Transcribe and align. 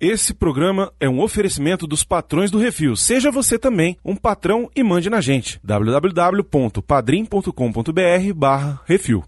Esse 0.00 0.32
programa 0.32 0.90
é 0.98 1.06
um 1.06 1.20
oferecimento 1.20 1.86
dos 1.86 2.02
patrões 2.02 2.50
do 2.50 2.56
Refil. 2.56 2.96
Seja 2.96 3.30
você 3.30 3.58
também 3.58 3.98
um 4.02 4.16
patrão 4.16 4.70
e 4.74 4.82
mande 4.82 5.10
na 5.10 5.20
gente. 5.20 5.60
www.padrim.com.br 5.62 8.34
barra 8.34 8.80
Refil. 8.86 9.22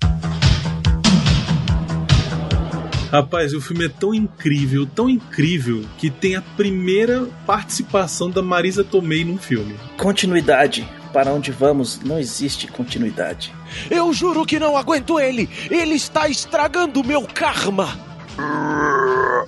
Rapaz, 3.10 3.52
o 3.52 3.60
filme 3.60 3.84
é 3.84 3.90
tão 3.90 4.14
incrível, 4.14 4.86
tão 4.86 5.10
incrível, 5.10 5.84
que 5.98 6.08
tem 6.08 6.36
a 6.36 6.40
primeira 6.40 7.26
participação 7.46 8.30
da 8.30 8.40
Marisa 8.40 8.82
Tomei 8.82 9.26
num 9.26 9.36
filme. 9.36 9.74
Continuidade. 9.98 10.88
Para 11.12 11.34
onde 11.34 11.52
vamos, 11.52 12.00
não 12.00 12.18
existe 12.18 12.66
continuidade. 12.66 13.52
Eu 13.90 14.10
juro 14.14 14.46
que 14.46 14.58
não 14.58 14.78
aguento 14.78 15.20
ele! 15.20 15.50
Ele 15.70 15.96
está 15.96 16.30
estragando 16.30 17.04
meu 17.04 17.26
karma! 17.26 18.10
Ah, 18.38 19.44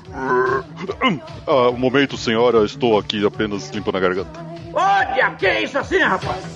um 1.70 1.78
momento, 1.78 2.16
senhora, 2.16 2.64
estou 2.64 2.98
aqui 2.98 3.24
apenas 3.24 3.70
limpando 3.70 3.96
a 3.96 4.00
garganta. 4.00 4.40
Olha, 4.72 5.30
que 5.32 5.46
é 5.46 5.62
isso 5.62 5.78
assim, 5.78 5.98
rapaz? 5.98 6.54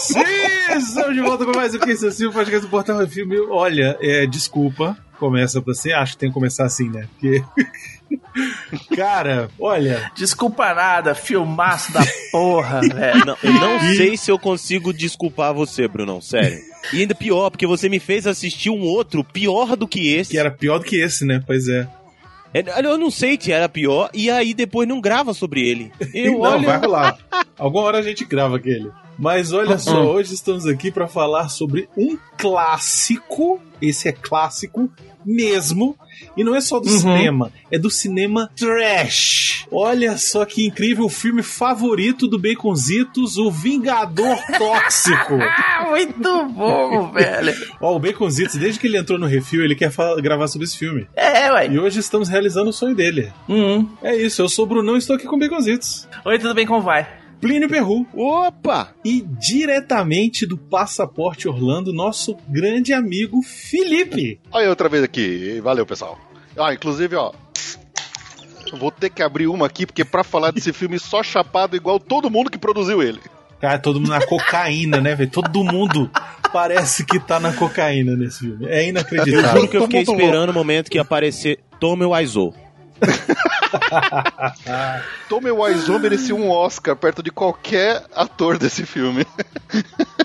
Sim, 0.00 0.20
estamos 0.76 1.14
de 1.14 1.20
volta 1.22 1.44
com 1.44 1.52
mais 1.54 1.74
um 1.74 1.78
Que 1.78 1.92
Isso 1.92 2.06
Assim, 2.06 2.26
o 2.26 2.32
podcast 2.32 2.66
do 2.66 2.70
Portal 2.70 2.98
do 2.98 3.08
Filme. 3.08 3.38
Olha, 3.48 3.96
é, 4.00 4.26
desculpa, 4.26 4.96
começa 5.18 5.60
você, 5.60 5.92
acho 5.92 6.12
que 6.12 6.18
tem 6.18 6.28
que 6.28 6.34
começar 6.34 6.64
assim, 6.64 6.88
né? 6.90 7.08
Porque. 7.12 7.42
Cara, 8.94 9.48
olha. 9.58 10.10
Desculpa 10.14 10.74
nada, 10.74 11.14
filmaço 11.14 11.92
da 11.92 12.04
porra, 12.30 12.80
velho. 12.86 13.24
Não, 13.24 13.36
eu 13.42 13.52
não 13.54 13.80
sei 13.96 14.16
se 14.16 14.30
eu 14.30 14.38
consigo 14.38 14.92
desculpar 14.92 15.54
você, 15.54 15.88
Brunão, 15.88 16.20
sério. 16.20 16.58
E 16.92 17.00
ainda 17.00 17.14
pior, 17.14 17.50
porque 17.50 17.66
você 17.66 17.88
me 17.88 17.98
fez 17.98 18.26
assistir 18.26 18.70
um 18.70 18.82
outro 18.82 19.24
pior 19.24 19.76
do 19.76 19.88
que 19.88 20.14
esse. 20.14 20.30
Que 20.30 20.38
era 20.38 20.50
pior 20.50 20.78
do 20.78 20.84
que 20.84 20.96
esse, 20.96 21.24
né? 21.24 21.42
Pois 21.44 21.68
é. 21.68 21.88
É, 22.64 22.86
Eu 22.86 22.96
não 22.96 23.10
sei 23.10 23.36
se 23.40 23.52
era 23.52 23.68
pior, 23.68 24.08
e 24.14 24.30
aí 24.30 24.54
depois 24.54 24.88
não 24.88 25.00
grava 25.00 25.34
sobre 25.34 25.68
ele. 25.68 25.92
Eu, 26.14 26.32
não, 26.34 26.40
olha... 26.40 26.66
vai 26.66 26.78
rolar. 26.78 27.18
Alguma 27.58 27.84
hora 27.84 27.98
a 27.98 28.02
gente 28.02 28.24
grava 28.24 28.56
aquele. 28.56 28.90
Mas 29.18 29.52
olha 29.52 29.78
só, 29.78 30.04
hoje 30.04 30.34
estamos 30.34 30.66
aqui 30.66 30.90
para 30.90 31.06
falar 31.06 31.48
sobre 31.48 31.88
um 31.96 32.18
clássico. 32.36 33.60
Esse 33.80 34.08
é 34.08 34.12
clássico 34.12 34.90
mesmo. 35.26 35.96
E 36.36 36.42
não 36.44 36.54
é 36.54 36.60
só 36.60 36.80
do 36.80 36.88
cinema, 36.88 37.52
é 37.70 37.78
do 37.78 37.90
cinema 37.90 38.50
trash. 38.56 39.66
Olha 39.70 40.16
só 40.16 40.44
que 40.46 40.66
incrível 40.66 41.04
o 41.06 41.10
filme 41.10 41.42
favorito 41.42 42.26
do 42.26 42.38
Baconzitos, 42.38 43.36
O 43.36 43.50
Vingador 43.50 44.38
Tóxico. 44.56 45.34
Muito 45.90 46.44
bom, 46.46 47.10
velho. 47.12 47.54
Ó, 47.80 47.96
o 47.96 47.98
Baconzitos, 47.98 48.56
desde 48.56 48.80
que 48.80 48.86
ele 48.86 48.96
entrou 48.96 49.18
no 49.18 49.26
Refil, 49.26 49.62
ele 49.62 49.74
quer 49.74 49.92
gravar 50.22 50.48
sobre 50.48 50.66
esse 50.66 50.78
filme. 50.78 51.06
É, 51.14 51.50
ué. 51.52 51.68
E 51.68 51.78
hoje 51.78 52.00
estamos 52.00 52.28
realizando 52.28 52.70
o 52.70 52.72
sonho 52.72 52.94
dele. 52.94 53.32
Uhum. 53.48 53.88
É 54.02 54.14
isso, 54.16 54.40
eu 54.40 54.48
sou 54.48 54.64
o 54.64 54.68
Brunão 54.68 54.94
e 54.94 54.98
estou 54.98 55.16
aqui 55.16 55.26
com 55.26 55.36
o 55.36 55.38
Baconzitos. 55.38 56.08
Oi, 56.24 56.38
tudo 56.38 56.54
bem? 56.54 56.66
Como 56.66 56.80
vai? 56.80 57.25
Plínio 57.40 57.68
Perru. 57.68 58.06
Opa! 58.14 58.94
E 59.04 59.22
diretamente 59.38 60.46
do 60.46 60.56
Passaporte 60.56 61.48
Orlando, 61.48 61.92
nosso 61.92 62.36
grande 62.48 62.92
amigo 62.92 63.42
Felipe. 63.42 64.40
Olha 64.50 64.68
outra 64.70 64.88
vez 64.88 65.02
aqui. 65.04 65.60
Valeu, 65.62 65.84
pessoal. 65.86 66.18
Ah, 66.58 66.72
inclusive, 66.72 67.14
ó. 67.16 67.32
eu 68.72 68.78
Vou 68.78 68.90
ter 68.90 69.10
que 69.10 69.22
abrir 69.22 69.46
uma 69.46 69.66
aqui, 69.66 69.84
porque 69.86 70.04
pra 70.04 70.24
falar 70.24 70.50
desse 70.50 70.72
filme 70.74 70.98
só 70.98 71.22
chapado 71.22 71.76
igual 71.76 72.00
todo 72.00 72.30
mundo 72.30 72.50
que 72.50 72.58
produziu 72.58 73.02
ele. 73.02 73.20
Cara, 73.60 73.78
todo 73.78 73.98
mundo 74.00 74.10
na 74.10 74.24
cocaína, 74.24 75.00
né, 75.00 75.14
velho? 75.14 75.30
Todo 75.30 75.64
mundo 75.64 76.10
parece 76.52 77.04
que 77.06 77.18
tá 77.18 77.40
na 77.40 77.52
cocaína 77.54 78.14
nesse 78.14 78.40
filme. 78.40 78.66
É 78.66 78.84
Eu 78.84 78.88
inacreditável. 78.90 79.50
juro 79.60 79.68
que 79.68 79.76
eu 79.76 79.82
fiquei 79.82 80.02
esperando 80.02 80.50
o 80.50 80.54
momento 80.54 80.90
que 80.90 80.98
ia 80.98 81.02
aparecer 81.02 81.58
Tome 81.80 82.04
Wiseau. 82.04 82.54
Tommy 85.28 85.50
Wiseau 85.50 85.98
merecia 85.98 86.34
um 86.34 86.50
Oscar 86.50 86.96
perto 86.96 87.22
de 87.22 87.30
qualquer 87.30 88.04
ator 88.14 88.58
desse 88.58 88.84
filme. 88.84 89.26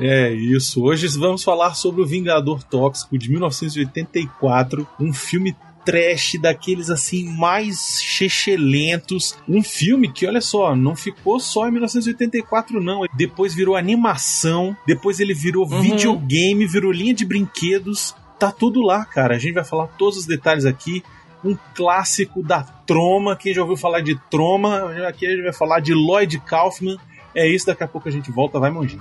É 0.00 0.32
isso. 0.32 0.82
Hoje 0.82 1.06
vamos 1.18 1.42
falar 1.42 1.74
sobre 1.74 2.00
o 2.00 2.06
Vingador 2.06 2.62
Tóxico 2.62 3.18
de 3.18 3.28
1984, 3.28 4.86
um 4.98 5.12
filme 5.12 5.54
trash 5.86 6.36
daqueles 6.40 6.90
assim 6.90 7.24
mais 7.30 8.00
chechelentos. 8.02 9.36
Um 9.48 9.62
filme 9.62 10.12
que, 10.12 10.26
olha 10.26 10.40
só, 10.40 10.74
não 10.74 10.96
ficou 10.96 11.38
só 11.38 11.68
em 11.68 11.70
1984 11.70 12.82
não. 12.82 13.02
Depois 13.16 13.54
virou 13.54 13.76
animação, 13.76 14.76
depois 14.86 15.20
ele 15.20 15.32
virou 15.32 15.66
videogame, 15.66 16.66
virou 16.66 16.90
linha 16.90 17.14
de 17.14 17.24
brinquedos. 17.24 18.14
Tá 18.38 18.50
tudo 18.50 18.82
lá, 18.82 19.04
cara. 19.04 19.36
A 19.36 19.38
gente 19.38 19.54
vai 19.54 19.64
falar 19.64 19.86
todos 19.86 20.18
os 20.18 20.26
detalhes 20.26 20.66
aqui. 20.66 21.02
Um 21.46 21.56
clássico 21.74 22.42
da 22.42 22.62
Troma. 22.62 23.36
Quem 23.36 23.54
já 23.54 23.62
ouviu 23.62 23.76
falar 23.76 24.00
de 24.00 24.18
Troma, 24.28 24.90
aqui 25.06 25.26
a 25.26 25.30
gente 25.30 25.42
vai 25.42 25.52
falar 25.52 25.78
de 25.78 25.94
Lloyd 25.94 26.40
Kaufman. 26.40 26.98
É 27.32 27.46
isso, 27.46 27.66
daqui 27.66 27.84
a 27.84 27.88
pouco 27.88 28.08
a 28.08 28.12
gente 28.12 28.32
volta, 28.32 28.58
vai 28.58 28.70
talk. 28.72 28.96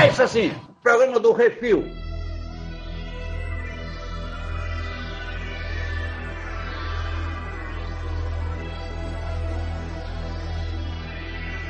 É 0.00 0.08
isso 0.08 0.22
assim, 0.22 0.52
programa 0.82 1.20
do 1.20 1.32
Refil. 1.32 1.84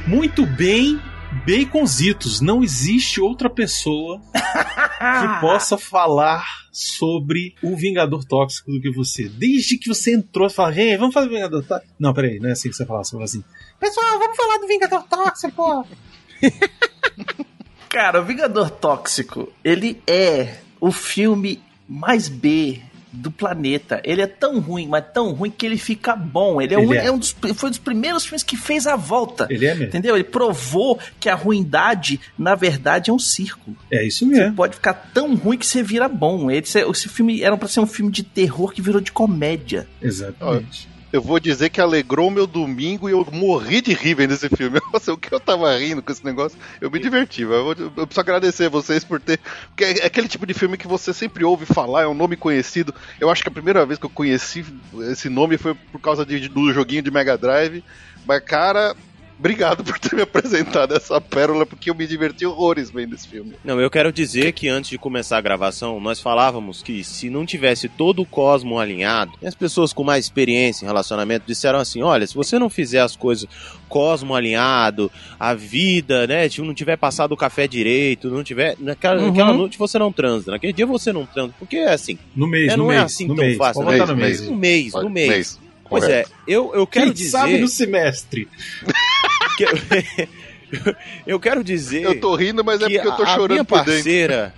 Muito 0.07 0.47
bem, 0.47 0.99
baconzitos. 1.47 2.41
Não 2.41 2.62
existe 2.62 3.21
outra 3.21 3.51
pessoa 3.51 4.21
que 4.98 5.41
possa 5.41 5.78
falar 5.78 6.44
sobre 6.72 7.54
o 7.62 7.76
Vingador 7.76 8.25
Tóxico 8.25 8.72
do 8.72 8.81
que 8.81 8.91
você. 8.91 9.28
Desde 9.28 9.78
que 9.78 9.88
você 9.88 10.14
entrou, 10.14 10.48
você 10.48 10.56
fala, 10.56 10.72
gente, 10.72 10.97
vamos 10.98 11.14
fazer 11.14 11.26
o 11.26 11.31
Vingador 11.31 11.64
Tóxico. 11.64 11.94
Não, 11.98 12.12
peraí, 12.12 12.38
não 12.38 12.48
é 12.48 12.53
assim 12.53 12.69
que 12.69 12.76
você 12.76 12.86
fala. 12.86 13.04
Você 13.04 13.12
fala 13.12 13.25
assim, 13.25 13.44
pessoal, 13.78 14.19
vamos 14.19 14.36
falar 14.36 14.59
do 14.59 14.66
Vingador 14.66 15.03
Tóxico. 15.04 15.86
Cara, 17.88 18.20
o 18.20 18.25
Vingador 18.25 18.70
Tóxico, 18.70 19.53
ele 19.64 20.03
é 20.06 20.59
o 20.81 20.92
filme 20.92 21.62
mais 21.88 22.28
B 22.28 22.82
do 23.19 23.31
planeta. 23.31 24.01
Ele 24.05 24.23
é 24.23 24.27
tão 24.27 24.61
ruim, 24.61 24.87
mas 24.87 25.05
tão 25.12 25.33
ruim 25.33 25.51
que 25.51 25.67
ele 25.67 25.77
fica 25.77 26.15
bom. 26.15 26.61
Ele 26.61 26.75
é, 26.75 26.79
Ele 26.79 26.87
um, 26.87 26.95
é. 26.95 27.06
é 27.06 27.12
um 27.12 27.19
dos, 27.19 27.31
foi 27.55 27.69
um 27.69 27.71
dos 27.71 27.79
primeiros 27.79 28.25
filmes 28.25 28.43
que 28.43 28.56
fez 28.56 28.87
a 28.87 28.97
volta. 28.97 29.47
Ele 29.51 29.67
é 29.67 29.75
mesmo. 29.75 29.84
Entendeu? 29.87 30.15
Ele 30.15 30.25
provou 30.25 30.99
que 31.19 31.28
a 31.28 31.34
ruindade, 31.34 32.21
na 32.39 32.55
verdade, 32.55 33.11
é 33.11 33.12
um 33.12 33.19
círculo. 33.19 33.77
É 33.91 34.07
isso 34.07 34.21
Você 34.27 34.33
mesmo. 34.39 34.55
pode 34.55 34.77
ficar 34.77 34.95
tão 35.12 35.34
ruim 35.34 35.59
que 35.59 35.67
você 35.67 35.83
vira 35.83 36.09
bom. 36.09 36.51
Esse, 36.51 36.78
esse 36.81 37.09
filme 37.09 37.43
era 37.43 37.57
pra 37.57 37.69
ser 37.69 37.81
um 37.81 37.87
filme 37.87 38.11
de 38.11 38.23
terror 38.23 38.73
que 38.73 38.81
virou 38.83 39.01
de 39.01 39.12
comédia. 39.12 39.87
Exatamente. 40.01 40.89
Eu 41.11 41.23
vou 41.23 41.41
dizer 41.41 41.71
que 41.71 41.81
alegrou 41.81 42.31
meu 42.31 42.47
domingo 42.47 43.09
e 43.09 43.13
eu 43.13 43.27
morri 43.33 43.81
de 43.81 43.95
rir 43.95 44.15
vendo 44.15 44.35
esse 44.35 44.49
filme. 44.51 44.79
Nossa, 44.93 45.13
o 45.13 45.17
que 45.17 45.33
eu 45.35 45.41
tava 45.41 45.75
rindo 45.79 46.03
com 46.03 46.13
esse 46.13 46.25
negócio, 46.25 46.59
eu 46.81 46.91
me 46.91 46.99
diverti. 46.99 47.43
Eu, 47.43 47.65
vou- 47.65 47.73
eu 47.79 47.91
preciso 48.07 48.21
agradecer 48.21 48.69
vocês 48.69 49.05
por 49.05 49.19
ter. 49.21 49.41
Porque 49.69 49.85
é 49.85 50.05
aquele 50.07 50.29
tipo 50.29 50.47
de 50.47 50.53
filme 50.53 50.77
que 50.77 50.87
você 50.87 51.15
sempre 51.15 51.45
ouve 51.45 51.65
falar, 51.65 52.03
é 52.03 52.07
um 52.07 52.13
nome 52.15 52.37
conhecido. 52.37 52.95
Eu 53.19 53.31
acho 53.31 53.43
que 53.43 53.49
a 53.49 53.53
primeira 53.53 53.87
vez 53.87 53.99
que 53.99 54.05
eu 54.07 54.11
conheci 54.11 54.65
esse 55.11 55.29
nome 55.31 55.57
foi 55.57 55.75
por 55.75 56.01
causa 56.01 56.27
de- 56.27 56.49
do 56.49 56.73
joguinho 56.73 57.03
de 57.03 57.11
Mega 57.11 57.39
Drive. 57.39 57.83
Mas, 58.27 58.41
cara, 58.45 58.95
obrigado 59.38 59.84
por 59.84 59.99
ter 59.99 60.15
me 60.16 60.22
apresentado 60.22 60.94
essa 60.94 61.21
pérola, 61.21 61.65
porque 61.65 61.91
eu 61.91 61.94
me 61.94 62.06
diverti 62.06 62.44
horrores 62.44 62.91
vendo 62.91 63.15
esse 63.15 63.28
filme. 63.28 63.54
Não, 63.65 63.81
eu 63.81 63.91
quero 63.91 64.12
dizer 64.12 64.53
que 64.53 64.69
antes 64.69 64.91
de 64.91 64.99
começar 64.99 65.38
a 65.38 65.41
gravação, 65.41 66.00
nós 66.00 66.21
falávamos 66.21 66.83
que 66.83 67.03
se 67.04 67.30
não 67.30 67.47
tivesse 67.47 67.89
todo 67.89 68.22
o 68.22 68.27
cosmo 68.27 68.78
alinhado, 68.78 69.33
e 69.41 69.47
as 69.47 69.54
pessoas 69.54 69.92
com 69.92 70.03
mais 70.04 70.24
experiência 70.24 70.84
em 70.84 70.89
relacionamento 70.89 71.45
disseram 71.47 71.78
assim: 71.78 72.03
olha, 72.03 72.27
se 72.27 72.34
você 72.34 72.59
não 72.59 72.68
fizer 72.68 73.01
as 73.01 73.16
coisas 73.16 73.48
cosmo 73.89 74.34
alinhado, 74.34 75.10
a 75.41 75.54
vida, 75.54 76.27
né, 76.27 76.48
tipo, 76.48 76.66
não 76.66 76.74
tiver 76.74 76.97
passado 76.97 77.33
o 77.33 77.36
café 77.36 77.66
direito, 77.66 78.28
não 78.30 78.45
tiver. 78.45 78.77
Naquela, 78.78 79.21
Uhum. 79.21 79.28
naquela 79.28 79.53
noite 79.54 79.78
você 79.78 79.98
não 79.98 80.13
transa, 80.13 80.51
naquele 80.51 80.72
dia 80.72 80.84
você 80.86 81.13
não 81.13 81.24
transa, 81.24 81.54
porque 81.59 81.77
é 81.77 81.92
assim, 81.92 82.18
No 82.36 82.47
mês, 82.47 82.72
É, 82.72 82.77
no 82.77 82.84
não 82.84 82.92
é 82.92 82.97
mês. 82.98 83.04
assim 83.13 83.27
no 83.27 83.34
tão 83.36 83.45
mês. 83.45 83.57
fácil, 83.57 83.83
Pode 83.83 83.98
né? 83.98 84.04
no 84.07 84.16
Mês, 84.16 84.41
mês. 84.41 84.51
no 84.51 84.57
mês, 84.57 84.92
no 84.95 85.10
mês. 85.10 85.59
Pois 85.89 86.05
é, 86.05 86.25
eu, 86.47 86.73
eu 86.75 86.87
quero 86.87 87.07
Quem 87.07 87.15
dizer. 87.15 87.31
sabe 87.31 87.59
no 87.59 87.69
semestre. 87.69 88.49
que 89.57 89.65
eu, 89.65 89.71
eu 91.27 91.41
quero 91.41 91.65
dizer. 91.65 92.03
Eu 92.05 92.21
tô 92.21 92.35
rindo, 92.35 92.65
mas 92.65 92.81
é 92.83 92.87
que 92.87 92.95
porque 92.95 93.09
eu 93.09 93.17
tô 93.17 93.23
a- 93.23 93.27
a 93.27 93.35
chorando 93.35 93.51
minha 93.53 93.65
por 93.65 93.79
dentro. 93.79 93.93
parceira, 93.95 94.55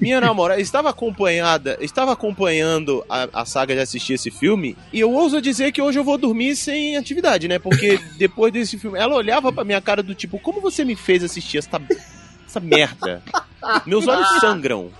minha 0.00 0.20
namorada, 0.20 0.60
estava 0.60 0.90
acompanhada, 0.90 1.76
estava 1.80 2.12
acompanhando 2.12 3.04
a, 3.08 3.28
a 3.32 3.44
saga 3.44 3.74
de 3.74 3.80
assistir 3.80 4.14
esse 4.14 4.30
filme, 4.30 4.76
e 4.92 4.98
eu 5.00 5.12
ouso 5.12 5.40
dizer 5.40 5.70
que 5.72 5.80
hoje 5.82 5.98
eu 5.98 6.04
vou 6.04 6.18
dormir 6.18 6.56
sem 6.56 6.96
atividade, 6.96 7.46
né? 7.48 7.58
Porque 7.58 7.98
depois 8.18 8.52
desse 8.52 8.78
filme, 8.78 8.98
ela 8.98 9.14
olhava 9.14 9.52
pra 9.52 9.64
minha 9.64 9.80
cara 9.80 10.02
do 10.02 10.14
tipo, 10.14 10.38
como 10.38 10.60
você 10.60 10.84
me 10.84 10.96
fez 10.96 11.22
assistir 11.22 11.58
essa, 11.58 11.80
essa 12.46 12.60
merda? 12.60 13.22
Meus 13.86 14.06
olhos 14.08 14.28
sangram. 14.40 14.90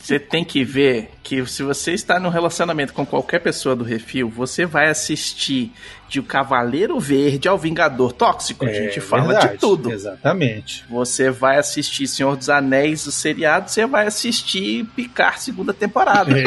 Você 0.00 0.18
tem 0.18 0.44
que 0.44 0.64
ver 0.64 1.10
que 1.22 1.44
se 1.46 1.62
você 1.62 1.92
está 1.92 2.20
num 2.20 2.28
relacionamento 2.28 2.92
com 2.92 3.04
qualquer 3.04 3.40
pessoa 3.40 3.74
do 3.74 3.84
Refil, 3.84 4.28
você 4.28 4.64
vai 4.64 4.88
assistir 4.88 5.72
de 6.08 6.20
O 6.20 6.22
Cavaleiro 6.22 6.98
Verde 7.00 7.48
ao 7.48 7.58
Vingador 7.58 8.12
Tóxico. 8.12 8.64
a 8.64 8.72
gente 8.72 9.00
fala 9.00 9.24
É 9.24 9.26
verdade, 9.26 9.52
de 9.54 9.58
tudo. 9.58 9.92
Exatamente. 9.92 10.84
Você 10.88 11.30
vai 11.30 11.58
assistir 11.58 12.06
Senhor 12.06 12.36
dos 12.36 12.48
Anéis, 12.48 13.06
o 13.06 13.12
seriado, 13.12 13.70
você 13.70 13.86
vai 13.86 14.06
assistir 14.06 14.84
Picar 14.94 15.38
segunda 15.38 15.74
temporada. 15.74 16.34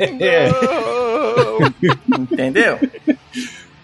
É. 0.00 0.48
Entendeu? 2.18 2.78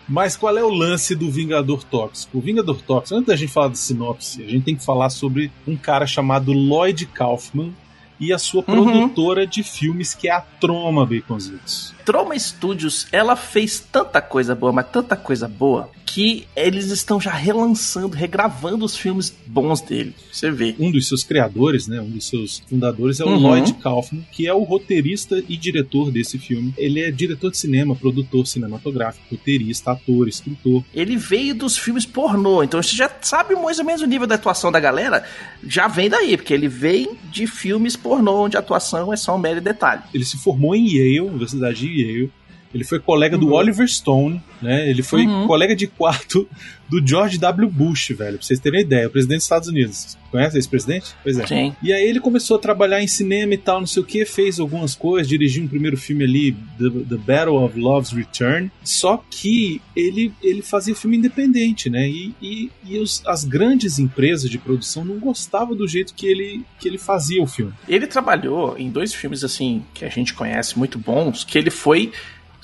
Mas 0.09 0.37
qual 0.37 0.57
é 0.57 0.63
o 0.63 0.69
lance 0.69 1.15
do 1.15 1.31
Vingador 1.31 1.83
Tóxico? 1.85 2.39
O 2.39 2.41
Vingador 2.41 2.81
Tóxico, 2.83 3.17
antes 3.17 3.29
da 3.29 3.37
gente 3.37 3.53
falar 3.53 3.69
de 3.69 3.79
sinopse, 3.79 4.43
a 4.43 4.51
gente 4.51 4.65
tem 4.65 4.77
que 4.77 4.85
falar 4.85 5.09
sobre 5.09 5.51
um 5.67 5.77
cara 5.77 6.07
chamado 6.07 6.53
Lloyd 6.53 7.07
Kaufman 7.07 7.73
e 8.21 8.33
a 8.33 8.39
sua 8.39 8.65
Uhum. 8.69 8.83
produtora 8.85 9.47
de 9.47 9.63
filmes, 9.63 10.15
que 10.15 10.29
é 10.29 10.33
a 10.33 10.41
Troma 10.41 11.07
Baconzitos. 11.07 11.94
Troma 12.05 12.39
Studios, 12.39 13.07
ela 13.11 13.35
fez 13.37 13.81
tanta 13.81 14.21
coisa 14.21 14.55
boa, 14.55 14.73
mas 14.73 14.87
tanta 14.91 15.17
coisa 15.17 15.49
boa, 15.49 15.91
que 16.05 16.47
eles 16.55 16.91
estão 16.91 17.21
já 17.21 17.33
relançando, 17.33 18.15
regravando 18.15 18.85
os 18.85 18.97
filmes 18.97 19.35
bons 19.47 19.81
dele. 19.81 20.15
Você 20.31 20.51
vê. 20.51 20.77
Um 20.79 20.91
dos 20.91 21.09
seus 21.09 21.25
criadores, 21.25 21.89
né, 21.89 22.01
um 22.01 22.11
dos 22.11 22.29
seus 22.29 22.63
fundadores 22.69 23.21
é 23.21 23.25
o 23.25 23.29
Uhum. 23.29 23.39
Lloyd 23.39 23.73
Kaufman, 23.75 24.25
que 24.31 24.47
é 24.47 24.53
o 24.55 24.63
roteirista 24.63 25.43
e 25.49 25.57
diretor 25.57 26.11
desse 26.13 26.39
filme. 26.39 26.73
Ele 26.77 27.01
é 27.01 27.11
diretor 27.11 27.51
de 27.51 27.57
cinema, 27.57 27.97
produtor 27.97 28.47
cinematográfico, 28.47 29.25
roteirista, 29.31 29.93
ator, 29.93 30.29
escritor. 30.29 30.85
Ele 30.95 31.17
veio 31.17 31.55
dos 31.55 31.77
filmes 31.77 32.07
pornô, 32.07 32.63
então 32.63 32.81
você 32.83 32.95
já 32.95 33.11
sabe 33.23 33.55
mais 33.57 33.79
ou 33.79 33.85
menos 33.85 34.03
o 34.03 34.07
nível 34.07 34.27
da 34.27 34.35
atuação 34.37 34.71
da 34.71 34.79
galera, 34.79 35.25
já 35.67 35.89
vem 35.89 36.09
daí, 36.09 36.37
porque 36.37 36.55
ele 36.55 36.69
vem 36.69 37.17
de 37.31 37.47
filmes 37.47 37.97
pornô, 37.97 38.45
onde 38.45 38.57
a 38.57 38.61
atuação 38.61 39.13
é 39.13 39.17
só 39.17 39.35
um 39.35 39.39
mero 39.39 39.61
detalhe. 39.61 40.03
Ele 40.13 40.25
se 40.25 40.37
formou 40.37 40.77
em 40.77 40.87
Yale, 40.87 41.21
Universidade 41.23 41.81
de 41.81 41.94
Yale. 41.95 42.31
Ele 42.75 42.85
foi 42.85 42.99
colega 42.99 43.39
do 43.39 43.47
Uhum. 43.47 43.53
Oliver 43.55 43.89
Stone, 43.89 44.43
né? 44.61 44.89
Ele 44.91 45.03
foi 45.03 45.25
Uhum. 45.27 45.47
colega 45.47 45.77
de 45.77 45.87
quarto 45.87 46.49
do 46.89 47.05
George 47.07 47.39
W. 47.39 47.69
Bush, 47.71 48.09
velho, 48.11 48.37
pra 48.37 48.47
vocês 48.47 48.59
terem 48.61 48.81
ideia, 48.83 49.07
o 49.07 49.11
presidente 49.11 49.37
dos 49.39 49.45
Estados 49.45 49.69
Unidos. 49.69 50.19
Conhece 50.31 50.59
esse 50.59 50.69
presidente? 50.69 51.15
Pois 51.23 51.39
é. 51.39 51.47
Sim. 51.47 51.75
E 51.83 51.93
aí 51.93 52.05
ele 52.07 52.21
começou 52.21 52.57
a 52.57 52.61
trabalhar 52.61 53.01
em 53.03 53.07
cinema 53.07 53.55
e 53.55 53.57
tal, 53.57 53.79
não 53.81 53.87
sei 53.87 54.03
o 54.03 54.05
que, 54.07 54.25
fez 54.27 54.59
algumas 54.61 54.95
coisas, 54.95 55.29
dirigiu 55.29 55.63
um 55.65 55.69
primeiro 55.69 55.97
filme 55.97 56.25
ali, 56.25 56.53
The, 56.79 56.91
The 57.09 57.17
Battle 57.17 57.55
of 57.65 57.79
Love's 57.79 58.11
Return. 58.13 58.71
Só 58.83 59.25
que 59.31 59.81
ele, 59.97 60.33
ele 60.43 60.61
fazia 60.61 60.95
filme 60.95 61.17
independente, 61.17 61.89
né? 61.89 62.07
E, 62.09 62.35
e, 62.43 62.71
e 62.85 62.99
os- 62.99 63.23
as 63.27 63.45
grandes 63.45 63.99
empresas 63.99 64.51
de 64.51 64.59
produção 64.59 65.05
não 65.05 65.19
gostavam 65.19 65.75
do 65.77 65.87
jeito 65.89 66.13
que 66.15 66.27
ele, 66.27 66.65
que 66.79 66.89
ele 66.89 66.99
fazia 66.99 67.43
o 67.43 67.47
filme. 67.47 67.73
Ele 67.89 68.07
trabalhou 68.07 68.77
em 68.77 68.91
dois 68.91 69.15
filmes 69.15 69.43
assim 69.45 69.83
que 69.95 70.05
a 70.05 70.09
gente 70.09 70.35
conhece 70.35 70.77
muito 70.79 70.99
bons, 70.99 71.45
que 71.45 71.57
ele 71.57 71.71
foi 71.71 72.13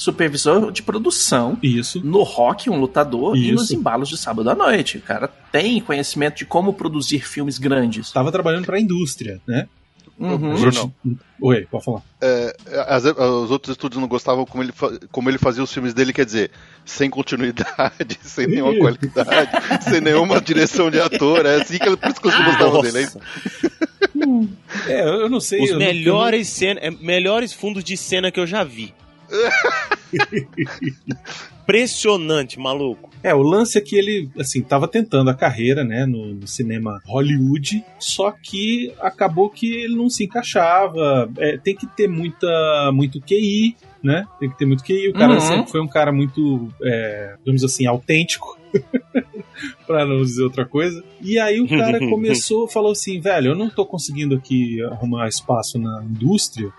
supervisor 0.00 0.72
de 0.72 0.82
produção 0.82 1.58
Isso. 1.62 2.00
no 2.04 2.22
Rock, 2.22 2.70
um 2.70 2.78
lutador, 2.80 3.36
e 3.36 3.46
Isso. 3.46 3.54
nos 3.54 3.70
embalos 3.70 4.08
de 4.08 4.16
sábado 4.16 4.48
à 4.50 4.54
noite. 4.54 4.96
O 4.98 5.02
cara 5.02 5.28
tem 5.52 5.80
conhecimento 5.80 6.38
de 6.38 6.44
como 6.46 6.72
produzir 6.72 7.20
filmes 7.26 7.58
grandes. 7.58 8.06
Estava 8.06 8.32
trabalhando 8.32 8.64
para 8.64 8.76
a 8.76 8.80
indústria, 8.80 9.40
né? 9.46 9.68
Uhum. 10.18 10.36
Bruno. 10.54 10.70
gente- 10.70 10.92
Oi, 11.40 11.66
pode 11.70 11.82
falar. 11.84 12.02
É, 12.20 12.54
as- 12.88 13.04
os 13.04 13.50
outros 13.50 13.72
estúdios 13.72 13.98
não 14.00 14.06
gostavam 14.08 14.44
como 14.44 14.62
ele, 14.62 14.72
como 15.10 15.30
ele 15.30 15.38
fazia 15.38 15.62
os 15.62 15.72
filmes 15.72 15.94
dele, 15.94 16.12
quer 16.12 16.26
dizer, 16.26 16.50
sem 16.84 17.08
continuidade, 17.08 18.18
sem 18.22 18.46
nenhuma 18.46 18.74
qualidade, 18.78 19.50
sem 19.82 20.00
nenhuma 20.02 20.38
direção 20.40 20.90
de 20.90 21.00
ator. 21.00 21.46
É 21.46 21.56
assim 21.62 21.78
que 21.78 21.86
ele- 21.88 21.96
por 21.96 22.10
isso 22.10 22.20
que 22.20 22.28
eles 22.28 22.38
não 22.38 22.44
gostavam 22.46 22.82
dele. 22.82 23.00
hein? 23.00 24.48
É, 24.86 25.02
eu 25.02 25.28
não 25.28 25.40
sei. 25.40 25.62
Os 25.62 25.70
eu 25.70 25.78
não- 25.78 25.86
melhores, 25.86 26.48
cena, 26.48 26.80
é, 26.82 26.90
melhores 26.90 27.52
fundos 27.52 27.82
de 27.84 27.96
cena 27.96 28.30
que 28.30 28.38
eu 28.40 28.46
já 28.46 28.62
vi. 28.64 28.92
Impressionante, 31.62 32.58
maluco. 32.58 33.10
É, 33.22 33.34
o 33.34 33.42
lance 33.42 33.78
é 33.78 33.80
que 33.80 33.94
ele, 33.96 34.28
assim, 34.38 34.60
tava 34.62 34.88
tentando 34.88 35.30
a 35.30 35.34
carreira, 35.34 35.84
né, 35.84 36.04
no, 36.06 36.34
no 36.34 36.46
cinema 36.46 37.00
Hollywood, 37.06 37.84
só 37.98 38.32
que 38.32 38.92
acabou 39.00 39.50
que 39.50 39.70
ele 39.84 39.94
não 39.94 40.08
se 40.08 40.24
encaixava. 40.24 41.30
É, 41.38 41.56
tem 41.58 41.76
que 41.76 41.86
ter 41.86 42.08
muita, 42.08 42.48
muito 42.92 43.20
QI, 43.20 43.76
né? 44.02 44.26
Tem 44.40 44.50
que 44.50 44.58
ter 44.58 44.66
muito 44.66 44.82
QI. 44.82 45.10
O 45.10 45.12
cara 45.12 45.34
Uhum. 45.34 45.40
sempre 45.40 45.70
foi 45.70 45.80
um 45.80 45.86
cara 45.86 46.10
muito, 46.10 46.68
é, 46.82 47.34
digamos 47.38 47.62
assim, 47.62 47.86
autêntico. 47.86 48.58
pra 49.86 50.06
não 50.06 50.22
dizer 50.22 50.44
outra 50.44 50.64
coisa. 50.64 51.02
E 51.20 51.38
aí 51.38 51.60
o 51.60 51.68
cara 51.68 51.98
começou, 52.08 52.68
falou 52.68 52.92
assim, 52.92 53.20
velho, 53.20 53.48
eu 53.48 53.56
não 53.56 53.68
tô 53.68 53.84
conseguindo 53.84 54.34
aqui 54.36 54.80
arrumar 54.84 55.28
espaço 55.28 55.78
na 55.78 56.02
indústria, 56.04 56.70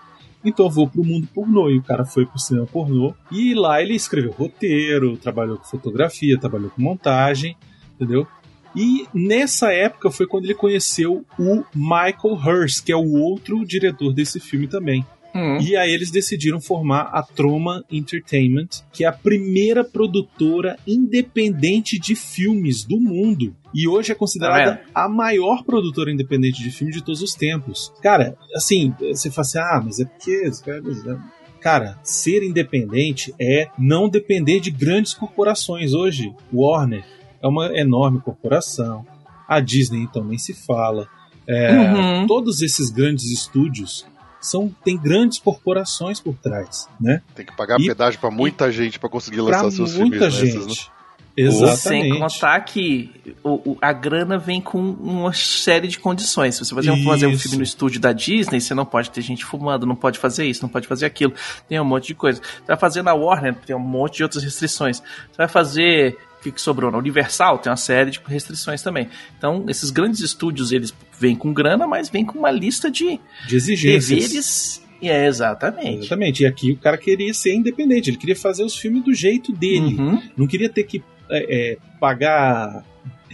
então 0.44 0.66
eu 0.66 0.70
vou 0.70 0.88
pro 0.88 1.04
mundo 1.04 1.28
pornô. 1.32 1.70
E 1.70 1.78
o 1.78 1.82
cara 1.82 2.04
foi 2.04 2.26
pro 2.26 2.38
cinema 2.38 2.66
pornô. 2.66 3.14
E 3.30 3.54
lá 3.54 3.82
ele 3.82 3.94
escreveu 3.94 4.32
roteiro, 4.32 5.16
trabalhou 5.16 5.58
com 5.58 5.64
fotografia, 5.64 6.38
trabalhou 6.38 6.70
com 6.70 6.82
montagem, 6.82 7.56
entendeu? 7.94 8.26
E 8.74 9.06
nessa 9.12 9.72
época 9.72 10.10
foi 10.10 10.26
quando 10.26 10.44
ele 10.44 10.54
conheceu 10.54 11.24
o 11.38 11.62
Michael 11.74 12.34
Hurst, 12.34 12.84
que 12.84 12.92
é 12.92 12.96
o 12.96 13.12
outro 13.12 13.64
diretor 13.66 14.12
desse 14.12 14.40
filme 14.40 14.66
também. 14.66 15.04
Uhum. 15.34 15.60
E 15.60 15.76
aí 15.76 15.92
eles 15.92 16.10
decidiram 16.10 16.60
formar 16.60 17.10
a 17.12 17.22
Troma 17.22 17.84
Entertainment, 17.90 18.68
que 18.92 19.04
é 19.04 19.08
a 19.08 19.12
primeira 19.12 19.82
produtora 19.82 20.76
independente 20.86 21.98
de 21.98 22.14
filmes 22.14 22.84
do 22.84 23.00
mundo. 23.00 23.54
E 23.74 23.88
hoje 23.88 24.12
é 24.12 24.14
considerada 24.14 24.72
vendo? 24.72 24.90
a 24.94 25.08
maior 25.08 25.64
produtora 25.64 26.12
independente 26.12 26.62
de 26.62 26.70
filmes 26.70 26.96
de 26.96 27.02
todos 27.02 27.22
os 27.22 27.34
tempos. 27.34 27.92
Cara, 28.02 28.36
assim, 28.54 28.94
você 29.00 29.30
fala 29.30 29.46
assim, 29.46 29.58
ah, 29.58 29.82
mas 29.84 30.00
é 30.00 30.04
porque... 30.04 30.46
os 30.48 30.60
caras, 30.60 31.04
né?" 31.04 31.18
Cara, 31.60 31.96
ser 32.02 32.42
independente 32.42 33.32
é 33.40 33.68
não 33.78 34.08
depender 34.08 34.58
de 34.58 34.70
grandes 34.70 35.14
corporações. 35.14 35.94
Hoje, 35.94 36.34
Warner 36.52 37.04
é 37.40 37.46
uma 37.46 37.66
enorme 37.78 38.20
corporação. 38.20 39.06
A 39.48 39.60
Disney, 39.60 40.00
então, 40.00 40.24
nem 40.24 40.38
se 40.38 40.54
fala. 40.54 41.06
É, 41.46 41.72
Uhum. 41.72 42.26
Todos 42.26 42.62
esses 42.62 42.90
grandes 42.90 43.30
estúdios 43.30 44.04
são 44.42 44.74
tem 44.84 44.96
grandes 44.98 45.38
corporações 45.38 46.20
por 46.20 46.34
trás, 46.34 46.88
né? 47.00 47.22
Tem 47.34 47.46
que 47.46 47.56
pagar 47.56 47.80
E- 47.80 47.86
pedágio 47.86 48.18
pra 48.20 48.30
muita 48.30 48.70
gente 48.70 48.98
pra 48.98 49.08
conseguir 49.08 49.36
Pra 49.42 49.62
lançar 49.62 49.70
seus 49.70 49.94
muita 49.94 50.30
filmes. 50.30 50.42
né? 50.42 50.48
Essas, 50.48 50.66
gente. 50.66 50.86
né? 50.88 50.92
Exatamente. 51.34 51.78
Sem 51.78 52.18
contar 52.18 52.60
que 52.60 53.10
o, 53.42 53.70
o- 53.72 53.78
a 53.80 53.90
grana 53.90 54.36
vem 54.36 54.60
com 54.60 54.78
uma 54.78 55.32
série 55.32 55.88
de 55.88 55.98
condições. 55.98 56.56
Se 56.56 56.64
você 56.64 56.74
vai 56.74 56.84
fazer 57.02 57.26
um 57.26 57.30
Isso. 57.30 57.42
filme 57.44 57.56
no 57.56 57.62
estúdio 57.62 57.98
da 57.98 58.12
Disney, 58.12 58.60
você 58.60 58.74
não 58.74 58.84
pode 58.84 59.10
ter 59.10 59.22
gente 59.22 59.42
fumando, 59.42 59.86
não 59.86 59.96
pode 59.96 60.18
fazer 60.18 60.44
isso, 60.44 60.60
não 60.62 60.68
pode 60.68 60.86
fazer 60.86 61.06
aquilo. 61.06 61.32
Tem 61.66 61.80
um 61.80 61.84
monte 61.86 62.08
de 62.08 62.14
coisa. 62.14 62.38
Você 62.42 62.66
vai 62.66 62.76
fazer 62.76 63.00
na 63.02 63.14
Warner, 63.14 63.54
tem 63.64 63.74
um 63.74 63.78
monte 63.78 64.16
de 64.18 64.22
outras 64.24 64.44
restrições. 64.44 64.98
Você 64.98 65.36
vai 65.38 65.48
fazer. 65.48 66.18
O 66.42 66.44
que, 66.44 66.50
que 66.50 66.60
sobrou? 66.60 66.90
Na 66.90 66.98
Universal 66.98 67.58
tem 67.58 67.70
uma 67.70 67.76
série 67.76 68.10
de 68.10 68.20
restrições 68.26 68.82
também. 68.82 69.08
Então, 69.38 69.64
esses 69.68 69.90
grandes 69.90 70.18
estúdios, 70.18 70.72
eles 70.72 70.92
vêm 71.16 71.36
com 71.36 71.52
grana, 71.52 71.86
mas 71.86 72.10
vêm 72.10 72.24
com 72.24 72.36
uma 72.36 72.50
lista 72.50 72.90
de 72.90 73.20
De 73.46 73.54
exigências. 73.54 74.08
deveres. 74.08 74.82
E 75.00 75.08
é 75.08 75.24
exatamente. 75.26 75.98
Exatamente. 76.00 76.42
E 76.42 76.46
aqui 76.46 76.72
o 76.72 76.76
cara 76.78 76.98
queria 76.98 77.32
ser 77.32 77.54
independente, 77.54 78.10
ele 78.10 78.16
queria 78.16 78.34
fazer 78.34 78.64
os 78.64 78.74
filmes 78.76 79.04
do 79.04 79.14
jeito 79.14 79.52
dele. 79.52 79.94
Uhum. 79.96 80.20
Não 80.36 80.46
queria 80.48 80.68
ter 80.68 80.82
que 80.82 81.00
é, 81.30 81.72
é, 81.72 81.78
pagar 82.00 82.84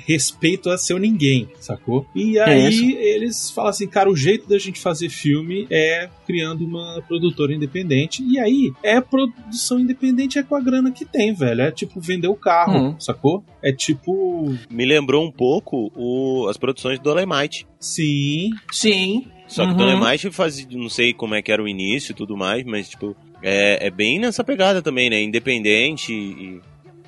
respeito 0.07 0.71
a 0.71 0.79
seu 0.79 0.99
ninguém, 0.99 1.49
sacou? 1.61 2.07
E 2.15 2.39
aí 2.39 2.95
É 2.97 3.15
eles 3.17 3.51
falam 3.51 3.71
assim, 3.71 3.87
cara, 3.87 4.11
o 4.11 4.17
jeito 4.17 4.49
da 4.49 4.59
gente 4.59 4.79
fazer 4.81 5.09
filme 5.09 5.67
é 5.71 6.09
criando 6.27 6.65
uma 6.65 7.03
produtora 7.07 7.53
independente. 7.55 8.23
E 8.23 8.39
aí 8.39 8.73
é 8.83 9.01
produção 9.01 9.79
independente 9.79 10.39
é 10.39 10.43
com 10.43 10.55
a 10.55 10.61
grana 10.61 10.91
que 10.91 11.05
tem, 11.05 11.33
velho. 11.35 11.63
É 11.63 11.71
tipo 11.71 12.01
vender 12.01 12.29
o 12.29 12.35
carro, 12.37 12.79
Uhum. 12.79 13.01
sacou? 13.01 13.43
É 13.63 13.73
tipo, 13.73 14.55
Me 14.71 14.85
lembrou 14.85 15.25
um 15.25 15.31
pouco 15.33 15.91
o- 15.97 16.47
as 16.49 16.57
produções 16.57 16.99
do 16.99 17.03
Dolemite. 17.05 17.67
sim, 17.81 18.51
Sim. 18.73 19.27
Só 19.47 19.63
que 19.65 19.69
Uhum. 19.71 19.75
o 19.75 19.79
Dolemite 19.79 20.31
fazia, 20.31 20.67
não 20.73 20.91
sei 20.91 21.15
como 21.15 21.35
é 21.35 21.41
que 21.41 21.51
era 21.51 21.63
o 21.63 21.67
início 21.69 22.13
e 22.13 22.15
tudo 22.15 22.37
mais, 22.37 22.65
mas 22.65 22.91
tipo, 22.91 23.17
é, 23.43 23.87
é 23.87 23.91
bem 23.91 24.19
nessa 24.19 24.45
pegada 24.45 24.83
também, 24.83 25.09
né? 25.09 25.23
Independente 25.23 26.13
e. 26.13 26.61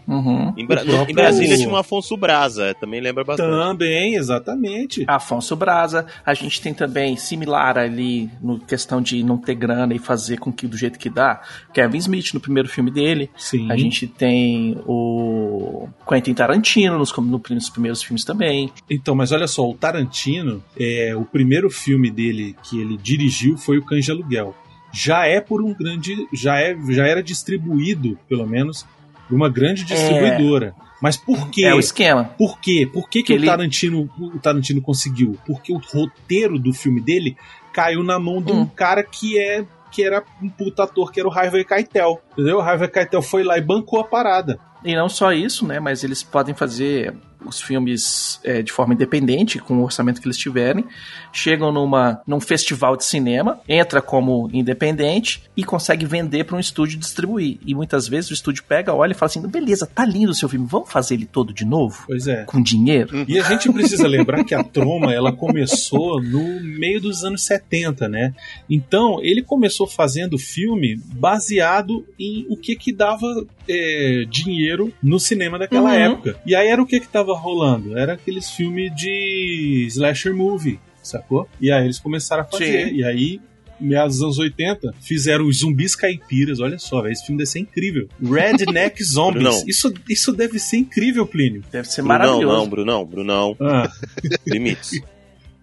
Uhum. 0.09 0.53
Em, 0.57 0.67
Bra- 0.67 0.83
próprio- 0.85 1.11
em 1.11 1.15
Brasília 1.15 1.57
tinha 1.57 1.69
um 1.69 1.77
Afonso 1.77 2.17
Braza, 2.17 2.75
também 2.81 3.01
lembra 3.01 3.23
bastante. 3.25 3.49
também, 3.51 4.15
exatamente. 4.17 5.05
Afonso 5.07 5.55
Braza. 5.55 6.07
A 6.27 6.35
gente 6.35 6.61
tem 6.61 6.75
também, 6.75 7.17
similar 7.17 7.79
ali, 7.79 8.29
no 8.43 8.59
questão 8.59 9.01
de 9.01 9.23
não 9.23 9.39
ter 9.39 9.55
grana 9.55 9.95
e 9.95 9.99
fazer 9.99 10.39
com 10.39 10.53
que 10.53 10.67
do 10.67 10.77
jeito 10.77 10.99
que 10.99 11.09
dá, 11.09 11.41
Kevin 11.73 11.99
Smith 11.99 12.35
no 12.35 12.41
primeiro 12.41 12.69
filme 12.69 12.91
dele. 12.91 13.31
Sim. 13.37 13.71
A 13.71 13.77
gente 13.77 14.07
tem 14.07 14.77
o 14.87 15.89
Quentin 16.09 16.35
Tarantino 16.35 16.99
nos, 16.99 17.17
no- 17.17 17.43
nos 17.51 17.71
primeiros 17.71 18.03
filmes 18.03 18.25
também. 18.25 18.73
Então, 18.89 19.15
mas 19.15 19.33
olha 19.33 19.47
só, 19.47 19.69
o 19.69 19.75
Tarantino, 19.75 20.63
é, 20.79 21.15
o 21.17 21.25
primeiro 21.25 21.71
filme 21.71 22.11
dele 22.11 22.57
que 22.65 22.81
ele 22.81 22.97
dirigiu 22.97 23.57
foi 23.57 23.79
o 23.79 23.85
Cães 23.85 24.05
de 24.05 24.11
Aluguel. 24.11 24.55
Já 24.93 25.25
é 25.27 25.41
por 25.41 25.63
um 25.63 25.73
grande. 25.73 26.17
Já, 26.33 26.59
é, 26.59 26.77
já 26.91 27.07
era 27.07 27.23
distribuído, 27.23 28.19
pelo 28.29 28.45
menos, 28.47 28.85
por 29.31 29.37
uma 29.37 29.49
grande 29.49 29.85
distribuidora. 29.85 30.75
Mas 31.01 31.17
por 31.17 31.49
quê? 31.49 31.65
É 31.65 31.75
o 31.75 31.79
esquema. 31.81 32.25
Por 32.37 32.59
quê? 32.61 32.87
Por 32.93 33.09
que, 33.09 33.21
que 33.21 33.29
Que 33.29 33.33
o, 33.33 33.37
ele- 33.37 33.47
Tarantino, 33.47 34.11
o 34.19 34.39
Tarantino 34.39 34.83
conseguiu? 34.83 35.39
Porque 35.47 35.73
o 35.73 35.79
roteiro 35.79 36.59
do 36.59 36.75
filme 36.75 37.01
dele 37.01 37.37
caiu 37.73 38.03
na 38.03 38.19
mão 38.19 38.43
de 38.43 38.53
um 38.53 38.67
cara 38.67 39.03
que 39.03 39.39
é 39.39 39.65
que 39.91 40.05
era 40.05 40.23
um 40.43 40.49
puta 40.49 40.85
ator, 40.85 41.11
que 41.11 41.19
era 41.19 41.29
o 41.29 41.33
Harvey 41.33 41.65
Keitel, 41.65 42.21
entendeu? 42.33 42.59
O 42.59 42.61
Harvey 42.61 42.89
Keitel 42.89 43.23
foi 43.23 43.43
lá 43.43 43.57
e 43.59 43.61
bancou 43.61 43.99
a 44.01 44.05
parada. 44.05 44.59
E 44.85 44.95
não 44.95 45.09
só 45.09 45.33
isso, 45.33 45.67
né? 45.67 45.81
Mas 45.81 46.05
eles 46.05 46.23
podem 46.23 46.55
fazer 46.55 47.13
os 47.45 47.61
filmes 47.61 48.41
é, 48.45 48.63
de 48.63 48.71
forma 48.73 48.95
independente, 48.95 49.59
com 49.59 49.79
o 49.79 49.83
orçamento 49.85 50.21
que 50.21 50.27
eles 50.27 50.37
tiverem, 50.37 50.85
chegam 51.33 51.73
numa, 51.73 52.21
num 52.27 52.41
festival 52.41 52.97
de 52.97 53.05
cinema, 53.05 53.61
entra 53.69 54.01
como 54.03 54.49
independente 54.53 55.43
e 55.57 55.65
consegue 55.65 56.05
vender 56.07 56.45
para 56.45 56.57
um 56.57 56.61
estúdio 56.61 56.99
distribuir. 56.99 57.59
E 57.65 57.75
muitas 57.75 58.07
vezes 58.09 58.31
o 58.31 58.35
estúdio 58.35 58.65
pega, 58.69 58.95
olha 58.95 59.13
e 59.13 59.15
fala 59.15 59.29
assim: 59.31 59.47
beleza, 59.47 59.87
tá 59.87 60.05
lindo 60.05 60.33
o 60.33 60.35
seu 60.35 60.49
filme, 60.49 60.67
vamos 60.69 60.91
fazer 60.91 61.15
ele 61.15 61.27
todo 61.27 61.53
de 61.53 61.65
novo? 61.65 62.05
Pois 62.07 62.27
é. 62.27 62.45
Com 62.45 62.63
dinheiro? 62.63 63.25
E 63.29 63.39
a 63.39 63.43
gente 63.43 63.71
precisa 63.73 64.07
lembrar 64.07 64.45
que 64.45 64.55
a 64.55 64.63
Troma 64.63 65.13
ela 65.13 65.33
começou 65.33 66.21
no 66.23 66.61
meio 66.63 67.01
dos 67.01 67.25
anos 67.25 67.45
70, 67.45 68.09
né? 68.09 68.35
Então 68.69 69.19
ele 69.23 69.43
começou 69.43 69.87
fazendo 69.87 70.39
filme 70.39 70.97
baseado 71.15 72.05
em 72.19 72.47
o 72.49 72.57
que 72.57 72.75
que 72.77 72.93
dava 72.93 73.27
é, 73.69 74.25
dinheiro 74.29 74.93
no 75.03 75.19
cinema 75.21 75.59
daquela 75.59 75.91
Uhum. 75.91 75.97
época. 76.13 76.41
E 76.45 76.55
aí 76.55 76.69
era 76.69 76.83
o 76.83 76.87
que 76.87 77.01
que 77.01 77.09
tava 77.09 77.30
rolando? 77.35 77.97
Era 77.99 78.15
aqueles 78.15 78.51
filmes 78.51 78.95
de 78.95 79.87
slasher 79.89 80.35
movie, 80.35 80.79
sacou? 81.03 81.49
E 81.61 81.71
aí 81.71 81.85
eles 81.85 81.99
começaram 81.99 82.43
a 82.43 82.45
fazer. 82.45 82.89
Sim. 82.89 82.95
E 82.97 83.05
aí 83.05 83.41
meados 83.81 84.17
dos 84.17 84.25
anos 84.25 84.39
80, 84.39 84.95
fizeram 85.01 85.47
os 85.47 85.61
zumbis 85.61 85.97
caipiras, 85.97 86.61
olha 86.61 86.79
só, 86.79 87.01
velho, 87.01 87.13
esse 87.13 87.25
filme 87.25 87.39
deve 87.39 87.51
ser 87.51 87.61
incrível. 87.61 88.09
Redneck 88.23 89.03
Zombies. 89.03 89.43
Não. 89.43 89.65
Isso, 89.67 89.93
isso 90.09 90.33
deve 90.33 90.59
ser 90.59 90.77
incrível, 90.77 91.27
Plínio. 91.27 91.65
Deve 91.73 91.89
ser 91.89 92.03
Brunão, 92.03 92.19
maravilhoso. 92.19 92.57
não, 92.57 92.69
Brunão, 92.69 93.05
Brunão. 93.07 93.57
Ah, 93.59 93.91
Limites. 94.47 95.01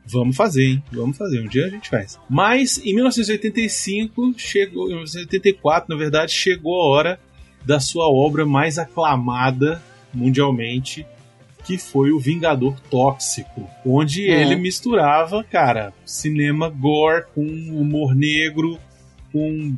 Vamos 0.06 0.36
fazer, 0.36 0.64
hein? 0.66 0.84
Vamos 0.92 1.18
fazer. 1.18 1.42
Um 1.42 1.48
dia 1.48 1.66
a 1.66 1.70
gente 1.70 1.90
faz. 1.90 2.18
Mas 2.30 2.78
em 2.80 2.94
1985 2.96 4.34
chegou, 4.38 4.86
em 4.86 4.94
1984, 4.96 5.94
na 5.94 6.00
verdade, 6.00 6.32
chegou 6.32 6.82
a 6.82 6.86
hora 6.86 7.20
da 7.66 7.80
sua 7.80 8.08
obra 8.10 8.46
mais 8.46 8.78
aclamada 8.78 9.84
mundialmente, 10.14 11.06
que 11.68 11.78
foi 11.78 12.12
o 12.12 12.20
Vingador 12.20 12.80
Tóxico, 12.90 13.70
onde 13.86 14.26
Uhum. 14.30 14.34
ele 14.34 14.56
misturava, 14.56 15.44
cara, 15.44 15.94
cinema 16.06 16.70
gore 16.70 17.26
com 17.36 17.42
humor 17.44 18.16
negro, 18.16 18.80
com 19.34 19.76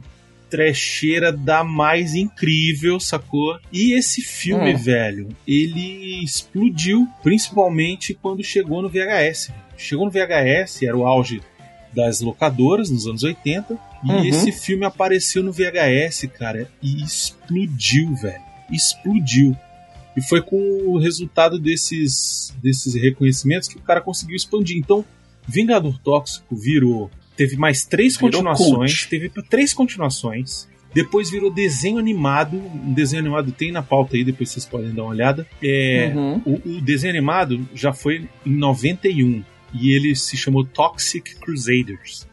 trecheira 0.50 1.32
da 1.32 1.64
mais 1.64 2.14
incrível, 2.16 3.00
sacou? 3.00 3.58
E 3.72 3.94
esse 3.94 4.22
filme, 4.22 4.74
Hum. 4.74 4.78
velho, 4.78 5.28
ele 5.48 6.24
explodiu, 6.24 7.08
principalmente 7.24 8.14
quando 8.14 8.44
chegou 8.44 8.82
no 8.82 8.90
VHS. 8.90 9.52
Chegou 9.78 10.06
no 10.06 10.12
VHS, 10.12 10.86
era 10.86 10.98
o 10.98 11.06
auge 11.06 11.42
das 11.94 12.22
locadoras 12.22 12.90
nos 12.92 13.08
anos 13.08 13.24
80, 13.24 13.78
e 14.04 14.12
Uhum. 14.12 14.26
esse 14.26 14.52
filme 14.52 14.86
apareceu 14.86 15.42
no 15.44 15.52
VHS, 15.52 16.28
cara, 16.28 16.70
e 16.82 17.02
explodiu, 17.04 18.14
velho. 18.16 18.42
Explodiu. 18.72 19.56
E 20.18 20.22
foi 20.22 20.42
com 20.42 20.58
o 20.88 20.98
resultado 20.98 21.58
desses, 21.60 22.54
desses 22.62 22.94
reconhecimentos 22.96 23.68
que 23.70 23.78
o 23.78 23.82
cara 23.82 24.02
conseguiu 24.02 24.36
expandir. 24.36 24.78
Então, 24.78 25.06
Vingador 25.48 25.98
Tóxico 26.00 26.56
virou. 26.56 27.10
Teve 27.38 27.56
mais 27.56 27.86
três 27.86 28.16
Virou 28.18 28.32
continuações. 28.32 28.98
cult. 29.06 29.08
Teve 29.10 29.30
três 29.50 29.74
continuações. 29.74 30.68
Depois 30.94 31.30
virou 31.30 31.52
desenho 31.54 31.98
animado. 32.00 32.58
Um 32.58 32.94
desenho 32.94 33.22
animado 33.22 33.52
tem 33.52 33.72
na 33.72 33.82
pauta 33.84 34.18
aí, 34.18 34.24
depois 34.24 34.50
vocês 34.50 34.66
podem 34.66 34.92
dar 34.94 35.04
uma 35.04 35.12
olhada. 35.12 35.48
É, 35.64 36.12
Uhum. 36.16 36.42
o, 36.46 36.78
o 36.78 36.82
desenho 36.82 37.14
animado 37.14 37.68
já 37.74 37.94
foi 37.94 38.28
em 38.46 38.56
91. 38.56 39.44
E 39.72 39.92
ele 39.92 40.16
se 40.16 40.36
chamou 40.36 40.66
Toxic 40.66 41.36
Crusaders. 41.36 42.28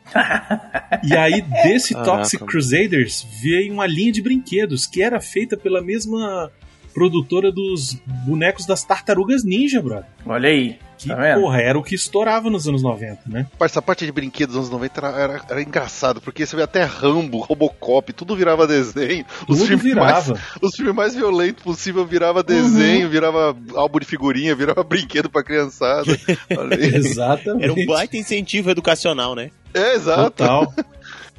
e 1.05 1.15
aí, 1.15 1.43
desse 1.63 1.93
Caraca, 1.93 2.11
Toxic 2.19 2.41
mano. 2.41 2.51
Crusaders, 2.51 3.27
veio 3.43 3.73
uma 3.75 3.87
linha 3.87 4.11
de 4.11 4.23
brinquedos 4.23 4.87
que 4.87 5.03
era 5.03 5.21
feita 5.21 5.57
pela 5.57 5.83
mesma 5.83 6.51
produtora 6.97 7.53
dos 7.53 7.93
bonecos 8.27 8.65
das 8.65 8.83
tartarugas 8.83 9.45
ninja, 9.45 9.83
brother. 9.83 10.07
Olha 10.25 10.49
aí. 10.49 10.79
Que, 10.97 11.09
Tá 11.09 11.15
vendo? 11.15 11.43
porra, 11.43 11.61
era 11.61 11.79
o 11.79 11.83
que 11.83 11.95
estourava 11.95 12.49
nos 12.49 12.67
anos 12.67 12.83
90, 12.83 13.21
né? 13.27 13.47
Essa 13.61 13.83
parte 13.83 14.07
de 14.07 14.13
brinquedos 14.13 14.55
dos 14.55 14.65
anos 14.65 14.71
90 14.71 14.99
era, 15.07 15.21
era, 15.21 15.43
era 15.51 15.63
engraçado, 15.63 16.23
porque 16.23 16.47
você 16.47 16.57
vê 16.57 16.63
até 16.63 16.85
Rambo, 16.85 17.39
Robocop, 17.41 18.15
tudo 18.15 18.35
virava 18.35 18.67
desenho. 18.67 19.27
Os 19.47 19.59
Tudo 19.59 19.67
filmes 19.67 19.85
virava. 19.85 20.33
Mais, 20.33 20.43
os 20.63 20.75
filmes 20.75 20.95
mais 20.95 21.15
violentos 21.15 21.63
possível 21.63 22.07
virava 22.07 22.43
desenho, 22.43 23.11
virava 23.11 23.55
álbum 23.75 23.99
de 23.99 24.07
figurinha, 24.07 24.55
virava 24.55 24.83
brinquedo 24.89 25.29
pra 25.29 25.45
criançada. 25.45 26.17
Exatamente. 26.81 27.65
Era 27.65 27.73
um 27.75 27.85
baita 27.85 28.17
incentivo 28.17 28.71
educacional, 28.71 29.35
né? 29.35 29.51
É, 29.75 29.97
exato. 29.97 30.31
Total. 30.31 30.73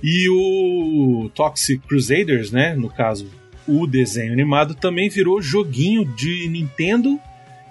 E 0.04 0.30
o 0.30 1.32
Toxic 1.34 1.80
Crusaders, 1.88 2.52
né? 2.52 2.76
No 2.76 2.90
caso, 2.90 3.28
o 3.68 3.86
desenho 3.88 4.34
animado 4.34 4.74
também 4.76 5.10
virou 5.10 5.42
joguinho 5.42 6.06
de 6.06 6.48
Nintendo 6.50 7.20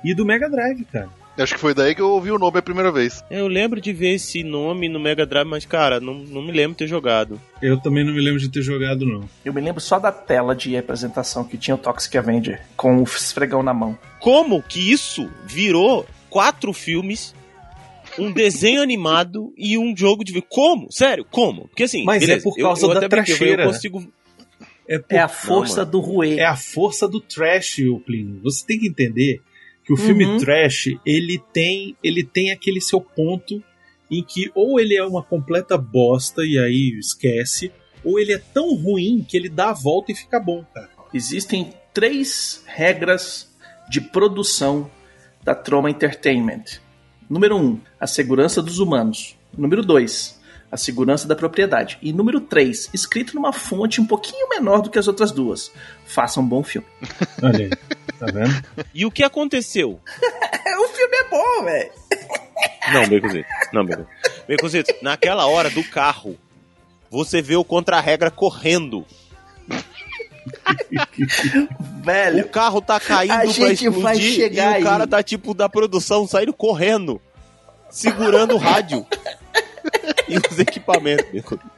e 0.05 0.15
do 0.15 0.25
Mega 0.25 0.49
Drive, 0.49 0.85
cara. 0.93 1.09
Acho 1.39 1.53
que 1.55 1.61
foi 1.61 1.75
daí 1.75 1.95
que 1.95 2.01
eu 2.01 2.09
ouvi 2.09 2.31
o 2.31 2.39
nome 2.39 2.59
a 2.59 2.63
primeira 2.63 2.91
vez. 2.91 3.23
Eu 3.31 3.47
lembro 3.47 3.79
de 3.79 3.93
ver 3.93 4.15
esse 4.15 4.43
nome 4.43 4.89
no 4.89 4.99
Mega 4.99 5.27
Drive, 5.27 5.47
mas, 5.47 5.67
cara, 5.67 6.01
não, 6.01 6.15
não 6.15 6.41
me 6.43 6.51
lembro 6.51 6.73
de 6.73 6.79
ter 6.79 6.87
jogado. 6.87 7.39
Eu 7.61 7.77
também 7.79 8.03
não 8.05 8.15
me 8.15 8.23
lembro 8.23 8.41
de 8.41 8.49
ter 8.49 8.63
jogado, 8.63 9.05
não. 9.05 9.29
Eu 9.45 9.53
me 9.53 9.61
lembro 9.61 9.79
só 9.81 9.99
da 9.99 10.11
tela 10.11 10.57
de 10.57 10.75
apresentação 10.79 11.45
que 11.45 11.59
tinha 11.59 11.75
o 11.75 11.79
Toxic 11.79 12.17
Avenger 12.17 12.63
com 12.75 13.01
o 13.01 13.03
esfregão 13.03 13.63
na 13.63 13.75
mão. 13.75 13.99
Como 14.19 14.63
que 14.63 14.91
isso 14.91 15.29
virou 15.47 16.07
quatro 16.31 16.73
filmes, 16.73 17.35
um 18.19 18.33
desenho 18.33 18.81
animado 18.81 19.53
e 19.59 19.77
um 19.77 19.95
jogo 19.95 20.25
de. 20.25 20.41
Como? 20.41 20.91
Sério, 20.91 21.27
como? 21.31 21.69
Porque 21.69 21.83
assim. 21.83 22.03
Mas 22.05 22.23
é 22.23 22.27
beleza, 22.29 22.45
por 22.45 22.59
eu- 22.59 22.65
causa 22.65 22.87
eu 22.87 22.89
da 22.95 22.99
até 22.99 23.09
brinquei, 23.09 23.35
eu 23.35 23.39
trecheira. 23.39 23.67
consigo. 23.67 24.07
É, 24.89 24.99
por- 24.99 25.15
É 25.15 25.19
a 25.19 25.29
força 25.29 25.79
mano. 25.81 25.91
do 25.91 26.01
Rue. 26.01 26.39
é 26.39 26.45
a 26.45 26.57
força 26.57 27.09
do 27.09 27.21
trash, 27.21 27.79
o 27.81 27.99
Plínio. 28.01 28.41
Você 28.43 28.65
tem 28.67 28.79
que 28.79 28.87
entender 28.89 29.43
que 29.85 29.93
o 29.93 29.97
filme 29.97 30.25
Uhum. 30.25 30.39
trash, 30.39 30.97
ele 31.05 31.41
tem, 31.53 31.97
ele 32.03 32.25
tem 32.25 32.51
aquele 32.51 32.81
seu 32.81 33.01
ponto 33.01 33.63
em 34.11 34.23
que 34.23 34.51
ou 34.55 34.79
ele 34.81 34.95
é 34.97 35.05
uma 35.05 35.23
completa 35.23 35.77
bosta 35.77 36.45
e 36.45 36.59
aí 36.59 36.97
esquece, 36.99 37.73
ou 38.05 38.19
ele 38.21 38.33
é 38.33 38.39
tão 38.39 38.75
ruim 38.77 39.25
que 39.29 39.37
ele 39.37 39.49
dá 39.49 39.71
a 39.71 39.73
volta 39.73 40.13
e 40.13 40.15
fica 40.15 40.39
bom, 40.39 40.65
cara. 40.73 40.89
Existem 41.13 41.73
três 41.93 42.63
regras 42.67 43.51
de 43.91 44.01
produção 44.01 44.89
da 45.43 45.55
Troma 45.55 45.91
Entertainment. 45.91 46.65
Número 47.29 47.57
um, 47.57 47.81
a 47.99 48.07
segurança 48.07 48.63
dos 48.63 48.79
humanos. 48.79 49.37
Número 49.57 49.83
dois, 49.83 50.36
a 50.71 50.77
segurança 50.77 51.27
da 51.29 51.37
propriedade. 51.37 51.99
E 52.03 52.13
número 52.13 52.41
três, 52.41 52.91
escrito 52.93 53.35
numa 53.35 53.53
fonte 53.53 54.01
um 54.01 54.07
pouquinho 54.07 54.49
menor 54.49 54.83
do 54.83 54.91
que 54.91 54.99
as 54.99 55.07
outras 55.09 55.31
duas. 55.33 55.71
Faça 56.05 56.41
um 56.41 56.47
bom 56.47 56.63
filme. 56.63 56.87
Olha 57.43 57.67
aí, 57.67 57.71
tá 58.19 58.27
vendo? 58.27 58.65
E 58.95 59.07
o 59.07 59.11
que 59.11 59.23
aconteceu? 59.23 60.01
o 60.81 60.89
filme 60.89 61.17
é 61.17 61.29
bom, 61.29 61.65
velho. 61.65 61.91
Não, 62.93 63.09
Becozito. 63.09 63.49
Não, 63.73 63.85
Becozito. 63.85 64.11
Becozito, 64.47 64.95
naquela 65.03 65.47
hora 65.47 65.71
do 65.71 65.83
carro, 65.85 66.37
você 67.11 67.41
vê 67.43 67.57
o 67.57 67.65
contra-regra 67.65 68.31
correndo. 68.31 69.05
O 70.69 72.05
Velho, 72.05 72.49
carro 72.49 72.81
tá 72.81 73.01
caindo 73.01 73.33
A 73.33 73.39
pra 73.39 73.47
gente 73.47 73.85
explodir 73.87 74.03
vai 74.03 74.17
chegar 74.17 74.79
e 74.79 74.83
o 74.83 74.85
cara 74.85 75.05
aí. 75.05 75.11
tá, 75.11 75.23
tipo, 75.23 75.53
da 75.53 75.69
produção 75.69 76.27
saindo 76.27 76.53
correndo, 76.53 77.21
segurando 77.91 78.55
o 78.55 78.59
rádio. 78.59 79.05
e 80.29 80.39
os 80.39 80.59
equipamentos. 80.59 81.27
Becozito. 81.31 81.71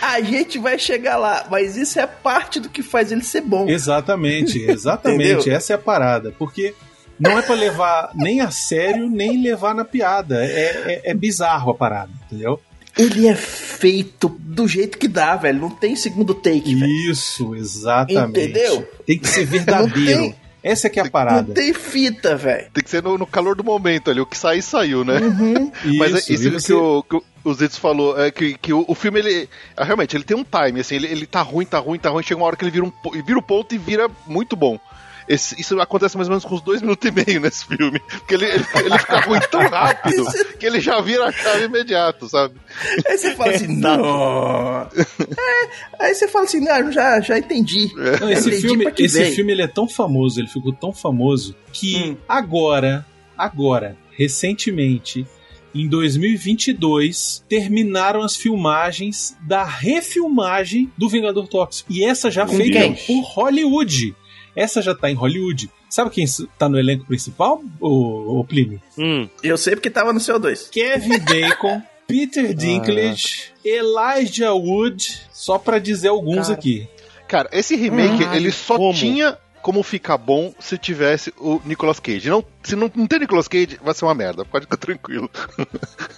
a 0.00 0.20
gente 0.20 0.58
vai 0.58 0.78
chegar 0.78 1.16
lá, 1.16 1.46
mas 1.50 1.76
isso 1.76 1.98
é 1.98 2.06
parte 2.06 2.60
do 2.60 2.68
que 2.68 2.82
faz 2.82 3.12
ele 3.12 3.24
ser 3.24 3.42
bom. 3.42 3.68
Exatamente, 3.68 4.58
exatamente. 4.68 5.50
Essa 5.50 5.74
é 5.74 5.76
a 5.76 5.78
parada. 5.78 6.32
Porque 6.38 6.74
não 7.18 7.38
é 7.38 7.42
pra 7.42 7.54
levar 7.54 8.10
nem 8.14 8.40
a 8.40 8.50
sério, 8.50 9.08
nem 9.08 9.42
levar 9.42 9.74
na 9.74 9.84
piada. 9.84 10.44
É, 10.44 11.00
é, 11.04 11.10
é 11.10 11.14
bizarro 11.14 11.70
a 11.70 11.74
parada, 11.74 12.10
entendeu? 12.26 12.60
Ele 12.96 13.26
é 13.26 13.34
feito 13.34 14.28
do 14.38 14.68
jeito 14.68 14.98
que 14.98 15.08
dá, 15.08 15.34
velho. 15.34 15.60
Não 15.60 15.70
tem 15.70 15.96
segundo 15.96 16.32
take, 16.32 16.76
velho. 16.76 17.10
Isso, 17.10 17.54
exatamente. 17.54 18.40
Entendeu? 18.40 18.88
Tem 19.04 19.18
que 19.18 19.28
ser 19.28 19.44
verdadeiro. 19.44 20.34
Não 20.64 20.70
Essa 20.72 20.86
é 20.86 20.90
que 20.90 20.98
é 20.98 21.02
a 21.02 21.04
Não 21.04 21.10
parada. 21.10 21.52
tem 21.54 21.74
fita, 21.74 22.36
velho. 22.36 22.68
Tem 22.72 22.82
que 22.82 22.88
ser 22.90 23.02
no, 23.02 23.18
no 23.18 23.26
calor 23.26 23.54
do 23.54 23.62
momento 23.62 24.10
ali. 24.10 24.20
O 24.20 24.26
que 24.26 24.36
sair, 24.36 24.62
saiu, 24.62 25.04
né? 25.04 25.20
Mas 25.98 26.14
é 26.14 26.18
Isso, 26.18 26.32
isso 26.32 26.48
e 26.48 26.60
que, 26.60 26.72
o, 26.72 27.02
que 27.02 27.16
o- 27.44 27.54
Zitz 27.54 27.76
falou, 27.76 28.18
é 28.18 28.30
que, 28.30 28.56
que 28.56 28.72
o, 28.72 28.84
o 28.88 28.94
filme, 28.94 29.18
ele. 29.20 29.48
ah, 29.76 29.84
Realmente, 29.84 30.16
ele 30.16 30.24
tem 30.24 30.36
um 30.36 30.44
time, 30.44 30.80
assim, 30.80 30.94
ele, 30.96 31.06
ele 31.08 31.26
tá 31.26 31.42
ruim, 31.42 31.66
tá 31.66 31.78
ruim, 31.78 31.98
tá 31.98 32.08
ruim, 32.08 32.22
chega 32.22 32.40
uma 32.40 32.46
hora 32.46 32.56
que 32.56 32.64
ele 32.64 32.70
vira, 32.70 32.84
um, 32.86 32.92
vira 33.24 33.38
o 33.38 33.42
ponto 33.42 33.74
e 33.74 33.78
vira 33.78 34.08
muito 34.26 34.56
bom. 34.56 34.78
Esse- 35.28 35.58
isso 35.60 35.78
acontece 35.80 36.16
mais 36.16 36.28
ou 36.28 36.32
menos 36.32 36.44
com 36.44 36.54
uns 36.54 36.60
dois 36.62 36.82
minutos 36.82 37.08
e 37.08 37.12
meio 37.12 37.40
nesse 37.40 37.64
filme. 37.66 37.98
Porque 38.00 38.34
ele, 38.34 38.44
ele, 38.46 38.64
ele 38.84 38.98
fica 38.98 39.20
ruim 39.20 39.40
tão 39.50 39.62
rápido 39.68 40.24
que 40.60 40.66
ele 40.66 40.80
já 40.80 41.00
vira 41.00 41.26
a 41.26 41.32
chave 41.32 41.64
imediato, 41.64 42.28
sabe? 42.28 42.54
Aí 43.08 43.16
você 43.18 43.34
fala 43.34 43.50
assim, 43.52 43.66
não. 43.68 44.82
É, 44.82 46.04
aí 46.04 46.14
você 46.14 46.28
fala 46.28 46.44
assim, 46.44 46.60
não, 46.60 46.92
já, 46.92 47.20
já 47.20 47.38
entendi. 47.38 47.90
Não, 48.20 48.30
esse 48.30 48.48
Entendi 48.48 48.60
filme, 48.68 48.92
esse 48.98 49.24
filme 49.34 49.52
ele 49.52 49.62
é 49.62 49.66
tão 49.68 49.88
famoso, 49.88 50.40
ele 50.40 50.48
ficou 50.48 50.72
tão 50.72 50.92
famoso 50.92 51.54
que 51.72 51.96
Hum. 52.10 52.16
agora, 52.28 53.06
agora, 53.36 53.96
recentemente, 54.16 55.26
em 55.74 55.88
2022, 55.88 57.44
terminaram 57.48 58.22
as 58.22 58.36
filmagens 58.36 59.36
da 59.46 59.64
refilmagem 59.64 60.92
do 60.96 61.08
Vingador 61.08 61.48
Tóxico. 61.48 61.92
E 61.92 62.04
essa 62.04 62.30
já 62.30 62.46
feita 62.46 62.80
por 63.06 63.20
Hollywood. 63.22 64.14
Essa 64.56 64.80
já 64.82 64.94
tá 64.94 65.10
em 65.10 65.14
Hollywood. 65.14 65.70
Sabe 65.90 66.10
quem 66.10 66.24
tá 66.58 66.68
no 66.68 66.78
elenco 66.78 67.06
principal, 67.06 67.62
ô, 67.80 68.40
ô 68.40 68.44
Plínio? 68.44 68.80
Hum, 68.98 69.28
Eu 69.42 69.56
sei 69.56 69.74
porque 69.76 69.90
tava 69.90 70.12
no 70.12 70.20
CO2. 70.20 70.70
Kevin 70.70 71.18
Bacon, 71.20 71.82
Peter 72.06 72.52
Dinklage, 72.54 73.52
Elijah 73.64 74.52
Wood, 74.52 75.22
só 75.32 75.58
pra 75.58 75.78
dizer 75.78 76.08
alguns 76.08 76.48
Cara. 76.48 76.58
aqui. 76.58 76.88
Cara, 77.28 77.48
esse 77.52 77.74
remake, 77.76 78.18
Caralho, 78.18 78.36
ele 78.36 78.52
só 78.52 78.76
como? 78.76 78.92
tinha 78.94 79.38
como 79.62 79.82
ficar 79.82 80.18
bom 80.18 80.52
se 80.60 80.76
tivesse 80.76 81.32
o 81.38 81.58
Nicolas 81.64 81.98
Cage. 81.98 82.28
Não, 82.28 82.44
se 82.62 82.76
não, 82.76 82.90
não 82.94 83.06
tem 83.06 83.20
Nicolas 83.20 83.48
Cage, 83.48 83.78
vai 83.82 83.94
ser 83.94 84.04
uma 84.04 84.14
merda. 84.14 84.44
Pode 84.44 84.64
ficar 84.66 84.76
tranquilo. 84.76 85.30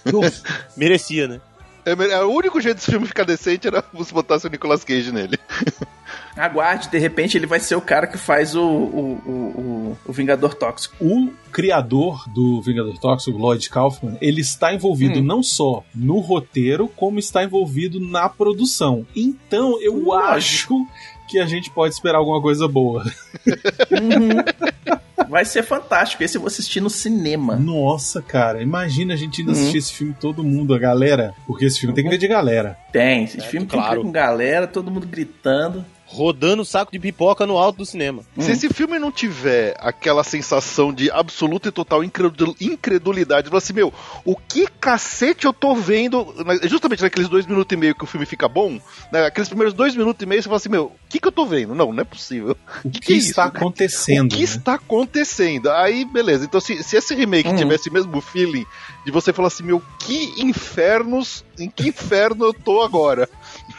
merecia, 0.75 1.27
né? 1.27 1.41
É, 1.87 1.91
é, 1.91 2.23
o 2.23 2.31
único 2.31 2.59
jeito 2.59 2.75
desse 2.75 2.91
filme 2.91 3.07
ficar 3.07 3.23
decente 3.23 3.65
era 3.65 3.81
você 3.93 4.13
botasse 4.13 4.45
o 4.45 4.49
Nicolas 4.49 4.83
Cage 4.83 5.09
nele. 5.11 5.39
Aguarde, 6.35 6.89
de 6.89 6.97
repente 6.99 7.37
ele 7.37 7.47
vai 7.47 7.59
ser 7.59 7.75
o 7.75 7.81
cara 7.81 8.05
que 8.05 8.17
faz 8.17 8.55
o, 8.55 8.61
o, 8.61 9.21
o, 9.25 9.31
o, 9.31 9.97
o 10.05 10.13
Vingador 10.13 10.53
Tóxico. 10.53 10.95
O 10.99 11.31
criador 11.51 12.23
do 12.29 12.61
Vingador 12.61 12.97
Tóxico, 12.99 13.37
Lloyd 13.37 13.69
Kaufman, 13.69 14.17
ele 14.21 14.41
está 14.41 14.73
envolvido 14.73 15.19
Hum. 15.19 15.23
não 15.23 15.41
só 15.41 15.83
no 15.95 16.19
roteiro, 16.19 16.87
como 16.89 17.17
está 17.17 17.43
envolvido 17.43 17.99
na 17.99 18.27
produção. 18.27 19.05
Então, 19.15 19.81
eu 19.81 20.03
Lógico. 20.03 20.75
acho 20.75 20.87
que 21.27 21.39
a 21.39 21.45
gente 21.45 21.71
pode 21.71 21.93
esperar 21.93 22.17
alguma 22.19 22.41
coisa 22.41 22.67
boa. 22.67 23.03
Uhum. 23.91 24.97
Vai 25.29 25.45
ser 25.45 25.63
fantástico. 25.63 26.23
Esse 26.23 26.37
eu 26.37 26.41
vou 26.41 26.47
assistir 26.47 26.79
no 26.81 26.89
cinema. 26.89 27.55
Nossa, 27.55 28.21
cara, 28.21 28.61
imagina 28.61 29.13
a 29.13 29.17
gente 29.17 29.41
indo 29.41 29.51
Uhum. 29.51 29.57
assistir 29.57 29.77
esse 29.77 29.93
filme 29.93 30.13
todo 30.19 30.43
mundo, 30.43 30.73
a 30.73 30.79
galera. 30.79 31.33
Porque 31.45 31.65
esse 31.65 31.79
filme 31.79 31.93
tem 31.95 32.03
que 32.03 32.09
ver 32.09 32.17
de 32.17 32.27
galera. 32.27 32.77
Tem. 32.91 33.23
Esse 33.25 33.37
Certo, 33.37 33.49
filme 33.49 33.65
tem 33.67 33.79
que 33.79 33.85
claro. 33.85 34.01
ver 34.01 34.05
com 34.05 34.11
galera, 34.11 34.67
todo 34.67 34.89
mundo 34.91 35.05
gritando. 35.07 35.85
Rodando 36.09 36.63
saco 36.63 36.91
de 36.91 36.99
pipoca 36.99 37.45
no 37.45 37.57
alto 37.57 37.79
do 37.79 37.85
cinema. 37.85 38.23
Se 38.39 38.51
esse 38.51 38.69
filme 38.69 38.97
não 38.97 39.11
tiver 39.11 39.75
aquela 39.77 40.23
sensação 40.23 40.93
de 40.93 41.11
absoluta 41.11 41.67
e 41.67 41.71
total 41.71 42.01
incredul- 42.01 42.55
incredulidade, 42.61 43.47
fala 43.49 43.57
assim, 43.57 43.73
meu, 43.73 43.93
o 44.23 44.33
que 44.35 44.67
cacete 44.79 45.45
eu 45.45 45.51
tô 45.51 45.75
vendo? 45.75 46.33
na- 46.45 46.55
Justamente 46.67 47.01
naqueles 47.03 47.27
dois 47.27 47.45
minutos 47.45 47.73
e 47.73 47.77
meio 47.77 47.93
que 47.93 48.05
o 48.05 48.07
filme 48.07 48.25
fica 48.25 48.47
bom, 48.47 48.79
né, 49.11 49.25
aqueles 49.25 49.49
primeiros 49.49 49.73
dois 49.73 49.95
minutos 49.97 50.23
e 50.23 50.25
meio, 50.25 50.41
você 50.41 50.47
fala 50.47 50.55
assim, 50.57 50.69
meu, 50.69 50.85
o 50.85 50.91
que 51.09 51.19
que 51.19 51.27
eu 51.27 51.31
tô 51.31 51.45
vendo? 51.45 51.75
Não, 51.75 51.91
não 51.91 52.01
é 52.01 52.05
possível. 52.05 52.55
O 52.85 52.89
que, 52.89 53.01
que 53.01 53.13
é 53.13 53.17
está 53.17 53.45
isso? 53.45 53.57
acontecendo? 53.57 54.25
o 54.27 54.29
que 54.29 54.37
né? 54.37 54.43
está 54.43 54.73
acontecendo? 54.75 55.69
Aí, 55.71 56.05
beleza. 56.05 56.45
Então, 56.45 56.61
se, 56.61 56.81
se 56.83 56.95
esse 56.95 57.13
remake 57.15 57.49
Uhum. 57.49 57.55
tivesse 57.57 57.89
o 57.89 57.93
mesmo 57.93 58.21
feeling 58.21 58.65
de 59.05 59.11
você 59.11 59.33
falar 59.33 59.49
assim, 59.49 59.63
meu, 59.63 59.81
que 59.99 60.41
infernos, 60.41 61.43
em 61.59 61.69
que 61.69 61.89
inferno 61.89 62.45
eu 62.45 62.53
tô 62.53 62.81
agora? 62.81 63.27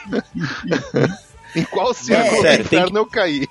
em 1.55 1.63
qual 1.63 1.93
círculo 1.93 2.37
do 2.37 2.41
sério, 2.41 2.67
tem 2.67 2.79
inferno 2.79 2.99
eu 2.99 3.05
caí? 3.05 3.47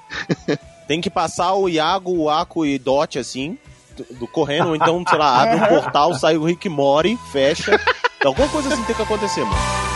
Tem 0.87 1.01
que 1.01 1.11
passar 1.11 1.55
o 1.55 1.69
Iago, 1.69 2.13
o 2.13 2.31
Aco 2.31 2.65
e 2.65 2.79
Dot 2.79 3.19
assim, 3.19 3.59
do, 3.97 4.21
do 4.21 4.27
correndo, 4.27 4.69
ou 4.69 4.77
então, 4.77 5.05
sei 5.07 5.19
lá, 5.19 5.43
abre 5.43 5.57
um 5.57 5.67
portal, 5.69 6.15
sai 6.15 6.37
o 6.37 6.45
Rick 6.45 6.69
Mori, 6.69 7.19
fecha. 7.31 7.79
Alguma 8.25 8.49
coisa 8.49 8.73
assim 8.73 8.83
tem 8.85 8.97
que 8.97 9.03
acontecer, 9.03 9.45
mano. 9.45 9.89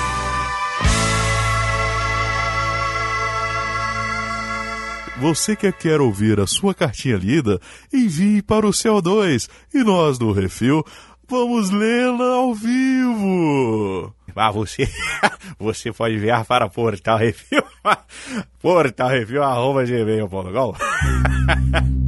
Você 5.23 5.55
que 5.55 5.71
quer 5.71 6.01
ouvir 6.01 6.41
a 6.41 6.49
sua 6.49 6.75
cartinha 6.75 7.17
lida, 7.17 7.61
envie 7.93 8.43
para 8.43 8.67
o 8.67 8.71
CO2 8.71 9.49
e 9.73 9.85
nós 9.85 10.19
do 10.19 10.33
Refil 10.33 10.85
vamos 11.29 11.71
lê-la 11.71 12.35
ao 12.35 12.53
vivo. 12.53 14.13
Ah, 14.35 14.51
você, 14.51 14.89
você 15.59 15.93
pode 15.93 16.15
enviar 16.15 16.45
para 16.45 16.69
Portal 16.69 17.19
Refil, 17.19 17.63
Portal 18.61 19.09
Refil, 19.09 19.43
arroba 19.43 19.85
gmail.com. 19.85 20.75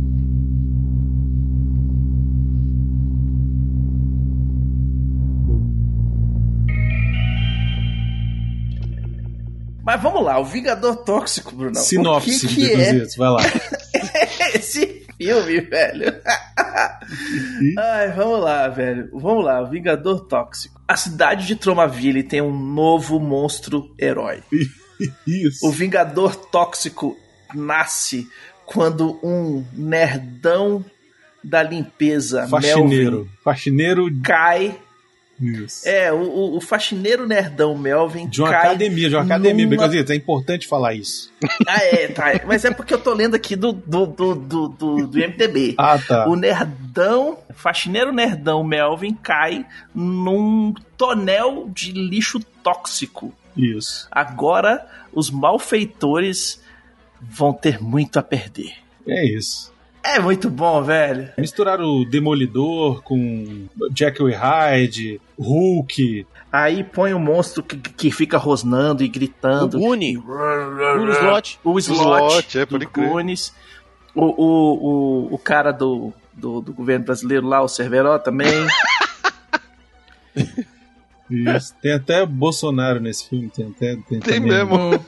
Mas 9.85 10.03
vamos 10.03 10.25
lá, 10.25 10.39
o 10.41 10.45
Vingador 10.47 10.97
Tóxico, 10.97 11.55
Bruno. 11.55 11.75
Sinopse, 11.75 12.47
o 12.47 12.49
que, 12.49 12.55
que 12.55 12.73
é 12.73 13.05
vai 13.19 13.29
lá. 13.29 13.41
esse 14.55 15.04
filme, 15.25 15.61
velho? 15.61 16.15
Ai, 17.79 18.13
vamos 18.13 18.41
lá, 18.41 18.69
velho. 18.69 19.09
Vamos 19.13 19.45
lá, 19.45 19.63
Vingador 19.63 20.27
Tóxico. 20.27 20.81
A 20.87 20.97
cidade 20.97 21.47
de 21.47 21.57
Tromaville 21.57 22.23
tem 22.23 22.43
um 22.43 22.55
novo 22.55 23.19
monstro 23.19 23.95
herói. 23.99 24.43
Isso. 25.27 25.67
O 25.67 25.71
Vingador 25.71 26.37
Tóxico 26.37 27.17
nasce 27.55 28.29
quando 28.67 29.19
um 29.23 29.65
nerdão 29.73 30.85
da 31.43 31.63
limpeza, 31.63 32.47
Faxineiro. 32.49 33.17
Melvin, 33.19 33.31
Faxineiro. 33.43 34.21
cai. 34.23 34.79
Isso. 35.41 35.87
É, 35.89 36.13
o, 36.13 36.57
o- 36.57 36.61
faxineiro 36.61 37.27
nerdão 37.27 37.77
Melvin 37.77 38.29
De 38.29 38.41
uma 38.41 38.51
academia, 38.51 39.09
de 39.09 39.17
uma 39.17 39.25
academia. 39.25 39.67
numa- 39.67 40.13
é 40.13 40.15
importante 40.17 40.67
falar 40.67 40.95
isso. 40.95 41.33
Ah, 41.67 41.83
é, 41.83 42.07
tá. 42.09 42.27
Mas 42.47 42.65
é 42.65 42.71
porque 42.71 42.95
eu 42.95 42.99
tô 43.01 43.13
lendo 43.13 43.35
aqui 43.35 43.57
do, 43.57 43.73
do, 43.73 44.07
do, 44.07 44.35
do, 44.37 44.69
do, 44.69 45.07
do 45.09 45.19
MTB. 45.19 45.75
Ah, 45.77 45.99
tá. 45.99 46.29
O 46.29 46.37
nerdão, 46.37 47.37
faxineiro 47.53 48.13
nerdão 48.13 48.63
Melvin 48.63 49.13
cai 49.15 49.67
num 49.95 50.73
tonel 50.97 51.69
de 51.75 51.91
lixo 51.93 52.39
tóxico. 52.63 53.35
Isso. 53.57 54.07
Agora 54.11 54.87
os 55.13 55.31
malfeitores 55.31 56.61
vão 57.21 57.53
ter 57.53 57.83
muito 57.83 58.19
a 58.19 58.23
perder. 58.23 58.73
É 59.07 59.25
isso. 59.27 59.74
É 60.05 60.19
muito 60.21 60.51
bom, 60.51 60.83
velho. 60.83 61.31
Misturar 61.39 61.81
o 61.81 62.05
Demolidor 62.05 63.03
com 63.03 63.67
Jekyll 63.97 64.29
e 64.29 64.35
Hyde, 64.35 65.21
Hulk. 65.39 66.27
Aí 66.53 66.85
põe 66.85 67.15
o 67.15 67.19
monstro 67.19 67.63
que, 67.63 67.77
que 67.77 68.11
fica 68.11 68.37
rosnando 68.37 69.03
e 69.03 69.07
O 69.07 69.11
gritando. 69.11 69.79
Goonie, 69.79 70.19
o 70.19 71.11
Slot. 71.11 71.59
O 71.65 71.79
slot, 71.79 72.59
é, 72.59 72.67
do 72.67 72.79
crer. 72.87 73.09
Goonies. 73.09 73.55
O, 74.15 74.25
o, 74.25 75.27
o, 75.27 75.35
o 75.35 75.39
cara 75.39 75.73
do, 75.73 76.13
do, 76.35 76.61
do 76.61 76.73
governo 76.75 77.07
brasileiro 77.07 77.47
lá, 77.47 77.63
o 77.63 77.69
Cerveró 77.69 78.19
também. 78.19 78.53
Isso. 81.31 81.75
Tem 81.81 81.93
até 81.93 82.25
Bolsonaro 82.27 83.01
nesse 83.01 83.29
filme. 83.29 83.49
Tem, 83.49 83.69
até, 83.69 83.97
tem, 84.09 84.21
Tem 84.21 84.39
mesmo. 84.39 85.05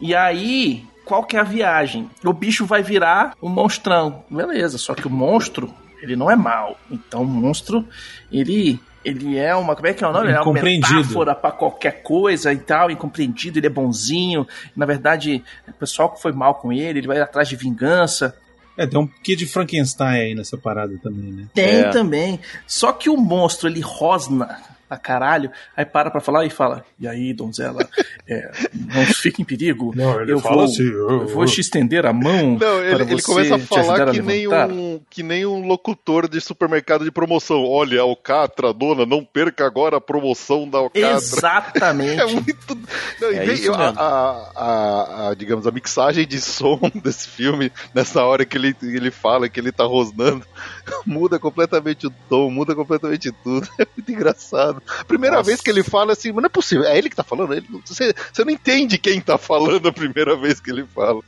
E 0.00 0.14
aí, 0.14 0.84
qual 1.04 1.24
que 1.24 1.36
é 1.36 1.40
a 1.40 1.44
viagem? 1.44 2.10
O 2.24 2.32
bicho 2.32 2.64
vai 2.66 2.82
virar 2.82 3.34
um 3.42 3.48
monstrão. 3.48 4.24
Beleza, 4.30 4.78
só 4.78 4.94
que 4.94 5.06
o 5.06 5.10
monstro, 5.10 5.72
ele 6.02 6.16
não 6.16 6.30
é 6.30 6.36
mal. 6.36 6.78
Então 6.90 7.22
o 7.22 7.26
monstro, 7.26 7.86
ele 8.32 8.80
ele 9.04 9.36
é 9.36 9.54
uma, 9.54 9.76
como 9.76 9.86
é 9.86 9.92
que 9.92 10.02
é 10.02 10.08
o 10.08 10.12
nome? 10.12 10.28
Ele 10.28 10.36
é 10.36 10.40
uma 10.40 10.52
metáfora 10.54 11.34
pra 11.34 11.52
qualquer 11.52 12.02
coisa 12.02 12.50
e 12.54 12.56
tal, 12.56 12.90
incompreendido, 12.90 13.58
ele 13.58 13.66
é 13.66 13.70
bonzinho. 13.70 14.46
Na 14.74 14.86
verdade, 14.86 15.44
o 15.68 15.72
pessoal 15.74 16.08
que 16.08 16.22
foi 16.22 16.32
mal 16.32 16.54
com 16.54 16.72
ele, 16.72 17.00
ele 17.00 17.06
vai 17.06 17.20
atrás 17.20 17.46
de 17.46 17.54
vingança. 17.54 18.34
É, 18.78 18.86
tem 18.86 18.98
um 18.98 19.06
quê 19.06 19.36
de 19.36 19.46
Frankenstein 19.46 20.20
aí 20.20 20.34
nessa 20.34 20.56
parada 20.56 20.94
também, 21.02 21.30
né? 21.30 21.44
Tem 21.52 21.80
É. 21.80 21.90
também. 21.90 22.40
Só 22.66 22.92
que 22.92 23.10
o 23.10 23.16
monstro, 23.16 23.68
ele 23.68 23.80
rosna 23.80 24.58
pra 24.88 24.98
caralho, 24.98 25.50
aí 25.76 25.84
para 25.84 26.10
pra 26.10 26.20
falar 26.20 26.44
e 26.44 26.50
fala: 26.50 26.84
E 26.98 27.06
aí, 27.08 27.32
donzela, 27.32 27.86
é, 28.28 28.50
não 28.94 29.04
fique 29.06 29.42
em 29.42 29.44
perigo. 29.44 29.92
Não, 29.94 30.20
ele 30.20 30.32
eu 30.32 30.40
fala 30.40 30.56
vou, 30.56 30.64
assim, 30.64 30.82
eu- 30.84 31.10
eu 31.22 31.28
vou 31.28 31.44
te 31.46 31.60
estender 31.60 32.06
a 32.06 32.12
mão. 32.12 32.52
Não, 32.52 32.58
para 32.58 32.84
ele, 32.84 33.02
ele 33.02 33.20
você 33.20 33.22
começa 33.22 33.54
a 33.56 33.58
falar 33.58 34.10
que 34.12 34.22
nem, 34.22 34.46
um, 34.48 35.00
que 35.10 35.22
nem 35.22 35.44
um 35.46 35.66
locutor 35.66 36.28
de 36.28 36.40
supermercado 36.40 37.04
de 37.04 37.10
promoção. 37.10 37.64
Olha, 37.64 38.00
Alcatra, 38.02 38.72
dona, 38.72 39.04
não 39.06 39.24
perca 39.24 39.66
agora 39.66 39.96
a 39.96 40.00
promoção 40.00 40.68
da 40.68 40.78
Alcatra. 40.78 41.10
Exatamente. 41.10 42.20
É 42.24 42.26
muito. 42.26 42.78
Não, 43.20 43.28
É 43.28 43.44
vem- 43.44 43.54
isso 43.54 43.72
a, 43.72 43.78
mesmo. 43.78 44.00
a- 44.00 44.50
a- 44.54 45.28
a, 45.30 45.34
digamos, 45.34 45.66
a 45.66 45.70
mixagem 45.70 46.26
de 46.26 46.40
som 46.40 46.78
desse 47.02 47.28
filme, 47.28 47.70
nessa 47.94 48.22
hora 48.24 48.44
que 48.44 48.56
ele, 48.56 48.74
ele 48.82 49.10
fala 49.10 49.48
que 49.48 49.58
ele 49.60 49.72
tá 49.72 49.84
rosnando, 49.84 50.44
muda 51.06 51.38
completamente 51.38 52.06
o 52.06 52.12
tom, 52.28 52.50
muda 52.50 52.74
completamente 52.74 53.30
tudo. 53.42 53.68
É 53.78 53.86
muito 53.96 54.10
engraçado. 54.12 54.73
Primeira 55.06 55.36
Nossa. 55.36 55.48
vez 55.48 55.60
que 55.60 55.70
ele 55.70 55.82
fala 55.82 56.12
assim, 56.12 56.28
mas 56.32 56.42
não 56.42 56.46
é 56.46 56.50
possível, 56.50 56.84
é 56.84 56.96
ele 56.96 57.08
que 57.10 57.16
tá 57.16 57.24
falando. 57.24 57.54
Ele- 57.54 57.66
você, 57.84 58.14
você 58.32 58.44
não 58.44 58.52
entende 58.52 58.98
quem 58.98 59.20
tá 59.20 59.36
falando 59.38 59.88
a 59.88 59.92
primeira 59.92 60.36
vez 60.36 60.60
que 60.60 60.70
ele 60.70 60.84
fala. 60.94 61.20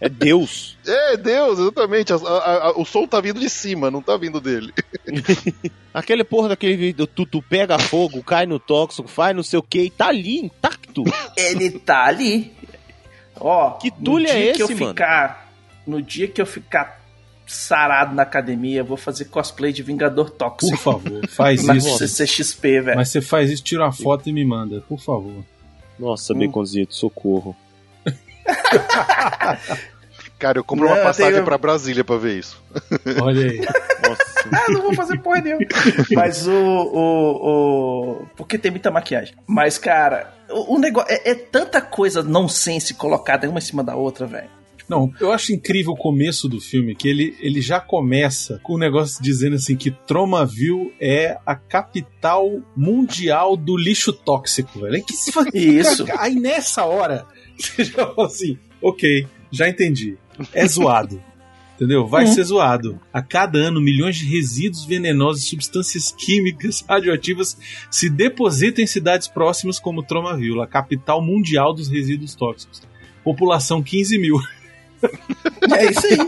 É 0.00 0.08
Deus. 0.08 0.76
É, 0.86 1.16
Deus, 1.16 1.58
exatamente. 1.60 2.12
a- 2.12 2.16
a- 2.16 2.66
a- 2.68 2.72
o 2.78 2.84
som 2.84 3.06
tá 3.06 3.20
vindo 3.20 3.38
de 3.38 3.48
cima, 3.48 3.90
não 3.90 4.02
tá 4.02 4.16
vindo 4.16 4.40
dele. 4.40 4.72
Aquele 5.94 6.24
porra 6.24 6.48
daquele 6.50 6.76
vídeo, 6.76 7.06
tu, 7.06 7.24
tu 7.26 7.40
pega 7.42 7.78
fogo, 7.78 8.22
cai 8.22 8.46
no 8.46 8.58
tóxico, 8.58 9.06
faz 9.08 9.34
não 9.36 9.42
sei 9.42 9.58
o 9.58 9.62
que, 9.62 9.82
e 9.82 9.90
tá 9.90 10.08
ali, 10.08 10.38
intacto. 10.40 11.04
Ele 11.36 11.70
tá 11.78 12.04
ali. 12.06 12.52
Ó, 13.38 13.72
Que 13.72 13.90
tulha 13.90 14.28
é 14.30 14.52
que 14.52 14.62
eu 14.62 14.66
esse, 14.66 14.74
mano? 14.74 14.92
ficar, 14.92 15.52
No 15.86 16.00
dia 16.02 16.26
que 16.28 16.40
eu 16.40 16.46
ficar 16.46 17.01
sarado 17.46 18.14
na 18.14 18.22
academia, 18.22 18.82
vou 18.84 18.96
fazer 18.96 19.26
cosplay 19.26 19.72
de 19.72 19.82
Vingador 19.82 20.30
Por 20.30 20.36
Tóxico. 20.36 20.76
favor, 20.76 21.26
faz 21.28 21.64
na 21.64 21.76
isso. 21.76 21.98
CCXP, 21.98 22.80
velho. 22.80 22.96
Mas 22.96 23.08
você 23.10 23.20
faz 23.20 23.50
isso, 23.50 23.62
tira 23.62 23.82
uma 23.84 23.92
foto 23.92 24.28
e 24.28 24.32
me 24.32 24.44
manda, 24.44 24.80
por 24.88 25.00
favor. 25.00 25.44
Nossa, 25.98 26.32
Hum. 26.32 26.38
Baconzito, 26.46 26.94
socorro. 26.94 27.54
Cara, 30.38 30.58
eu 30.58 30.64
compro 30.64 30.86
Não, 30.86 30.92
uma 30.94 31.02
passagem 31.02 31.34
tenho- 31.34 31.44
pra 31.44 31.56
Brasília 31.56 32.02
pra 32.02 32.16
ver 32.16 32.38
isso. 32.40 32.60
Olha 33.22 33.48
aí. 33.48 33.58
Nossa. 33.58 34.48
Ah, 34.52 34.72
não 34.72 34.82
vou 34.82 34.92
fazer 34.94 35.18
porra 35.20 35.40
nenhuma. 35.40 35.64
Mas 36.16 36.48
o, 36.48 36.52
o, 36.52 38.22
o. 38.22 38.26
Porque 38.36 38.58
tem 38.58 38.72
muita 38.72 38.90
maquiagem. 38.90 39.36
Mas, 39.46 39.78
cara, 39.78 40.34
o, 40.50 40.74
o 40.74 40.78
negócio. 40.80 41.12
É, 41.12 41.30
é 41.30 41.34
tanta 41.36 41.80
coisa 41.80 42.24
nonsense 42.24 42.92
colocada 42.94 43.48
uma 43.48 43.58
em 43.58 43.62
cima 43.62 43.84
da 43.84 43.94
outra, 43.94 44.26
velho. 44.26 44.48
Não, 44.92 45.12
eu 45.20 45.32
acho 45.32 45.52
incrível 45.52 45.92
o 45.92 45.96
começo 45.96 46.48
do 46.48 46.60
filme, 46.60 46.94
que 46.94 47.08
ele, 47.08 47.34
ele 47.40 47.60
já 47.60 47.80
começa 47.80 48.60
com 48.62 48.74
o 48.74 48.78
negócio 48.78 49.22
dizendo 49.22 49.56
assim 49.56 49.74
que 49.76 49.90
Tromaville 49.90 50.92
é 51.00 51.38
a 51.46 51.54
capital 51.54 52.60
mundial 52.76 53.56
do 53.56 53.76
lixo 53.76 54.12
tóxico, 54.12 54.80
velho. 54.80 54.94
Aí 54.96 55.02
que 55.02 55.14
se 55.14 55.30
Isso. 55.54 56.04
Aí 56.18 56.34
nessa 56.34 56.84
hora, 56.84 57.26
você 57.58 57.84
já 57.84 58.06
fala 58.06 58.26
assim, 58.26 58.58
ok, 58.80 59.26
já 59.50 59.68
entendi. 59.68 60.16
É 60.52 60.66
zoado. 60.66 61.22
Entendeu? 61.74 62.06
Vai 62.06 62.26
Uhum. 62.26 62.32
ser 62.32 62.44
zoado. 62.44 63.00
A 63.12 63.20
cada 63.20 63.58
ano, 63.58 63.80
milhões 63.80 64.14
de 64.16 64.24
resíduos 64.26 64.84
venenosos 64.84 65.42
e 65.42 65.48
substâncias 65.48 66.12
químicas 66.12 66.84
radioativas 66.88 67.56
se 67.90 68.08
depositam 68.08 68.84
em 68.84 68.86
cidades 68.86 69.26
próximas 69.26 69.80
como 69.80 70.02
Tromaville, 70.02 70.60
a 70.60 70.66
capital 70.66 71.20
mundial 71.24 71.74
dos 71.74 71.88
resíduos 71.88 72.36
tóxicos. 72.36 72.82
População 73.24 73.82
15 73.82 74.18
mil. 74.18 74.36
É 75.76 75.90
isso 75.90 76.06
aí. 76.06 76.18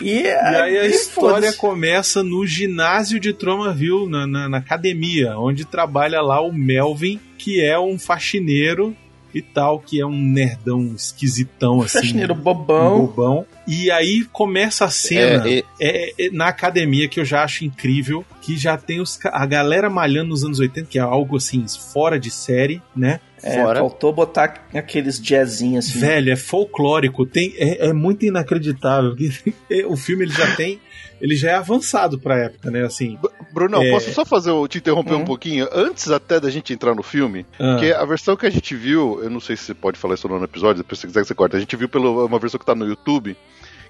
E, 0.00 0.22
E 0.22 0.28
aí 0.28 0.78
a 0.78 0.86
história 0.86 1.52
começa 1.52 2.22
no 2.22 2.46
ginásio 2.46 3.18
de 3.18 3.32
Tromaville, 3.32 4.08
na, 4.08 4.26
na, 4.26 4.48
na 4.48 4.58
academia, 4.58 5.38
onde 5.38 5.64
trabalha 5.64 6.20
lá 6.20 6.40
o 6.40 6.52
Melvin, 6.52 7.20
que 7.38 7.60
é 7.60 7.78
um 7.78 7.98
faxineiro 7.98 8.96
e 9.36 9.42
tal, 9.42 9.78
que 9.80 10.00
é 10.00 10.06
um 10.06 10.16
nerdão 10.18 10.92
esquisitão 10.94 11.80
assim. 11.82 11.98
Faxineiro 12.00 12.34
um 12.34 12.38
bobão. 12.38 13.06
bobão. 13.06 13.46
E 13.66 13.90
aí 13.90 14.24
começa 14.32 14.84
a 14.84 14.90
cena 14.90 15.48
É, 15.48 15.58
é- 15.58 15.64
é, 15.80 16.26
é, 16.26 16.30
na 16.30 16.46
academia 16.48 17.08
que 17.08 17.18
eu 17.20 17.24
já 17.24 17.42
acho 17.42 17.64
incrível, 17.64 18.24
que 18.40 18.56
já 18.56 18.76
tem 18.76 19.00
os, 19.00 19.18
a 19.24 19.44
galera 19.44 19.90
malhando 19.90 20.28
nos 20.30 20.44
anos 20.44 20.58
80, 20.60 20.88
que 20.88 20.98
é 20.98 21.02
algo 21.02 21.36
assim, 21.36 21.64
fora 21.92 22.18
de 22.18 22.30
série, 22.30 22.80
né? 22.94 23.20
É, 23.42 23.62
Fora. 23.62 23.80
faltou 23.80 24.12
botar 24.12 24.66
aqueles 24.74 25.20
jazzinhos 25.20 25.88
assim. 25.90 25.98
Velho, 26.00 26.32
é 26.32 26.36
folclórico, 26.36 27.26
tem, 27.26 27.52
é, 27.58 27.88
é 27.88 27.92
muito 27.92 28.24
inacreditável. 28.24 29.10
porque 29.10 29.30
o 29.86 29.96
filme 29.96 30.24
ele 30.24 30.32
já 30.32 30.56
tem, 30.56 30.80
ele 31.20 31.36
já 31.36 31.50
é 31.50 31.54
avançado 31.54 32.18
pra 32.18 32.38
época, 32.38 32.70
né? 32.70 32.84
Assim, 32.84 33.18
Brunão, 33.56 33.82
É. 33.82 33.90
posso 33.90 34.12
só 34.12 34.24
fazer, 34.24 34.50
o- 34.50 34.68
te 34.68 34.78
interromper 34.78 35.14
Hum. 35.14 35.20
um 35.22 35.24
pouquinho? 35.24 35.66
Antes 35.72 36.10
até 36.10 36.38
da 36.38 36.50
gente 36.50 36.72
entrar 36.72 36.94
no 36.94 37.02
filme, 37.02 37.46
ah, 37.58 37.72
Porque 37.78 37.90
a 37.92 38.04
versão 38.04 38.36
que 38.36 38.46
a 38.46 38.50
gente 38.50 38.74
viu, 38.76 39.18
eu 39.22 39.30
não 39.30 39.40
sei 39.40 39.56
se 39.56 39.64
você 39.64 39.74
pode 39.74 39.98
falar 39.98 40.14
isso 40.14 40.26
ou 40.26 40.32
não 40.32 40.38
no 40.38 40.44
episódio, 40.44 40.82
depois 40.82 40.98
se 41.00 41.06
quiser 41.06 41.22
que 41.22 41.26
você 41.28 41.34
corta. 41.34 41.56
A 41.56 41.60
gente 41.60 41.74
viu 41.74 41.88
pela 41.88 42.08
uma 42.26 42.38
versão 42.38 42.60
que 42.60 42.66
tá 42.66 42.74
no 42.74 42.86
YouTube, 42.86 43.36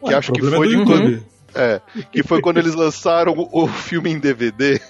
que 0.04 0.06
ué, 0.10 0.14
acho 0.14 0.32
que 0.32 0.40
foi 0.42 0.66
é 0.66 0.70
de 0.70 0.76
quando, 0.84 1.08
YouTube. 1.10 1.22
é, 1.54 1.80
que 2.12 2.22
foi 2.22 2.40
quando 2.40 2.58
eles 2.58 2.74
lançaram 2.74 3.34
o, 3.36 3.66
filme 3.66 4.10
em 4.10 4.18
DVD. 4.18 4.80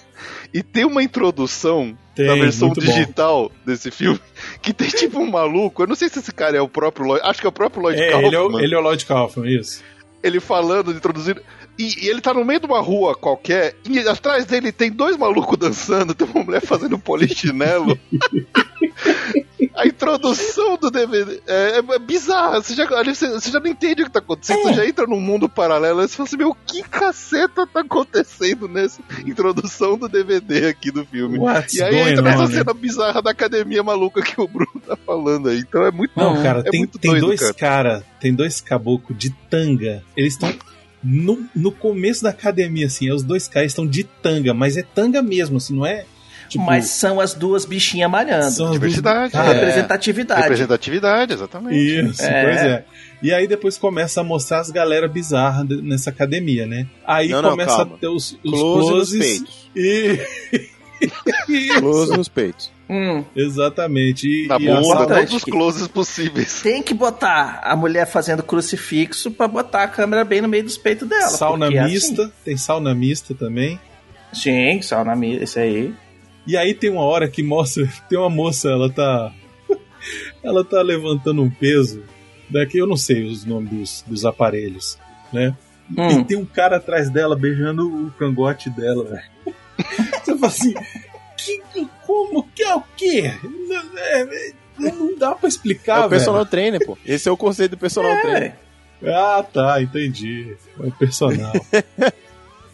E 0.53 0.63
tem 0.63 0.85
uma 0.85 1.03
introdução 1.03 1.95
Tem, 2.15 2.25
na 2.27 2.33
versão 2.35 2.69
muito 2.69 2.81
bom. 2.83 2.91
digital 2.91 3.51
desse 3.65 3.91
filme 3.91 4.19
que 4.61 4.73
tem 4.73 4.89
tipo 4.89 5.19
um 5.19 5.29
maluco. 5.29 5.83
Eu 5.83 5.87
não 5.87 5.95
sei 5.95 6.09
se 6.09 6.19
esse 6.19 6.31
cara 6.33 6.57
é 6.57 6.61
o 6.61 6.67
próprio 6.67 7.05
Lloyd, 7.05 7.21
acho 7.25 7.39
que 7.41 7.45
é 7.45 7.49
o 7.49 7.53
próprio 7.53 7.83
Lloyd 7.83 7.99
É, 8.01 8.09
Kaufman. 8.11 8.27
ele 8.27 8.35
é, 8.35 8.39
o, 8.41 8.59
ele 8.59 8.75
é 8.75 8.77
o 8.77 8.81
Lloyd 8.81 9.05
Kaufman, 9.05 9.47
isso. 9.59 9.83
ele 10.23 10.39
falando, 10.39 10.91
introduzindo. 10.91 11.41
E, 11.77 12.05
e 12.05 12.09
ele 12.09 12.21
tá 12.21 12.33
no 12.33 12.43
meio 12.43 12.59
de 12.59 12.65
uma 12.65 12.81
rua 12.81 13.15
qualquer, 13.15 13.75
e 13.87 13.99
atrás 13.99 14.45
dele 14.45 14.71
tem 14.71 14.91
dois 14.91 15.15
malucos 15.15 15.57
dançando, 15.57 16.15
tem 16.15 16.27
uma 16.27 16.43
mulher 16.43 16.61
fazendo 16.61 16.97
polichinelo. 16.97 17.97
A 19.77 19.85
introdução 19.85 20.75
do 20.75 20.89
DVD 20.89 21.39
é, 21.45 21.77
é 21.77 21.99
bizarra. 21.99 22.61
Você 22.61 22.73
já, 22.73 22.85
você, 23.03 23.29
você 23.29 23.51
já 23.51 23.59
não 23.59 23.67
entende 23.67 24.01
o 24.01 24.05
que 24.05 24.11
tá 24.11 24.19
acontecendo. 24.19 24.63
Você 24.63 24.73
já 24.73 24.87
entra 24.87 25.05
num 25.05 25.19
mundo 25.19 25.47
paralelo. 25.47 26.01
Você 26.01 26.15
fala 26.15 26.27
assim: 26.27 26.37
Meu, 26.37 26.57
que 26.65 26.81
caceta 26.81 27.67
tá 27.67 27.81
acontecendo 27.81 28.67
nessa 28.67 29.01
introdução 29.25 29.95
do 29.95 30.09
DVD 30.09 30.67
aqui 30.67 30.89
do 30.91 31.05
filme? 31.05 31.37
What's 31.37 31.75
e 31.75 31.83
aí 31.83 31.95
entra 31.95 32.23
nessa 32.23 32.43
on, 32.43 32.47
né? 32.47 32.57
cena 32.57 32.73
bizarra 32.73 33.21
da 33.21 33.31
academia 33.31 33.83
maluca 33.83 34.21
que 34.23 34.39
o 34.41 34.47
Bruno 34.47 34.81
tá 34.85 34.95
falando 34.95 35.49
aí. 35.49 35.59
Então 35.59 35.85
é 35.85 35.91
muito. 35.91 36.11
Não, 36.15 36.41
cara, 36.41 36.59
é 36.59 36.71
tem, 36.71 36.79
muito 36.79 36.97
tem 36.97 37.11
doido, 37.11 37.27
dois 37.27 37.39
cara. 37.39 37.53
cara, 37.53 38.05
tem 38.19 38.33
dois 38.33 38.59
caboclos 38.59 39.17
de 39.17 39.29
tanga. 39.29 40.03
Eles 40.15 40.33
estão 40.33 40.51
no, 41.07 41.45
no 41.55 41.71
começo 41.71 42.21
da 42.23 42.29
academia, 42.31 42.87
assim, 42.87 43.07
é 43.09 43.13
os 43.13 43.23
dois 43.23 43.47
caras 43.47 43.71
estão 43.71 43.87
de 43.87 44.03
tanga, 44.03 44.53
mas 44.53 44.75
é 44.77 44.83
tanga 44.83 45.21
mesmo, 45.21 45.57
assim, 45.57 45.75
não 45.75 45.85
é? 45.85 46.05
Tipo, 46.49 46.63
Mas 46.65 46.85
são 46.85 47.19
as 47.19 47.33
duas 47.33 47.65
bichinhas 47.65 48.09
malhando. 48.09 48.43
são 48.43 48.49
as 48.49 48.57
duas- 48.57 48.71
Diversidade. 48.73 49.33
Cara, 49.33 49.51
Representatividade. 49.51 50.41
Representatividade, 50.43 51.33
exatamente. 51.33 51.77
Isso, 52.09 52.23
É. 52.23 52.43
pois 52.43 52.57
é. 52.61 52.85
E 53.21 53.33
aí 53.33 53.47
depois 53.47 53.77
começa 53.77 54.21
a 54.21 54.23
mostrar 54.23 54.59
as 54.61 54.71
galera 54.71 55.09
bizarras 55.09 55.67
de- 55.67 55.81
nessa 55.81 56.09
academia, 56.09 56.65
né? 56.65 56.87
Aí 57.05 57.27
Não, 57.29 57.41
não, 57.41 57.49
começa 57.49 57.75
calma. 57.75 57.95
a 57.95 57.97
ter 57.97 58.07
os, 58.07 58.31
os 58.43 58.51
Close 58.51 58.77
nos 58.77 58.89
closes 58.89 59.19
peitos. 59.19 59.71
e... 59.75 60.19
Isso, 61.49 61.79
Close 61.81 62.17
nos 62.17 62.27
peitos. 62.29 62.71
Hum, 62.89 63.23
Exatamente. 63.35 64.27
E, 64.27 64.47
Na 64.47 64.55
e 64.57 64.65
bunda, 64.65 65.05
todos 65.07 65.33
os 65.33 65.43
closes 65.43 65.87
possíveis. 65.87 66.61
tem 66.63 66.81
que 66.81 66.93
botar 66.93 67.59
a 67.63 67.75
mulher 67.75 68.05
fazendo 68.05 68.41
crucifixo 68.43 69.29
pra 69.31 69.47
botar 69.47 69.83
a 69.83 69.87
câmera 69.87 70.23
bem 70.23 70.41
no 70.41 70.47
meio 70.47 70.63
dos 70.63 70.77
peitos 70.77 71.07
dela. 71.07 71.27
sauna 71.27 71.65
porque 71.65 71.77
é 71.79 71.83
mista, 71.85 72.31
tem 72.45 72.55
sauna 72.57 72.95
mista 72.95 73.33
também. 73.35 73.79
Assim. 74.31 74.41
Sim, 74.73 74.81
sauna 74.81 75.15
mista, 75.15 75.43
isso 75.43 75.59
aí. 75.59 75.93
E 76.45 76.55
aí 76.55 76.73
tem 76.73 76.89
uma 76.89 77.01
hora 77.03 77.27
que 77.27 77.43
mostra, 77.43 77.85
tem 78.07 78.17
uma 78.17 78.29
moça, 78.29 78.69
ela 78.69 78.89
tá 78.89 79.33
ela 80.41 80.63
tá 80.63 80.81
levantando 80.81 81.41
um 81.43 81.49
peso, 81.49 82.03
daqui 82.49 82.77
eu 82.77 82.87
não 82.87 82.95
sei 82.95 83.25
os 83.25 83.43
nomes 83.43 83.69
dos, 83.69 84.03
dos 84.07 84.25
aparelhos, 84.25 84.97
né? 85.33 85.55
E 85.89 86.01
Hum. 86.01 86.23
tem 86.23 86.37
um 86.37 86.45
cara 86.45 86.77
atrás 86.77 87.09
dela 87.09 87.33
beijando 87.35 87.87
o 87.87 88.11
cangote 88.11 88.69
dela, 88.69 89.05
velho. 89.05 89.55
Você 90.23 90.35
fala 90.37 90.47
assim, 90.47 90.73
que, 91.37 91.87
como 92.07 92.43
que 92.55 92.63
é 92.63 92.73
o 92.73 92.81
quê? 92.95 93.33
Não, 93.43 93.83
é- 93.99 94.51
não- 94.79 95.15
dá 95.17 95.35
pra 95.35 95.47
É 95.47 95.49
explicar, 95.49 96.05
o 96.05 96.09
personal 96.09 96.45
trainer, 96.45 96.83
pô. 96.85 96.97
Esse 97.05 97.27
é 97.27 97.31
o 97.31 97.37
conceito 97.37 97.71
do 97.71 97.77
personal 97.77 98.19
trainer. 98.21 98.53
velho. 99.01 99.15
Ah, 99.15 99.43
tá, 99.43 99.81
entendi. 99.81 100.55
É 100.81 100.87
o 100.87 100.91
personal. 100.91 101.51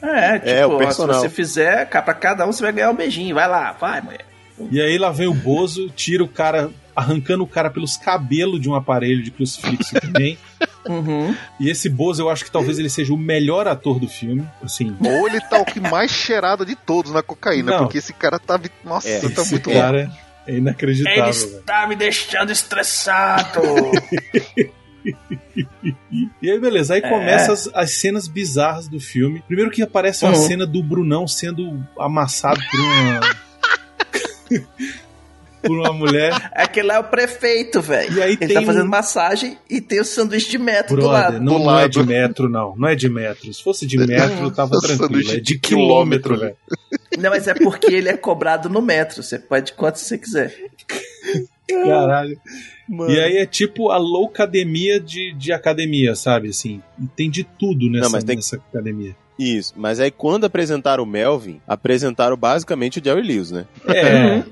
É, 0.05 0.33
tipo, 0.37 0.49
É, 0.49 0.65
o 0.67 0.71
ó, 0.71 0.79
se 0.79 0.85
personal. 0.85 1.21
você 1.21 1.29
fizer, 1.29 1.87
pra 1.89 2.13
cada 2.13 2.45
um, 2.45 2.51
você 2.51 2.61
vai 2.61 2.73
ganhar 2.73 2.91
um 2.91 2.95
beijinho. 2.95 3.33
Vai 3.33 3.47
lá, 3.47 3.71
vai, 3.71 4.01
mulher. 4.01 4.25
E 4.69 4.81
aí 4.81 4.97
lá 4.97 5.11
vem 5.11 5.27
o 5.27 5.33
Bozo, 5.33 5.89
tira 5.91 6.21
o 6.21 6.27
cara, 6.27 6.69
arrancando 6.93 7.41
o 7.43 7.47
cara 7.47 7.69
pelos 7.69 7.95
cabelos 7.95 8.59
de 8.59 8.69
um 8.69 8.75
aparelho 8.75 9.23
de 9.23 9.31
crucifixo 9.31 9.95
também. 10.01 10.37
Uhum. 10.87 11.35
E 11.59 11.69
esse 11.69 11.87
Bozo, 11.89 12.21
eu 12.23 12.29
acho 12.29 12.43
que 12.45 12.51
talvez 12.51 12.77
ele 12.79 12.89
seja 12.89 13.13
o 13.13 13.17
melhor 13.17 13.67
ator 13.67 13.99
do 13.99 14.07
filme. 14.07 14.47
Assim, 14.61 14.95
Ou 14.99 15.27
ele 15.27 15.39
tá 15.41 15.59
o 15.61 15.65
que 15.65 15.79
mais 15.79 16.11
cheirado 16.11 16.65
de 16.65 16.75
todos 16.75 17.11
na 17.11 17.21
cocaína, 17.23 17.71
Não. 17.71 17.79
porque 17.83 17.97
esse 17.99 18.13
cara 18.13 18.37
tá. 18.39 18.59
Nossa, 18.83 19.07
É, 19.07 19.19
tá 19.29 19.43
muito 19.45 19.69
bom. 19.69 19.79
cara 19.79 20.11
é 20.45 20.57
inacreditável, 20.57 21.23
Ele 21.23 21.31
velho. 21.33 21.59
está 21.59 21.87
me 21.87 21.95
deixando 21.95 22.51
estressado. 22.51 23.61
E 26.41 26.49
aí, 26.49 26.57
beleza, 26.61 26.93
aí 26.93 27.01
É. 27.03 27.09
começa 27.09 27.51
as, 27.51 27.69
as 27.73 27.91
cenas 27.91 28.25
bizarras 28.25 28.87
do 28.87 29.01
filme. 29.01 29.43
Primeiro 29.45 29.69
que 29.69 29.81
aparece 29.81 30.23
uma 30.23 30.33
Uhum. 30.33 30.47
cena 30.47 30.65
do 30.65 30.81
Brunão 30.81 31.27
sendo 31.27 31.85
amassado 31.99 32.61
por 32.71 32.79
uma. 32.79 33.19
por 35.63 35.77
uma 35.79 35.91
mulher. 35.93 36.31
Aquele 36.53 36.87
lá 36.87 36.95
é 36.95 36.99
o 36.99 37.03
prefeito, 37.05 37.81
velho. 37.81 38.17
E 38.17 38.21
aí 38.21 38.31
Ele 38.33 38.37
tem 38.47 38.53
tá 38.55 38.61
fazendo 38.61 38.85
um- 38.85 38.89
massão 38.89 39.23
e 39.69 39.79
tem 39.81 39.99
o 40.01 40.05
sanduíche 40.05 40.49
de 40.51 40.57
metro 40.57 40.95
do 40.95 41.01
Brother, 41.03 41.21
lado. 41.33 41.39
não, 41.41 41.53
Do 41.53 41.59
não 41.63 41.71
é 41.71 41.81
lado. 41.83 41.89
de 41.91 42.03
metro, 42.03 42.49
não. 42.49 42.75
Não 42.75 42.87
é 42.87 42.95
de 42.95 43.09
metro. 43.09 43.53
Se 43.53 43.63
fosse 43.63 43.85
de 43.87 43.97
metro, 43.97 44.51
tava 44.53 44.79
tranquilo. 44.79 45.31
É 45.31 45.39
de 45.39 45.57
quilômetro, 45.57 46.33
quilômetro, 46.35 46.37
velho. 46.39 46.55
Não, 47.17 47.29
mas 47.29 47.47
é 47.47 47.53
porque 47.53 47.87
ele 47.93 48.09
é 48.09 48.17
cobrado 48.17 48.69
no 48.69 48.81
metro. 48.81 49.23
Você 49.23 49.39
pode 49.39 49.73
quanto 49.73 49.97
você 49.97 50.17
quiser. 50.17 50.53
Caralho. 51.67 52.37
Mano. 52.87 53.11
E 53.11 53.19
aí 53.19 53.37
é 53.37 53.45
tipo 53.45 53.89
a 53.89 53.97
loucademia 53.97 54.99
de, 54.99 55.33
de 55.33 55.53
academia, 55.53 56.15
sabe? 56.15 56.49
Assim, 56.49 56.81
tem 57.15 57.29
de 57.29 57.43
tudo 57.43 57.89
nessa, 57.89 58.03
Não, 58.05 58.11
mas 58.11 58.23
tem- 58.23 58.35
nessa 58.35 58.57
academia. 58.57 59.15
Isso, 59.39 59.73
mas 59.75 59.99
aí 59.99 60.11
quando 60.11 60.45
apresentaram 60.45 61.03
o 61.03 61.07
Melvin, 61.07 61.59
apresentaram 61.67 62.37
basicamente 62.37 62.99
o 62.99 63.03
Jerry 63.03 63.21
Lewis, 63.23 63.49
né? 63.51 63.65
É, 63.87 64.43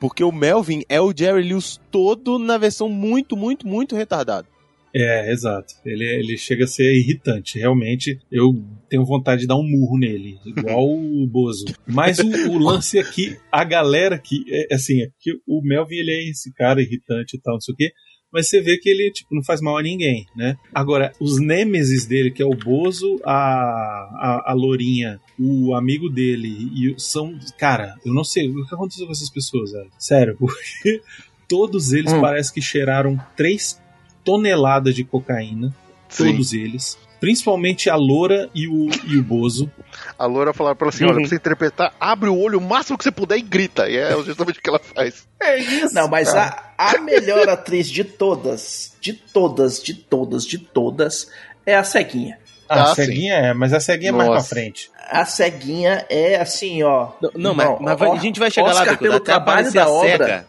Porque 0.00 0.24
o 0.24 0.32
Melvin 0.32 0.82
é 0.88 1.00
o 1.00 1.14
Jerry 1.16 1.42
Lewis 1.42 1.78
todo 1.90 2.38
na 2.38 2.56
versão 2.56 2.88
muito, 2.88 3.36
muito, 3.36 3.68
muito 3.68 3.94
retardado. 3.94 4.48
é, 4.92 5.30
exato. 5.30 5.74
Ele, 5.84 6.04
ele 6.04 6.36
chega 6.36 6.64
a 6.64 6.66
ser 6.66 6.92
irritante. 6.92 7.58
Realmente, 7.58 8.18
eu 8.30 8.52
tenho 8.88 9.04
vontade 9.04 9.42
de 9.42 9.46
dar 9.46 9.56
um 9.56 9.62
murro 9.62 9.98
nele, 9.98 10.38
igual 10.44 10.88
o 10.88 11.26
Bozo. 11.30 11.66
Mas 11.86 12.18
o, 12.18 12.26
o 12.50 12.58
lance 12.58 12.98
aqui, 12.98 13.36
a 13.52 13.62
galera 13.62 14.18
que, 14.18 14.42
é, 14.48 14.74
assim, 14.74 15.02
é 15.02 15.08
que 15.20 15.32
o 15.46 15.62
Melvin 15.62 15.96
ele 15.96 16.10
é 16.10 16.30
esse 16.30 16.52
cara 16.54 16.82
irritante 16.82 17.36
e 17.36 17.40
tal, 17.40 17.54
não 17.54 17.60
sei 17.60 17.74
o 17.74 17.76
quê. 17.76 17.92
Mas 18.32 18.48
você 18.48 18.60
vê 18.60 18.76
que 18.78 18.88
ele 18.88 19.10
tipo, 19.10 19.34
não 19.34 19.42
faz 19.42 19.60
mal 19.60 19.76
a 19.76 19.82
ninguém, 19.82 20.26
né? 20.36 20.56
Agora, 20.74 21.12
os 21.20 21.40
nêmesis 21.40 22.06
dele, 22.06 22.30
que 22.30 22.42
é 22.42 22.46
o 22.46 22.54
Bozo, 22.54 23.20
a, 23.24 23.32
a, 23.32 24.42
a 24.50 24.52
Lourinha, 24.54 25.20
o 25.38 25.74
amigo 25.74 26.08
dele, 26.08 26.48
e 26.48 26.94
são. 26.98 27.38
Cara, 27.58 27.94
eu 28.04 28.12
não 28.14 28.24
sei 28.24 28.48
o 28.48 28.66
que 28.66 28.74
aconteceu 28.74 29.06
com 29.06 29.12
essas 29.12 29.30
pessoas, 29.30 29.72
velho. 29.72 29.90
Sério, 29.98 30.36
porque 30.40 31.02
todos 31.48 31.92
eles 31.92 32.12
Hum. 32.12 32.20
parece 32.20 32.52
que 32.52 32.60
cheiraram 32.62 33.18
3 33.36 33.80
toneladas 34.24 34.94
de 34.94 35.02
cocaína. 35.04 35.74
Sim. 36.08 36.26
Todos 36.32 36.52
eles. 36.52 36.98
Principalmente 37.20 37.90
a 37.90 37.96
Loura 37.96 38.48
e 38.54 38.66
o, 38.66 38.88
e 39.06 39.18
o 39.18 39.22
Bozo. 39.22 39.70
A 40.18 40.24
Loura 40.24 40.54
falava 40.54 40.74
pra 40.74 40.86
ela 40.86 40.94
assim: 40.94 41.04
olha, 41.04 41.14
pra 41.16 41.28
você 41.28 41.34
interpretar, 41.36 41.92
abre 42.00 42.28
o 42.30 42.38
olho 42.38 42.58
o 42.58 42.62
máximo 42.62 42.96
que 42.96 43.04
você 43.04 43.10
puder 43.12 43.36
e 43.36 43.42
grita. 43.42 43.88
E 43.90 43.96
é 43.98 44.10
justamente 44.24 44.58
o 44.58 44.62
que 44.62 44.70
ela 44.70 44.78
faz. 44.78 45.26
É 45.40 45.58
isso. 45.58 45.94
Não, 45.94 46.08
mas 46.08 46.34
a, 46.34 46.72
a 46.78 46.98
melhor 46.98 47.48
atriz 47.48 47.90
de 47.90 48.04
todas, 48.04 48.94
de 49.00 49.12
todas, 49.12 49.82
de 49.82 49.92
todas, 49.94 50.46
de 50.46 50.58
todas, 50.58 51.30
é 51.66 51.76
a 51.76 51.84
ceguinha. 51.84 52.38
Ah, 52.68 52.84
Ah, 52.84 52.92
a 52.92 52.94
ceguinha 52.94 53.34
é, 53.34 53.52
mas 53.52 53.72
a 53.74 53.80
ceguinha 53.80 54.10
é 54.10 54.12
mais 54.12 54.28
pra 54.28 54.36
Nossa. 54.36 54.48
frente. 54.48 54.90
A 55.10 55.24
ceguinha 55.24 56.06
é 56.08 56.36
assim, 56.40 56.82
ó. 56.84 57.10
Não, 57.20 57.52
não, 57.52 57.54
mas, 57.54 58.00
ó, 58.00 58.12
a 58.14 58.18
gente 58.18 58.38
vai 58.40 58.50
chegar 58.50 58.68
lá 58.68 58.80
Oscar 58.80 58.90
Deco, 58.90 59.02
pelo 59.02 59.16
até 59.16 59.24
trabalho 59.24 59.72
da 59.72 59.88
obra. 59.88 60.08
cega. 60.10 60.46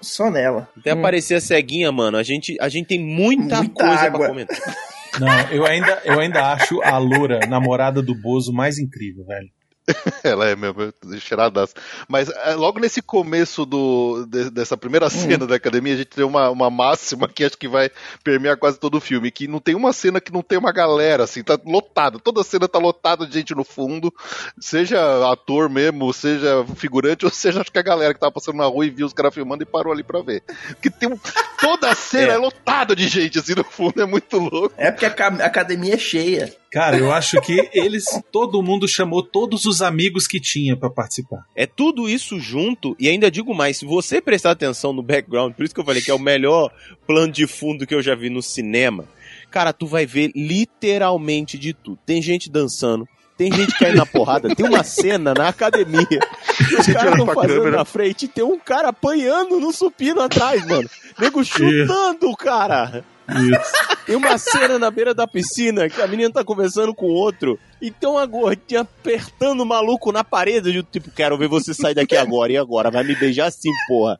Só 0.00 0.30
nela. 0.30 0.66
Até 0.78 0.94
Hum. 0.94 0.98
aparecer 0.98 1.34
a 1.34 1.40
ceguinha, 1.40 1.92
mano. 1.92 2.16
A 2.16 2.22
gente, 2.22 2.56
a 2.58 2.68
gente 2.70 2.86
tem 2.86 2.98
muita, 2.98 3.58
Muita 3.58 3.74
coisa 3.74 4.00
água. 4.06 4.18
pra 4.20 4.28
comentar. 4.28 4.56
Não, 5.18 5.40
eu 5.50 5.66
ainda, 5.66 6.00
eu 6.04 6.20
ainda 6.20 6.52
acho 6.52 6.80
a 6.82 6.98
Loura, 6.98 7.40
namorada 7.48 8.02
do 8.02 8.14
Bozo, 8.14 8.52
mais 8.52 8.78
incrível, 8.78 9.24
velho. 9.24 9.50
Ela 10.24 10.48
é 10.48 10.56
mesmo, 10.56 10.92
cheiradaça. 11.18 11.74
Mas 12.08 12.28
é, 12.28 12.54
logo 12.54 12.78
nesse 12.80 13.00
começo 13.02 13.64
do, 13.66 14.26
de- 14.28 14.50
dessa 14.50 14.76
primeira 14.76 15.06
Hum. 15.06 15.10
cena 15.10 15.46
da 15.46 15.56
academia, 15.56 15.94
a 15.94 15.96
gente 15.96 16.06
tem 16.08 16.24
uma, 16.24 16.50
uma 16.50 16.70
máxima 16.70 17.28
que 17.28 17.44
acho 17.44 17.56
que 17.58 17.68
vai 17.68 17.90
permear 18.22 18.56
quase 18.56 18.78
todo 18.78 18.96
o 18.96 19.00
filme, 19.00 19.30
que 19.30 19.48
não 19.48 19.58
tem 19.60 19.74
uma 19.74 19.92
cena 19.92 20.20
que 20.20 20.32
não 20.32 20.42
tem 20.42 20.58
uma 20.58 20.72
galera, 20.72 21.24
assim, 21.24 21.42
tá 21.42 21.58
lotado. 21.64 22.18
Toda 22.20 22.42
cena 22.44 22.68
tá 22.68 22.78
lotada 22.78 23.26
de 23.26 23.32
gente 23.34 23.54
no 23.54 23.64
fundo, 23.64 24.12
seja 24.60 25.30
ator 25.30 25.68
mesmo, 25.68 26.12
seja 26.12 26.64
figurante, 26.76 27.24
ou 27.26 27.30
seja, 27.30 27.60
acho 27.60 27.72
que 27.72 27.78
a 27.78 27.82
galera 27.82 28.14
que 28.14 28.20
tava 28.20 28.32
passando 28.32 28.56
na 28.56 28.66
rua 28.66 28.86
e 28.86 28.90
viu 28.90 29.06
os 29.06 29.12
caras 29.12 29.34
filmando 29.34 29.62
e 29.62 29.66
parou 29.66 29.92
ali 29.92 30.02
pra 30.02 30.20
ver. 30.22 30.42
Porque 30.68 30.90
tem 30.90 31.08
um, 31.08 31.18
toda 31.60 31.90
a 31.90 31.94
cena 31.94 32.32
é. 32.32 32.36
É. 32.36 32.38
lotada 32.38 32.94
de 32.94 33.08
gente, 33.08 33.38
assim, 33.38 33.54
no 33.54 33.64
fundo, 33.64 34.00
é 34.00 34.06
muito 34.06 34.38
louco. 34.38 34.74
É 34.76 34.90
porque 34.90 35.06
a 35.06 35.10
academia 35.10 35.94
é 35.94 35.98
cheia. 35.98 36.54
Cara, 36.70 36.96
eu 36.96 37.10
acho 37.12 37.40
que 37.40 37.68
eles, 37.72 38.04
todo 38.30 38.62
mundo 38.62 38.86
chamou 38.86 39.24
todos 39.24 39.64
os 39.64 39.82
amigos 39.82 40.28
que 40.28 40.38
tinha 40.38 40.76
pra 40.76 40.88
participar. 40.88 41.44
É 41.54 41.66
tudo 41.66 42.08
isso 42.08 42.38
junto, 42.38 42.94
e 42.98 43.08
ainda 43.08 43.28
digo 43.28 43.52
mais, 43.52 43.78
se 43.78 43.84
você 43.84 44.20
prestar 44.20 44.52
atenção 44.52 44.92
no 44.92 45.02
background, 45.02 45.52
por 45.52 45.64
isso 45.64 45.74
que 45.74 45.80
eu 45.80 45.84
falei 45.84 46.00
que 46.00 46.12
é 46.12 46.14
o 46.14 46.18
melhor 46.18 46.70
plano 47.08 47.32
de 47.32 47.46
fundo 47.46 47.84
que 47.86 47.94
eu 47.94 48.00
já 48.00 48.14
vi 48.14 48.30
no 48.30 48.40
cinema, 48.40 49.04
cara, 49.50 49.72
tu 49.72 49.84
vai 49.84 50.06
ver 50.06 50.30
literalmente 50.34 51.58
de 51.58 51.72
tudo. 51.72 51.98
Tem 52.06 52.22
gente 52.22 52.48
dançando, 52.48 53.08
tem 53.36 53.50
gente 53.52 53.76
caindo 53.76 53.96
na 53.96 54.06
porrada, 54.06 54.54
tem 54.54 54.64
uma 54.64 54.84
cena 54.84 55.34
na 55.34 55.48
academia, 55.48 56.06
que 56.68 56.76
os 56.76 56.86
caras 56.86 57.18
estão 57.18 57.26
fazendo 57.34 57.56
câmera. 57.56 57.76
na 57.78 57.84
frente, 57.84 58.26
e 58.26 58.28
tem 58.28 58.44
um 58.44 58.58
cara 58.60 58.90
apanhando 58.90 59.58
no 59.58 59.72
supino 59.72 60.20
atrás, 60.20 60.64
mano. 60.64 60.88
Nego 61.18 61.42
chutando 61.42 62.30
o 62.30 62.36
cara. 62.36 63.04
Isso. 63.38 63.72
Tem 64.06 64.16
uma 64.16 64.38
cena 64.38 64.78
na 64.78 64.90
beira 64.90 65.14
da 65.14 65.26
piscina 65.26 65.88
que 65.88 66.00
a 66.00 66.06
menina 66.06 66.32
tá 66.32 66.44
conversando 66.44 66.94
com 66.94 67.06
o 67.06 67.12
outro 67.14 67.58
e 67.80 67.90
tem 67.90 68.08
uma 68.08 68.26
gordinha 68.26 68.80
apertando 68.82 69.60
o 69.60 69.66
maluco 69.66 70.12
na 70.12 70.22
parede, 70.24 70.72
de 70.72 70.82
tipo, 70.82 71.10
quero 71.10 71.36
ver 71.38 71.48
você 71.48 71.72
sair 71.74 71.94
daqui 71.94 72.16
agora, 72.16 72.52
e 72.52 72.56
agora? 72.56 72.90
Vai 72.90 73.02
me 73.04 73.14
beijar 73.14 73.46
assim, 73.46 73.70
porra. 73.88 74.18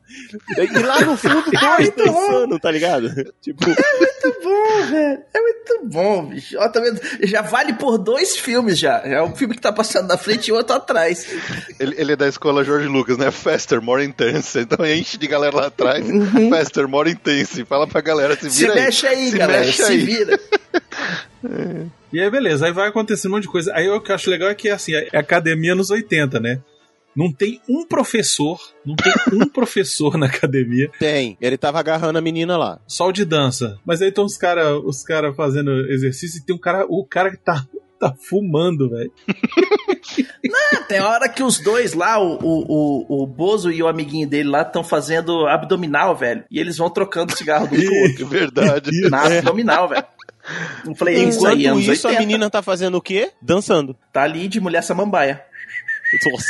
E 0.57 0.79
lá 0.79 1.01
no 1.01 1.15
fundo, 1.17 1.43
dois 1.51 1.89
dançando, 1.95 2.59
tá 2.59 2.71
ligado? 2.71 3.09
Tipo, 3.41 3.65
Muito 3.65 4.41
bom, 4.43 4.85
velho. 4.89 5.19
É 5.33 5.39
muito 5.41 5.81
bom, 5.85 6.25
bicho. 6.25 6.57
Ó, 6.59 6.67
tá 6.69 6.79
vendo? 6.79 6.99
Já 7.23 7.41
vale 7.41 7.73
por 7.73 7.97
dois 7.97 8.35
filmes 8.35 8.77
já. 8.79 8.97
É 9.03 9.21
um 9.21 9.35
filme 9.35 9.55
que 9.55 9.61
tá 9.61 9.71
passando 9.71 10.07
na 10.07 10.17
frente 10.17 10.47
e 10.47 10.51
outro 10.51 10.75
atrás. 10.75 11.25
Ele, 11.79 11.95
ele 11.97 12.11
é 12.13 12.15
da 12.15 12.27
escola 12.27 12.63
George 12.63 12.87
Lucas, 12.87 13.17
né? 13.17 13.31
Faster, 13.31 13.81
more 13.81 14.03
intense. 14.03 14.59
Então 14.59 14.85
enche 14.85 15.17
de 15.17 15.27
galera 15.27 15.55
lá 15.55 15.67
atrás. 15.67 16.05
Faster, 16.49 16.87
more 16.87 17.09
intense. 17.11 17.63
Fala 17.65 17.87
pra 17.87 18.01
galera, 18.01 18.35
se 18.35 18.45
Uhum. 18.45 18.51
Se 18.51 18.59
vira 18.61 18.73
aí. 18.73 18.81
mexe 18.85 19.07
aí, 19.07 19.29
Se 19.31 19.37
galera. 19.37 19.65
mexe 19.65 19.83
se 19.83 19.91
aí. 19.91 19.97
vira. 19.97 20.39
E 22.13 22.19
aí, 22.19 22.29
beleza, 22.29 22.65
aí 22.65 22.71
vai 22.71 22.89
acontecendo 22.89 23.31
um 23.31 23.35
monte 23.35 23.43
de 23.43 23.49
coisa. 23.49 23.73
Aí 23.73 23.89
o 23.89 24.01
que 24.01 24.11
eu 24.11 24.15
acho 24.15 24.29
legal 24.29 24.49
é 24.49 24.55
que, 24.55 24.69
assim, 24.69 24.93
é 24.93 25.17
academia 25.17 25.73
nos 25.73 25.89
80, 25.89 26.39
né? 26.39 26.61
Não 27.15 27.31
tem 27.31 27.61
um 27.69 27.85
professor, 27.85 28.59
não 28.85 28.95
tem 28.95 29.13
um 29.33 29.47
professor 29.47 30.17
na 30.17 30.27
academia, 30.27 30.89
tem. 30.97 31.37
Ele 31.41 31.57
tava 31.57 31.79
agarrando 31.79 32.17
a 32.17 32.21
menina 32.21 32.57
lá. 32.57 32.79
só 32.87 33.07
o 33.07 33.11
de 33.11 33.25
dança. 33.25 33.77
Mas 33.85 34.01
aí 34.01 34.09
estão 34.09 34.25
os 34.25 34.37
caras 34.37 34.81
os 34.83 35.03
cara 35.03 35.33
fazendo 35.33 35.71
exercício 35.91 36.39
e 36.39 36.45
tem 36.45 36.55
um 36.55 36.59
cara, 36.59 36.85
o 36.87 37.05
cara 37.05 37.31
que 37.31 37.37
tá, 37.37 37.65
tá 37.99 38.13
fumando, 38.29 38.89
velho. 38.89 39.11
Tem 40.87 40.99
hora 40.99 41.29
que 41.29 41.41
os 41.41 41.59
dois 41.59 41.93
lá, 41.93 42.19
o, 42.19 42.37
o, 42.41 42.65
o, 42.67 43.23
o 43.23 43.27
Bozo 43.27 43.71
e 43.71 43.81
o 43.81 43.87
amiguinho 43.87 44.27
dele 44.27 44.49
lá, 44.49 44.61
estão 44.63 44.83
fazendo 44.83 45.47
abdominal, 45.47 46.15
velho. 46.15 46.43
E 46.51 46.59
eles 46.59 46.77
vão 46.77 46.89
trocando 46.89 47.37
cigarro 47.37 47.67
do 47.67 47.75
um 47.75 47.79
pro 47.79 47.95
outro. 47.95 48.25
É 48.25 48.29
verdade. 48.29 49.09
Na 49.09 49.27
abdominal, 49.27 49.87
velho. 49.87 50.03
Eu 50.85 50.95
falei, 50.95 51.15
isso 51.23 51.39
Enquanto 51.39 51.57
aí, 51.57 51.67
anos 51.67 51.87
isso, 51.87 52.07
80. 52.07 52.09
a 52.09 52.19
menina 52.19 52.49
tá 52.49 52.61
fazendo 52.61 52.95
o 52.95 53.01
quê? 53.01 53.31
Dançando. 53.41 53.95
Tá 54.11 54.23
ali 54.23 54.47
de 54.47 54.59
mulher 54.59 54.81
samambaia. 54.81 55.43
Nossa. 56.31 56.47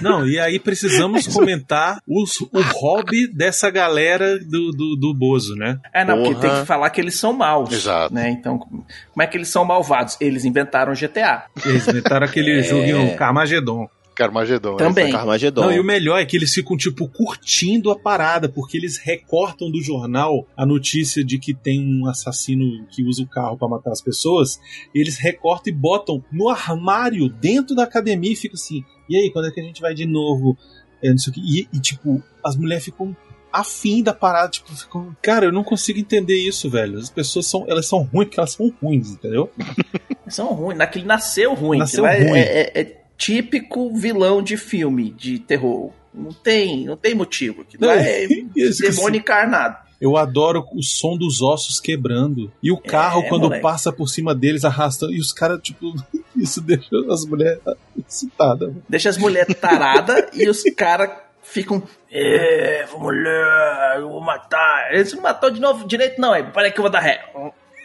Não, 0.00 0.26
e 0.26 0.38
aí 0.38 0.58
precisamos 0.58 1.26
comentar 1.34 1.98
os, 2.06 2.40
o 2.40 2.60
hobby 2.74 3.26
dessa 3.26 3.70
galera 3.70 4.38
do, 4.38 4.70
do, 4.70 4.96
do 4.96 5.14
Bozo, 5.14 5.54
né? 5.56 5.78
É, 5.92 6.04
não, 6.04 6.16
porque 6.16 6.34
Porra. 6.34 6.48
tem 6.48 6.60
que 6.60 6.66
falar 6.66 6.90
que 6.90 7.00
eles 7.00 7.14
são 7.14 7.32
maus. 7.32 7.72
Exato. 7.72 8.14
Né? 8.14 8.30
Então, 8.30 8.58
como 8.58 8.84
é 9.20 9.26
que 9.26 9.36
eles 9.36 9.48
são 9.48 9.64
malvados? 9.64 10.16
Eles 10.20 10.44
inventaram 10.44 10.94
GTA. 10.94 11.44
Eles 11.64 11.86
inventaram 11.86 12.26
aquele 12.26 12.62
joguinho 12.64 13.14
Carmageddon. 13.16 13.88
Carmagedon. 14.14 14.76
Também. 14.76 15.04
essa. 15.04 15.16
Carmagedon. 15.16 15.62
Não, 15.62 15.72
e 15.72 15.80
o 15.80 15.84
melhor 15.84 16.18
é 16.18 16.24
que 16.24 16.36
eles 16.36 16.52
ficam, 16.52 16.76
tipo, 16.76 17.08
curtindo 17.08 17.90
a 17.90 17.98
parada, 17.98 18.48
porque 18.48 18.76
eles 18.76 18.98
recortam 18.98 19.70
do 19.70 19.80
jornal 19.82 20.46
a 20.56 20.64
notícia 20.66 21.24
de 21.24 21.38
que 21.38 21.54
tem 21.54 21.80
um 21.80 22.06
assassino 22.06 22.86
que 22.90 23.02
usa 23.04 23.22
o 23.22 23.28
carro 23.28 23.56
pra 23.56 23.68
matar 23.68 23.92
as 23.92 24.00
pessoas. 24.00 24.60
E 24.94 25.00
eles 25.00 25.18
recortam 25.18 25.72
e 25.72 25.76
botam 25.76 26.22
no 26.30 26.48
armário 26.48 27.28
dentro 27.28 27.74
da 27.74 27.84
academia 27.84 28.32
e 28.32 28.36
fica 28.36 28.54
assim: 28.54 28.84
e 29.08 29.16
aí, 29.16 29.30
quando 29.30 29.48
é 29.48 29.50
que 29.50 29.60
a 29.60 29.64
gente 29.64 29.80
vai 29.80 29.94
de 29.94 30.06
novo? 30.06 30.56
É, 31.02 31.10
não 31.10 31.18
sei 31.18 31.30
o 31.30 31.34
quê. 31.34 31.40
E, 31.44 31.68
e, 31.76 31.80
tipo, 31.80 32.22
as 32.44 32.56
mulheres 32.56 32.84
ficam 32.84 33.16
afim 33.52 34.02
da 34.02 34.14
parada, 34.14 34.48
tipo, 34.48 34.74
ficam. 34.74 35.14
Cara, 35.20 35.44
eu 35.44 35.52
não 35.52 35.62
consigo 35.62 35.98
entender 35.98 36.36
isso, 36.36 36.70
velho. 36.70 36.98
As 36.98 37.10
pessoas 37.10 37.46
são. 37.46 37.66
Elas 37.68 37.86
são 37.86 37.98
ruins 37.98 38.26
porque 38.26 38.40
elas 38.40 38.52
são 38.52 38.72
ruins, 38.82 39.10
entendeu? 39.10 39.50
São 40.28 40.54
ruins. 40.54 40.78
Naquele 40.78 41.04
nasceu 41.04 41.52
ruim. 41.52 41.78
Nasceu 41.78 42.06
é- 42.06 42.22
ruim. 42.22 42.38
É, 42.38 42.60
é- 42.60 42.80
é 42.80 43.01
típico 43.22 43.94
vilão 43.94 44.42
de 44.42 44.56
filme, 44.56 45.10
de 45.10 45.38
terror. 45.38 45.92
Não 46.12 46.32
tem, 46.32 46.84
não 46.84 46.96
tem 46.96 47.14
motivo. 47.14 47.62
Aquilo 47.62 47.86
Não, 47.86 47.92
é 47.92 48.24
isso 48.56 48.82
que 48.82 48.90
demônio 48.90 49.18
encarnado. 49.20 49.76
Eu 50.00 50.16
adoro 50.16 50.66
o 50.74 50.82
som 50.82 51.16
dos 51.16 51.40
ossos 51.40 51.78
quebrando. 51.78 52.52
E 52.60 52.72
o 52.72 52.76
carro, 52.76 53.22
É, 53.22 53.28
quando 53.28 53.44
moleque. 53.44 53.62
passa 53.62 53.92
por 53.92 54.08
cima 54.08 54.34
deles, 54.34 54.64
arrastando. 54.64 55.12
E 55.14 55.20
os 55.20 55.32
caras, 55.32 55.60
tipo, 55.62 55.94
isso 56.36 56.60
deixa 56.60 56.88
as 57.08 57.24
mulheres 57.24 57.60
excitadas. 58.08 58.74
Deixa 58.88 59.08
as 59.08 59.16
mulheres 59.16 59.54
taradas 59.54 60.26
e 60.34 60.48
os 60.48 60.60
caras 60.76 61.10
ficam. 61.42 61.80
É, 62.10 62.84
mulher, 62.98 63.98
eu 63.98 64.08
vou 64.10 64.20
matar. 64.20 64.92
Eles 64.92 65.12
não 65.14 65.22
matou 65.22 65.48
de 65.50 65.60
novo 65.60 65.86
direito, 65.86 66.20
não. 66.20 66.34
É, 66.34 66.42
peraí 66.42 66.72
que 66.72 66.78
eu 66.80 66.82
vou 66.82 66.90
dar 66.90 67.00
ré. 67.00 67.24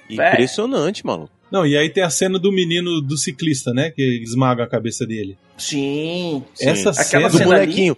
Impressionante, 0.09 1.05
maluco. 1.05 1.36
Não, 1.51 1.65
e 1.65 1.77
aí 1.77 1.89
tem 1.89 2.03
a 2.03 2.09
cena 2.09 2.37
do 2.37 2.51
menino 2.51 3.01
do 3.01 3.17
ciclista, 3.17 3.73
né? 3.73 3.91
Que 3.91 4.21
esmaga 4.23 4.63
a 4.63 4.67
cabeça 4.67 5.05
dele. 5.05 5.37
Sim. 5.57 6.43
Sim. 6.53 6.67
Essa 6.69 6.89
Aquela 6.91 7.03
cena. 7.03 7.29
Do 7.29 7.37
cena 7.37 7.45
molequinho. 7.51 7.97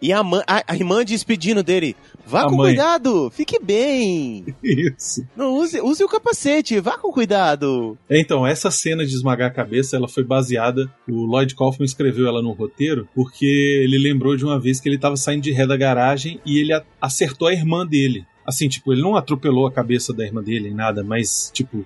E 0.00 0.12
a, 0.12 0.20
a, 0.20 0.62
a 0.68 0.76
irmã 0.76 1.04
despedindo 1.04 1.60
dele. 1.60 1.96
Vá 2.24 2.42
A 2.42 2.44
com 2.48 2.54
mãe. 2.54 2.68
cuidado, 2.68 3.30
fique 3.34 3.58
bem. 3.58 4.46
Isso. 4.62 5.26
Não 5.36 5.56
use, 5.56 5.80
use 5.80 6.04
o 6.04 6.08
capacete, 6.08 6.78
vá 6.78 6.96
com 6.96 7.10
cuidado. 7.10 7.98
Então, 8.08 8.46
essa 8.46 8.70
cena 8.70 9.04
de 9.04 9.12
esmagar 9.12 9.48
a 9.48 9.52
cabeça, 9.52 9.96
ela 9.96 10.06
foi 10.06 10.22
baseada. 10.22 10.88
O 11.08 11.24
Lloyd 11.24 11.52
Kaufman 11.56 11.84
escreveu 11.84 12.28
ela 12.28 12.40
no 12.40 12.52
roteiro, 12.52 13.08
porque 13.12 13.44
ele 13.82 13.98
lembrou 13.98 14.36
de 14.36 14.44
uma 14.44 14.60
vez 14.60 14.78
que 14.78 14.88
ele 14.88 14.98
tava 14.98 15.16
saindo 15.16 15.42
de 15.42 15.50
ré 15.52 15.66
da 15.66 15.76
garagem 15.76 16.40
e 16.46 16.58
ele 16.60 16.80
acertou 17.00 17.48
a 17.48 17.52
irmã 17.52 17.84
dele. 17.84 18.24
Assim, 18.46 18.68
tipo, 18.68 18.92
ele 18.92 19.02
não 19.02 19.16
atropelou 19.16 19.66
a 19.66 19.72
cabeça 19.72 20.12
da 20.12 20.24
irmã 20.24 20.40
dele, 20.42 20.60
nem 20.68 20.74
nada, 20.74 21.02
mas, 21.02 21.50
tipo, 21.52 21.84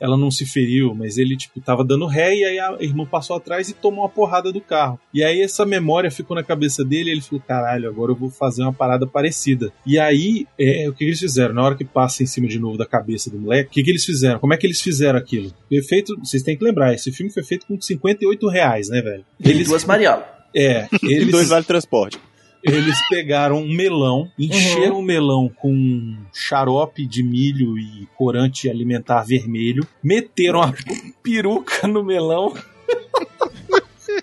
ela 0.00 0.16
não 0.16 0.30
se 0.30 0.46
feriu, 0.46 0.94
mas 0.94 1.18
ele, 1.18 1.36
tipo, 1.36 1.60
tava 1.60 1.84
dando 1.84 2.06
ré 2.06 2.34
e 2.34 2.44
aí 2.44 2.58
a 2.58 2.76
irmã 2.80 3.04
passou 3.04 3.36
atrás 3.36 3.68
e 3.68 3.74
tomou 3.74 4.04
uma 4.04 4.08
porrada 4.08 4.50
do 4.50 4.60
carro. 4.60 4.98
E 5.12 5.22
aí 5.22 5.42
essa 5.42 5.66
memória 5.66 6.10
ficou 6.10 6.34
na 6.34 6.42
cabeça 6.42 6.84
dele 6.84 7.10
e 7.10 7.12
ele 7.12 7.20
falou: 7.20 7.42
caralho, 7.46 7.88
agora 7.88 8.12
eu 8.12 8.16
vou 8.16 8.30
fazer 8.30 8.62
uma 8.62 8.72
parada 8.72 9.06
parecida. 9.06 9.72
E 9.84 9.98
aí, 9.98 10.46
é, 10.58 10.88
o 10.88 10.94
que 10.94 11.04
eles 11.04 11.20
fizeram? 11.20 11.54
Na 11.54 11.62
hora 11.62 11.76
que 11.76 11.84
passa 11.84 12.22
em 12.22 12.26
cima 12.26 12.48
de 12.48 12.58
novo 12.58 12.78
da 12.78 12.86
cabeça 12.86 13.30
do 13.30 13.38
moleque, 13.38 13.70
o 13.70 13.72
que, 13.72 13.82
que 13.82 13.90
eles 13.90 14.04
fizeram? 14.04 14.38
Como 14.38 14.54
é 14.54 14.56
que 14.56 14.66
eles 14.66 14.80
fizeram 14.80 15.18
aquilo? 15.18 15.52
Foi 15.68 15.82
feito, 15.82 16.18
vocês 16.18 16.42
têm 16.42 16.56
que 16.56 16.64
lembrar, 16.64 16.94
esse 16.94 17.12
filme 17.12 17.32
foi 17.32 17.42
feito 17.42 17.66
com 17.66 17.78
58 17.80 18.48
reais, 18.48 18.88
né, 18.88 19.02
velho? 19.02 19.24
Eles... 19.38 19.68
Duas 19.68 19.84
mariolas. 19.84 20.24
É, 20.54 20.88
E 21.02 21.14
eles, 21.14 21.30
dois 21.30 21.48
vale 21.48 21.64
transporte. 21.64 22.18
Eles 22.62 22.98
pegaram 23.08 23.58
um 23.58 23.68
melão, 23.68 24.30
encheram 24.38 24.98
o 24.98 25.02
melão 25.02 25.48
com 25.48 26.16
xarope 26.32 27.06
de 27.06 27.22
milho 27.22 27.78
e 27.78 28.06
corante 28.16 28.68
alimentar 28.68 29.22
vermelho, 29.22 29.86
meteram 30.02 30.62
a 30.62 30.72
peruca 31.22 31.86
no 31.86 32.04
melão. 32.04 32.54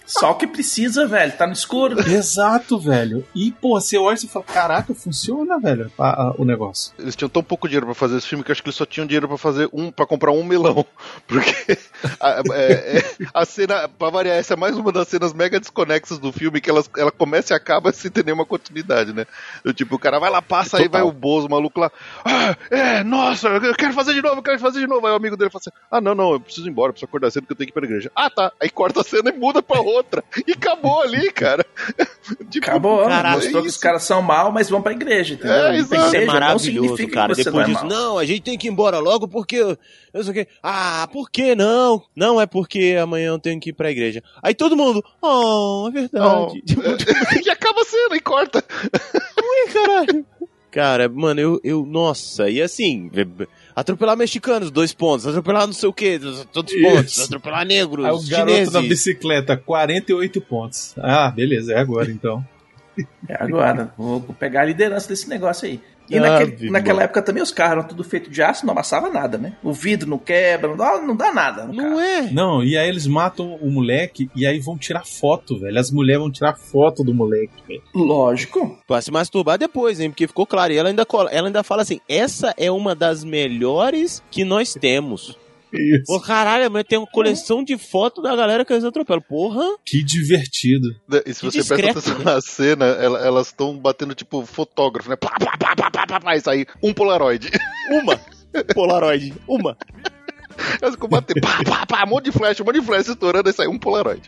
Só 0.08 0.32
o 0.32 0.36
que 0.36 0.48
precisa, 0.48 1.06
velho. 1.06 1.34
Tá 1.34 1.46
no 1.46 1.54
escuro. 1.54 2.00
Exato, 2.10 2.80
velho. 2.80 3.26
E, 3.36 3.52
pô, 3.52 3.80
você 3.80 3.98
olha 3.98 4.16
e 4.16 4.28
fala: 4.28 4.46
caraca, 4.46 4.94
funciona, 4.96 5.60
velho, 5.60 5.92
a- 6.00 6.30
a- 6.30 6.34
o 6.38 6.46
negócio. 6.46 6.94
Eles 6.98 7.16
tinham 7.16 7.28
tão 7.30 7.44
pouco 7.44 7.68
dinheiro 7.68 7.86
pra 7.86 7.94
fazer 7.94 8.18
esse 8.18 8.28
filme 8.28 8.44
que 8.44 8.50
eu 8.50 8.54
acho 8.54 8.64
que 8.64 8.70
eles 8.70 8.78
só 8.78 8.86
tinham 8.86 9.06
dinheiro 9.06 9.28
pra 9.28 9.38
fazer 9.38 9.70
um, 9.74 9.92
para 9.92 10.06
comprar 10.08 10.32
um 10.32 10.44
melão. 10.44 10.86
Porque 11.28 11.78
a, 12.22 12.42
é- 12.54 12.98
é- 13.00 13.04
a 13.34 13.46
cena, 13.46 13.88
pra 13.90 14.10
variar, 14.10 14.38
essa 14.38 14.54
é 14.54 14.58
mais 14.58 14.78
uma 14.78 14.92
das 14.92 15.10
cenas 15.10 15.34
mega 15.34 15.60
desconexas 15.60 16.18
do 16.20 16.32
filme 16.32 16.62
que 16.62 16.70
elas, 16.70 16.90
ela 16.98 17.12
começa 17.12 17.54
e 17.54 17.56
acaba 17.56 17.92
sem 17.92 18.10
ter 18.10 18.24
nenhuma 18.24 18.46
continuidade, 18.46 19.12
né? 19.12 19.26
Eu, 19.64 19.74
tipo, 19.74 19.96
o 19.96 20.00
cara 20.00 20.20
vai 20.20 20.30
lá, 20.30 20.42
passa, 20.42 20.78
aí 20.78 20.88
vai 20.88 21.02
o 21.02 21.12
Bozo, 21.12 21.48
o 21.48 21.52
maluco 21.52 21.80
lá. 21.82 21.92
Ah, 22.24 22.56
é, 22.72 23.04
nossa, 23.04 23.50
eu 23.50 23.76
quero 23.76 23.94
fazer 23.94 24.14
de 24.14 24.22
novo, 24.22 24.38
eu 24.38 24.44
quero 24.44 24.60
fazer 24.60 24.80
de 24.80 24.88
novo. 24.88 25.06
Aí 25.06 25.12
o 25.12 25.18
amigo 25.18 25.36
dele 25.36 25.50
fala 25.50 25.62
assim: 25.66 25.78
Ah, 25.92 26.00
não, 26.00 26.16
não, 26.16 26.32
eu 26.32 26.40
preciso 26.40 26.66
ir 26.68 26.70
embora, 26.72 26.90
eu 26.90 26.94
preciso 26.94 27.10
acordar 27.10 27.30
cedo 27.32 27.46
que 27.46 27.52
eu 27.52 27.58
tenho 27.58 27.68
que 27.68 27.72
ir 27.72 27.74
pra 27.74 27.84
igreja. 27.84 28.10
Ah, 28.16 28.30
tá. 28.30 28.54
Aí 28.62 28.70
corta 28.70 29.02
a 29.02 29.04
cena 29.04 29.30
e 29.30 29.34
muda 29.38 29.62
pra 29.62 29.82
outra. 29.82 29.97
E 30.46 30.52
acabou 30.52 31.02
ali, 31.02 31.32
cara. 31.32 31.66
Tipo, 32.50 32.66
Acabou. 32.68 33.06
Caraca, 33.06 33.36
Mostrou 33.38 33.60
é 33.60 33.62
que 33.64 33.70
os 33.70 33.78
caras 33.78 34.04
são 34.04 34.22
mal, 34.22 34.52
mas 34.52 34.70
vão 34.70 34.82
pra 34.82 34.92
igreja, 34.92 35.36
entendeu? 35.36 35.56
É, 35.56 35.78
exato. 35.78 35.96
É 35.96 36.08
igreja 36.08 36.26
não 36.26 36.34
maravilhoso, 36.34 36.88
significa 36.88 37.14
cara. 37.14 37.30
que 37.30 37.36
você 37.36 37.44
Depois 37.46 37.54
não 37.56 37.62
é 37.62 37.74
disso, 37.74 37.86
mal. 37.88 38.04
não, 38.04 38.18
a 38.18 38.26
gente 38.26 38.42
tem 38.42 38.58
que 38.58 38.68
ir 38.68 38.72
embora 38.72 39.00
logo 39.00 39.28
porque. 39.28 39.56
eu 39.56 39.78
sei 40.14 40.32
o 40.32 40.34
quê. 40.34 40.48
Ah, 40.62 41.08
por 41.12 41.30
que 41.30 41.56
não? 41.56 42.04
Não, 42.14 42.42
é 42.42 42.46
porque 42.46 42.98
amanhã 43.02 43.30
eu 43.30 43.40
tenho 43.40 43.60
que 43.62 43.70
ir 43.70 43.74
pra 43.74 43.92
igreja. 43.92 44.22
Aí 44.44 44.54
todo 44.54 44.76
mundo, 44.76 45.02
oh, 45.22 45.88
é 45.88 45.92
verdade. 45.92 46.62
Tipo, 46.64 46.82
e 47.46 47.50
acaba 47.50 47.86
cena 47.86 48.16
e 48.16 48.20
corta. 48.20 48.64
Ui, 49.42 49.74
caralho. 49.74 50.26
Cara, 50.70 51.08
mano, 51.10 51.40
eu, 51.40 51.62
eu. 51.64 51.86
Nossa, 51.86 52.50
e 52.50 52.62
assim, 52.62 53.10
atropelar 53.78 54.18
mexicanos, 54.18 54.72
dois 54.72 54.92
pontos. 54.92 55.28
Atropelar 55.28 55.68
não 55.68 55.74
sei 55.74 55.88
o 55.88 55.94
quê, 55.94 56.20
todos 56.52 56.74
os 56.74 56.82
pontos. 56.82 57.12
Isso. 57.12 57.24
Atropelar 57.26 57.64
negros, 57.64 58.04
Aí 58.06 58.12
o 58.12 58.22
garoto 58.28 58.52
chineses. 58.52 58.74
da 58.74 58.82
bicicleta, 58.82 59.56
48 59.56 60.42
pontos. 60.42 60.96
Ah, 60.98 61.30
beleza, 61.30 61.74
é 61.74 61.80
agora 61.80 62.10
então. 62.10 62.44
É 63.30 63.36
agora. 63.40 63.94
Vou 63.96 64.20
pegar 64.22 64.62
a 64.62 64.66
liderança 64.66 65.08
desse 65.08 65.30
negócio 65.30 65.68
aí. 65.68 65.80
E 66.10 66.18
Ah, 66.18 66.22
naquele- 66.22 66.70
naquela 66.72 67.04
época 67.04 67.22
também 67.22 67.44
os 67.44 67.52
carros 67.52 67.74
eram 67.80 67.84
tudo 67.88 68.04
feito 68.04 68.30
de 68.30 68.42
aço, 68.42 68.66
não 68.66 68.72
amassava 68.74 69.10
nada, 69.10 69.38
né? 69.38 69.54
O 69.64 69.74
vidro 69.74 70.10
não 70.10 70.18
quebra, 70.18 70.70
não 70.70 70.78
dá, 70.78 71.02
não 71.02 71.16
dá 71.16 71.34
nada. 71.34 71.66
no 71.66 71.76
carro. 71.76 71.90
Não 71.90 72.00
é? 72.00 72.22
Não, 72.32 72.64
e 72.64 72.78
aí 72.78 72.88
eles 72.88 73.06
matam 73.08 73.56
o 73.62 73.70
moleque 73.70 74.30
e 74.36 74.46
aí 74.46 74.60
vão 74.60 74.78
tirar 74.78 75.06
foto, 75.06 75.60
velho. 75.60 75.78
As 75.80 75.92
mulheres 75.92 76.22
vão 76.22 76.32
tirar 76.32 76.54
foto 76.56 77.04
do 77.04 77.14
moleque, 77.14 77.52
velho. 77.68 77.82
Lógico. 77.94 78.78
Vai 78.88 79.02
se 79.02 79.12
masturbar 79.12 79.58
depois, 79.58 80.00
hein? 80.00 80.10
Porque 80.10 80.28
ficou 80.28 80.46
claro. 80.46 80.72
E 80.74 80.78
ela 80.78 80.90
ainda, 80.90 81.06
cola- 81.06 81.30
ela 81.32 81.48
ainda 81.48 81.64
fala 81.64 81.82
assim: 81.82 82.00
essa 82.08 82.54
é 82.58 82.72
uma 82.72 82.96
das 82.96 83.24
melhores 83.24 84.24
que 84.32 84.44
nós 84.44 84.74
temos. 84.74 85.38
Isso. 85.74 86.04
Pô, 86.06 86.20
caralho, 86.22 86.66
a 86.66 86.70
mulher 86.70 86.84
tem 86.86 86.98
uma 86.98 87.08
coleção 87.08 87.64
de 87.64 87.78
fotos 87.78 88.24
da 88.24 88.36
galera 88.36 88.64
que 88.64 88.72
eles 88.72 88.84
atropelam. 88.86 89.22
Porra! 89.22 89.64
Que 89.86 90.02
divertido. 90.04 90.88
Né, 91.08 91.22
E 91.26 91.34
se 91.34 91.42
Que 91.42 91.46
você 91.52 91.58
discreto, 91.60 91.94
presta 91.94 92.12
atenção 92.12 92.20
né? 92.26 92.34
na 92.36 92.42
cena, 92.42 92.86
ela- 92.86 93.20
elas 93.26 93.48
estão 93.48 93.78
batendo 93.78 94.16
tipo 94.16 94.46
fotógrafo, 94.46 95.10
né? 95.10 95.16
Plá, 95.16 95.32
plá, 95.38 95.58
plá, 95.58 95.76
plá, 95.76 95.92
plá, 95.92 96.08
plá, 96.08 96.20
plá, 96.20 96.36
e 96.38 96.42
sai 96.42 96.66
um 96.82 96.94
Polaroid. 96.94 97.50
Uma! 97.92 98.20
Polaroid, 98.74 99.34
uma! 99.48 99.78
Elas 100.82 100.96
ficam 100.96 101.08
batendo, 101.10 101.42
pá, 101.42 101.60
pá, 101.64 101.86
pá, 101.86 102.04
um 102.06 102.10
monte 102.10 102.26
de 102.26 102.32
flash, 102.32 102.60
um 102.60 102.64
monte 102.64 102.80
de 102.80 102.86
flash 102.86 103.08
estourando, 103.08 103.48
aí 103.50 103.54
sai 103.54 103.68
um 103.68 103.78
Polaroid. 103.78 104.28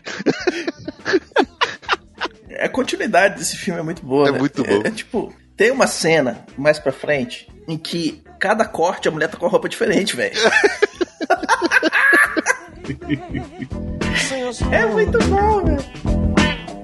A 2.60 2.68
continuidade 2.68 3.38
desse 3.38 3.56
filme 3.56 3.80
é 3.80 3.82
muito 3.82 4.04
boa. 4.04 4.28
É 4.28 4.32
né? 4.32 4.38
muito 4.38 4.62
bom. 4.62 4.82
É, 4.84 4.90
tipo, 4.90 5.32
tem 5.56 5.70
uma 5.70 5.86
cena 5.86 6.44
mais 6.56 6.78
pra 6.78 6.92
frente 6.92 7.48
em 7.66 7.76
que 7.78 8.22
cada 8.38 8.64
corte 8.64 9.08
a 9.08 9.10
mulher 9.10 9.28
tá 9.28 9.36
com 9.36 9.46
uma 9.46 9.50
roupa 9.50 9.68
diferente, 9.68 10.14
velho. 10.14 10.34
é 14.72 14.86
muito 14.86 15.18
bom, 15.26 15.64
velho. 15.64 15.84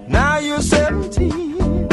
Now 0.09 0.39
you're 0.39 0.63
17, 0.63 1.89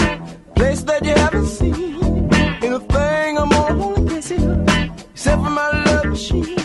place 0.56 0.84
that 0.84 1.03
you 1.06 1.13
haven't 1.15 1.47
seen. 1.47 2.29
Anything 2.62 3.38
I'm 3.38 3.49
gonna 3.49 4.10
kiss 4.10 4.32
you, 4.32 4.63
except 5.13 5.41
for 5.43 5.49
my 5.49 5.84
love 5.86 6.06
machine. 6.06 6.62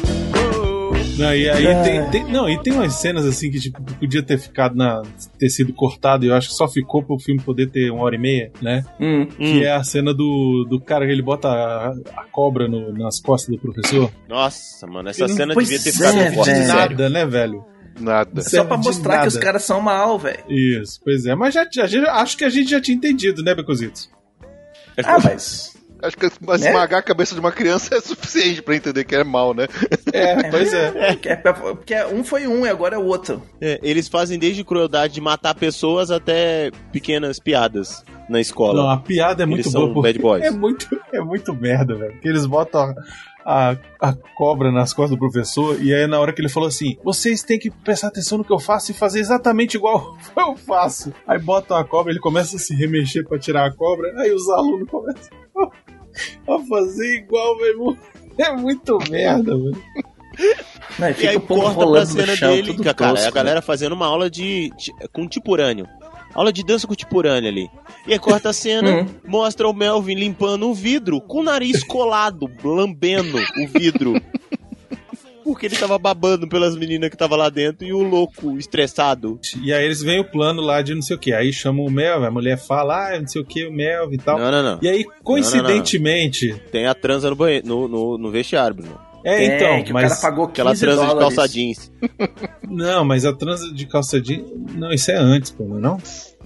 Não, 1.18 1.35
e 1.35 1.48
aí 1.50 1.66
É. 1.66 1.83
tem, 1.83 2.11
tem- 2.11 2.33
não, 2.33 2.48
e 2.48 2.62
tem 2.62 2.72
umas 2.72 2.94
cenas 2.94 3.24
assim 3.26 3.50
que 3.50 3.59
tipo, 3.59 3.83
podia 3.94 4.22
ter 4.22 4.38
ficado 4.38 4.76
na. 4.76 5.02
ter 5.38 5.48
sido 5.50 5.72
cortado, 5.72 6.24
e 6.24 6.28
eu 6.28 6.35
acho 6.35 6.48
que 6.48 6.54
só 6.54 6.68
ficou 6.68 7.02
pro 7.02 7.18
filme 7.18 7.40
poder 7.42 7.68
ter 7.70 7.90
uma 7.90 8.04
hora 8.04 8.14
e 8.14 8.18
meia, 8.18 8.52
né? 8.62 8.85
Hum. 9.00 9.26
Que 9.26 9.64
é 9.64 9.72
a 9.74 9.83
cena 9.83 10.14
do, 10.14 10.64
do 10.68 10.81
cara 10.81 11.04
que 11.07 11.12
ele 11.12 11.22
bota 11.22 11.48
a, 11.48 11.88
a 12.16 12.24
cobra 12.31 12.68
no- 12.68 12.92
nas 12.92 13.20
costas 13.20 13.54
do 13.54 13.61
professor. 13.61 14.11
Nossa, 14.28 14.87
mano, 14.87 15.09
essa 15.09 15.26
Não, 15.26 15.35
cena 15.35 15.54
devia 15.54 15.78
ter 15.78 15.88
é, 15.88 15.92
ficado 15.92 16.35
forte, 16.35 16.50
velho. 16.50 16.66
sério. 16.66 16.74
Nada, 16.90 17.11
né, 17.11 17.26
velho? 17.26 17.64
Nada. 18.00 18.42
Só 18.42 18.64
pra 18.64 18.76
mostrar 18.76 19.22
que 19.22 19.26
os 19.28 19.35
nada. 19.35 19.44
caras 19.44 19.64
são 19.64 19.81
mal, 19.81 20.18
velho. 20.20 20.44
Isso, 20.48 21.00
pois 21.04 21.26
é. 21.26 21.35
Mas 21.35 21.52
já, 21.54 21.66
já, 21.72 21.85
já- 21.87 22.12
acho 22.12 22.37
que 22.37 22.44
a 22.44 22.48
gente 22.50 22.70
já 22.70 22.81
tinha 22.81 22.96
entendido, 22.96 23.42
né, 23.42 23.54
Becositos? 23.57 24.09
Ah, 25.04 25.18
mas. 25.22 25.76
Acho 26.02 26.16
que 26.16 26.26
esmagar 26.26 27.00
a 27.00 27.02
cabeça 27.02 27.34
de 27.34 27.40
uma 27.40 27.50
criança 27.52 27.94
é 27.96 28.00
suficiente 28.00 28.62
pra 28.62 28.76
entender 28.76 29.04
que 29.04 29.14
é 29.16 29.24
mal, 29.24 29.52
né? 29.54 29.66
É, 30.12 30.50
pois 30.50 30.72
é. 30.72 31.12
Porque, 31.12 31.28
é- 31.28 31.37
porque 31.37 32.04
um 32.12 32.22
foi 32.24 32.46
um 32.46 32.64
e 32.64 32.68
agora 32.68 32.94
é 32.96 32.98
o 32.98 33.04
outro. 33.04 33.42
É, 33.61 33.78
eles 33.82 34.08
fazem 34.08 34.38
desde 34.38 34.62
crueldade 34.64 35.14
de 35.14 35.20
matar 35.20 35.54
pessoas 35.54 36.11
até 36.11 36.70
pequenas 36.92 37.38
piadas 37.40 38.04
na 38.28 38.40
escola. 38.40 38.82
Não, 38.82 38.90
a 38.90 38.98
piada 38.98 39.42
é 39.42 39.44
Eles 39.44 39.50
muito 39.54 39.70
são 39.70 39.92
boa. 39.92 40.02
bad 40.04 40.18
boys. 40.18 40.44
É 40.48 40.50
muito, 40.50 40.88
é 41.12 41.20
muito 41.20 41.54
merda, 41.54 41.94
velho. 41.94 42.12
Porque 42.12 42.28
eles 42.28 42.46
botam 42.46 42.94
a, 43.48 43.74
a, 43.98 44.12
cobra 44.37 44.70
nas 44.70 44.92
costas 44.92 45.16
do 45.16 45.18
professor 45.18 45.82
e 45.82 45.94
aí 45.94 46.06
na 46.06 46.20
hora 46.20 46.34
que 46.34 46.40
ele 46.42 46.50
falou 46.50 46.68
assim: 46.68 46.98
vocês 47.02 47.42
têm 47.42 47.58
que 47.58 47.70
prestar 47.70 48.08
atenção 48.08 48.37
no 48.37 48.44
que 48.44 48.52
eu 48.52 48.58
faço 48.58 48.90
e 48.90 48.94
fazer 48.94 49.20
exatamente 49.20 49.74
igual 49.78 50.18
eu 50.37 50.54
faço. 50.54 51.14
Aí 51.26 51.38
botam 51.38 51.78
a 51.78 51.84
cobra, 51.84 52.12
ele 52.12 52.20
começa 52.20 52.56
a 52.56 52.58
se 52.58 52.74
remexer 52.74 53.26
pra 53.26 53.38
tirar 53.38 53.66
a 53.66 53.72
cobra, 53.72 54.12
aí 54.20 54.30
os 54.32 54.46
alunos 54.50 54.87
começam 54.90 55.30
a 56.46 56.58
fazer 56.68 57.14
igual, 57.14 57.56
meu 57.56 57.66
irmão. 57.66 57.96
É 58.40 58.52
muito 58.52 58.96
merda, 59.11 59.50
velho. 59.50 59.82
Não, 60.96 61.11
e 61.11 61.26
aí 61.26 61.40
corta 61.40 61.84
pra 61.84 62.06
cena 62.06 62.37
chão, 62.37 62.52
dele, 62.52 62.76
cara, 62.76 62.94
tosco, 62.94 63.26
a 63.26 63.30
galera 63.32 63.61
fazendo 63.61 63.94
uma 63.94 64.06
aula 64.06 64.30
de, 64.30 64.70
de- 64.76 64.92
com 65.12 65.26
tipurânio. 65.26 65.88
Aula 66.34 66.52
de 66.52 66.62
dança 66.64 66.86
com 66.86 66.94
tipurânio 66.94 67.48
ali. 67.48 67.68
E 68.06 68.12
aí 68.12 68.18
corta 68.18 68.50
a 68.50 68.52
cena, 68.52 69.02
Hum. 69.02 69.06
mostra 69.26 69.68
o 69.68 69.72
Melvin 69.74 70.14
limpando 70.14 70.68
o 70.68 70.74
vidro 70.74 71.20
com 71.20 71.40
o 71.40 71.42
nariz 71.42 71.82
colado, 71.82 72.50
lambendo 72.62 73.38
o 73.38 73.66
vidro. 73.68 74.14
Porque 75.44 75.64
ele 75.64 75.76
tava 75.76 75.98
babando 75.98 76.46
pelas 76.46 76.76
meninas 76.76 77.08
que 77.08 77.16
tava 77.16 77.34
lá 77.34 77.48
dentro 77.48 77.86
e 77.86 77.90
o 77.92 78.02
louco, 78.02 78.58
estressado. 78.58 79.40
E 79.62 79.72
aí 79.72 79.82
eles 79.82 80.02
veem 80.02 80.20
o 80.20 80.24
plano 80.30 80.60
lá 80.60 80.82
de 80.82 80.94
não 80.94 81.00
sei 81.00 81.16
o 81.16 81.18
que. 81.18 81.32
Aí 81.32 81.50
chamam 81.54 81.86
o 81.86 81.90
Melvin, 81.90 82.26
a 82.26 82.30
mulher 82.30 82.58
fala, 82.58 83.14
ah, 83.14 83.18
não 83.18 83.26
sei 83.26 83.40
o 83.40 83.44
que, 83.46 83.66
o 83.66 83.72
Melvin 83.72 84.16
e 84.16 84.18
tal. 84.18 84.38
Não, 84.38 84.50
não, 84.50 84.62
não. 84.62 84.78
E 84.82 84.88
aí, 84.88 85.06
coincidentemente. 85.24 86.54
Tem 86.70 86.86
a 86.86 86.94
transa 86.94 87.30
no, 87.30 87.36
banheiro, 87.36 87.66
no, 87.66 87.88
no, 87.88 88.18
no 88.18 88.30
vestiário, 88.30 88.76
Bruno. 88.76 89.08
É, 89.24 89.44
É, 89.44 89.57
então, 89.57 89.83
que 89.85 89.90
o 89.90 89.94
mas. 89.94 90.09
cara 90.09 90.20
pagou 90.20 90.48
15 90.48 90.52
Aquela 90.61 90.74
transa 90.76 91.00
de 91.02 91.07
dólares. 91.09 91.37
calça 91.37 91.52
jeans. 91.52 91.92
Não, 92.68 93.04
mas 93.04 93.24
a 93.24 93.33
transa 93.33 93.72
de 93.72 93.87
calça 93.87 94.20
jeans. 94.20 94.44
Não, 94.74 94.90
isso 94.92 95.11
é 95.11 95.16
antes, 95.16 95.50
pô, 95.50 95.64
não 95.64 95.78
é 95.78 95.81
não? 95.81 95.96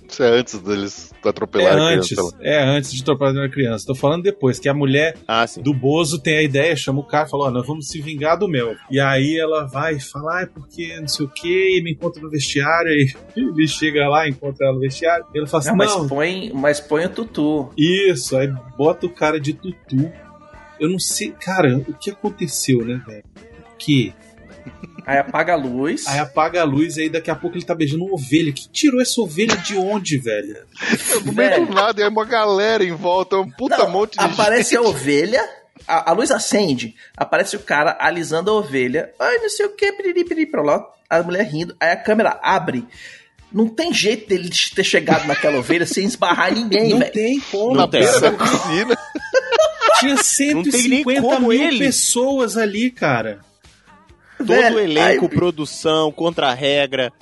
Isso 0.09 0.23
é 0.23 0.29
antes 0.29 0.59
deles 0.59 1.11
É 1.25 1.29
atropelarem 1.31 1.81
a 1.83 1.87
antes. 1.97 2.09
criança. 2.11 2.37
É 2.43 2.63
antes 2.63 2.93
de 2.93 3.01
atropelar 3.03 3.45
a 3.47 3.49
criança. 3.49 3.87
Tô 3.87 3.95
falando 3.95 4.23
depois, 4.23 4.59
que 4.59 4.69
a 4.69 4.75
mulher 4.75 5.17
Ah, 5.27 5.47
do 5.63 5.73
Bozo 5.73 6.19
tem 6.19 6.37
a 6.37 6.43
ideia, 6.43 6.77
chama 6.77 7.01
o 7.01 7.07
cara 7.07 7.27
e 7.27 7.31
fala: 7.31 7.47
Ó, 7.47 7.51
nós 7.51 7.67
vamos 7.67 7.89
se 7.89 8.01
vingar 8.03 8.39
do 8.39 8.47
Mel. 8.47 8.75
E 8.91 9.01
aí 9.01 9.39
ela 9.39 9.65
vai 9.67 9.95
e 9.95 10.01
fala: 10.01 10.39
Ah, 10.39 10.43
é 10.43 10.47
porque 10.47 10.99
não 11.01 11.09
sei 11.09 11.25
o 11.25 11.29
que, 11.31 11.81
me 11.83 11.93
encontra 11.93 12.21
no 12.23 12.29
vestiário. 12.29 12.91
Aí 12.91 13.07
ele 13.37 13.67
chega 13.67 14.07
lá, 14.07 14.29
encontra 14.29 14.67
ela 14.67 14.75
no 14.75 14.81
vestiário. 14.81 15.25
E 15.35 15.39
ele 15.39 15.47
fala 15.47 15.61
assim: 15.63 15.71
Não, 15.71 15.77
mas 15.77 15.97
Não, 15.97 16.07
põe, 16.07 16.53
mas 16.55 16.79
põe 16.79 17.07
o 17.07 17.09
tutu. 17.09 17.71
isso. 17.77 18.37
Aí 18.37 18.53
bota 18.77 19.07
o 19.07 19.11
cara 19.11 19.41
de 19.41 19.55
tutu. 19.55 20.13
Eu 20.83 20.91
não 20.91 20.99
sei, 20.99 21.31
cara, 21.33 21.77
o 21.77 21.95
que 21.95 22.11
aconteceu, 22.11 22.85
né, 22.85 23.01
velho? 23.07 23.25
Que 23.79 24.13
Aí 25.05 25.19
apaga 25.19 25.55
a 25.55 25.57
luz. 25.57 26.07
aí 26.07 26.21
apaga 26.21 26.61
a 26.61 26.65
luz 26.65 26.97
e 26.97 27.03
aí 27.03 27.09
daqui 27.11 27.29
a 27.31 27.35
pouco 27.35 27.57
ele 27.57 27.65
tá 27.65 27.75
beijando 27.75 28.05
uma 28.05 28.15
ovelha. 28.15 28.53
Que 28.53 28.69
tirou 28.69 29.01
essa 29.01 29.21
ovelha 29.21 29.57
de 29.57 29.77
onde, 29.77 30.19
velho? 30.19 30.65
No 31.25 31.33
meio 31.33 31.67
do 31.67 31.75
nada, 31.75 32.01
e 32.01 32.05
aí 32.05 32.09
uma 32.11 32.25
galera 32.25 32.85
em 32.85 32.95
volta, 32.95 33.37
um 33.37 33.51
puta 33.51 33.79
Não, 33.79 33.91
monte 33.91 34.17
de 34.17 34.25
aparece 34.25 34.77
a 34.77 34.81
gente. 34.81 34.89
ovelha, 34.89 35.43
a, 35.89 36.11
a 36.11 36.13
luz 36.15 36.31
acende, 36.31 36.95
aparece 37.17 37.57
o 37.57 37.61
cara 37.61 37.97
alisando 37.99 38.51
a 38.51 38.55
ovelha. 38.55 39.11
Ai, 39.19 39.39
não 39.39 39.49
sei 39.51 39.67
o 39.67 39.75
que, 39.75 39.91
piriri, 39.93 40.25
piriri, 40.25 40.47
pra 40.47 40.63
lá. 40.63 40.85
A 41.11 41.21
mulher 41.23 41.45
rindo, 41.47 41.75
aí 41.81 41.91
a 41.91 41.97
câmera 41.97 42.39
abre. 42.41 42.87
Não 43.53 43.69
tem 43.69 43.93
jeito 43.93 44.29
dele 44.29 44.49
ter 44.75 44.85
chegado 44.85 45.27
naquela 45.27 45.59
ovelha 45.59 45.85
sem 45.85 46.05
esbarrar 46.07 46.53
em 46.53 46.63
ninguém, 46.63 46.91
Não 46.91 46.99
velho. 47.01 47.13
tem 47.13 47.41
como. 47.51 47.75
Não 47.75 47.89
tem. 47.89 48.01
Beira 48.01 48.21
da 48.21 48.31
piscina. 48.33 48.97
Tinha 50.03 50.17
Não 50.55 50.63
tem 50.63 50.89
nem 50.89 51.03
150 51.05 51.21
como 51.23 51.49
mil 51.49 51.53
ele. 51.63 51.79
pessoas 51.79 52.57
ali, 52.57 52.91
cara. 52.91 53.41
Todo 54.39 54.47
Velho, 54.49 54.79
elenco, 54.81 55.27
aí- 55.27 55.31
produção, 55.37 56.11
contra-regra, 56.11 57.13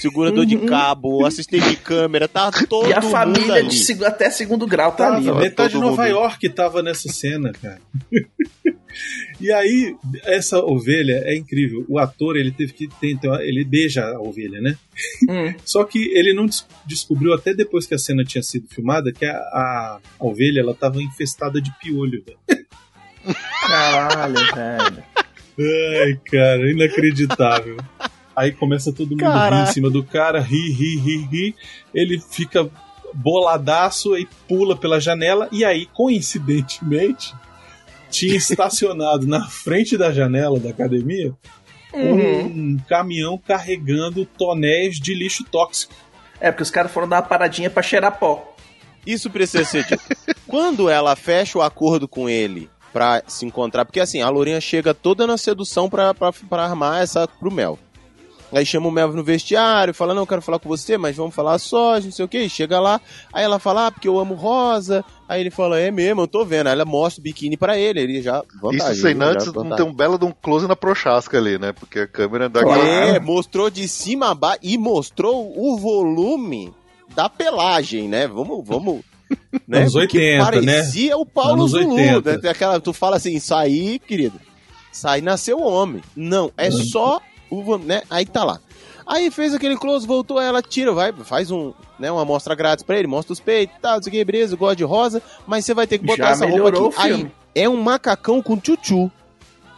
segurador 0.00 0.44
de 0.44 0.58
cabo, 0.58 1.24
assistente 1.24 1.68
de 1.70 1.76
câmera, 1.76 2.26
tá 2.26 2.50
todo 2.68 2.84
Uhum. 2.86 2.90
E 2.90 2.92
a 2.92 3.00
mundo 3.00 3.10
família 3.12 3.54
ali. 3.54 3.68
de 3.68 3.76
seg- 3.78 4.02
até 4.02 4.28
segundo 4.28 4.66
grau 4.66 4.90
tá 4.90 5.04
Tava, 5.04 5.16
ali. 5.18 5.28
ó. 5.30 5.34
metade 5.36 5.74
de 5.74 5.78
Nova 5.78 6.02
mundo. 6.02 6.10
York 6.10 6.48
tava 6.48 6.82
nessa 6.82 7.08
cena, 7.12 7.52
cara. 7.62 7.78
e 9.40 9.52
aí, 9.52 9.96
essa 10.24 10.58
ovelha 10.58 11.22
é 11.24 11.36
incrível. 11.36 11.84
O 11.88 11.98
ator, 11.98 12.36
ele 12.36 12.50
teve 12.50 12.72
que 12.72 12.88
tentar. 12.88 13.42
Ele 13.44 13.64
beija 13.64 14.04
a 14.04 14.20
ovelha, 14.20 14.60
né? 14.60 14.76
Hum. 15.28 15.54
Só 15.64 15.84
que 15.84 15.98
ele 16.16 16.32
não 16.32 16.46
des- 16.46 16.66
descobriu, 16.86 17.32
até 17.34 17.52
depois 17.54 17.86
que 17.86 17.94
a 17.94 17.98
cena 17.98 18.24
tinha 18.24 18.42
sido 18.42 18.66
filmada, 18.68 19.12
que 19.12 19.24
a, 19.24 19.32
a- 19.36 19.98
a 20.18 20.24
ovelha 20.24 20.60
ela 20.60 20.74
tava 20.74 21.02
infestada 21.02 21.60
de 21.60 21.70
piolho. 21.78 22.22
velho. 22.24 22.64
Caralho, 23.66 24.34
velho. 24.54 25.04
Ai, 26.02 26.20
cara, 26.30 26.70
inacreditável. 26.70 27.76
Aí 28.36 28.50
começa 28.52 28.92
todo 28.92 29.10
mundo 29.10 29.22
rir 29.22 29.62
em 29.62 29.66
cima 29.66 29.88
do 29.88 30.02
cara, 30.02 30.40
ri, 30.40 30.70
ri, 30.72 30.96
ri, 30.98 31.16
ri. 31.30 31.54
Ele 31.94 32.18
fica 32.20 32.68
boladaço 33.14 34.16
e 34.18 34.26
pula 34.48 34.76
pela 34.76 35.00
janela. 35.00 35.48
E 35.52 35.64
aí, 35.64 35.86
coincidentemente, 35.86 37.32
tinha 38.14 38.36
estacionado 38.36 39.26
na 39.26 39.46
frente 39.48 39.96
da 39.96 40.12
janela 40.12 40.58
da 40.60 40.70
academia 40.70 41.34
um 41.96 42.76
caminhão 42.88 43.38
carregando 43.38 44.26
tonéis 44.26 44.96
de 44.96 45.14
lixo 45.14 45.44
tóxico. 45.44 45.94
É, 46.40 46.50
porque 46.50 46.62
os 46.62 46.70
caras 46.70 46.90
foram 46.90 47.08
dar 47.08 47.16
uma 47.16 47.22
paradinha 47.22 47.70
pra 47.70 47.82
cheirar 47.82 48.18
pó. 48.18 48.54
Isso 49.06 49.30
precisa 49.30 49.64
ser 49.64 49.84
dito. 49.84 50.02
Quando 50.46 50.88
ela 50.88 51.14
fecha 51.14 51.58
o 51.58 51.62
acordo 51.62 52.08
com 52.08 52.28
ele 52.28 52.68
pra 52.92 53.22
se 53.26 53.44
encontrar, 53.44 53.84
porque 53.84 54.00
assim, 54.00 54.22
a 54.22 54.28
Lourinha 54.28 54.60
chega 54.60 54.94
toda 54.94 55.26
na 55.26 55.36
sedução 55.36 55.88
pra, 55.88 56.14
pra, 56.14 56.32
pra 56.32 56.64
armar 56.64 57.02
essa 57.02 57.28
pro 57.28 57.52
Mel. 57.52 57.78
Aí 58.54 58.64
chama 58.64 58.86
o 58.86 58.90
Melvin 58.90 59.16
no 59.16 59.24
vestiário, 59.24 59.92
fala, 59.92 60.14
não, 60.14 60.22
eu 60.22 60.26
quero 60.26 60.40
falar 60.40 60.60
com 60.60 60.68
você, 60.68 60.96
mas 60.96 61.16
vamos 61.16 61.34
falar 61.34 61.58
só, 61.58 61.98
não 62.00 62.12
sei 62.12 62.24
o 62.24 62.28
que. 62.28 62.48
Chega 62.48 62.78
lá, 62.78 63.00
aí 63.32 63.42
ela 63.42 63.58
fala, 63.58 63.88
ah, 63.88 63.90
porque 63.90 64.06
eu 64.06 64.18
amo 64.18 64.34
rosa. 64.34 65.04
Aí 65.28 65.40
ele 65.40 65.50
fala, 65.50 65.80
é 65.80 65.90
mesmo, 65.90 66.20
eu 66.22 66.28
tô 66.28 66.44
vendo. 66.44 66.68
Aí 66.68 66.72
ela 66.74 66.84
mostra 66.84 67.20
o 67.20 67.24
biquíni 67.24 67.56
pra 67.56 67.76
ele, 67.76 68.00
ele 68.00 68.22
já. 68.22 68.42
Vantagem, 68.62 68.92
Isso 68.92 69.02
sem 69.02 69.20
antes 69.20 69.52
não 69.52 69.74
tem 69.74 69.84
um 69.84 69.92
belo 69.92 70.16
de 70.18 70.24
um 70.24 70.30
close 70.30 70.68
na 70.68 70.76
prochasca 70.76 71.36
ali, 71.36 71.58
né? 71.58 71.72
Porque 71.72 72.00
a 72.00 72.06
câmera 72.06 72.48
dá 72.48 72.60
É, 72.60 73.18
mostrou 73.18 73.68
de 73.70 73.88
cima 73.88 74.30
a 74.30 74.34
baixo 74.34 74.60
e 74.62 74.78
mostrou 74.78 75.52
o 75.56 75.76
volume 75.76 76.72
da 77.14 77.28
pelagem, 77.28 78.08
né? 78.08 78.28
Vamos, 78.28 78.66
vamos. 78.66 79.00
Né? 79.66 79.78
Anos 79.80 79.92
Porque 79.94 80.18
80, 80.36 80.60
né? 80.60 80.74
parecia 80.74 81.16
o 81.16 81.24
Paulo 81.26 81.52
Anos 81.62 81.70
Zulu. 81.70 81.94
80. 81.94 82.38
Né? 82.42 82.48
Aquela, 82.50 82.78
tu 82.78 82.92
fala 82.92 83.16
assim, 83.16 83.34
isso 83.34 83.54
aí, 83.54 83.98
querido. 83.98 84.38
Aí 85.02 85.22
nasceu 85.22 85.60
homem. 85.60 86.02
Não, 86.14 86.52
é 86.56 86.68
Uhum. 86.68 86.84
só 86.84 87.20
Né? 87.78 88.02
Aí 88.10 88.24
tá 88.26 88.42
lá. 88.44 88.60
Aí 89.06 89.30
fez 89.30 89.52
aquele 89.54 89.76
close, 89.76 90.06
voltou, 90.06 90.40
ela 90.40 90.62
tira, 90.62 90.90
vai, 90.92 91.12
faz 91.12 91.50
um, 91.50 91.74
né, 91.98 92.10
uma 92.10 92.22
amostra 92.22 92.54
grátis 92.54 92.82
pra 92.82 92.98
ele, 92.98 93.06
mostra 93.06 93.34
os 93.34 93.40
peitos, 93.40 93.76
tá, 93.82 93.96
não 93.96 94.02
sei 94.02 94.10
que, 94.10 94.24
beleza, 94.24 94.56
gosta 94.56 94.76
de 94.76 94.84
rosa, 94.84 95.22
mas 95.46 95.66
você 95.66 95.74
vai 95.74 95.86
ter 95.86 95.98
que 95.98 96.06
botar 96.06 96.28
Já 96.28 96.30
essa 96.30 96.46
roupa 96.46 96.68
aqui. 96.70 96.78
o 96.78 96.92
Aí 96.96 97.30
é 97.54 97.68
um 97.68 97.76
macacão 97.82 98.40
com 98.40 98.56
tchutchu 98.56 99.12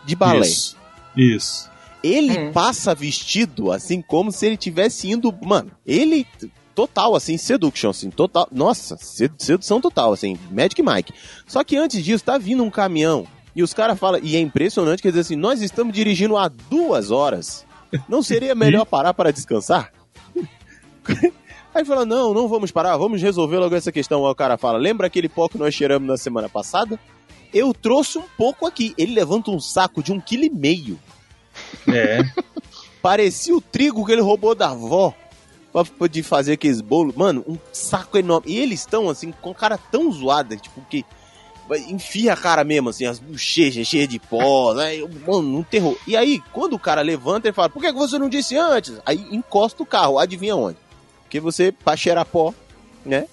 de 0.05 0.15
balé. 0.15 0.47
Isso. 0.47 0.77
Isso. 1.17 1.69
Ele 2.05 2.39
Hum. 2.39 2.53
passa 2.53 2.95
vestido 2.95 3.73
assim 3.73 4.01
como 4.01 4.31
se 4.31 4.47
ele 4.47 4.57
tivesse 4.57 5.11
indo. 5.11 5.35
Mano, 5.45 5.73
ele. 5.85 6.25
Total, 6.73 7.17
assim, 7.17 7.37
seduction, 7.39 7.89
assim, 7.91 8.11
total. 8.11 8.47
Nossa, 8.53 8.97
sed- 8.99 9.33
sedução 9.39 9.81
total, 9.81 10.13
assim, 10.13 10.39
Magic 10.53 10.81
Mike. 10.83 11.13
Só 11.49 11.65
que 11.65 11.75
antes 11.77 12.05
disso, 12.05 12.23
tá 12.23 12.37
vindo 12.39 12.63
um 12.63 12.71
caminhão. 12.71 13.27
E 13.57 13.63
os 13.63 13.73
caras 13.75 13.99
falam, 13.99 14.21
e 14.23 14.37
é 14.37 14.41
impressionante, 14.41 15.03
quer 15.03 15.09
dizer 15.09 15.23
assim, 15.23 15.37
nós 15.37 15.63
estamos 15.63 15.93
dirigindo 15.95 16.37
há 16.37 16.47
duas 16.49 17.11
horas. 17.11 17.65
Não 18.09 18.23
seria 18.23 18.55
melhor 18.55 18.85
parar 18.85 19.15
para 19.15 19.33
descansar? 19.33 19.93
Aí 21.75 21.85
fala, 21.85 22.07
não, 22.07 22.33
não 22.33 22.49
vamos 22.49 22.71
parar, 22.71 22.97
vamos 22.97 23.21
resolver 23.21 23.59
logo 23.59 23.75
essa 23.75 23.93
questão. 23.93 24.25
Aí 24.25 24.33
o 24.33 24.35
cara 24.35 24.57
fala, 24.57 24.79
lembra 24.79 25.07
aquele 25.07 25.29
pó 25.29 25.47
que 25.47 25.59
nós 25.59 25.75
cheiramos 25.75 26.09
na 26.09 26.17
semana 26.17 26.49
passada? 26.49 26.99
Eu 27.53 27.75
trouxe 27.75 28.19
um 28.19 28.25
pouco 28.37 28.67
aqui. 28.67 28.95
Ele 28.97 29.13
levanta 29.13 29.51
um 29.51 29.61
saco 29.61 30.03
de 30.03 30.11
um 30.13 30.19
quilo 30.19 30.45
e 30.45 30.51
meio. 30.51 30.99
É. 31.87 32.21
Parecia 33.03 33.55
o 33.55 33.61
trigo 33.61 34.05
que 34.05 34.13
ele 34.13 34.23
roubou 34.23 34.55
da 34.55 34.71
avó 34.71 35.15
pra, 35.71 36.09
de 36.09 36.23
fazer 36.23 36.55
aqueles 36.55 36.81
bolos. 36.81 37.15
Mano, 37.15 37.45
um 37.47 37.59
saco 37.73 38.17
enorme. 38.17 38.53
E 38.53 38.59
eles 38.59 38.81
estão, 38.81 39.11
assim, 39.11 39.31
com 39.31 39.53
cara 39.55 39.77
tão 39.77 40.11
zoada, 40.11 40.57
tipo, 40.57 40.81
que 40.89 41.05
enfia 41.89 42.33
a 42.33 42.37
cara 42.37 42.63
mesmo, 42.65 42.91
assim, 42.91 43.07
as 43.07 43.19
bochechas 43.19 43.87
cheias 43.87 44.09
de 44.09 44.19
pó, 44.19 44.73
né? 44.75 44.99
Mano, 45.27 45.59
um 45.59 45.63
terror. 45.63 45.97
E 46.07 46.17
aí, 46.17 46.41
quando 46.53 46.75
o 46.75 46.79
cara 46.79 47.01
levanta, 47.03 47.49
ele 47.49 47.55
fala, 47.55 47.69
por 47.69 47.81
que 47.83 47.91
você 47.93 48.19
não 48.19 48.29
disse 48.29 48.57
antes? 48.57 48.95
Aí 49.05 49.27
encosta 49.33 49.83
o 49.83 49.87
carro, 49.87 50.19
adivinha 50.19 50.55
onde? 50.57 50.79
Porque 51.23 51.41
você, 51.41 51.73
pra 51.73 51.97
cheirar 51.97 52.25
pó, 52.25 52.55
né? 53.05 53.27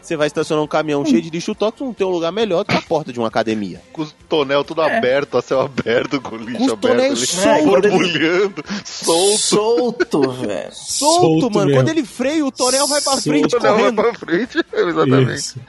Você 0.00 0.16
vai 0.16 0.26
estacionar 0.26 0.64
um 0.64 0.66
caminhão 0.66 1.04
cheio 1.06 1.22
de 1.22 1.30
lixo 1.30 1.54
tóxico, 1.54 1.84
não 1.84 1.94
tem 1.94 2.04
um 2.04 2.10
lugar 2.10 2.32
melhor 2.32 2.64
do 2.64 2.68
que 2.72 2.76
a 2.76 2.82
porta 2.82 3.12
de 3.12 3.20
uma 3.20 3.28
academia. 3.28 3.80
Com 3.92 4.02
os 4.02 4.12
tonel 4.28 4.64
tudo 4.64 4.82
aberto, 4.82 5.38
a 5.38 5.42
céu 5.42 5.60
aberto, 5.60 6.20
com 6.20 6.34
o 6.34 6.38
lixo 6.38 6.58
Com 6.58 6.64
aberto 6.72 6.80
tonéis 6.80 7.12
ali, 7.12 7.26
soltos. 7.62 7.90
borbulhando, 7.90 8.64
solto. 8.84 9.38
Solto, 9.38 10.30
velho. 10.32 10.70
Solto, 10.72 11.20
Solto 11.20 11.50
mano. 11.52 11.66
mesmo. 11.66 11.80
Quando 11.80 11.88
ele 11.90 12.04
freia, 12.04 12.44
o 12.44 12.50
tonel 12.50 12.88
vai 12.88 13.00
pra 13.00 13.12
Solto. 13.12 13.28
frente 13.28 13.46
O 13.46 13.58
tonel 13.60 13.72
vai 13.74 13.80
correndo. 13.82 13.94
pra 14.02 14.14
frente, 14.14 14.58
exatamente. 14.74 15.34
Isso. 15.38 15.60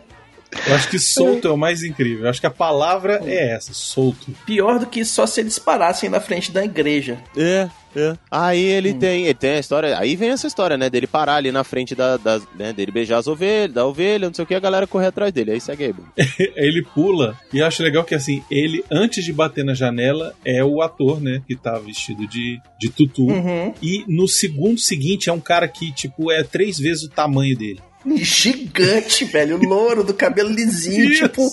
Eu 0.67 0.75
acho 0.75 0.89
que 0.89 0.99
solto 0.99 1.47
é 1.47 1.51
o 1.51 1.57
mais 1.57 1.83
incrível. 1.83 2.25
Eu 2.25 2.29
acho 2.29 2.39
que 2.39 2.47
a 2.47 2.51
palavra 2.51 3.21
é 3.25 3.51
essa, 3.51 3.73
solto. 3.73 4.31
Pior 4.45 4.79
do 4.79 4.85
que 4.85 5.03
só 5.03 5.25
se 5.25 5.41
eles 5.41 5.59
parassem 5.59 6.09
na 6.09 6.19
frente 6.19 6.51
da 6.51 6.63
igreja. 6.63 7.17
É, 7.35 7.69
é. 7.95 8.17
Aí 8.29 8.63
ele 8.63 8.93
tem, 8.93 9.25
ele 9.25 9.33
tem 9.33 9.51
a 9.51 9.59
história, 9.59 9.97
aí 9.97 10.15
vem 10.15 10.29
essa 10.29 10.47
história, 10.47 10.77
né, 10.77 10.89
dele 10.89 11.05
parar 11.05 11.35
ali 11.35 11.51
na 11.51 11.63
frente 11.63 11.93
da, 11.93 12.17
das, 12.17 12.43
né, 12.57 12.73
dele 12.73 12.91
beijar 12.91 13.17
as 13.17 13.27
ovelhas, 13.27 13.73
da 13.73 13.85
ovelha, 13.85 14.27
não 14.27 14.33
sei 14.33 14.43
o 14.43 14.47
que, 14.47 14.55
a 14.55 14.59
galera 14.59 14.87
correr 14.87 15.07
atrás 15.07 15.31
dele, 15.31 15.51
aí 15.51 15.61
segue 15.61 15.85
aí. 16.17 16.23
Ele 16.55 16.83
pula 16.83 17.37
e 17.51 17.59
eu 17.59 17.65
acho 17.65 17.83
legal 17.83 18.03
que 18.03 18.15
assim, 18.15 18.43
ele 18.49 18.83
antes 18.91 19.23
de 19.23 19.31
bater 19.31 19.63
na 19.63 19.73
janela 19.73 20.33
é 20.43 20.63
o 20.63 20.81
ator, 20.81 21.21
né, 21.21 21.41
que 21.47 21.55
tá 21.55 21.77
vestido 21.77 22.27
de, 22.27 22.59
de 22.79 22.89
tutu. 22.89 23.27
Uhum. 23.27 23.73
E 23.81 24.03
no 24.07 24.27
segundo 24.27 24.79
seguinte 24.79 25.29
é 25.29 25.33
um 25.33 25.39
cara 25.39 25.67
que, 25.67 25.91
tipo, 25.91 26.31
é 26.31 26.43
três 26.43 26.79
vezes 26.79 27.03
o 27.03 27.09
tamanho 27.09 27.55
dele. 27.57 27.79
Gigante, 28.15 29.25
velho. 29.25 29.57
Louro, 29.57 30.03
do 30.03 30.13
cabelo 30.13 30.49
lisinho, 30.49 31.05
Isso. 31.11 31.23
tipo, 31.27 31.49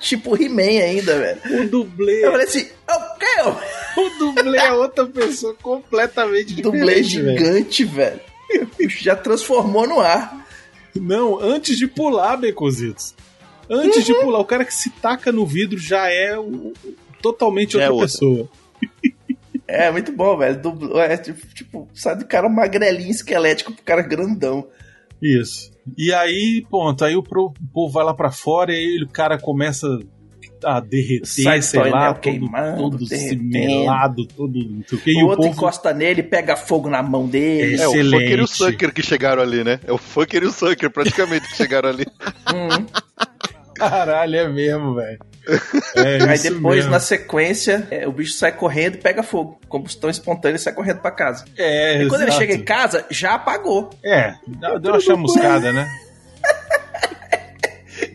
tipo 0.00 0.36
He-Man 0.42 0.82
ainda, 0.84 1.18
velho. 1.18 1.62
O 1.64 1.68
dublê. 1.68 2.24
Eu 2.26 2.30
falei 2.32 2.46
assim, 2.46 2.66
o 2.88 3.18
quê? 3.18 4.00
O 4.00 4.18
dublê 4.18 4.58
é 4.58 4.72
outra 4.72 5.06
pessoa 5.06 5.54
completamente 5.62 6.60
Dublê 6.60 7.00
diferente, 7.00 7.22
velho. 7.22 7.38
gigante, 7.38 7.84
velho. 7.84 8.20
Já 9.00 9.16
transformou 9.16 9.86
no 9.86 10.00
ar. 10.00 10.46
Não, 10.94 11.38
antes 11.40 11.76
de 11.78 11.86
pular, 11.86 12.36
Becositos. 12.36 13.14
Antes 13.68 14.04
de 14.04 14.12
pular, 14.14 14.40
o 14.40 14.44
cara 14.44 14.64
que 14.64 14.74
se 14.74 14.90
taca 14.90 15.32
no 15.32 15.46
vidro 15.46 15.78
já 15.78 16.08
é 16.10 16.38
o- 16.38 16.72
totalmente 17.22 17.72
Já 17.74 17.84
é 17.84 17.90
outra, 17.90 17.94
outra. 17.94 18.06
pessoa. 18.06 18.48
É, 19.66 19.90
muito 19.90 20.12
bom, 20.12 20.36
velho. 20.36 20.60
Dublo, 20.60 20.98
é, 21.00 21.16
tipo, 21.16 21.46
tipo, 21.54 21.88
sai 21.94 22.14
do 22.16 22.26
cara 22.26 22.48
magrelinho, 22.48 23.10
esquelético 23.10 23.72
pro 23.72 23.82
cara 23.82 24.02
grandão. 24.02 24.68
Isso. 25.22 25.72
E 25.98 26.12
aí, 26.12 26.64
ponto, 26.70 27.04
aí 27.04 27.14
o 27.16 27.22
pro- 27.22 27.46
o 27.46 27.72
povo 27.72 27.92
vai 27.92 28.04
lá 28.04 28.14
pra 28.14 28.30
fora 28.30 28.72
e 28.72 28.76
aí 28.76 29.02
o 29.02 29.08
cara 29.08 29.38
começa 29.38 29.86
a 30.64 30.80
derreter, 30.80 31.26
Sai 31.26 31.60
sei 31.60 31.90
lá, 31.90 32.14
todo, 32.14 32.20
queimando, 32.22 32.76
todo 32.78 33.04
derretendo. 33.06 33.44
melado, 33.44 34.26
todo 34.26 34.54
não 34.58 34.82
sei 34.88 34.98
o 34.98 35.00
que. 35.02 35.14
o 35.14 35.18
o 35.18 35.28
outro 35.28 35.42
povo 35.42 35.48
encosta 35.54 35.92
nele, 35.92 36.22
pega 36.22 36.56
fogo 36.56 36.88
na 36.88 37.02
mão 37.02 37.26
dele. 37.28 37.74
É 37.80 37.86
o 37.86 37.90
Excelente. 37.90 38.22
Fucker 38.22 38.38
e 38.38 38.42
o 38.42 38.46
Sucker 38.46 38.94
que 38.94 39.02
chegaram 39.02 39.42
ali, 39.42 39.62
né? 39.62 39.78
É 39.86 39.92
o 39.92 39.98
Fucker 39.98 40.42
e 40.42 40.46
o 40.46 40.50
Sucker 40.52 40.90
praticamente 40.90 41.46
que 41.48 41.56
chegaram 41.56 41.90
ali. 41.90 42.06
Hum. 42.54 42.86
Caralho, 43.74 44.36
é 44.36 44.48
mesmo, 44.48 44.94
velho. 44.94 45.18
É 45.96 46.22
Aí 46.28 46.38
depois, 46.38 46.76
mesmo. 46.76 46.90
na 46.90 46.98
sequência, 47.00 47.86
é, 47.90 48.06
o 48.08 48.12
bicho 48.12 48.32
sai 48.34 48.52
correndo 48.52 48.94
e 48.96 48.98
pega 48.98 49.22
fogo. 49.22 49.60
Combustão 49.68 50.08
espontânea 50.10 50.56
e 50.56 50.58
sai 50.58 50.72
correndo 50.72 50.98
pra 51.00 51.10
casa. 51.10 51.44
É, 51.56 52.02
e 52.02 52.08
quando 52.08 52.22
ele 52.22 52.30
exato. 52.30 52.40
chega 52.40 52.54
em 52.54 52.64
casa, 52.64 53.04
já 53.10 53.34
apagou. 53.34 53.90
É, 54.04 54.34
dá- 54.46 54.76
deu 54.78 54.92
uma 54.92 55.00
chamuscada, 55.00 55.72
né? 55.72 55.88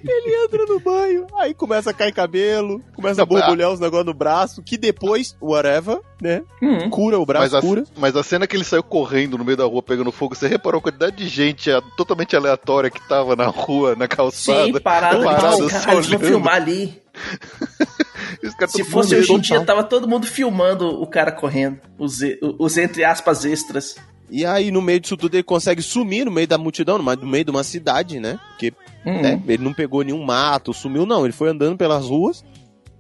Ele 0.03 0.45
entra 0.45 0.65
no 0.65 0.79
banho, 0.79 1.27
aí 1.35 1.53
começa 1.53 1.89
a 1.89 1.93
cair 1.93 2.13
cabelo, 2.13 2.81
começa 2.95 3.21
a 3.21 3.25
borbulhar 3.25 3.71
os 3.71 3.79
negócios 3.79 4.05
no 4.05 4.13
braço, 4.13 4.61
que 4.63 4.77
depois, 4.77 5.35
whatever, 5.41 5.99
né, 6.21 6.41
Hum. 6.61 6.89
cura 6.89 7.19
o 7.19 7.25
braço, 7.25 7.43
Mas 7.45 7.53
a, 7.53 7.61
cura. 7.61 7.83
mas 7.97 8.15
a 8.15 8.23
cena 8.23 8.47
que 8.47 8.55
ele 8.55 8.63
saiu 8.63 8.83
correndo 8.83 9.37
no 9.37 9.43
meio 9.45 9.57
da 9.57 9.65
rua 9.65 9.81
pegando 9.83 10.11
fogo, 10.11 10.35
você 10.35 10.47
reparou 10.47 10.79
a 10.79 10.81
quantidade 10.81 11.15
de 11.17 11.27
gente 11.27 11.69
a- 11.71 11.81
totalmente 11.97 12.35
aleatória 12.35 12.89
que 12.89 13.05
tava 13.07 13.35
na 13.35 13.47
rua, 13.47 13.95
na 13.95 14.07
calçada? 14.07 14.65
Sim, 14.65 14.73
parado, 14.79 15.23
parado, 15.23 15.67
vão 15.67 15.95
olhando. 15.97 16.19
filmar 16.19 16.55
ali. 16.55 17.01
Se 18.69 18.83
fosse 18.83 19.13
mundo 19.15 19.19
hoje 19.21 19.33
em 19.33 19.39
dia, 19.39 19.65
tava 19.65 19.83
todo 19.83 20.07
mundo 20.07 20.25
filmando 20.25 20.87
o 21.01 21.05
cara 21.07 21.31
correndo. 21.31 21.79
Os, 21.97 22.19
os 22.57 22.77
entre 22.77 23.03
aspas 23.03 23.43
extras. 23.45 23.95
E 24.29 24.45
aí, 24.45 24.71
no 24.71 24.81
meio 24.81 24.99
disso 24.99 25.17
tudo, 25.17 25.35
ele 25.35 25.43
consegue 25.43 25.81
sumir 25.81 26.25
no 26.25 26.31
meio 26.31 26.47
da 26.47 26.57
multidão, 26.57 26.97
no 26.97 27.15
no 27.15 27.27
meio 27.27 27.43
de 27.45 27.51
uma 27.51 27.63
cidade, 27.63 28.19
né? 28.19 28.39
Porque 28.49 28.73
Hum. 29.05 29.21
né, 29.21 29.41
ele 29.47 29.63
não 29.63 29.73
pegou 29.73 30.03
nenhum 30.03 30.23
mato, 30.23 30.73
sumiu, 30.73 31.05
não. 31.05 31.23
Ele 31.25 31.33
foi 31.33 31.49
andando 31.49 31.77
pelas 31.77 32.05
ruas 32.05 32.43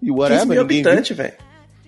e 0.01 0.05
15 0.07 0.11
whatever, 0.19 0.47
mil 0.47 0.61
ninguém 0.63 0.81
viu. 0.81 0.91
habitantes, 0.91 1.15
velho. 1.17 1.33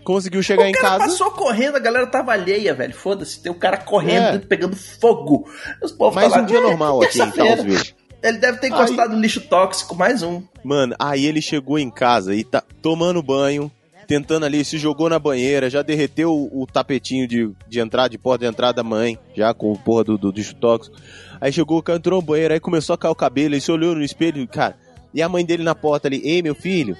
conseguiu 0.04 0.42
chegar 0.44 0.68
em 0.68 0.74
o 0.74 0.82
casa. 0.82 1.06
passou 1.06 1.32
correndo, 1.32 1.76
a 1.78 1.80
galera 1.80 2.08
tava 2.08 2.32
alheia, 2.34 2.74
velho. 2.74 2.94
Foda-se, 2.94 3.42
tem 3.42 3.52
o 3.52 3.56
cara 3.56 3.78
correndo, 3.78 4.36
É. 4.36 4.40
pegando 4.40 4.76
fogo. 4.76 5.46
Os 5.82 5.92
povos 5.92 6.16
Mais 6.16 6.28
falaram, 6.30 6.44
um 6.44 6.48
dia 6.48 6.58
"É, 6.58 6.62
normal 6.62 7.02
aqui 7.04 7.22
em 7.22 7.32
terça-feira." 7.32 7.58
Townsville. 7.64 7.94
Ele 8.24 8.38
deve 8.38 8.58
ter 8.60 8.68
encostado 8.68 9.14
no 9.16 9.20
lixo 9.20 9.42
tóxico, 9.42 9.96
mais 9.96 10.22
um. 10.22 10.44
Mano, 10.64 10.96
aí 11.00 11.26
ele 11.26 11.42
chegou 11.42 11.80
em 11.80 11.90
casa 11.90 12.36
e 12.36 12.44
tá 12.44 12.62
tomando 12.82 13.22
banho, 13.24 13.72
tentando 14.12 14.46
ali, 14.46 14.66
se 14.66 14.78
jogou 14.78 15.08
na 15.08 15.18
banheira, 15.18 15.70
já 15.70 15.82
derreteu 15.82 16.34
o, 16.34 16.64
o 16.64 16.68
tapetinho 16.68 17.26
de, 17.26 17.50
de 17.66 17.80
entrada, 17.80 18.10
de 18.10 18.18
porta 18.18 18.44
de 18.44 18.52
entrada 18.52 18.74
da 18.74 18.84
mãe, 18.84 19.18
já 19.34 19.54
com 19.54 19.72
o 19.72 19.80
porra 19.80 20.04
do, 20.04 20.18
do 20.18 20.32
lixo 20.32 20.54
tóxico. 20.54 20.98
Aí 21.40 21.50
chegou, 21.50 21.82
entrou 21.88 22.20
no 22.20 22.28
banheiro, 22.28 22.54
aí 22.54 22.60
começou 22.60 22.94
a 22.94 22.98
cair 22.98 23.12
o 23.12 23.16
cabelo, 23.16 23.54
ele 23.56 23.62
se 23.62 23.72
olhou 23.72 23.96
no 23.96 24.04
espelho, 24.04 24.46
cara, 24.50 24.78
e 25.14 25.22
a 25.22 25.30
mãe 25.30 25.46
dele 25.46 25.64
na 25.64 25.74
porta 25.74 26.10
ali, 26.10 26.22
ei 26.26 26.42
meu 26.42 26.54
filho, 26.54 26.98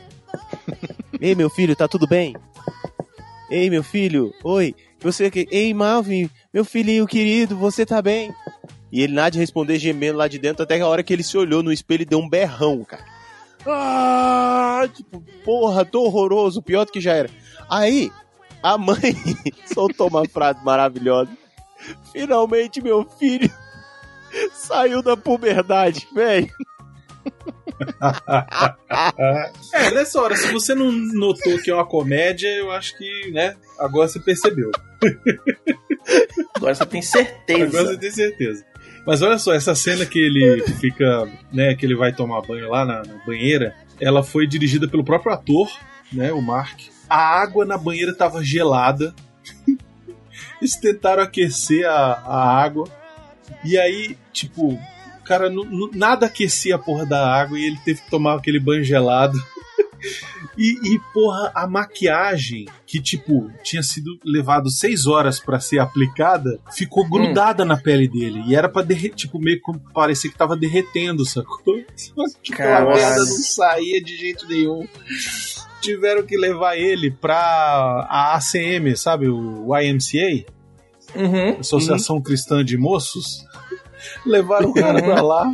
ei 1.20 1.36
meu 1.36 1.50
filho, 1.50 1.76
tá 1.76 1.86
tudo 1.86 2.08
bem? 2.08 2.34
Ei 3.50 3.70
meu 3.70 3.84
filho, 3.84 4.34
oi, 4.42 4.74
você 5.02 5.30
que, 5.30 5.46
ei 5.52 5.74
Malvin, 5.74 6.30
meu 6.54 6.64
filhinho 6.64 7.06
querido, 7.06 7.58
você 7.58 7.86
tá 7.86 8.02
bem? 8.02 8.34
E 8.90 9.02
ele 9.02 9.12
nada 9.12 9.32
de 9.32 9.40
responder 9.40 9.78
gemendo 9.78 10.18
lá 10.18 10.30
de 10.30 10.40
dentro, 10.40 10.64
até 10.64 10.80
a 10.80 10.88
hora 10.88 11.04
que 11.04 11.12
ele 11.12 11.24
se 11.24 11.38
olhou 11.38 11.62
no 11.62 11.74
espelho 11.74 12.04
e 12.04 12.06
deu 12.06 12.20
um 12.20 12.30
berrão, 12.30 12.86
cara. 12.86 13.04
Ah, 13.66 14.88
tipo, 14.94 15.24
porra, 15.44 15.86
tô 15.86 16.04
horroroso, 16.04 16.62
pior 16.62 16.86
do 16.86 16.92
que 16.92 17.02
já 17.02 17.14
era. 17.14 17.30
Aí, 17.70 18.12
a 18.62 18.78
mãe 18.78 19.16
soltou 19.72 20.08
uma 20.08 20.28
frase 20.28 20.64
maravilhosa. 20.64 21.32
Finalmente, 22.12 22.82
meu 22.82 23.08
filho 23.18 23.50
saiu 24.54 25.02
da 25.02 25.16
puberdade, 25.18 26.08
velho. 26.14 26.50
É, 29.74 29.92
nessa 29.92 30.22
hora, 30.22 30.36
se 30.36 30.52
você 30.52 30.76
não 30.76 30.92
notou 30.92 31.58
que 31.60 31.72
é 31.72 31.74
uma 31.74 31.86
comédia, 31.86 32.48
eu 32.48 32.72
acho 32.72 32.96
que, 32.96 33.32
né, 33.32 33.56
agora 33.80 34.08
você 34.08 34.20
percebeu. 34.20 34.72
Agora 36.56 36.76
você 36.76 36.86
tem 36.86 37.02
certeza. 37.02 37.66
Agora 37.66 37.86
você 37.94 37.98
tem 37.98 38.12
certeza. 38.12 38.66
Mas 39.06 39.22
olha 39.22 39.38
só, 39.38 39.54
essa 39.54 39.74
cena 39.74 40.06
que 40.06 40.20
ele 40.20 40.62
fica, 40.80 41.28
né, 41.52 41.74
que 41.76 41.86
ele 41.86 41.96
vai 41.96 42.14
tomar 42.14 42.42
banho 42.42 42.70
lá 42.70 42.86
na, 42.86 43.04
na 43.04 43.26
banheira, 43.26 43.76
ela 44.00 44.24
foi 44.24 44.46
dirigida 44.46 44.88
pelo 44.88 45.04
próprio 45.04 45.34
ator, 45.34 45.70
né, 46.12 46.32
o 46.32 46.42
Mark. 46.42 46.80
A 47.10 47.42
água 47.42 47.66
na 47.66 47.78
banheira 47.78 48.14
tava 48.14 48.44
gelada. 48.44 49.14
Eles 50.62 50.76
tentaram 50.76 51.24
aquecer 51.24 51.88
a, 51.88 52.14
a 52.14 52.64
água. 52.64 52.88
E 53.64 53.78
aí, 53.78 54.18
tipo, 54.32 54.74
o 54.74 55.24
cara 55.24 55.52
nada 55.94 56.28
aquecia 56.28 56.76
a 56.76 56.80
porra 56.80 57.06
da 57.06 57.28
água 57.28 57.60
e 57.60 57.66
ele 57.66 57.78
teve 57.84 58.02
que 58.02 58.10
tomar 58.10 58.36
aquele 58.36 58.60
banho 58.60 58.84
gelado. 58.84 59.38
E, 60.58 60.96
e, 60.96 61.00
porra, 61.14 61.52
a 61.56 61.68
maquiagem, 61.68 62.68
que, 62.86 63.02
tipo, 63.02 63.52
tinha 63.64 63.82
sido 63.84 64.18
levado 64.24 64.70
seis 64.70 65.06
horas 65.06 65.40
pra 65.40 65.60
ser 65.60 65.80
aplicada, 65.80 66.60
ficou 66.74 67.08
grudada 67.08 67.64
na 67.64 67.78
pele 67.78 68.08
dele. 68.08 68.44
E 68.48 68.56
era 68.56 68.68
pra 68.68 68.82
derreter, 68.82 69.16
tipo, 69.16 69.40
meio 69.40 69.62
que 69.62 69.72
parecia 69.94 70.30
que 70.32 70.38
tava 70.38 70.58
derretendo, 70.58 71.26
sacou? 71.26 71.76
Aquela 72.52 72.56
Caralho. 72.58 72.96
merda 72.96 73.20
não 73.20 73.26
saía 73.26 74.02
de 74.04 74.18
jeito 74.18 74.48
nenhum. 74.48 74.88
Tiveram 75.82 76.24
que 76.24 76.38
levar 76.38 76.76
ele 76.78 77.10
pra 77.10 77.36
a 78.10 78.36
ACM, 78.36 78.96
sabe? 78.96 79.28
O 79.30 79.68
YMCA, 79.78 80.46
Uhum. 81.14 81.60
Associação 81.60 82.22
Cristã 82.22 82.64
de 82.64 82.78
Moços. 82.78 83.46
Levaram 84.26 84.70
o 84.70 84.74
cara 84.74 85.02
pra 85.02 85.22
lá, 85.22 85.54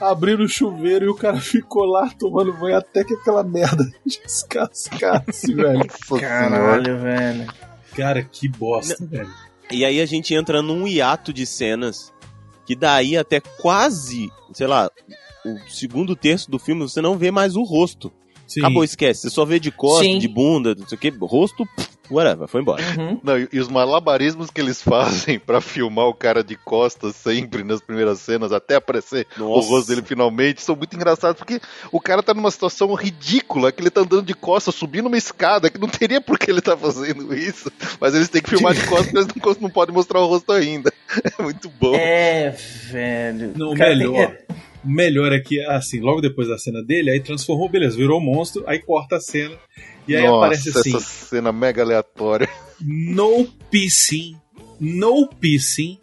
abriram 0.00 0.44
o 0.44 0.48
chuveiro 0.48 1.06
e 1.06 1.08
o 1.08 1.14
cara 1.14 1.38
ficou 1.40 1.84
lá 1.84 2.08
tomando 2.18 2.52
banho 2.52 2.76
até 2.76 3.04
que 3.04 3.14
aquela 3.14 3.42
merda 3.42 3.84
descascasse, 4.04 5.54
velho. 5.54 5.86
Caralho, 6.20 6.98
velho. 6.98 7.46
Cara, 7.94 8.22
que 8.22 8.48
bosta, 8.48 9.04
velho. 9.06 9.30
E 9.70 9.84
aí 9.84 10.00
a 10.00 10.06
gente 10.06 10.34
entra 10.34 10.62
num 10.62 10.86
hiato 10.86 11.32
de 11.32 11.44
cenas 11.44 12.12
que 12.66 12.74
daí 12.76 13.16
até 13.16 13.40
quase, 13.40 14.30
sei 14.52 14.66
lá, 14.66 14.90
o 15.44 15.70
segundo 15.70 16.16
terço 16.16 16.50
do 16.50 16.58
filme 16.58 16.82
você 16.82 17.00
não 17.00 17.16
vê 17.16 17.30
mais 17.30 17.56
o 17.56 17.62
rosto. 17.62 18.12
Sim. 18.46 18.60
Acabou, 18.60 18.84
esquece. 18.84 19.22
Você 19.22 19.30
só 19.30 19.44
vê 19.44 19.58
de 19.58 19.70
costas, 19.70 20.06
Sim. 20.06 20.18
de 20.18 20.28
bunda, 20.28 20.74
não 20.74 20.86
sei 20.86 20.96
o 20.96 21.00
que, 21.00 21.10
rosto, 21.10 21.64
pff, 21.74 21.95
whatever, 22.10 22.46
foi 22.48 22.60
embora. 22.60 22.82
Uhum. 22.98 23.20
Não, 23.22 23.38
e, 23.38 23.58
os 23.58 23.68
malabarismos 23.68 24.50
que 24.50 24.60
eles 24.60 24.82
fazem 24.82 25.38
pra 25.40 25.60
filmar 25.60 26.06
o 26.06 26.14
cara 26.14 26.42
de 26.42 26.56
costas 26.56 27.16
sempre 27.16 27.62
nas 27.64 27.80
primeiras 27.80 28.20
cenas, 28.20 28.52
até 28.52 28.76
aparecer 28.76 29.26
o 29.36 29.40
Nossa. 29.40 29.68
rosto 29.68 29.88
dele 29.88 30.02
finalmente, 30.02 30.62
são 30.62 30.76
muito 30.76 30.94
engraçados, 30.96 31.38
porque 31.38 31.60
o 31.90 32.00
cara 32.00 32.22
tá 32.22 32.32
numa 32.34 32.50
situação 32.50 32.92
ridícula, 32.94 33.72
que 33.72 33.82
ele 33.82 33.90
tá 33.90 34.00
andando 34.02 34.22
de 34.22 34.34
costas, 34.34 34.74
subindo 34.74 35.06
uma 35.06 35.16
escada, 35.16 35.70
que 35.70 35.78
não 35.78 35.88
teria 35.88 36.20
por 36.20 36.38
que 36.38 36.50
ele 36.50 36.60
tá 36.60 36.76
fazendo 36.76 37.34
isso, 37.34 37.70
mas 38.00 38.14
eles 38.14 38.28
têm 38.28 38.42
que 38.42 38.50
filmar 38.50 38.74
de 38.74 38.86
costas, 38.86 39.26
porque 39.26 39.48
eles 39.48 39.58
não, 39.58 39.66
não 39.66 39.70
podem 39.70 39.94
mostrar 39.94 40.20
o 40.20 40.26
rosto 40.26 40.52
ainda. 40.52 40.92
É 41.38 41.42
muito 41.42 41.68
bom. 41.68 41.94
É, 41.94 42.50
velho. 42.90 43.52
Não, 43.56 43.72
o 43.72 43.76
Cara, 43.76 43.90
melhor. 43.96 44.26
tem- 44.28 44.56
O 44.86 44.90
melhor 44.90 45.32
é 45.32 45.40
que, 45.40 45.60
assim, 45.66 45.98
logo 46.00 46.20
depois 46.20 46.46
da 46.48 46.56
cena 46.58 46.82
dele, 46.82 47.10
aí 47.10 47.20
transformou, 47.20 47.68
beleza, 47.68 47.96
virou 47.96 48.20
monstro, 48.20 48.62
aí 48.66 48.78
corta 48.78 49.16
a 49.16 49.20
cena. 49.20 49.56
E 50.06 50.14
aí 50.14 50.22
Nossa, 50.24 50.36
aparece 50.36 50.68
assim: 50.70 50.96
essa 50.96 51.00
cena 51.00 51.50
mega 51.52 51.82
aleatória. 51.82 52.48
no 52.80 53.44
pissing, 53.70 54.36
no 54.80 55.26
pissing. 55.28 55.98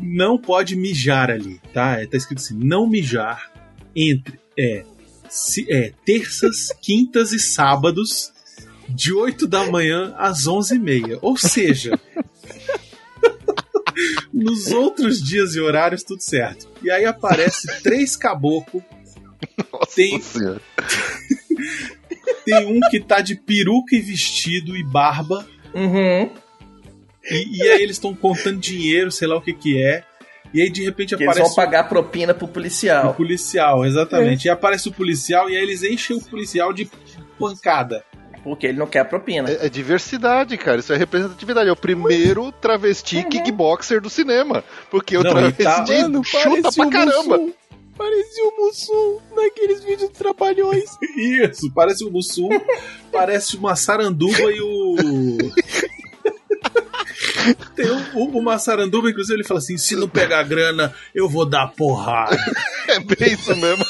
não 0.00 0.38
pode 0.38 0.76
mijar 0.76 1.30
ali, 1.30 1.60
tá? 1.72 2.00
É, 2.00 2.06
Tá 2.06 2.16
escrito 2.16 2.38
assim: 2.38 2.58
não 2.58 2.86
mijar 2.86 3.50
entre 3.94 4.38
é, 4.58 4.84
se- 5.28 5.70
é 5.70 5.92
terças, 6.04 6.68
quintas 6.80 7.32
e 7.32 7.38
sábados, 7.38 8.32
de 8.88 9.12
8 9.12 9.46
da 9.46 9.66
manhã 9.70 10.14
às 10.16 10.44
11h30. 10.46 11.18
Ou 11.22 11.36
seja, 11.36 11.98
nos 14.36 14.70
outros 14.70 15.22
dias 15.22 15.54
e 15.54 15.60
horários, 15.60 16.02
tudo 16.02 16.20
certo. 16.20 16.68
E 16.82 16.90
aí 16.90 17.06
aparece 17.06 17.66
três 17.82 18.14
caboclos. 18.16 18.82
Nossa 19.72 19.94
Tem-. 19.94 20.20
Tem 22.44 22.66
um 22.66 22.80
que 22.90 23.00
tá 23.00 23.20
de 23.22 23.34
peruca 23.34 23.96
e 23.96 24.00
vestido 24.00 24.76
e 24.76 24.84
barba. 24.84 25.46
Uhum. 25.74 26.30
E, 27.30 27.56
e 27.56 27.62
aí 27.62 27.82
eles 27.82 27.96
estão 27.96 28.14
contando 28.14 28.58
dinheiro, 28.60 29.10
sei 29.10 29.26
lá 29.26 29.36
o 29.36 29.40
que 29.40 29.54
que 29.54 29.82
é. 29.82 30.04
E 30.52 30.60
aí 30.60 30.70
de 30.70 30.84
repente 30.84 31.16
Que 31.16 31.24
eles 31.24 31.28
aparece 31.36 31.48
vão 31.48 31.56
pagar 31.56 31.88
propina 31.88 32.34
pro 32.34 32.44
o 32.46 32.48
policial. 32.48 33.14
policial, 33.14 33.84
exatamente. 33.84 34.44
E 34.44 34.50
aparece 34.50 34.88
o 34.88 34.92
policial 34.92 35.48
e 35.50 35.56
aí 35.56 35.62
eles 35.62 35.82
enchem 35.82 36.16
o 36.16 36.20
policial 36.20 36.72
de 36.72 36.88
pancada. 37.38 38.04
Porque 38.46 38.68
ele 38.68 38.78
não 38.78 38.86
quer 38.86 39.00
a 39.00 39.04
propina. 39.04 39.50
É, 39.50 39.66
é 39.66 39.68
diversidade, 39.68 40.56
cara. 40.56 40.78
Isso 40.78 40.92
é 40.92 40.96
representatividade. 40.96 41.68
É 41.68 41.72
o 41.72 41.76
primeiro 41.76 42.52
travesti 42.52 43.24
kickboxer 43.24 44.00
do 44.00 44.08
cinema. 44.08 44.62
Porque 44.88 45.16
o 45.16 45.22
Não, 45.24 45.32
ele 45.36 45.50
travesti 45.50 45.92
tá- 45.92 46.02
Mano, 46.02 46.22
chuta 46.22 46.48
parecia 46.48 46.72
pra 46.72 46.86
o 46.86 46.90
caramba. 46.90 47.38
Mussum. 47.38 47.52
Parecia 47.98 48.44
o 48.44 48.56
Mussum 48.56 49.18
naqueles 49.34 49.82
vídeos 49.82 50.10
de 50.10 50.14
trapalhões. 50.16 50.84
Isso, 51.18 51.72
parece 51.74 52.04
o 52.04 52.10
Mussum, 52.12 52.48
parece 53.10 53.56
uma 53.56 53.74
saranduba 53.74 54.52
e 54.52 54.60
o. 54.60 55.36
Tem 57.74 57.86
o, 57.90 58.18
o, 58.18 58.38
o 58.38 58.42
Massaranduba, 58.42 59.10
inclusive, 59.10 59.34
ele 59.38 59.44
fala 59.44 59.58
assim: 59.58 59.76
se 59.76 59.96
não 59.96 60.08
pegar 60.08 60.44
grana, 60.44 60.94
eu 61.12 61.28
vou 61.28 61.44
dar 61.44 61.66
porrada. 61.72 62.36
É 62.88 63.00
bem 63.00 63.32
isso 63.32 63.56
mesmo. 63.56 63.84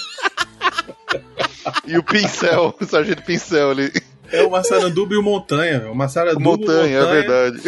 e 1.87 1.99
o 1.99 2.03
pincel, 2.03 2.75
o 2.81 2.85
sargento 2.87 3.23
pincel 3.23 3.73
ali. 3.73 3.93
É 4.33 4.43
o 4.43 4.51
Massaranduba 4.51 5.15
e 5.15 5.17
o 5.17 5.23
Montanha. 5.23 5.91
O 5.91 5.95
Massaranduba, 5.95 6.41
o 6.49 6.59
Montanha, 6.59 6.99
é 6.99 7.07
verdade. 7.07 7.63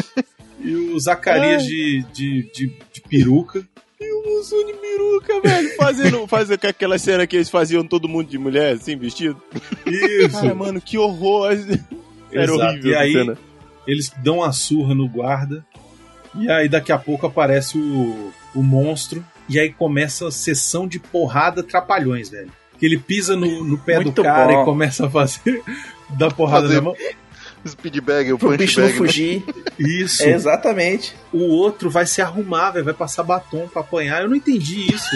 E 0.61 0.75
o 0.75 0.99
Zacarias 0.99 1.65
de, 1.65 2.05
de, 2.13 2.51
de, 2.53 2.67
de 2.93 3.01
peruca. 3.09 3.63
E 4.01 4.13
o 4.13 4.37
Mussum 4.37 4.65
de 4.67 4.73
peruca, 4.75 5.41
velho. 5.41 5.77
Fazendo, 5.77 6.27
fazendo 6.27 6.65
aquela 6.65 6.99
cena 6.99 7.27
que 7.27 7.37
eles 7.37 7.49
faziam 7.51 7.85
todo 7.85 8.09
mundo 8.09 8.29
de 8.29 8.39
mulher, 8.39 8.75
assim, 8.75 8.97
vestido. 8.97 9.41
Isso. 9.87 10.41
Cara, 10.41 10.55
mano, 10.55 10.81
que 10.81 10.99
horror. 10.99 11.53
Era 12.33 12.45
Exato. 12.45 12.61
horrível 12.63 12.91
E 12.91 12.95
aí, 12.95 13.13
cena. 13.13 13.39
eles 13.87 14.13
dão 14.23 14.39
uma 14.39 14.53
surra 14.53 14.95
no 14.95 15.09
guarda. 15.09 15.65
E 16.35 16.51
aí, 16.51 16.69
daqui 16.69 16.93
a 16.93 16.99
pouco, 16.99 17.27
aparece 17.27 17.79
o, 17.79 18.33
o 18.55 18.63
monstro. 18.63 19.25
E 19.49 19.59
aí 19.59 19.73
começa 19.73 20.29
a 20.29 20.31
sessão 20.31 20.87
de 20.87 20.99
porrada 20.99 21.63
trapalhões, 21.63 22.29
velho. 22.31 22.51
Que 22.79 22.85
ele 22.87 22.99
pisa 22.99 23.35
no, 23.35 23.65
no 23.65 23.79
pé 23.79 23.97
Muito 23.97 24.13
do 24.13 24.23
cara 24.23 24.53
bom. 24.53 24.63
e 24.63 24.65
começa 24.65 25.07
a 25.07 25.11
fazer. 25.11 25.63
Dar 26.11 26.33
porrada 26.33 26.63
Fazer 26.63 26.77
na 26.77 26.83
mão. 26.83 26.97
Speedbag, 27.67 28.33
o 28.33 28.39
Pro 28.39 28.49
punch 28.51 28.59
bicho 28.59 28.81
não 28.81 28.87
bag. 28.87 29.01
né? 29.01 29.07
fugir. 29.07 29.45
Isso. 29.79 30.23
É, 30.23 30.31
exatamente. 30.31 31.15
O 31.33 31.41
outro 31.57 31.91
vai 31.91 32.07
se 32.07 32.23
arrumar, 32.23 32.71
velho. 32.71 32.85
Vai 32.85 32.95
passar 32.95 33.23
batom 33.23 33.67
pra 33.69 33.81
apanhar. 33.83 34.23
Eu 34.23 34.29
não 34.29 34.37
entendi 34.37 34.93
isso. 34.95 35.11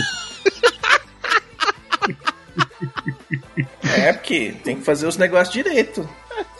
É, 3.96 4.12
porque 4.12 4.54
tem 4.64 4.76
que 4.76 4.82
fazer 4.84 5.06
os 5.06 5.16
negócios 5.16 5.52
direito. 5.52 6.08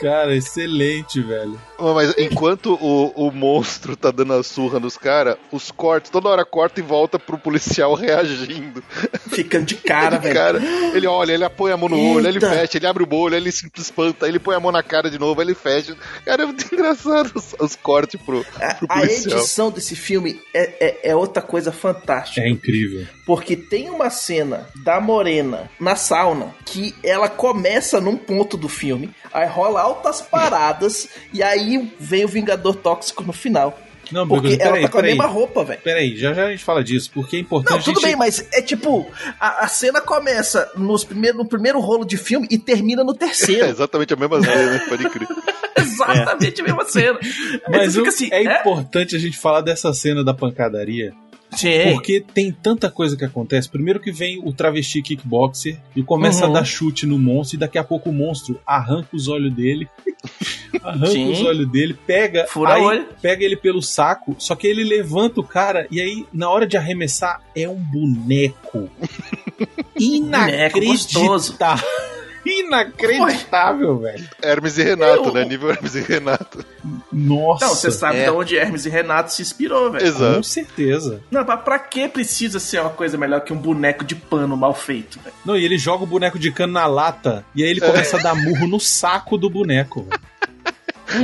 Cara, 0.00 0.34
excelente, 0.34 1.20
velho. 1.20 1.58
Mas 1.78 2.14
enquanto 2.18 2.74
o, 2.74 3.12
o 3.14 3.30
monstro 3.32 3.96
tá 3.96 4.10
dando 4.10 4.34
a 4.34 4.42
surra 4.42 4.78
nos 4.78 4.96
caras, 4.96 5.36
os 5.50 5.70
cortes, 5.70 6.10
toda 6.10 6.28
hora 6.28 6.44
corta 6.44 6.80
e 6.80 6.82
volta 6.82 7.18
pro 7.18 7.38
policial 7.38 7.94
reagindo. 7.96 8.82
Ficando 9.30 9.66
de 9.66 9.76
cara, 9.76 10.18
velho. 10.20 10.34
Cara, 10.34 10.60
ele 10.94 11.06
olha, 11.06 11.32
ele 11.32 11.44
apoia 11.44 11.74
a 11.74 11.76
mão 11.76 11.88
no 11.88 11.98
olho, 11.98 12.26
ele 12.26 12.38
Eita. 12.38 12.50
fecha, 12.50 12.78
ele 12.78 12.86
abre 12.86 13.02
o 13.02 13.14
olho, 13.14 13.34
ele 13.36 13.50
se 13.50 13.68
espanta, 13.76 14.28
ele 14.28 14.38
põe 14.38 14.54
a 14.54 14.60
mão 14.60 14.70
na 14.72 14.82
cara 14.82 15.10
de 15.10 15.18
novo, 15.18 15.40
ele 15.42 15.54
fecha. 15.54 15.96
Cara, 16.24 16.42
é 16.42 16.46
muito 16.46 16.72
engraçado 16.72 17.32
os, 17.34 17.54
os 17.58 17.76
cortes 17.76 18.20
pro, 18.20 18.44
pro 18.44 18.86
A 18.88 18.98
policial. 19.00 19.38
edição 19.38 19.70
desse 19.70 19.96
filme 19.96 20.40
é, 20.54 20.86
é, 20.86 21.10
é 21.10 21.16
outra 21.16 21.42
coisa 21.42 21.72
fantástica. 21.72 22.40
É 22.40 22.48
incrível. 22.48 23.06
Porque 23.24 23.54
tem 23.56 23.88
uma 23.88 24.10
cena 24.10 24.68
da 24.84 25.00
Morena 25.00 25.70
na 25.78 25.94
sauna 25.94 26.52
que 26.66 26.94
ela 27.04 27.28
começa 27.28 28.00
num 28.00 28.16
ponto 28.16 28.56
do 28.56 28.68
filme, 28.68 29.10
aí 29.32 29.46
rola 29.46 29.80
altas 29.80 30.20
paradas 30.20 31.08
e 31.32 31.42
aí 31.42 31.92
vem 32.00 32.24
o 32.24 32.28
Vingador 32.28 32.74
Tóxico 32.76 33.22
no 33.22 33.32
final. 33.32 33.78
Não, 34.10 34.26
Porque 34.28 34.48
ela 34.60 34.72
peraí, 34.72 34.82
tá 34.82 34.88
com 34.90 34.98
a 34.98 35.02
mesma 35.02 35.26
roupa, 35.26 35.64
velho. 35.64 35.80
Peraí, 35.80 36.16
já 36.16 36.34
já 36.34 36.46
a 36.46 36.50
gente 36.50 36.64
fala 36.64 36.82
disso, 36.84 37.10
porque 37.14 37.36
é 37.36 37.38
importante 37.38 37.72
Não, 37.76 37.82
tudo 37.94 37.98
a 37.98 38.00
gente... 38.00 38.08
bem, 38.10 38.16
mas 38.16 38.46
é 38.52 38.60
tipo, 38.60 39.08
a, 39.40 39.64
a 39.64 39.68
cena 39.68 40.00
começa 40.02 40.70
nos 40.76 41.02
primeiro, 41.04 41.38
no 41.38 41.46
primeiro 41.46 41.78
rolo 41.80 42.04
de 42.04 42.18
filme 42.18 42.46
e 42.50 42.58
termina 42.58 43.02
no 43.04 43.12
É 43.12 43.18
terceiro. 43.18 43.64
exatamente 43.70 44.12
a 44.12 44.16
mesma 44.16 44.42
cena, 44.42 44.70
né? 44.72 44.78
Pode 44.88 45.08
crer. 45.08 45.28
Exatamente 45.78 46.60
a 46.60 46.64
mesma 46.64 46.84
cena. 46.84 47.18
Aí 47.22 47.60
Mas 47.70 47.96
o- 47.96 48.04
assim, 48.06 48.28
é 48.32 48.44
é? 48.44 48.60
importante 48.60 49.16
a 49.16 49.18
gente 49.18 49.38
falar 49.38 49.60
dessa 49.62 49.92
cena 49.94 50.22
da 50.24 50.34
pancadaria, 50.34 51.12
Sim. 51.54 51.92
porque 51.92 52.24
tem 52.34 52.50
tanta 52.52 52.90
coisa 52.90 53.16
que 53.16 53.24
acontece. 53.24 53.68
Primeiro 53.68 54.00
que 54.00 54.10
vem 54.12 54.40
o 54.44 54.52
travesti 54.52 55.02
kickboxer 55.02 55.78
e 55.94 56.02
começa 56.02 56.44
Uhum. 56.46 56.50
a 56.50 56.60
dar 56.60 56.64
chute 56.64 57.06
no 57.06 57.18
monstro, 57.18 57.56
e 57.56 57.58
daqui 57.60 57.78
a 57.78 57.84
pouco 57.84 58.10
o 58.10 58.12
monstro 58.12 58.58
arranca 58.66 59.08
os 59.14 59.28
olhos 59.28 59.52
dele. 59.52 59.88
arranca 60.82 61.06
Sim. 61.06 61.30
os 61.30 61.40
olhos 61.42 61.70
dele, 61.70 61.94
pega, 62.06 62.46
Fura 62.48 62.74
aí, 62.74 62.82
olho. 62.82 63.06
pega 63.20 63.44
ele 63.44 63.56
pelo 63.56 63.82
saco, 63.82 64.34
só 64.38 64.54
que 64.54 64.66
ele 64.66 64.82
levanta 64.84 65.40
o 65.40 65.44
cara 65.44 65.86
e 65.90 66.00
aí, 66.00 66.24
na 66.32 66.48
hora 66.48 66.66
de 66.66 66.76
arremessar, 66.76 67.40
é 67.54 67.68
um 67.68 67.76
boneco. 67.76 68.88
gostoso. 70.88 71.56
Inacreditável. 72.44 73.98
Velho. 73.98 74.28
Hermes 74.42 74.78
e 74.78 74.82
Renato, 74.82 75.24
Eu- 75.28 75.32
né? 75.32 75.44
Nível 75.44 75.70
Hermes 75.70 75.94
e 75.94 76.00
Renato. 76.00 76.64
Nossa. 77.12 77.64
Não, 77.66 77.74
você 77.74 77.90
sabe 77.90 78.18
É. 78.18 78.24
de 78.24 78.30
onde 78.30 78.56
Hermes 78.56 78.84
e 78.86 78.88
Renato 78.88 79.32
se 79.32 79.42
inspirou, 79.42 79.90
velho. 79.92 80.12
Com 80.12 80.18
Exato. 80.24 80.42
certeza. 80.44 81.20
Não, 81.30 81.44
pra, 81.44 81.56
pra 81.56 81.78
que 81.78 82.08
precisa 82.08 82.58
ser 82.58 82.80
uma 82.80 82.90
coisa 82.90 83.16
melhor 83.16 83.40
que 83.42 83.52
um 83.52 83.56
boneco 83.56 84.04
de 84.04 84.14
pano 84.14 84.56
mal 84.56 84.74
feito, 84.74 85.18
velho? 85.20 85.34
Não, 85.44 85.56
e 85.56 85.64
ele 85.64 85.78
joga 85.78 86.04
o 86.04 86.06
boneco 86.06 86.38
de 86.38 86.50
cano 86.50 86.72
na 86.72 86.86
lata 86.86 87.44
e 87.54 87.62
aí 87.62 87.70
ele 87.70 87.80
começa 87.80 88.16
a 88.18 88.22
dar 88.22 88.34
murro 88.34 88.66
no 88.66 88.80
saco 88.80 89.36
do 89.38 89.48
boneco. 89.48 90.02
velho. 90.02 90.22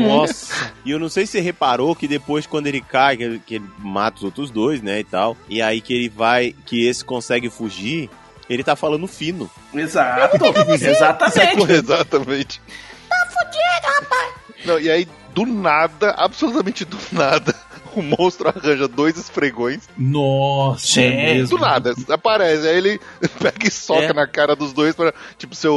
Nossa. 0.07 0.73
E 0.85 0.91
eu 0.91 0.99
não 0.99 1.09
sei 1.09 1.25
se 1.25 1.33
você 1.33 1.41
reparou 1.41 1.97
que 1.97 2.07
depois, 2.07 2.47
quando 2.47 2.67
ele 2.67 2.81
cai, 2.81 3.17
que 3.17 3.23
ele, 3.23 3.43
que 3.45 3.55
ele 3.55 3.65
mata 3.79 4.19
os 4.19 4.23
outros 4.25 4.51
dois, 4.51 4.83
né, 4.83 5.01
e 5.01 5.05
tal, 5.05 5.35
e 5.49 5.63
aí 5.63 5.81
que 5.81 5.95
ele 5.95 6.09
vai, 6.11 6.55
que 6.67 6.87
esse 6.87 7.03
consegue 7.03 7.49
fugir, 7.49 8.11
ele 8.49 8.65
tá 8.65 8.75
falando 8.75 9.07
fino. 9.07 9.51
Exato. 9.75 10.37
Exatamente. 10.73 11.73
Exatamente. 11.73 12.63
Tá 13.09 13.29
fudido, 13.31 13.95
rapaz. 14.01 14.35
Não, 14.65 14.81
e 14.81 14.91
aí, 14.91 15.09
do 15.35 15.47
nada, 15.47 16.11
absolutamente 16.13 16.85
do 16.85 16.99
nada, 17.13 17.55
o 17.99 18.03
monstro 18.03 18.49
arranja 18.55 18.87
dois 18.89 19.17
esfregões. 19.17 19.89
Nossa, 19.97 20.87
Sim. 20.87 21.03
é 21.03 21.35
mesmo. 21.35 21.57
Do 21.59 21.63
nada, 21.65 21.95
aparece. 22.09 22.67
Aí 22.69 22.77
ele 22.77 23.01
pega 23.41 23.67
e 23.67 23.71
soca 23.71 24.05
É. 24.05 24.13
na 24.13 24.27
cara 24.27 24.55
dos 24.55 24.73
dois 24.73 24.95
pra, 24.95 25.13
tipo, 25.37 25.55
ser 25.55 25.69
o, 25.69 25.75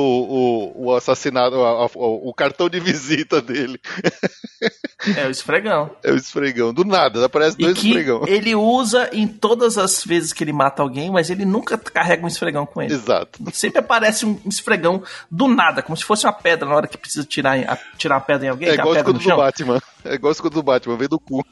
o, 0.76 0.86
o 0.86 0.96
assassinato, 0.96 1.56
o, 1.96 2.34
cartão 2.34 2.70
de 2.70 2.80
visita 2.80 3.42
dele. 3.42 3.80
É 5.18 5.26
o 5.26 5.32
esfregão. 5.32 5.90
É 6.04 6.12
o 6.12 6.16
esfregão. 6.16 6.72
Do 6.72 6.86
nada, 6.86 7.26
aparece 7.26 7.58
dois 7.58 7.76
esfregão. 7.76 8.24
ele 8.28 8.54
usa 8.54 9.10
em 9.12 9.28
todas 9.28 9.76
as 9.76 10.04
vezes 10.06 10.32
que 10.32 10.44
ele 10.44 10.54
mata 10.54 10.84
alguém, 10.84 11.10
mas 11.10 11.32
ele 11.32 11.44
nunca 11.44 11.76
carrega 11.76 12.24
um 12.24 12.28
esfregão 12.28 12.68
com 12.68 12.84
ele. 12.84 12.94
Exato. 12.94 13.40
Sempre 13.52 13.80
aparece 13.80 14.28
um 14.28 14.40
esfregão 14.46 15.02
do 15.30 15.48
nada, 15.48 15.82
como 15.82 15.98
se 15.98 16.04
fosse 16.04 16.28
uma 16.28 16.34
pedra 16.34 16.70
na 16.70 16.76
hora 16.76 16.88
que 16.88 17.00
precisa 17.00 17.26
tirar, 17.26 17.80
tirar 17.98 18.18
a 18.18 18.22
pedra 18.22 18.46
em 18.46 18.50
alguém. 18.50 18.68
É 18.70 18.72
a 18.74 18.76
igual 18.76 18.90
o 18.94 18.96
escudo 18.98 19.20
no 19.20 19.26
do. 19.28 19.36
Batman. 19.38 19.82
É 20.06 20.14
igual 20.14 20.30
o 20.30 20.34
escudo 20.34 20.54
do 20.54 20.64
Batman, 20.64 20.98
vem 20.98 21.08
do 21.10 21.20
cu. 21.20 21.44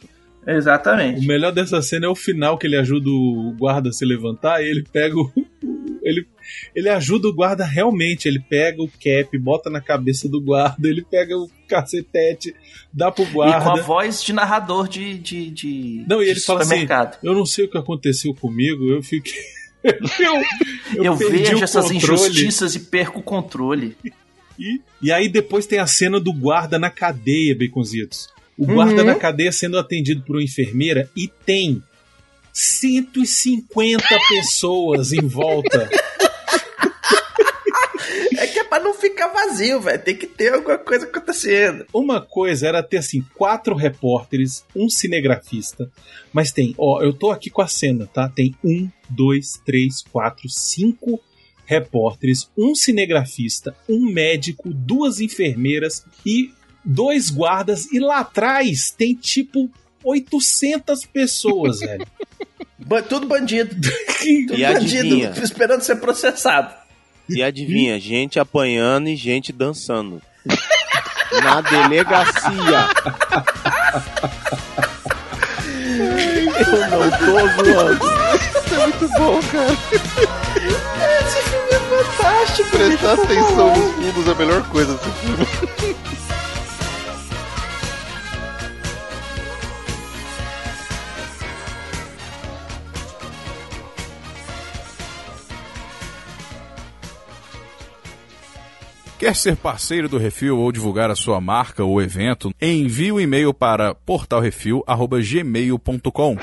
O 0.49 0.57
Exatamente. 0.57 1.27
melhor 1.27 1.51
dessa 1.51 1.81
cena 1.81 2.05
é 2.05 2.09
o 2.09 2.15
final 2.15 2.57
que 2.57 2.65
ele 2.67 2.77
ajuda 2.77 3.09
o 3.09 3.53
guarda 3.57 3.89
a 3.89 3.93
se 3.93 4.03
levantar 4.05 4.61
e 4.63 4.67
ele 4.69 4.83
pega 4.91 5.15
o. 5.15 5.31
Ele, 6.01 6.25
ele 6.73 6.87
ajuda 6.89 7.27
o 7.27 7.33
guarda 7.33 7.65
realmente. 7.65 8.25
Ele 8.27 8.39
pega 8.39 8.81
o 8.81 8.87
cap, 8.87 9.37
bota 9.37 9.69
na 9.69 9.81
cabeça 9.81 10.29
do 10.29 10.39
guarda, 10.41 10.87
ele 10.87 11.03
pega 11.03 11.37
o 11.37 11.49
cacetete, 11.67 12.55
dá 12.91 13.11
pro 13.11 13.25
E 13.25 13.27
com 13.27 13.41
a 13.43 13.59
guarda. 13.59 13.81
voz 13.83 14.23
de 14.23 14.31
narrador 14.31 14.87
de, 14.87 15.17
de, 15.19 15.51
de, 15.51 16.05
Não, 16.07 16.23
e 16.23 16.29
ele 16.29 16.39
fala 16.39 16.61
assim. 16.61 16.87
Eu 17.21 17.33
não 17.33 17.45
sei 17.45 17.65
o 17.65 17.67
que 17.69 17.77
aconteceu 17.77 18.33
comigo, 18.33 18.89
eu 18.89 19.03
fiquei. 19.03 19.33
eu, 19.83 21.03
Eu, 21.03 21.17
perdi 21.17 21.37
vejo 21.43 21.57
o 21.57 21.63
essas 21.63 21.91
controle." 21.91 21.97
injustiças 21.97 22.75
e 22.75 22.79
perco 22.79 23.19
o 23.19 23.23
controle. 23.23 23.95
E, 24.57 24.81
e 25.01 25.11
aí 25.11 25.27
depois 25.27 25.67
tem 25.67 25.79
a 25.79 25.85
cena 25.87 26.19
do 26.19 26.31
guarda 26.33 26.79
na 26.79 26.89
cadeia, 26.89 27.55
Baconzitos. 27.55 28.29
O 28.59 28.65
guarda 28.65 29.01
Uhum. 29.01 29.07
na 29.07 29.15
cadeia 29.15 29.51
sendo 29.51 29.77
atendido 29.79 30.21
por 30.23 30.35
uma 30.35 30.43
enfermeira 30.43 31.09
e 31.15 31.27
tem 31.27 31.81
150 32.53 34.03
pessoas 34.29 35.13
em 35.13 35.25
volta. 35.25 35.89
É 38.37 38.47
que 38.47 38.59
é 38.59 38.63
pra 38.63 38.79
não 38.79 38.93
ficar 38.93 39.27
vazio, 39.27 39.81
velho. 39.81 40.01
Tem 40.01 40.15
que 40.15 40.25
ter 40.25 40.53
alguma 40.53 40.77
coisa 40.77 41.05
acontecendo. 41.05 41.85
Uma 41.93 42.21
coisa 42.21 42.67
era 42.67 42.81
ter 42.81 42.97
assim 42.97 43.21
quatro 43.35 43.75
repórteres, 43.75 44.63
um 44.75 44.89
cinegrafista, 44.89 45.91
mas 46.31 46.51
tem, 46.51 46.73
ó, 46.77 47.01
eu 47.01 47.11
tô 47.11 47.31
aqui 47.31 47.49
com 47.49 47.61
a 47.61 47.67
cena, 47.67 48.07
tá? 48.07 48.29
Tem 48.29 48.55
um, 48.63 48.89
dois, 49.09 49.59
três, 49.65 50.01
quatro, 50.03 50.47
cinco 50.49 51.19
repórteres, 51.65 52.49
um 52.57 52.73
cinegrafista, 52.73 53.75
um 53.89 54.09
médico, 54.09 54.69
duas 54.73 55.19
enfermeiras 55.19 56.05
e 56.25 56.51
dois 56.83 57.29
guardas 57.29 57.91
e 57.91 57.99
lá 57.99 58.19
atrás 58.19 58.91
tem 58.91 59.13
tipo 59.13 59.69
800 60.03 61.05
pessoas, 61.05 61.79
velho. 61.79 62.05
Ba- 62.77 63.01
Tudo 63.01 63.27
bandido. 63.27 63.75
Tudo 64.47 64.57
E 64.57 64.63
adivinha? 64.65 65.27
bandido. 65.29 65.43
Esperando 65.45 65.81
ser 65.81 65.97
processado. 65.97 66.73
E 67.29 67.43
adivinha, 67.43 67.99
gente 67.99 68.39
apanhando 68.39 69.07
e 69.09 69.15
gente 69.15 69.51
dançando. 69.53 70.21
Na 71.43 71.61
delegacia. 71.61 72.89
Eu 76.59 76.89
não 76.89 77.11
tô 77.11 77.63
zoando. 77.63 78.05
Isso 78.35 78.73
é 78.75 78.77
muito 78.87 79.07
bom, 79.09 79.39
cara. 79.51 79.71
Esse 81.25 81.41
filme 81.49 81.69
é 81.71 81.79
fantástico. 81.79 82.69
Prestar 82.71 83.13
atenção 83.13 83.75
nos 83.77 83.95
fundos 83.95 84.27
é 84.27 84.31
a 84.31 84.35
melhor 84.35 84.63
coisa 84.69 84.93
desse 84.95 85.09
filme. 85.19 85.47
Quer 99.19 99.35
ser 99.35 99.55
parceiro 99.57 100.07
do 100.07 100.17
Refil 100.17 100.57
ou 100.57 100.71
divulgar 100.71 101.11
a 101.11 101.15
sua 101.15 101.41
marca 101.41 101.83
ou 101.83 102.01
evento? 102.01 102.53
Envie 102.61 103.11
um 103.11 103.19
e-mail 103.19 103.53
para 103.53 103.93
portalrefil@gmail.com. 103.93 106.37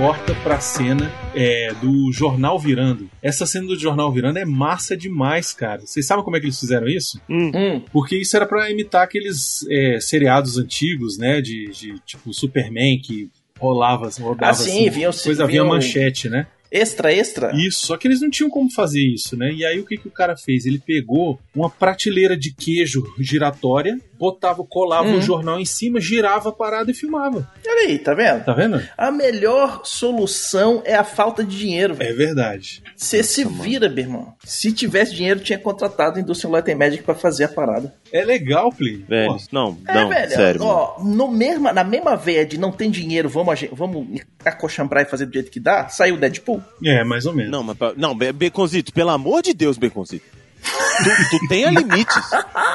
corta 0.00 0.34
pra 0.36 0.58
cena 0.58 1.12
é, 1.34 1.74
do 1.74 2.10
jornal 2.10 2.58
virando. 2.58 3.10
Essa 3.20 3.44
cena 3.44 3.66
do 3.66 3.78
jornal 3.78 4.10
virando 4.10 4.38
é 4.38 4.46
massa 4.46 4.96
demais, 4.96 5.52
cara. 5.52 5.82
Vocês 5.82 6.06
sabem 6.06 6.24
como 6.24 6.38
é 6.38 6.40
que 6.40 6.46
eles 6.46 6.58
fizeram 6.58 6.88
isso? 6.88 7.20
Hum. 7.28 7.82
Porque 7.92 8.16
isso 8.16 8.34
era 8.34 8.46
pra 8.46 8.70
imitar 8.70 9.04
aqueles 9.04 9.62
é, 9.68 10.00
seriados 10.00 10.56
antigos, 10.56 11.18
né? 11.18 11.42
De, 11.42 11.70
de, 11.70 11.98
tipo 12.06 12.32
Superman 12.32 12.98
que 12.98 13.28
rolava, 13.58 14.08
rodava 14.18 14.52
Ah, 14.52 14.54
sim, 14.54 14.70
assim, 14.70 14.90
vinha 14.90 15.12
coisa 15.12 15.46
vinha 15.46 15.62
vinha 15.62 15.64
manchete, 15.64 16.30
né? 16.30 16.46
Extra, 16.70 17.12
extra? 17.12 17.52
Isso, 17.54 17.86
só 17.86 17.96
que 17.96 18.06
eles 18.06 18.20
não 18.20 18.30
tinham 18.30 18.48
como 18.50 18.70
fazer 18.70 19.00
isso, 19.02 19.36
né? 19.36 19.50
E 19.52 19.64
aí 19.64 19.78
o 19.80 19.84
que, 19.86 19.96
que 19.96 20.08
o 20.08 20.10
cara 20.10 20.36
fez? 20.36 20.66
Ele 20.66 20.78
pegou 20.78 21.38
uma 21.54 21.68
prateleira 21.68 22.36
de 22.36 22.52
queijo 22.54 23.02
giratória, 23.18 23.98
botava, 24.18 24.62
colava 24.64 25.08
Uhum. 25.08 25.18
o 25.18 25.22
jornal 25.22 25.58
em 25.58 25.64
cima, 25.64 26.00
girava 26.00 26.50
a 26.50 26.52
parada 26.52 26.90
e 26.90 26.94
filmava. 26.94 27.50
Olha 27.66 27.88
aí, 27.88 27.98
tá 27.98 28.12
vendo? 28.14 28.44
Tá 28.44 28.52
vendo? 28.52 28.82
A 28.96 29.10
melhor 29.10 29.80
solução 29.84 30.82
é 30.84 30.94
a 30.94 31.04
falta 31.04 31.42
de 31.42 31.56
dinheiro, 31.58 31.94
velho. 31.94 32.10
É 32.10 32.12
verdade. 32.12 32.82
Você 32.96 33.22
se 33.22 33.44
vira, 33.44 33.88
meu 33.88 34.04
irmão. 34.04 34.34
Se 34.44 34.72
tivesse 34.72 35.14
dinheiro, 35.14 35.40
tinha 35.40 35.58
contratado 35.58 36.18
a 36.18 36.20
Industrial 36.22 36.52
Light 36.52 36.70
and 36.70 36.76
Magic 36.76 37.02
pra 37.02 37.14
fazer 37.14 37.44
a 37.44 37.48
parada. 37.48 37.94
É 38.12 38.24
legal, 38.24 38.70
Play. 38.72 39.04
Velho, 39.08 39.32
Pô, 39.34 39.40
não, 39.52 39.78
É, 39.88 39.94
não, 39.94 40.08
velho. 40.08 40.30
sério. 40.30 40.62
Ó, 40.62 41.02
no 41.02 41.28
mesma, 41.28 41.72
na 41.72 41.82
mesma 41.84 42.16
veia 42.16 42.44
de 42.44 42.58
não 42.58 42.72
tem 42.72 42.90
dinheiro, 42.90 43.28
vamos, 43.28 43.60
vamos 43.72 44.20
acochambrar 44.44 45.02
e 45.04 45.08
fazer 45.08 45.26
do 45.26 45.32
jeito 45.32 45.50
que 45.50 45.60
dá, 45.60 45.88
saiu 45.88 46.16
o 46.16 46.18
Deadpool. 46.18 46.59
É, 46.84 47.02
mais 47.04 47.26
ou 47.26 47.32
menos. 47.34 47.50
Não, 47.50 47.62
mas 47.62 47.76
pra- 47.76 47.92
não, 47.96 48.16
Be- 48.16 48.32
Beconzito, 48.32 48.92
pelo 48.92 49.10
amor 49.10 49.42
de 49.42 49.52
Deus, 49.54 49.76
Beconzito. 49.78 50.24
Tu, 50.62 51.38
tu 51.38 51.48
tenha 51.48 51.70
limites. 51.70 52.14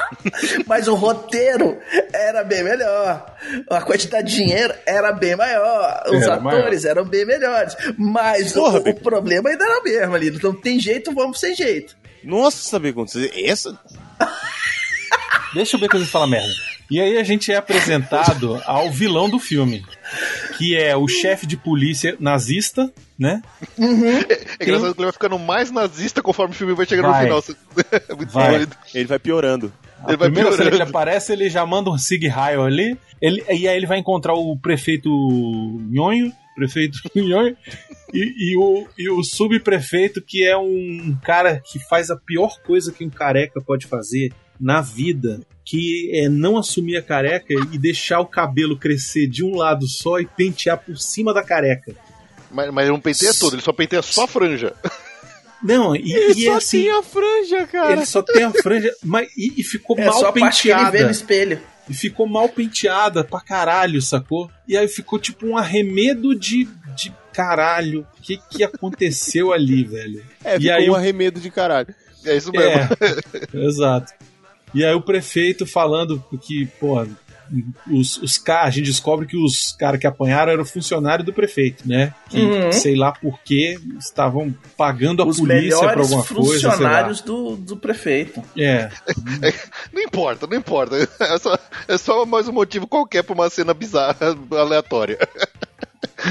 Mas 0.65 0.87
o 0.87 0.95
roteiro 0.95 1.77
era 2.11 2.43
bem 2.43 2.63
melhor. 2.63 3.35
A 3.69 3.79
quantidade 3.81 4.27
de 4.27 4.37
dinheiro 4.43 4.73
era 4.87 5.11
bem 5.11 5.35
maior. 5.35 6.01
Os 6.07 6.23
Era 6.23 6.33
atores 6.33 6.83
eram 6.83 7.05
bem 7.05 7.23
melhores. 7.27 7.75
Mas 7.95 8.53
Porra, 8.53 8.79
o, 8.79 8.89
o 8.89 8.95
problema 8.95 9.49
ainda 9.51 9.63
era 9.63 9.79
o 9.79 9.83
mesmo 9.83 10.15
ali. 10.15 10.31
Não 10.41 10.53
tem 10.53 10.79
jeito, 10.79 11.13
vamos 11.13 11.39
sem 11.39 11.53
jeito. 11.55 11.95
Nossa, 12.23 12.79
Beconzito, 12.79 13.31
essa. 13.37 13.77
Deixa 15.53 15.75
eu 15.75 15.79
ver 15.79 15.87
que 15.89 15.95
eu 15.95 16.05
falar 16.07 16.27
merda. 16.27 16.53
E 16.89 16.99
aí 16.99 17.17
a 17.17 17.23
gente 17.23 17.51
é 17.51 17.55
apresentado 17.55 18.61
ao 18.65 18.91
vilão 18.91 19.29
do 19.29 19.39
filme, 19.39 19.85
que 20.57 20.75
é 20.75 20.95
o 20.95 21.07
chefe 21.07 21.45
de 21.45 21.57
polícia 21.57 22.15
nazista, 22.19 22.91
né? 23.17 23.41
É 23.77 24.63
engraçado 24.63 24.93
que 24.93 24.99
ele 24.99 25.05
vai 25.05 25.11
ficando 25.11 25.39
mais 25.39 25.71
nazista 25.71 26.21
conforme 26.21 26.53
o 26.53 26.57
filme 26.57 26.73
vai 26.73 26.85
chegando 26.85 27.09
Vai. 27.09 27.27
no 27.27 27.41
final. 27.41 27.59
É 28.09 28.13
muito 28.13 28.31
Vai. 28.31 28.57
doido. 28.57 28.75
Ele 28.93 29.05
vai 29.05 29.19
piorando. 29.19 29.73
A 30.03 30.09
Ele 30.09 30.17
vai 30.17 30.29
primeira 30.29 30.51
cena 30.55 30.69
que 30.69 30.75
ele 30.75 30.83
aparece, 30.83 31.33
ele 31.33 31.49
já 31.49 31.65
manda 31.65 31.89
um 31.89 31.97
sig 31.97 32.27
raio 32.27 32.61
ali, 32.63 32.97
ele, 33.21 33.43
e 33.49 33.67
aí 33.67 33.75
ele 33.75 33.87
vai 33.87 33.97
encontrar 33.97 34.33
o 34.33 34.57
prefeito 34.57 35.09
Nhonho, 35.89 36.31
prefeito 36.55 36.99
Nhonho, 37.15 37.55
e, 38.13 38.51
e 38.51 38.57
o, 38.57 38.87
e 38.97 39.09
o 39.09 39.23
subprefeito, 39.23 40.21
que 40.21 40.45
é 40.45 40.55
um 40.55 41.17
cara 41.23 41.59
que 41.59 41.79
faz 41.79 42.11
a 42.11 42.15
pior 42.15 42.59
coisa 42.61 42.91
que 42.91 43.05
um 43.05 43.09
careca 43.09 43.61
pode 43.61 43.87
fazer 43.87 44.31
na 44.59 44.81
vida, 44.81 45.41
que 45.65 46.11
é 46.13 46.29
não 46.29 46.57
assumir 46.57 46.95
a 46.95 47.01
careca 47.01 47.53
e 47.73 47.77
deixar 47.77 48.19
o 48.19 48.25
cabelo 48.25 48.77
crescer 48.77 49.27
de 49.27 49.43
um 49.43 49.55
lado 49.55 49.87
só 49.87 50.19
e 50.19 50.25
pentear 50.25 50.77
por 50.77 50.97
cima 50.97 51.33
da 51.33 51.43
careca. 51.43 51.95
Mas, 52.51 52.71
mas 52.71 52.83
ele 52.85 52.93
não 52.93 53.01
penteia 53.01 53.33
tudo, 53.33 53.55
ele 53.55 53.63
só 53.63 53.73
penteia 53.73 54.01
só 54.01 54.23
a 54.23 54.27
franja. 54.27 54.73
Não, 55.63 55.95
e, 55.95 56.13
Ele 56.13 56.41
e 56.41 56.45
só 56.45 56.51
é 56.51 56.55
assim, 56.57 56.81
tinha 56.81 57.01
franja, 57.01 57.65
cara. 57.65 57.93
ele 57.93 58.05
só 58.05 58.21
tem 58.21 58.43
a 58.43 58.51
franja, 58.51 58.93
mas, 59.03 59.27
e, 59.35 59.61
e 59.61 59.63
ficou 59.63 59.97
É 59.97 60.05
mal 60.05 60.13
só 60.19 60.27
a 60.27 60.33
parte 60.33 60.61
que 60.63 60.69
ele 60.69 60.77
vê 60.77 60.85
penteada. 60.85 61.05
no 61.05 61.11
espelho. 61.11 61.61
E 61.89 61.93
ficou 61.93 62.27
mal 62.27 62.47
penteada 62.49 63.23
pra 63.23 63.39
caralho, 63.39 63.99
sacou? 63.99 64.51
E 64.67 64.77
aí 64.77 64.87
ficou 64.87 65.17
tipo 65.17 65.47
um 65.47 65.57
arremedo 65.57 66.35
de, 66.35 66.67
de 66.95 67.11
caralho. 67.33 68.05
O 68.19 68.21
que, 68.21 68.37
que 68.51 68.63
aconteceu 68.63 69.51
ali, 69.51 69.83
velho? 69.83 70.23
É, 70.43 70.55
e 70.57 70.59
ficou 70.59 70.75
aí 70.75 70.89
um 70.89 70.95
arremedo 70.95 71.39
de 71.39 71.49
caralho. 71.49 71.87
É 72.23 72.35
isso 72.37 72.51
mesmo. 72.51 72.69
É, 72.69 72.89
exato. 73.65 74.13
E 74.75 74.83
aí 74.85 74.93
o 74.93 75.01
prefeito 75.01 75.65
falando 75.65 76.23
que, 76.41 76.65
pô, 76.79 77.05
os, 77.91 78.17
os 78.17 78.37
caras, 78.39 78.67
a 78.67 78.71
gente 78.71 78.85
descobre 78.87 79.27
que 79.27 79.37
os 79.37 79.71
caras 79.77 79.99
que 79.99 80.07
apanharam 80.07 80.51
eram 80.51 80.65
funcionários 80.65 81.25
do 81.25 81.31
prefeito, 81.31 81.87
né? 81.87 82.13
Que, 82.29 82.41
Uhum. 82.41 82.71
sei 82.71 82.95
lá 82.95 83.11
por 83.11 83.39
que, 83.43 83.79
estavam 83.99 84.53
pagando 84.75 85.21
a 85.21 85.25
Os 85.27 85.37
polícia 85.39 85.77
pra 85.77 85.87
melhores 85.89 86.11
alguma 86.11 86.25
coisa, 86.25 86.67
lá. 86.67 86.73
funcionários 86.73 87.21
do, 87.21 87.55
do 87.55 87.77
prefeito. 87.77 88.41
É, 88.57 88.89
Não 89.93 90.01
importa, 90.01 90.47
não 90.47 90.57
importa. 90.57 90.95
É 91.21 91.37
só, 91.37 91.57
é 91.87 91.97
só 91.97 92.25
mais 92.25 92.47
um 92.47 92.51
motivo 92.53 92.87
qualquer 92.87 93.23
pra 93.23 93.33
uma 93.35 93.49
cena 93.49 93.73
bizarra, 93.73 94.17
aleatória. 94.51 95.17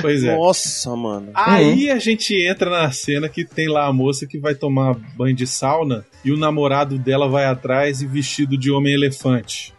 Pois 0.00 0.24
é. 0.24 0.36
Nossa, 0.36 0.94
mano. 0.96 1.30
Aí 1.34 1.90
a 1.90 1.98
gente 1.98 2.34
entra 2.34 2.70
na 2.70 2.90
cena 2.90 3.28
que 3.28 3.44
tem 3.44 3.68
lá 3.68 3.86
a 3.86 3.92
moça 3.92 4.26
que 4.26 4.38
vai 4.38 4.54
tomar 4.54 4.94
banho 5.16 5.34
de 5.34 5.46
sauna 5.46 6.04
e 6.24 6.32
o 6.32 6.36
namorado 6.36 6.98
dela 6.98 7.28
vai 7.28 7.44
atrás 7.44 8.02
e 8.02 8.06
vestido 8.06 8.56
de 8.56 8.70
homem-elefante. 8.70 9.74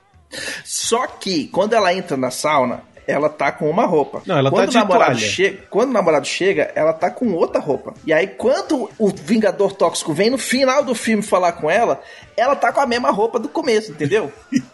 Só 0.64 1.08
que, 1.08 1.48
quando 1.48 1.74
ela 1.74 1.94
entra 1.94 2.18
na 2.18 2.32
sauna, 2.32 2.84
ela 3.08 3.30
tá 3.30 3.52
com 3.52 3.70
uma 3.70 3.86
roupa. 3.86 4.22
Não, 4.26 4.38
ela 4.38 4.50
tá 4.50 4.58
quando 4.58 4.70
de 4.70 4.78
o 4.78 4.80
namorado 4.80 5.20
chega, 5.20 5.60
Quando 5.70 5.90
o 5.90 5.94
namorado 5.94 6.28
chega, 6.28 6.72
ela 6.76 6.94
tá 6.94 7.10
com 7.10 7.34
outra 7.34 7.60
roupa. 7.62 7.94
E 8.06 8.12
aí, 8.14 8.28
quando 8.28 8.90
o 8.98 9.10
Vingador 9.10 9.74
Tóxico 9.74 10.14
vem 10.14 10.30
no 10.30 10.38
final 10.38 10.84
do 10.84 10.96
filme 10.96 11.22
falar 11.24 11.54
com 11.54 11.70
ela, 11.70 12.02
ela 12.38 12.56
tá 12.56 12.72
com 12.72 12.80
a 12.82 12.88
mesma 12.88 13.12
roupa 13.12 13.40
do 13.40 13.50
começo, 13.50 13.92
entendeu? 13.92 14.32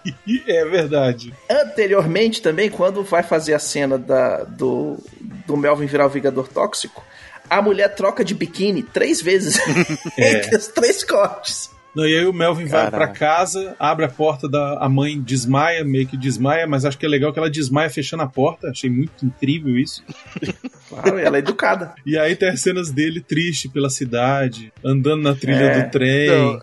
É 0.47 0.65
verdade. 0.65 1.33
Anteriormente 1.49 2.41
também, 2.41 2.69
quando 2.69 3.03
vai 3.03 3.23
fazer 3.23 3.53
a 3.53 3.59
cena 3.59 3.97
da, 3.97 4.43
do, 4.43 4.97
do 5.45 5.57
Melvin 5.57 5.85
virar 5.85 6.05
o 6.05 6.09
Vingador 6.09 6.47
Tóxico, 6.47 7.03
a 7.49 7.61
mulher 7.61 7.93
troca 7.95 8.23
de 8.23 8.33
biquíni 8.33 8.81
três 8.83 9.21
vezes 9.21 9.59
É. 10.17 10.37
entre 10.37 10.55
os 10.55 10.67
três 10.73 11.03
cortes. 11.03 11.69
Não, 11.95 12.05
e 12.07 12.17
aí 12.17 12.25
o 12.25 12.31
Melvin 12.33 12.65
vai 12.65 12.85
Caraca. 12.89 12.97
pra 12.97 13.07
casa, 13.07 13.75
abre 13.77 14.05
a 14.05 14.09
porta 14.09 14.47
da 14.47 14.77
a 14.79 14.87
mãe 14.87 15.19
desmaia, 15.21 15.83
meio 15.83 16.07
que 16.07 16.15
desmaia, 16.15 16.65
mas 16.65 16.85
acho 16.85 16.97
que 16.97 17.05
é 17.05 17.09
legal 17.09 17.33
que 17.33 17.39
ela 17.39 17.49
desmaia 17.49 17.89
fechando 17.89 18.23
a 18.23 18.27
porta. 18.27 18.69
Achei 18.69 18.89
muito 18.89 19.25
incrível 19.25 19.77
isso. 19.77 20.03
Claro, 20.91 21.17
ela 21.17 21.37
é 21.37 21.39
educada. 21.39 21.93
E 22.05 22.17
aí 22.17 22.35
tem 22.35 22.49
as 22.49 22.59
cenas 22.59 22.91
dele 22.91 23.21
triste 23.21 23.69
pela 23.69 23.89
cidade, 23.89 24.73
andando 24.83 25.23
na 25.23 25.33
trilha 25.33 25.55
É. 25.63 25.81
do 25.85 25.89
trem. 25.89 26.25
Então, 26.25 26.59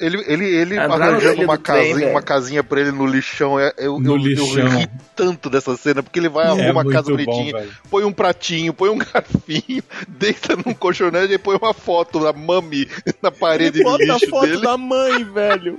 ele 0.00 0.24
ele, 0.26 0.44
ele 0.46 0.78
arranjando 0.78 1.42
uma 1.42 1.58
trem, 1.58 1.76
casinha, 1.76 1.94
velho. 1.96 2.10
uma 2.10 2.22
casinha 2.22 2.64
pra 2.64 2.80
ele 2.80 2.92
no 2.92 3.06
lixão. 3.06 3.58
é- 3.58 3.72
Eu, 3.78 3.98
No 3.98 4.12
eu, 4.12 4.16
lixão. 4.16 4.58
eu 4.58 4.68
ri 4.68 4.88
tanto 5.16 5.48
dessa 5.50 5.76
cena, 5.76 6.02
porque 6.02 6.18
ele 6.18 6.28
vai 6.28 6.46
arruma 6.46 6.62
é 6.62 6.70
uma 6.72 6.82
muito 6.84 6.94
casa 6.96 7.10
bom, 7.10 7.16
bonitinha, 7.16 7.52
velho. 7.58 7.70
põe 7.90 8.04
um 8.04 8.12
pratinho, 8.12 8.72
põe 8.72 8.88
um 8.90 8.98
garfinho, 9.02 9.82
deita 10.08 10.56
num 10.56 10.74
colchonete 10.74 11.32
e 11.34 11.38
põe 11.38 11.56
uma 11.60 11.74
foto 11.74 12.20
da 12.20 12.32
mami 12.32 12.88
na 13.22 13.30
parede 13.30 13.78
Ele 13.80 13.84
de 13.84 13.90
bota 13.90 14.02
a 14.02 14.14
lixo 14.14 14.30
foto 14.30 14.46
dele. 14.46 14.62
da 14.62 14.76
mãe, 14.76 15.24
velho. 15.32 15.78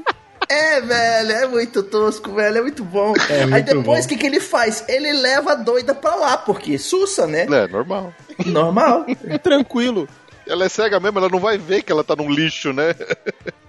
É, 0.51 0.81
velho, 0.81 1.31
é 1.31 1.47
muito 1.47 1.83
tosco, 1.83 2.33
velho, 2.33 2.57
é 2.57 2.61
muito 2.61 2.83
bom. 2.83 3.13
É 3.29 3.43
Aí 3.43 3.49
muito 3.49 3.65
depois, 3.67 3.99
bom. 4.01 4.05
o 4.05 4.09
que, 4.09 4.17
que 4.17 4.25
ele 4.25 4.39
faz? 4.39 4.83
Ele 4.87 5.13
leva 5.13 5.51
a 5.51 5.55
doida 5.55 5.93
pra 5.93 6.15
lá, 6.15 6.37
porque 6.37 6.75
sussa, 6.79 7.27
né? 7.27 7.45
É, 7.51 7.67
normal. 7.67 8.11
Normal. 8.47 9.05
É 9.27 9.37
tranquilo. 9.37 10.07
Ela 10.49 10.65
é 10.65 10.69
cega 10.69 10.99
mesmo, 10.99 11.19
ela 11.19 11.29
não 11.29 11.39
vai 11.39 11.57
ver 11.57 11.83
que 11.83 11.91
ela 11.91 12.03
tá 12.03 12.15
num 12.15 12.29
lixo, 12.29 12.73
né? 12.73 12.95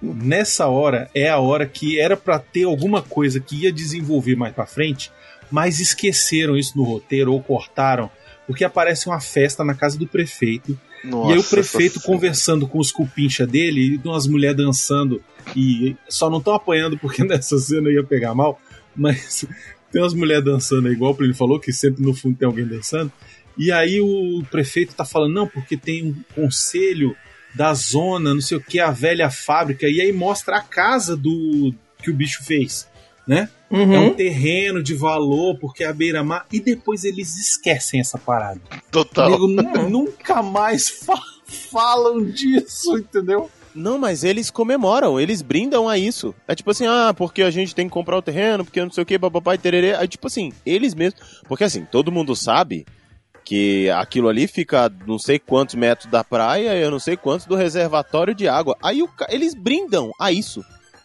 Nessa 0.01 0.67
hora 0.67 1.09
é 1.13 1.29
a 1.29 1.37
hora 1.37 1.65
que 1.65 1.99
era 1.99 2.17
pra 2.17 2.39
ter 2.39 2.63
alguma 2.63 3.01
coisa 3.01 3.39
que 3.39 3.63
ia 3.63 3.71
desenvolver 3.71 4.35
mais 4.35 4.53
pra 4.53 4.65
frente, 4.65 5.11
mas 5.51 5.79
esqueceram 5.79 6.57
isso 6.57 6.77
no 6.77 6.83
roteiro 6.83 7.33
ou 7.33 7.41
cortaram, 7.41 8.09
porque 8.47 8.63
aparece 8.63 9.07
uma 9.07 9.19
festa 9.19 9.63
na 9.63 9.75
casa 9.75 9.97
do 9.97 10.07
prefeito 10.07 10.77
e 11.03 11.33
aí 11.33 11.37
o 11.37 11.43
prefeito 11.43 11.99
conversando 12.01 12.67
com 12.67 12.79
os 12.79 12.91
cupincha 12.91 13.45
dele 13.45 13.95
e 13.95 14.07
umas 14.07 14.27
mulheres 14.27 14.57
dançando 14.57 15.21
e 15.55 15.95
só 16.07 16.29
não 16.29 16.37
estão 16.37 16.53
apanhando 16.53 16.97
porque 16.97 17.23
nessa 17.25 17.57
cena 17.57 17.89
ia 17.89 18.03
pegar 18.03 18.35
mal, 18.35 18.59
mas 18.95 19.45
tem 19.91 20.01
umas 20.01 20.13
mulheres 20.13 20.45
dançando 20.45 20.87
aí, 20.87 20.93
igual 20.93 21.15
ele 21.19 21.33
falou 21.33 21.59
que 21.59 21.73
sempre 21.73 22.03
no 22.03 22.13
fundo 22.13 22.37
tem 22.37 22.47
alguém 22.47 22.65
dançando. 22.65 23.11
E 23.57 23.71
aí 23.71 23.99
o 24.01 24.43
prefeito 24.49 24.93
tá 24.95 25.05
falando 25.05 25.33
não, 25.33 25.47
porque 25.47 25.75
tem 25.77 26.05
um 26.05 26.15
conselho 26.33 27.15
da 27.53 27.73
zona, 27.73 28.33
não 28.33 28.41
sei 28.41 28.57
o 28.57 28.61
que, 28.63 28.79
a 28.79 28.91
velha 28.91 29.29
fábrica 29.29 29.87
e 29.87 29.99
aí 30.01 30.11
mostra 30.13 30.57
a 30.57 30.61
casa 30.61 31.17
do 31.17 31.73
que 32.01 32.09
o 32.09 32.13
bicho 32.13 32.43
fez, 32.43 32.87
né? 33.27 33.49
É 33.69 33.75
um 33.99 34.07
Uhum. 34.07 34.13
terreno 34.13 34.81
de 34.83 34.93
valor 34.93 35.57
porque 35.59 35.83
é 35.83 35.87
a 35.87 35.93
beira-mar 35.93 36.45
e 36.51 36.59
depois 36.59 37.03
eles 37.05 37.37
esquecem 37.37 37.99
essa 37.99 38.17
parada. 38.17 38.59
Total. 38.89 39.29
Nego, 39.29 39.47
nu- 39.47 39.63
nunca 39.89 40.41
mais 40.43 40.89
fa- 40.89 41.21
falam 41.71 42.23
disso, 42.25 42.97
entendeu? 42.97 43.49
Não, 43.73 43.97
mas 43.97 44.23
eles 44.25 44.51
comemoram, 44.51 45.17
eles 45.19 45.41
brindam 45.41 45.87
a 45.87 45.97
isso. 45.97 46.35
É 46.45 46.53
tipo 46.53 46.71
assim, 46.71 46.85
ah, 46.85 47.13
porque 47.15 47.41
a 47.41 47.49
gente 47.51 47.73
tem 47.73 47.87
que 47.87 47.93
comprar 47.93 48.17
o 48.17 48.21
terreno, 48.21 48.65
porque 48.65 48.81
não 48.83 48.91
sei 48.91 49.03
o 49.03 49.05
que, 49.05 49.17
papai, 49.17 49.57
tererê. 49.57 49.93
Aí, 49.95 50.07
tipo 50.09 50.27
assim, 50.27 50.51
eles 50.65 50.93
mesmos. 50.93 51.21
Porque 51.47 51.63
assim, 51.63 51.85
todo 51.85 52.11
mundo 52.11 52.35
sabe 52.35 52.85
que 53.51 53.89
aquilo 53.89 54.29
ali 54.29 54.47
fica 54.47 54.85
a 54.85 54.89
não 55.05 55.19
sei 55.19 55.37
quantos 55.37 55.75
metros 55.75 56.09
da 56.09 56.23
praia 56.23 56.73
e 56.73 56.81
eu 56.81 56.89
não 56.89 56.99
sei 56.99 57.17
quantos 57.17 57.45
do 57.45 57.53
reservatório 57.53 58.33
de 58.33 58.47
água. 58.47 58.77
Aí 58.81 59.03
o 59.03 59.09
eles 59.27 59.53
brindam 59.53 60.09
a 60.17 60.31
isso. 60.31 60.63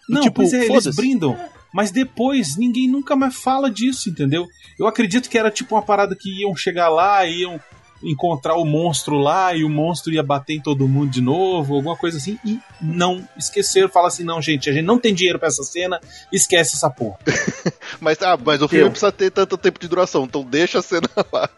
E, 0.08 0.14
Não, 0.14 0.20
tipo, 0.20 0.36
pois 0.36 0.52
é, 0.52 0.64
eles 0.64 0.94
brindam. 0.94 1.36
Mas 1.74 1.90
depois 1.90 2.56
ninguém 2.56 2.88
nunca 2.88 3.16
mais 3.16 3.34
fala 3.34 3.68
disso, 3.68 4.08
entendeu? 4.08 4.46
Eu 4.78 4.86
acredito 4.86 5.28
que 5.28 5.36
era 5.36 5.50
tipo 5.50 5.74
uma 5.74 5.82
parada 5.82 6.14
que 6.14 6.42
iam 6.42 6.54
chegar 6.54 6.88
lá, 6.88 7.26
iam 7.26 7.60
encontrar 8.02 8.56
o 8.56 8.64
monstro 8.64 9.16
lá 9.18 9.54
e 9.54 9.64
o 9.64 9.68
monstro 9.68 10.12
ia 10.12 10.22
bater 10.22 10.54
em 10.54 10.60
todo 10.60 10.88
mundo 10.88 11.10
de 11.10 11.20
novo, 11.20 11.74
alguma 11.74 11.96
coisa 11.96 12.18
assim, 12.18 12.38
e 12.44 12.60
não 12.80 13.26
esqueceram, 13.36 13.88
fala 13.88 14.08
assim, 14.08 14.24
não, 14.24 14.40
gente, 14.40 14.68
a 14.68 14.72
gente 14.72 14.84
não 14.84 14.98
tem 14.98 15.14
dinheiro 15.14 15.38
pra 15.38 15.48
essa 15.48 15.62
cena, 15.62 16.00
esquece 16.32 16.76
essa 16.76 16.90
porra. 16.90 17.18
Mas, 18.00 18.20
ah, 18.22 18.36
mas 18.36 18.60
o 18.60 18.68
filme 18.68 18.84
Eu. 18.84 18.90
precisa 18.90 19.10
ter 19.10 19.30
tanto 19.30 19.56
tempo 19.56 19.78
de 19.80 19.88
duração, 19.88 20.24
então 20.24 20.44
deixa 20.44 20.78
a 20.80 20.82
cena 20.82 21.08
lá. 21.32 21.48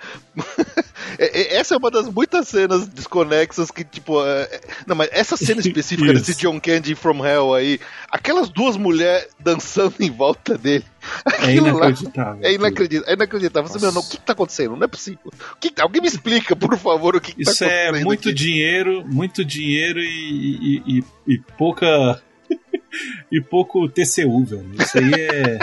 É- 1.18 1.40
é- 1.40 1.56
essa 1.56 1.74
é 1.74 1.78
uma 1.78 1.90
das 1.90 2.08
muitas 2.08 2.48
cenas 2.48 2.86
desconexas 2.88 3.70
que, 3.70 3.84
tipo. 3.84 4.24
é- 4.24 4.42
é- 4.42 4.60
não, 4.86 4.96
mas 4.96 5.08
essa 5.12 5.36
cena 5.36 5.60
específica 5.62 6.12
Isso. 6.12 6.24
desse 6.24 6.38
John 6.40 6.60
Candy 6.60 6.94
from 6.94 7.24
Hell 7.24 7.54
aí, 7.54 7.80
aquelas 8.10 8.48
duas 8.48 8.76
mulheres 8.76 9.28
dançando 9.40 9.94
em 10.00 10.10
volta 10.10 10.56
dele. 10.58 10.84
É 11.26 11.44
aquilo 11.44 11.66
lá 11.78 11.86
inacreditável. 11.88 12.40
É 12.42 12.52
inacreditável. 12.52 13.08
É 13.10 13.14
inacreditável. 13.14 13.68
Você, 13.70 13.78
meu, 13.78 13.92
não, 13.92 14.00
o 14.00 14.04
que, 14.08 14.16
que 14.18 14.24
tá 14.26 14.32
acontecendo? 14.32 14.76
Não 14.76 14.84
é 14.84 14.88
possível. 14.88 15.20
O 15.26 15.56
que, 15.60 15.72
alguém 15.80 16.02
me 16.02 16.08
explica, 16.08 16.54
por 16.56 16.76
favor, 16.76 17.16
o 17.16 17.20
que, 17.20 17.34
que 17.34 17.42
Isso 17.42 17.58
tá 17.60 17.66
acontecendo. 17.66 17.96
é 17.96 18.04
muito 18.04 18.28
aqui. 18.28 18.34
dinheiro, 18.38 19.04
muito 19.06 19.44
dinheiro 19.44 20.00
e, 20.00 20.82
e, 20.86 20.98
e- 20.98 21.04
e 21.34 21.38
pouca. 21.56 22.20
e 23.32 23.40
pouco 23.40 23.88
TCU, 23.88 24.44
velho. 24.44 24.70
Isso 24.80 24.98
aí 24.98 25.12
é. 25.14 25.58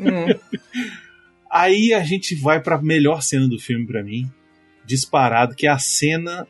Hum. 0.00 0.34
Aí 1.50 1.92
a 1.94 2.00
gente 2.02 2.34
vai 2.34 2.60
pra 2.60 2.80
melhor 2.80 3.22
cena 3.22 3.48
do 3.48 3.58
filme 3.58 3.86
pra 3.86 4.02
mim, 4.02 4.30
disparado, 4.90 5.54
que 5.54 5.66
é 5.66 5.70
a 5.70 5.78
cena 5.78 6.46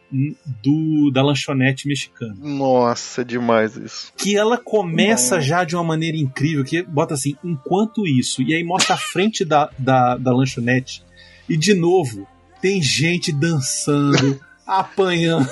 do 0.63 1.11
da 1.13 1.23
lanchonete 1.23 1.87
mexicana. 1.87 2.35
Nossa, 2.39 3.21
é 3.21 3.25
demais 3.25 3.77
isso. 3.77 4.13
Que 4.17 4.37
ela 4.37 4.57
começa 4.57 5.37
Não. 5.37 5.43
já 5.43 5.63
de 5.65 5.77
uma 5.77 5.85
maneira 5.85 6.17
incrível, 6.17 6.65
que 6.65 6.83
bota 6.83 7.15
assim, 7.15 7.37
enquanto 7.45 8.07
isso, 8.07 8.43
e 8.43 8.55
aí 8.55 8.65
mostra 8.65 8.95
a 8.95 8.99
frente 8.99 9.45
da, 9.45 9.71
da, 9.79 10.17
da 10.17 10.33
lanchonete, 10.33 11.05
e 11.49 11.57
de 11.57 11.75
novo, 11.75 12.27
tem 12.63 12.83
gente 12.83 13.31
dançando, 13.31 14.41
apanhando. 14.67 15.49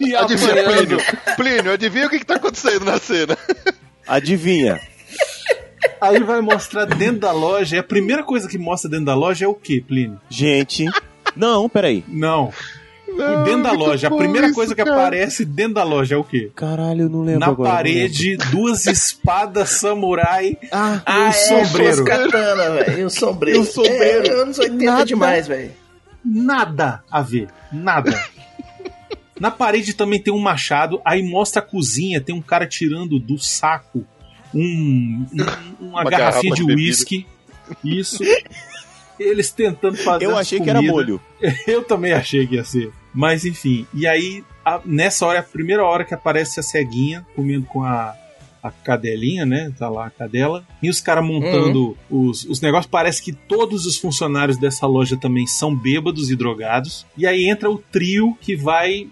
E 0.00 0.14
Adivinha, 0.16 0.62
apanhando. 0.62 0.86
Plínio? 0.86 1.00
Plínio, 1.36 1.72
adivinha 1.72 2.06
o 2.06 2.10
que, 2.10 2.18
que 2.18 2.26
tá 2.26 2.36
acontecendo 2.36 2.84
na 2.84 2.98
cena? 2.98 3.36
Adivinha? 4.08 4.80
Aí 6.00 6.20
vai 6.20 6.40
mostrar 6.40 6.84
dentro 6.86 7.20
da 7.20 7.32
loja, 7.32 7.76
e 7.76 7.78
a 7.78 7.82
primeira 7.82 8.24
coisa 8.24 8.48
que 8.48 8.58
mostra 8.58 8.90
dentro 8.90 9.06
da 9.06 9.14
loja 9.14 9.44
é 9.44 9.48
o 9.48 9.54
que, 9.54 9.80
Plínio? 9.80 10.20
Gente. 10.28 10.86
Não, 11.36 11.68
peraí. 11.68 12.04
Não. 12.08 12.52
Não, 13.08 13.44
dentro 13.44 13.62
da 13.64 13.72
loja, 13.72 14.08
a 14.08 14.10
primeira 14.10 14.46
isso, 14.46 14.54
coisa 14.54 14.74
que 14.74 14.82
cara. 14.82 14.96
aparece 15.02 15.44
dentro 15.44 15.74
da 15.74 15.82
loja 15.84 16.14
é 16.14 16.18
o 16.18 16.24
quê? 16.24 16.50
Caralho, 16.56 17.02
eu 17.02 17.08
não 17.10 17.20
lembro 17.22 17.40
Na 17.40 17.48
agora. 17.48 17.70
parede, 17.70 18.38
duas 18.50 18.86
espadas 18.86 19.68
samurai 19.70 20.56
Ah, 20.70 21.02
Ah, 21.04 21.28
é, 21.28 21.32
sombreiro. 21.32 21.96
duas 21.96 22.08
katana, 22.08 22.70
velho. 22.70 23.00
E 23.00 23.04
o 23.04 23.10
sombreiro. 23.10 23.58
E 23.58 23.62
o 23.62 23.64
sombreiro. 23.66 24.26
É, 24.28 24.30
anos 24.42 24.58
80 24.58 24.84
Nada. 24.84 25.04
demais, 25.04 25.46
velho. 25.46 25.72
Nada 26.24 27.02
a 27.10 27.20
ver. 27.20 27.48
Nada. 27.70 28.18
Na 29.38 29.50
parede 29.50 29.92
também 29.92 30.18
tem 30.22 30.32
um 30.32 30.38
machado, 30.40 30.98
aí 31.04 31.22
mostra 31.22 31.60
a 31.60 31.64
cozinha, 31.64 32.18
tem 32.20 32.34
um 32.34 32.40
cara 32.40 32.66
tirando 32.66 33.18
do 33.18 33.38
saco 33.38 34.06
um, 34.54 35.26
um- 35.32 35.86
uma, 35.88 36.00
Uma 36.02 36.04
garrafinha 36.10 36.54
garrafa 36.54 36.66
de 36.66 36.74
uísque. 36.80 37.26
Isso. 37.84 38.22
Eles 39.22 39.50
tentando 39.50 39.96
fazer 39.96 40.24
Eu 40.26 40.36
achei 40.36 40.60
que 40.60 40.68
era 40.70 40.80
molho. 40.82 41.20
Eu 41.66 41.82
também 41.84 42.12
achei 42.12 42.46
que 42.46 42.54
ia 42.56 42.64
ser. 42.64 42.90
Mas 43.14 43.44
enfim, 43.44 43.86
e 43.94 44.06
aí, 44.06 44.42
a- 44.64 44.80
nessa 44.84 45.26
hora, 45.26 45.38
é 45.38 45.40
a 45.40 45.44
primeira 45.44 45.84
hora 45.84 46.04
que 46.04 46.14
aparece 46.14 46.58
a 46.58 46.62
ceguinha 46.62 47.26
comendo 47.36 47.66
com 47.66 47.82
a, 47.84 48.14
a 48.62 48.70
cadelinha, 48.70 49.44
né? 49.44 49.72
Tá 49.78 49.88
lá 49.88 50.06
a 50.06 50.10
cadela. 50.10 50.64
E 50.82 50.88
os 50.88 51.00
caras 51.00 51.24
montando 51.24 51.96
os, 52.10 52.44
os 52.44 52.60
negócios. 52.60 52.90
Parece 52.90 53.22
que 53.22 53.32
todos 53.32 53.84
os 53.86 53.96
funcionários 53.98 54.56
dessa 54.56 54.86
loja 54.86 55.16
também 55.16 55.46
são 55.46 55.74
bêbados 55.74 56.30
e 56.30 56.36
drogados. 56.36 57.04
E 57.18 57.26
aí 57.26 57.46
entra 57.48 57.70
o 57.70 57.78
trio 57.78 58.36
que 58.40 58.56
vai 58.56 59.08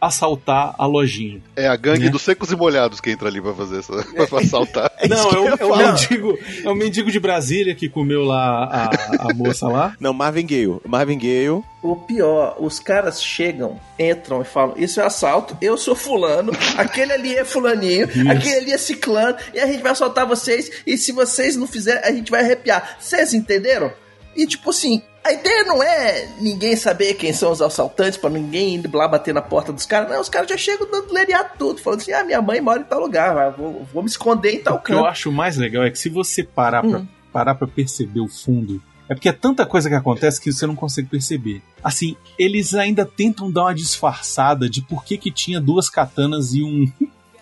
assaltar 0.00 0.74
a 0.78 0.86
lojinha. 0.86 1.40
É 1.56 1.66
a 1.68 1.76
gangue 1.76 2.04
Né? 2.04 2.10
dos 2.10 2.22
secos 2.22 2.50
e 2.50 2.56
molhados 2.56 3.00
que 3.00 3.10
entra 3.10 3.28
ali 3.28 3.40
pra 3.40 3.52
fazer 3.54 3.80
essa. 3.80 3.92
pra 4.28 4.38
assaltar. 4.40 4.90
Não, 5.08 5.28
que 5.28 5.34
é 5.34 5.38
eu 5.38 5.46
é 5.48 5.54
o 5.54 5.58
falar. 5.58 5.92
mendigo, 5.92 6.38
é 6.64 6.68
o 6.68 6.74
mendigo 6.74 7.10
de 7.10 7.20
Brasília 7.20 7.74
que 7.74 7.88
comeu 7.88 8.24
lá 8.24 8.64
a, 8.64 9.30
a 9.30 9.34
moça 9.34 9.68
lá. 9.68 9.94
Não, 10.00 10.12
Marvin 10.12 10.46
Gaye. 10.46 10.76
Marvin 10.86 11.18
Gaye. 11.18 11.48
O 11.82 11.96
pior, 11.96 12.56
os 12.58 12.78
caras 12.78 13.22
chegam, 13.22 13.80
entram 13.98 14.42
e 14.42 14.44
falam: 14.44 14.74
Isso 14.76 15.00
é 15.00 15.04
assalto, 15.04 15.56
eu 15.62 15.78
sou 15.78 15.94
fulano, 15.96 16.52
aquele 16.76 17.12
ali 17.12 17.34
é 17.34 17.44
fulaninho, 17.44 18.06
aquele 18.30 18.56
ali 18.56 18.72
é 18.72 18.78
ciclano, 18.78 19.36
e 19.54 19.58
a 19.58 19.66
gente 19.66 19.80
vai 19.82 19.92
assaltar 19.92 20.26
vocês, 20.26 20.70
e 20.86 20.98
se 20.98 21.10
vocês 21.10 21.56
não 21.56 21.66
fizerem, 21.66 22.02
a 22.04 22.12
gente 22.12 22.30
vai 22.30 22.40
arrepiar. 22.42 22.96
Vocês 23.00 23.32
entenderam? 23.32 23.90
E 24.36 24.46
tipo 24.46 24.70
assim, 24.70 25.02
a 25.24 25.32
ideia 25.32 25.64
não 25.64 25.82
é 25.82 26.28
ninguém 26.40 26.76
saber 26.76 27.14
quem 27.14 27.32
são 27.32 27.50
os 27.52 27.60
assaltantes, 27.60 28.16
pra 28.18 28.30
ninguém 28.30 28.74
ir 28.76 28.94
lá 28.94 29.06
bater 29.08 29.34
na 29.34 29.42
porta 29.42 29.72
dos 29.72 29.84
caras. 29.84 30.08
Não, 30.10 30.20
os 30.20 30.28
caras 30.28 30.48
já 30.48 30.56
chegam 30.56 30.88
dando 30.90 31.12
leriar 31.12 31.54
tudo, 31.58 31.80
falando 31.80 32.00
assim: 32.00 32.12
ah, 32.12 32.24
minha 32.24 32.40
mãe 32.40 32.60
mora 32.60 32.80
em 32.80 32.84
tal 32.84 33.00
lugar, 33.00 33.50
vou, 33.52 33.86
vou 33.92 34.02
me 34.02 34.08
esconder 34.08 34.52
em 34.54 34.60
tal 34.62 34.76
O 34.76 34.80
que 34.80 34.92
eu 34.92 34.96
canto. 34.98 35.08
acho 35.08 35.32
mais 35.32 35.56
legal 35.56 35.82
é 35.84 35.90
que 35.90 35.98
se 35.98 36.08
você 36.08 36.42
parar 36.44 36.82
pra, 36.82 36.98
Hum. 37.00 37.08
parar 37.32 37.54
pra 37.54 37.66
perceber 37.66 38.20
o 38.20 38.28
fundo, 38.28 38.80
é 39.08 39.14
porque 39.14 39.28
é 39.28 39.32
tanta 39.32 39.66
coisa 39.66 39.88
que 39.88 39.94
acontece 39.96 40.40
que 40.40 40.52
você 40.52 40.66
não 40.66 40.76
consegue 40.76 41.08
perceber. 41.08 41.60
Assim, 41.82 42.16
eles 42.38 42.74
ainda 42.74 43.04
tentam 43.04 43.50
dar 43.50 43.62
uma 43.62 43.74
disfarçada 43.74 44.70
de 44.70 44.80
por 44.82 45.04
que, 45.04 45.18
que 45.18 45.30
tinha 45.32 45.60
duas 45.60 45.90
katanas 45.90 46.54
e 46.54 46.62
um. 46.62 46.90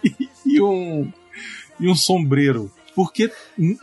e 0.46 0.60
um. 0.62 1.12
e 1.78 1.88
um 1.88 1.94
sombreiro. 1.94 2.70
Porque 2.98 3.30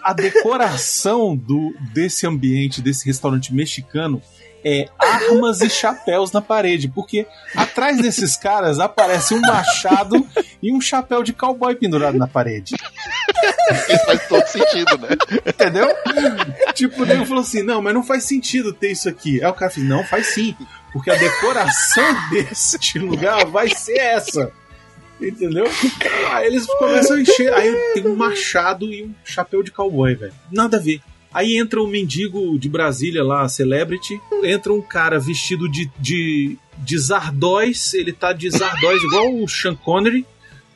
a 0.04 0.12
decoração 0.12 1.38
do, 1.38 1.74
desse 1.94 2.28
ambiente, 2.28 2.82
desse 2.82 3.06
restaurante 3.06 3.54
mexicano, 3.54 4.22
é 4.62 4.90
armas 5.00 5.62
e 5.62 5.70
chapéus 5.70 6.34
na 6.34 6.42
parede. 6.42 6.90
Porque 6.90 7.26
atrás 7.56 7.98
desses 8.02 8.36
caras 8.36 8.78
aparece 8.78 9.34
um 9.34 9.40
machado 9.40 10.28
e 10.62 10.70
um 10.70 10.82
chapéu 10.82 11.24
de 11.24 11.32
cowboy 11.32 11.74
pendurado 11.76 12.18
na 12.18 12.28
parede. 12.28 12.76
Isso 13.88 14.06
faz 14.06 14.28
todo 14.28 14.48
sentido, 14.48 14.98
né? 14.98 15.08
Entendeu? 15.48 15.88
tipo, 16.74 17.04
o 17.04 17.06
nego 17.06 17.26
falou 17.26 17.42
assim: 17.42 17.64
não, 17.64 17.82
mas 17.82 17.94
não 17.94 18.04
faz 18.04 18.26
sentido 18.26 18.74
ter 18.74 18.92
isso 18.92 19.08
aqui. 19.08 19.42
Aí 19.42 19.50
o 19.50 19.54
cara 19.54 19.72
fez: 19.72 19.88
não, 19.88 20.04
faz 20.04 20.28
sim. 20.28 20.54
Porque 20.92 21.10
a 21.10 21.16
decoração 21.16 22.04
deste 22.32 23.00
lugar 23.00 23.46
vai 23.46 23.70
ser 23.70 23.98
essa. 23.98 24.52
Entendeu? 25.22 25.66
Aí 26.32 26.48
eles 26.48 26.66
começam 26.66 27.18
a 27.18 27.22
encher. 27.22 27.54
Aí 27.54 27.74
tem 27.94 28.06
um 28.08 28.16
machado 28.16 28.86
e 28.92 29.04
um 29.04 29.14
chapéu 29.24 29.64
de 29.64 29.72
cowboy, 29.72 30.14
velho. 30.16 30.34
Nada 30.52 30.78
a 30.78 30.80
ver. 30.80 31.02
Aí 31.34 31.58
entra 31.58 31.82
um 31.82 31.88
mendigo 31.88 32.58
de 32.58 32.70
Brasília 32.70 33.24
lá, 33.24 33.48
celebrity. 33.50 34.20
Entra 34.44 34.74
um 34.74 34.82
cara 34.82 35.20
vestido 35.20 35.70
de, 35.70 35.90
de, 36.00 36.58
de 36.78 36.98
Zardóis. 36.98 37.94
Ele 37.94 38.14
tá 38.14 38.32
de 38.34 38.50
Zardóis 38.50 39.02
igual 39.04 39.34
o 39.34 39.48
Sean 39.48 39.76
Connery. 39.76 40.26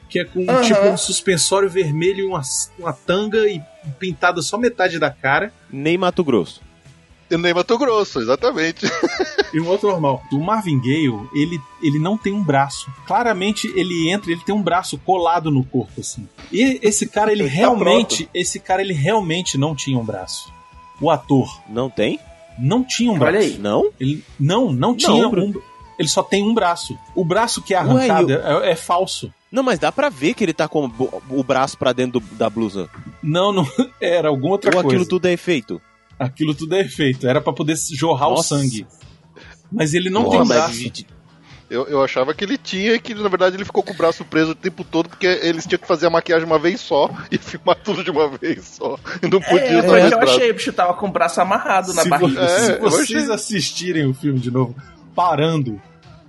Que 0.09 0.19
é 0.19 0.25
com 0.25 0.49
Aham. 0.49 0.61
tipo 0.61 0.81
um 0.87 0.97
suspensório 0.97 1.69
vermelho 1.69 2.21
e 2.21 2.25
uma, 2.25 2.41
uma 2.79 2.91
tanga 2.91 3.47
e 3.47 3.61
pintada 3.99 4.41
só 4.41 4.57
metade 4.57 4.97
da 4.99 5.11
cara. 5.11 5.53
Nem 5.71 5.97
Mato 5.97 6.23
Grosso. 6.23 6.61
Nem 7.37 7.53
Mato 7.53 7.77
Grosso, 7.77 8.19
exatamente. 8.19 8.85
E 9.51 9.59
um 9.59 9.67
outro 9.67 9.89
normal. 9.89 10.21
O 10.31 10.37
Marvin 10.37 10.79
Gaye, 10.79 11.11
ele, 11.33 11.59
ele 11.81 11.97
não 11.97 12.15
tem 12.15 12.31
um 12.31 12.43
braço. 12.43 12.87
Claramente 13.07 13.65
ele 13.75 14.07
entra, 14.07 14.31
ele 14.31 14.41
tem 14.45 14.53
um 14.53 14.61
braço 14.61 14.95
colado 14.99 15.49
no 15.49 15.63
corpo 15.63 16.01
assim. 16.01 16.29
E 16.51 16.79
esse 16.83 17.07
cara 17.07 17.31
ele 17.31 17.41
Ele 17.41 17.49
tá 17.49 17.55
realmente, 17.55 18.29
esse 18.31 18.59
cara 18.59 18.79
ele 18.83 18.93
realmente 18.93 19.57
não 19.57 19.73
tinha 19.75 19.97
um 19.97 20.05
braço. 20.05 20.53
O 21.01 21.09
ator 21.09 21.47
Não 21.67 21.89
tem? 21.89 22.19
não 22.59 22.83
tinha 22.83 23.09
um 23.11 23.15
Olha 23.19 23.31
braço. 23.31 23.47
aí. 23.47 23.57
Não? 23.57 23.89
Ele 23.99 24.23
não, 24.39 24.71
não 24.71 24.95
tinha 24.95 25.27
Bruno. 25.27 25.57
um 25.57 25.61
ele 25.97 26.07
só 26.07 26.21
tem 26.21 26.43
um 26.43 26.53
braço. 26.53 26.95
O 27.15 27.25
braço 27.25 27.59
que 27.61 27.73
é 27.73 27.77
Ué, 27.81 28.07
arrancado 28.07 28.31
eu- 28.31 28.61
é, 28.63 28.71
é 28.71 28.75
falso. 28.75 29.33
Não, 29.51 29.63
mas 29.63 29.79
dá 29.79 29.91
pra 29.91 30.09
ver 30.09 30.35
que 30.35 30.43
ele 30.45 30.53
tá 30.53 30.67
com 30.67 30.85
o- 31.31 31.43
braço 31.43 31.75
pra 31.75 31.91
dentro 31.91 32.19
do- 32.19 32.35
da 32.35 32.49
blusa. 32.51 32.87
Não, 33.23 33.51
não 33.51 33.67
era 33.99 34.29
alguma 34.29 34.51
outra 34.53 34.69
Ou 34.69 34.73
coisa. 34.83 34.87
aquilo 34.89 35.05
tudo 35.09 35.25
é 35.27 35.33
efeito. 35.33 35.81
Aquilo 36.19 36.53
tudo 36.53 36.75
é 36.75 36.81
efeito. 36.81 37.27
Era 37.27 37.39
pra 37.41 37.53
poder 37.53 37.75
jorrar 37.93 38.29
Nossa. 38.29 38.55
o 38.55 38.59
sangue. 38.59 38.85
Mas 39.71 39.93
ele 39.93 40.09
não 40.09 40.23
Nossa, 40.23 40.37
tem 40.37 40.47
braço. 40.47 41.05
Eu, 41.69 41.87
eu 41.87 42.03
achava 42.03 42.33
que 42.33 42.43
ele 42.43 42.57
tinha 42.57 42.95
e 42.95 42.99
que, 42.99 43.13
na 43.13 43.29
verdade, 43.29 43.55
ele 43.55 43.63
ficou 43.63 43.83
com 43.83 43.93
o 43.93 43.95
braço 43.95 44.25
preso 44.25 44.51
o 44.51 44.55
tempo 44.55 44.83
todo 44.83 45.07
porque 45.07 45.27
eles 45.27 45.67
tinham 45.67 45.79
que 45.79 45.85
fazer 45.87 46.07
a 46.07 46.09
maquiagem 46.09 46.47
uma 46.47 46.57
vez 46.57 46.81
só 46.81 47.11
e 47.31 47.37
filmar 47.37 47.75
tudo 47.83 48.03
de 48.03 48.09
uma 48.09 48.27
vez 48.27 48.65
só. 48.65 48.97
E 49.21 49.27
não 49.27 49.39
podia 49.39 49.61
É, 49.67 49.79
usar 49.85 50.07
que 50.09 50.13
eu 50.15 50.19
braço. 50.19 50.33
achei, 50.35 50.49
o 50.49 50.53
bicho 50.55 50.73
tava 50.73 50.95
com 50.95 51.07
o 51.07 51.11
braço 51.11 51.39
amarrado 51.39 51.93
na 51.93 52.01
se, 52.01 52.09
barriga. 52.09 52.47
se 52.47 52.71
É, 52.71 52.75
eu 52.75 52.79
vocês 52.81 53.29
assistirem 53.29 54.07
o 54.07 54.15
filme 54.15 54.39
de 54.39 54.49
novo, 54.49 54.75
parando, 55.13 55.79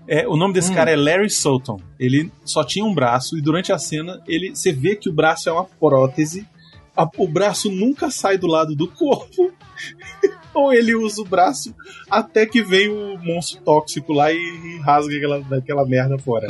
é, 0.07 0.29
o 0.29 0.37
nome 0.37 0.53
desse 0.53 0.73
Hum. 0.73 0.75
cara 0.75 0.91
é 0.91 0.97
Larry 0.97 1.31
Sultan. 1.31 1.77
Ele 1.99 2.31
só 2.45 2.63
tinha 2.63 2.85
um 2.85 2.93
braço 2.95 3.39
e 3.39 3.41
durante 3.41 3.73
a 3.73 3.79
cena 3.79 4.21
ele, 4.29 4.51
você 4.55 4.73
vê 4.73 4.95
que 4.95 5.09
o 5.09 5.13
braço 5.13 5.49
é 5.49 5.53
uma 5.53 5.65
prótese. 5.65 6.47
A- 6.95 7.09
o 7.17 7.27
braço 7.27 7.71
nunca 7.71 8.11
sai 8.11 8.37
do 8.37 8.47
lado 8.47 8.75
do 8.77 8.87
corpo. 8.89 9.51
Ou 10.53 10.73
ele 10.73 10.95
usa 10.95 11.23
o 11.23 11.25
braço 11.25 11.75
até 12.11 12.45
que 12.45 12.63
vem 12.63 12.89
o 12.89 13.17
monstro 13.19 13.61
tóxico 13.63 14.13
lá 14.13 14.33
e 14.33 14.81
rasga 14.85 15.17
aquela, 15.17 15.59
aquela 15.59 15.87
merda 15.87 16.19
fora. 16.19 16.49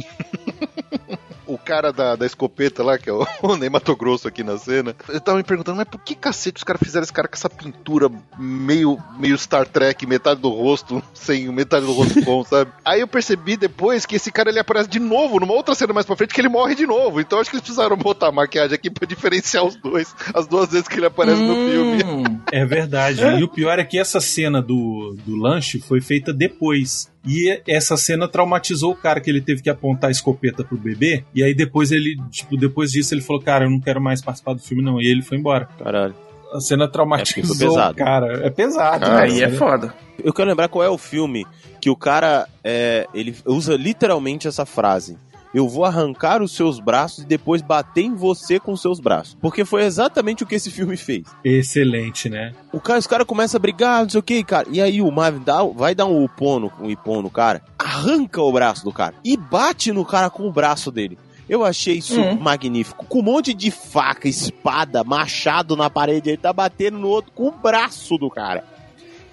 O 1.50 1.58
cara 1.58 1.92
da, 1.92 2.14
da 2.14 2.24
escopeta 2.24 2.80
lá, 2.80 2.96
que 2.96 3.10
é 3.10 3.12
o, 3.12 3.26
o 3.42 3.56
Ney 3.56 3.68
Mato 3.68 3.96
Grosso 3.96 4.28
aqui 4.28 4.44
na 4.44 4.56
cena, 4.56 4.94
eu 5.08 5.20
tava 5.20 5.38
me 5.38 5.42
perguntando, 5.42 5.78
mas 5.78 5.88
por 5.88 6.00
que 6.00 6.14
cacete 6.14 6.58
os 6.58 6.64
caras 6.64 6.80
fizeram 6.80 7.02
esse 7.02 7.12
cara 7.12 7.26
com 7.26 7.34
essa 7.34 7.50
pintura 7.50 8.08
meio, 8.38 8.96
meio 9.18 9.36
Star 9.36 9.66
Trek, 9.66 10.06
metade 10.06 10.40
do 10.40 10.48
rosto 10.48 11.02
sem 11.12 11.48
metade 11.48 11.84
do 11.84 11.92
rosto 11.92 12.24
com, 12.24 12.44
sabe? 12.44 12.70
Aí 12.84 13.00
eu 13.00 13.08
percebi 13.08 13.56
depois 13.56 14.06
que 14.06 14.14
esse 14.14 14.30
cara 14.30 14.48
ele 14.50 14.60
aparece 14.60 14.88
de 14.88 15.00
novo 15.00 15.40
numa 15.40 15.52
outra 15.52 15.74
cena 15.74 15.92
mais 15.92 16.06
pra 16.06 16.14
frente 16.14 16.32
que 16.32 16.40
ele 16.40 16.48
morre 16.48 16.76
de 16.76 16.86
novo. 16.86 17.20
Então 17.20 17.40
acho 17.40 17.50
que 17.50 17.56
eles 17.56 17.64
precisaram 17.64 17.96
botar 17.96 18.28
a 18.28 18.32
maquiagem 18.32 18.76
aqui 18.76 18.88
pra 18.88 19.04
diferenciar 19.04 19.64
os 19.64 19.74
dois, 19.74 20.14
as 20.32 20.46
duas 20.46 20.70
vezes 20.70 20.86
que 20.86 20.98
ele 20.98 21.06
aparece 21.06 21.42
no 21.42 21.54
filme. 21.68 22.04
É 22.52 22.64
verdade. 22.64 23.22
E 23.38 23.42
o 23.42 23.48
pior 23.48 23.78
é 23.78 23.84
que 23.84 23.98
essa 23.98 24.20
cena 24.20 24.60
do, 24.60 25.16
do 25.24 25.36
lanche 25.36 25.78
foi 25.80 26.00
feita 26.00 26.32
depois. 26.32 27.10
E 27.26 27.60
essa 27.66 27.96
cena 27.96 28.26
traumatizou 28.26 28.92
o 28.92 28.96
cara, 28.96 29.20
que 29.20 29.30
ele 29.30 29.40
teve 29.40 29.62
que 29.62 29.70
apontar 29.70 30.08
a 30.08 30.10
escopeta 30.10 30.64
pro 30.64 30.76
bebê. 30.76 31.24
E 31.34 31.42
aí 31.42 31.54
depois 31.54 31.92
ele, 31.92 32.16
tipo, 32.30 32.56
depois 32.56 32.92
disso 32.92 33.14
ele 33.14 33.20
falou, 33.20 33.42
cara, 33.42 33.64
eu 33.64 33.70
não 33.70 33.80
quero 33.80 34.00
mais 34.00 34.22
participar 34.22 34.54
do 34.54 34.60
filme, 34.60 34.82
não. 34.82 35.00
E 35.00 35.06
ele 35.06 35.22
foi 35.22 35.38
embora. 35.38 35.68
Caralho. 35.78 36.14
A 36.52 36.60
cena 36.60 36.84
É 36.84 36.88
traumatizou 36.88 37.78
o 37.78 37.94
cara. 37.94 38.44
É 38.44 38.50
pesado. 38.50 39.04
Aí 39.06 39.38
né? 39.38 39.44
é 39.44 39.50
foda. 39.50 39.94
Eu 40.22 40.32
quero 40.32 40.48
lembrar 40.48 40.68
qual 40.68 40.84
é 40.84 40.88
o 40.88 40.98
filme 40.98 41.46
que 41.80 41.88
o 41.88 41.96
cara 41.96 42.48
é, 42.62 43.06
ele 43.14 43.34
usa 43.46 43.76
literalmente 43.76 44.48
essa 44.48 44.66
frase. 44.66 45.16
Eu 45.52 45.68
vou 45.68 45.84
arrancar 45.84 46.42
os 46.42 46.52
seus 46.52 46.78
braços 46.78 47.24
e 47.24 47.26
depois 47.26 47.60
bater 47.60 48.02
em 48.04 48.14
você 48.14 48.60
com 48.60 48.72
os 48.72 48.80
seus 48.80 49.00
braços. 49.00 49.36
Porque 49.40 49.64
foi 49.64 49.82
exatamente 49.82 50.42
o 50.44 50.46
que 50.46 50.54
esse 50.54 50.70
filme 50.72 50.96
fez. 50.96 51.24
Excelente, 51.44 52.28
né? 52.28 52.52
O 52.72 52.80
cara, 52.80 52.98
os 52.98 53.06
caras 53.06 53.26
começam 53.26 53.58
a 53.58 53.60
brigar, 53.60 54.02
não 54.02 54.08
sei 54.10 54.20
o 54.20 54.22
que, 54.22 54.42
cara. 54.44 54.68
E 54.70 54.80
aí 54.80 55.02
o 55.02 55.10
Marvin 55.10 55.42
dá, 55.44 55.62
vai 55.64 55.94
dar 55.94 56.06
um 56.06 56.24
upon 56.24 56.60
no, 56.60 56.72
um 56.80 56.88
ipom 56.90 57.20
no 57.22 57.30
cara, 57.30 57.62
arranca 57.78 58.40
o 58.40 58.52
braço 58.52 58.84
do 58.84 58.92
cara 58.92 59.14
e 59.24 59.36
bate 59.36 59.92
no 59.92 60.04
cara 60.04 60.30
com 60.30 60.46
o 60.46 60.52
braço 60.52 60.90
dele. 60.90 61.18
Eu 61.48 61.64
achei 61.64 61.94
isso 61.98 62.20
Hum. 62.20 62.38
magnífico. 62.38 63.04
Com 63.06 63.18
um 63.18 63.22
monte 63.22 63.52
de 63.52 63.72
faca, 63.72 64.28
espada, 64.28 65.02
machado 65.02 65.74
na 65.74 65.90
parede, 65.90 66.28
ele 66.30 66.36
tá 66.36 66.52
batendo 66.52 66.96
no 66.96 67.08
outro 67.08 67.32
com 67.32 67.48
o 67.48 67.50
braço 67.50 68.16
do 68.16 68.30
cara. 68.30 68.62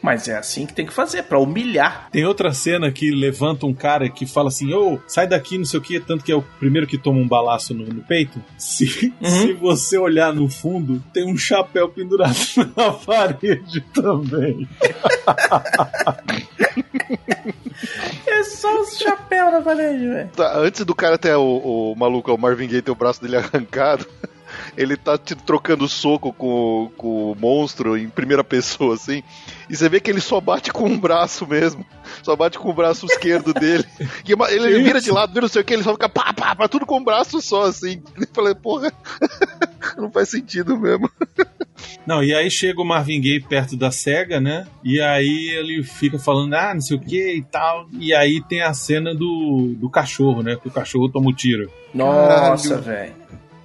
Mas 0.07 0.27
é 0.29 0.37
assim 0.37 0.65
que 0.65 0.73
tem 0.73 0.85
que 0.85 0.93
fazer, 0.93 1.23
pra 1.23 1.37
humilhar. 1.37 2.07
Tem 2.11 2.23
outra 2.25 2.53
cena 2.53 2.89
que 2.89 3.11
levanta 3.11 3.65
um 3.65 3.73
cara 3.73 4.09
que 4.09 4.25
fala 4.25 4.47
assim: 4.47 4.73
Ô, 4.73 4.99
sai 5.05 5.27
daqui, 5.27 5.57
não 5.57 5.65
sei 5.65 5.79
o 5.79 5.83
que, 5.83 5.99
tanto 5.99 6.23
que 6.23 6.31
é 6.31 6.35
o 6.35 6.41
primeiro 6.41 6.87
que 6.87 6.97
toma 6.97 7.19
um 7.19 7.27
balaço 7.27 7.73
no, 7.73 7.85
no 7.85 8.01
peito. 8.03 8.41
Se, 8.57 9.13
Uhum. 9.21 9.29
se 9.29 9.53
você 9.53 9.97
olhar 9.97 10.31
no 10.33 10.47
fundo, 10.49 11.03
tem 11.13 11.25
um 11.29 11.37
chapéu 11.37 11.89
pendurado 11.89 12.37
na 12.77 12.91
parede 12.93 13.81
também. 13.93 14.65
É 18.25 18.43
só 18.43 18.81
os 18.81 18.97
chapéus 18.97 19.51
na 19.53 19.61
parede, 19.61 20.07
velho. 20.07 20.29
Tá, 20.35 20.57
antes 20.57 20.83
do 20.85 20.95
cara 20.95 21.17
ter 21.17 21.35
o, 21.35 21.91
o 21.91 21.95
maluco, 21.95 22.33
o 22.33 22.37
Marvin 22.37 22.67
Gaye, 22.67 22.81
ter 22.81 22.91
o 22.91 22.95
braço 22.95 23.21
dele 23.21 23.37
arrancado, 23.37 24.05
ele 24.77 24.95
tá 24.97 25.17
te 25.17 25.35
trocando 25.35 25.87
soco 25.87 26.31
com, 26.33 26.85
o- 26.85 26.89
com 26.97 27.31
o 27.31 27.35
monstro 27.35 27.97
em 27.97 28.09
primeira 28.09 28.43
pessoa, 28.43 28.95
assim. 28.95 29.23
E 29.69 29.75
você 29.75 29.89
vê 29.89 29.99
que 29.99 30.09
ele 30.09 30.21
só 30.21 30.39
bate 30.39 30.71
com 30.71 30.85
um 30.85 30.99
braço 30.99 31.45
mesmo. 31.47 31.85
Só 32.23 32.35
bate 32.35 32.57
com 32.57 32.69
o 32.69 32.73
braço 32.73 33.05
esquerdo 33.05 33.53
dele. 33.53 33.85
E 34.27 34.33
uma- 34.33 34.49
ele 34.51 34.81
vira 34.83 34.99
de 35.01 35.11
lado, 35.11 35.29
vira 35.33 35.41
não 35.41 35.49
sei 35.49 35.61
o 35.61 35.65
que, 35.65 35.73
ele 35.73 35.83
só 35.83 35.93
fica 35.93 36.09
pá, 36.09 36.33
pá, 36.33 36.55
pá, 36.55 36.67
tudo 36.67 36.85
com 36.85 36.97
um 36.99 37.03
braço 37.03 37.41
só, 37.41 37.63
assim. 37.63 38.01
Eu 38.19 38.27
falei, 38.33 38.53
porra, 38.55 38.91
não 39.97 40.11
faz 40.11 40.29
sentido 40.29 40.77
mesmo. 40.77 41.09
Não, 42.05 42.23
e 42.23 42.33
aí 42.33 42.49
chega 42.49 42.81
o 42.81 42.85
Marvin 42.85 43.19
Gaye 43.21 43.41
perto 43.41 43.75
da 43.77 43.91
SEGA, 43.91 44.39
né? 44.39 44.65
E 44.83 44.99
aí 45.01 45.49
ele 45.57 45.83
fica 45.83 46.17
falando, 46.17 46.53
ah, 46.53 46.73
não 46.73 46.81
sei 46.81 46.97
o 46.97 46.99
que 46.99 47.35
e 47.35 47.41
tal. 47.43 47.87
E 47.99 48.13
aí 48.13 48.41
tem 48.47 48.61
a 48.61 48.73
cena 48.73 49.13
do, 49.13 49.73
do 49.77 49.89
cachorro, 49.89 50.41
né? 50.41 50.55
Que 50.61 50.67
o 50.67 50.71
cachorro 50.71 51.09
toma 51.09 51.29
o 51.29 51.33
tiro. 51.33 51.69
Nossa, 51.93 52.77
velho. 52.77 53.13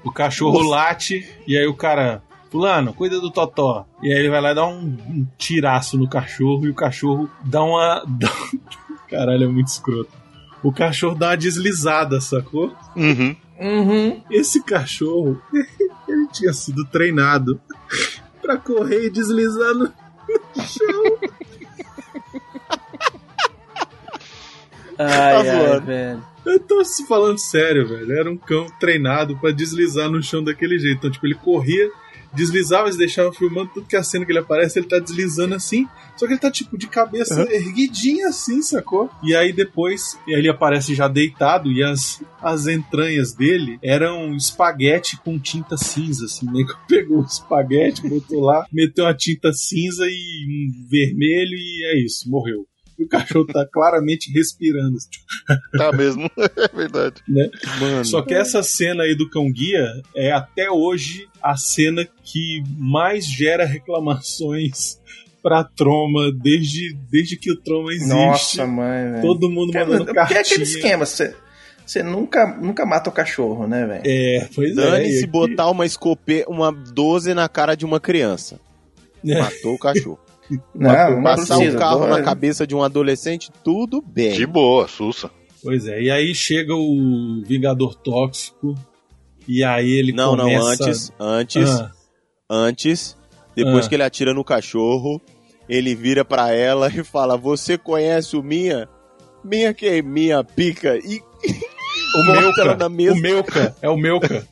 O 0.05 0.11
cachorro 0.11 0.61
late 0.69 1.29
e 1.47 1.57
aí 1.57 1.67
o 1.67 1.75
cara, 1.75 2.23
fulano, 2.51 2.93
cuida 2.93 3.21
do 3.21 3.31
Totó. 3.31 3.87
E 4.03 4.13
aí 4.13 4.19
ele 4.19 4.31
vai 4.31 4.41
lá 4.41 4.51
e 4.53 4.55
dá 4.55 4.67
um, 4.67 4.79
um 4.81 5.27
tiraço 5.39 5.97
no 5.97 6.09
cachorro 6.09 6.67
e 6.67 6.71
o 6.71 6.75
cachorro 6.75 7.31
dá 7.45 7.63
uma. 7.63 8.03
dá- 8.09 8.29
Caralho, 9.09 9.45
é 9.45 9.49
muito 9.49 9.69
escroto. 9.69 10.11
O 10.63 10.73
cachorro 10.73 11.15
dá 11.15 11.29
uma 11.31 11.37
deslizada, 11.37 12.21
sacou? 12.21 12.75
Uhum. 12.97 13.37
Uhum. 13.61 14.23
Esse 14.31 14.63
cachorro, 14.63 15.41
ele 16.09 16.27
tinha 16.33 16.53
sido 16.53 16.85
treinado 16.87 17.61
pra 18.41 18.57
correr 18.57 19.07
e 19.07 19.11
deslizar 19.11 19.75
no, 19.75 19.85
no 19.85 20.63
chão. 20.65 21.19
Ai, 24.99 25.35
ai, 25.37 25.45
zoando. 25.45 25.87
velho. 25.87 26.25
Eu 26.45 26.59
tô 26.59 26.85
se 26.85 27.07
falando 27.07 27.39
sério, 27.39 27.87
velho. 27.87 28.13
Era 28.13 28.31
um 28.31 28.37
cão 28.37 28.67
treinado 28.81 29.39
pra 29.39 29.53
deslizar 29.53 30.11
no 30.11 30.23
chão 30.23 30.43
daquele 30.43 30.79
jeito. 30.79 30.99
Então, 30.99 31.11
tipo, 31.11 31.27
ele 31.27 31.37
corria, 31.37 31.89
deslizava, 32.35 32.87
eles 32.87 32.97
deixavam 32.97 33.33
filmando 33.33 33.71
tudo 33.73 33.87
que 33.87 33.97
a 33.97 34.03
cena 34.03 34.25
que 34.25 34.33
ele 34.33 34.41
aparece, 34.41 34.79
ele 34.79 34.89
tá 34.89 34.99
deslizando 34.99 35.55
assim. 35.55 35.87
Só 36.17 36.27
que 36.27 36.33
ele 36.33 36.41
tá, 36.41 36.51
tipo, 36.51 36.77
de 36.77 36.89
cabeça 36.89 37.43
erguidinha 37.53 38.29
assim, 38.29 38.61
sacou? 38.61 39.09
E 39.23 39.35
aí 39.35 39.53
depois, 39.53 40.19
ele 40.27 40.49
aparece 40.49 40.95
já 40.95 41.07
deitado 41.07 41.71
e 41.71 41.83
as, 41.83 42.23
as 42.41 42.67
entranhas 42.67 43.33
dele 43.33 43.79
eram 43.83 44.35
espaguete 44.35 45.17
com 45.19 45.39
tinta 45.39 45.77
cinza, 45.77 46.25
assim. 46.25 46.49
O 46.49 46.53
nego 46.53 46.77
pegou 46.89 47.21
o 47.21 47.25
espaguete, 47.25 48.09
botou 48.09 48.41
lá, 48.41 48.67
meteu 48.73 49.07
a 49.07 49.15
tinta 49.15 49.53
cinza 49.53 50.05
e 50.07 50.47
um 50.49 50.89
vermelho 50.89 51.57
e 51.57 51.85
é 51.93 52.05
isso, 52.05 52.29
morreu. 52.29 52.67
E 52.99 53.05
o 53.05 53.09
cachorro 53.09 53.47
tá 53.47 53.67
claramente 53.73 54.31
respirando. 54.33 54.97
Tipo, 55.11 55.25
Tá 55.79 55.93
mesmo, 55.93 56.31
é 56.39 56.77
verdade. 56.77 57.23
né? 57.29 57.49
Mano. 57.81 58.05
Só 58.05 58.23
que 58.23 58.35
essa 58.35 58.63
cena 58.63 59.05
aí 59.05 59.15
do 59.17 59.29
cão 59.31 59.51
guia 59.51 59.87
é 60.15 60.31
até 60.33 60.71
hoje 60.71 61.27
a 61.43 61.57
cena 61.57 62.07
que 62.23 62.63
mais 62.79 63.27
gera 63.27 63.65
reclamações 63.65 65.01
pra 65.43 65.65
Troma 65.65 66.31
desde, 66.31 66.95
desde 67.11 67.37
que 67.37 67.51
o 67.51 67.57
Troma 67.61 67.91
existe. 67.93 68.09
Nossa, 68.15 68.67
mãe, 68.67 69.11
velho. 69.11 69.23
Todo 69.23 69.51
mundo 69.51 69.73
Cara, 69.73 69.87
mandando 69.87 70.05
porque 70.07 70.19
é 70.21 70.23
aquele 70.23 70.37
cartinha. 70.37 70.63
esquema, 70.63 71.05
você, 71.05 71.35
você 71.85 72.03
nunca, 72.03 72.47
nunca 72.59 72.87
mata 72.87 73.11
o 73.11 73.13
cachorro, 73.13 73.67
né, 73.67 73.85
velho? 73.87 74.03
É, 74.07 74.49
pois 74.55 74.71
é. 74.71 74.75
Dane-se 74.75 75.15
e 75.15 75.19
aqui- 75.19 75.27
botar 75.27 75.69
uma 75.71 75.85
escopeta, 75.85 76.49
uma 76.49 76.71
12 76.71 77.35
na 77.35 77.49
cara 77.49 77.75
de 77.75 77.85
uma 77.85 77.99
criança. 77.99 78.61
É. 79.27 79.39
Matou 79.41 79.75
o 79.75 79.79
cachorro. 79.79 80.21
Não, 80.75 81.17
não 81.17 81.23
Passar 81.23 81.57
precisa. 81.57 81.77
um 81.77 81.81
carro 81.81 82.07
na 82.07 82.23
cabeça 82.23 82.67
de 82.67 82.75
um 82.75 82.83
adolescente, 82.83 83.51
tudo 83.65 84.03
bem. 84.03 84.33
De 84.35 84.47
boa, 84.47 84.87
sussa. 84.89 85.31
Pois 85.63 85.87
é, 85.87 86.03
e 86.03 86.11
aí 86.11 86.35
chega 86.35 86.75
o 86.75 87.43
Vingador 87.47 87.95
Tóxico 87.95 88.75
e 89.47 89.63
aí 89.63 89.91
ele 89.93 90.13
Não, 90.13 90.37
começa... 90.37 90.59
não, 90.59 90.67
antes, 90.67 91.13
antes, 91.21 91.71
Ah, 91.71 91.91
antes, 92.51 93.17
depois 93.55 93.87
Ah. 93.87 93.89
que 93.89 93.95
ele 93.95 94.03
atira 94.03 94.35
no 94.35 94.43
cachorro, 94.45 95.21
ele 95.69 95.95
vira 95.95 96.25
pra 96.25 96.53
ela 96.53 96.89
e 96.89 97.05
fala: 97.05 97.37
Você 97.37 97.79
conhece 97.79 98.37
o 98.37 98.43
Minha? 98.43 98.89
Minha 99.45 99.73
que 99.75 99.87
é 99.87 100.03
minha 100.03 100.43
pica? 100.45 100.97
E 100.97 101.21
o 102.17 102.25
Melka, 102.33 102.77
na 102.77 102.89
mesa. 102.89 103.15
o 103.15 103.21
Melka, 103.21 103.77
é 103.83 103.89
o 103.89 103.97
Melka. 103.97 104.47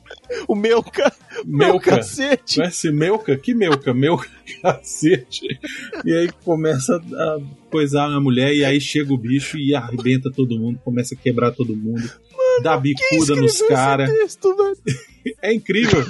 O 0.47 0.55
meu, 0.55 0.83
ca... 0.83 1.11
meu 1.45 1.79
cacete. 1.79 2.57
Conhece 2.57 2.91
Melka? 2.91 3.37
Que 3.37 3.53
Melka? 3.53 3.93
Melka, 3.93 4.27
cacete. 4.61 5.47
E 6.05 6.13
aí 6.13 6.29
começa 6.43 6.95
a 6.95 7.37
coisar 7.69 8.09
na 8.09 8.19
mulher, 8.19 8.53
e 8.53 8.63
aí 8.63 8.79
chega 8.79 9.13
o 9.13 9.17
bicho 9.17 9.57
e 9.57 9.73
arrebenta 9.73 10.31
todo 10.31 10.57
mundo, 10.57 10.79
começa 10.83 11.15
a 11.15 11.17
quebrar 11.17 11.51
todo 11.51 11.75
mundo, 11.75 12.09
dá 12.61 12.77
bicuda 12.77 13.35
nos 13.35 13.61
caras. 13.63 14.09
É 15.39 15.53
incrível. 15.53 16.03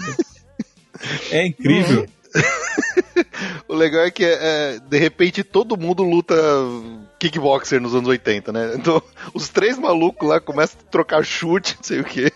É 1.31 1.45
incrível. 1.45 2.07
O 3.67 3.73
legal 3.73 4.03
é 4.03 4.11
que, 4.11 4.23
é, 4.25 4.79
de 4.79 4.97
repente, 4.97 5.43
todo 5.43 5.77
mundo 5.77 6.03
luta 6.03 6.35
kickboxer 7.19 7.79
nos 7.79 7.95
anos 7.95 8.09
80, 8.09 8.51
né? 8.51 8.73
Então, 8.75 9.01
os 9.33 9.47
três 9.49 9.77
malucos 9.77 10.27
lá 10.27 10.39
começam 10.39 10.79
a 10.79 10.91
trocar 10.91 11.23
chute, 11.23 11.75
não 11.77 11.83
sei 11.83 11.99
o 12.01 12.03
quê. 12.03 12.31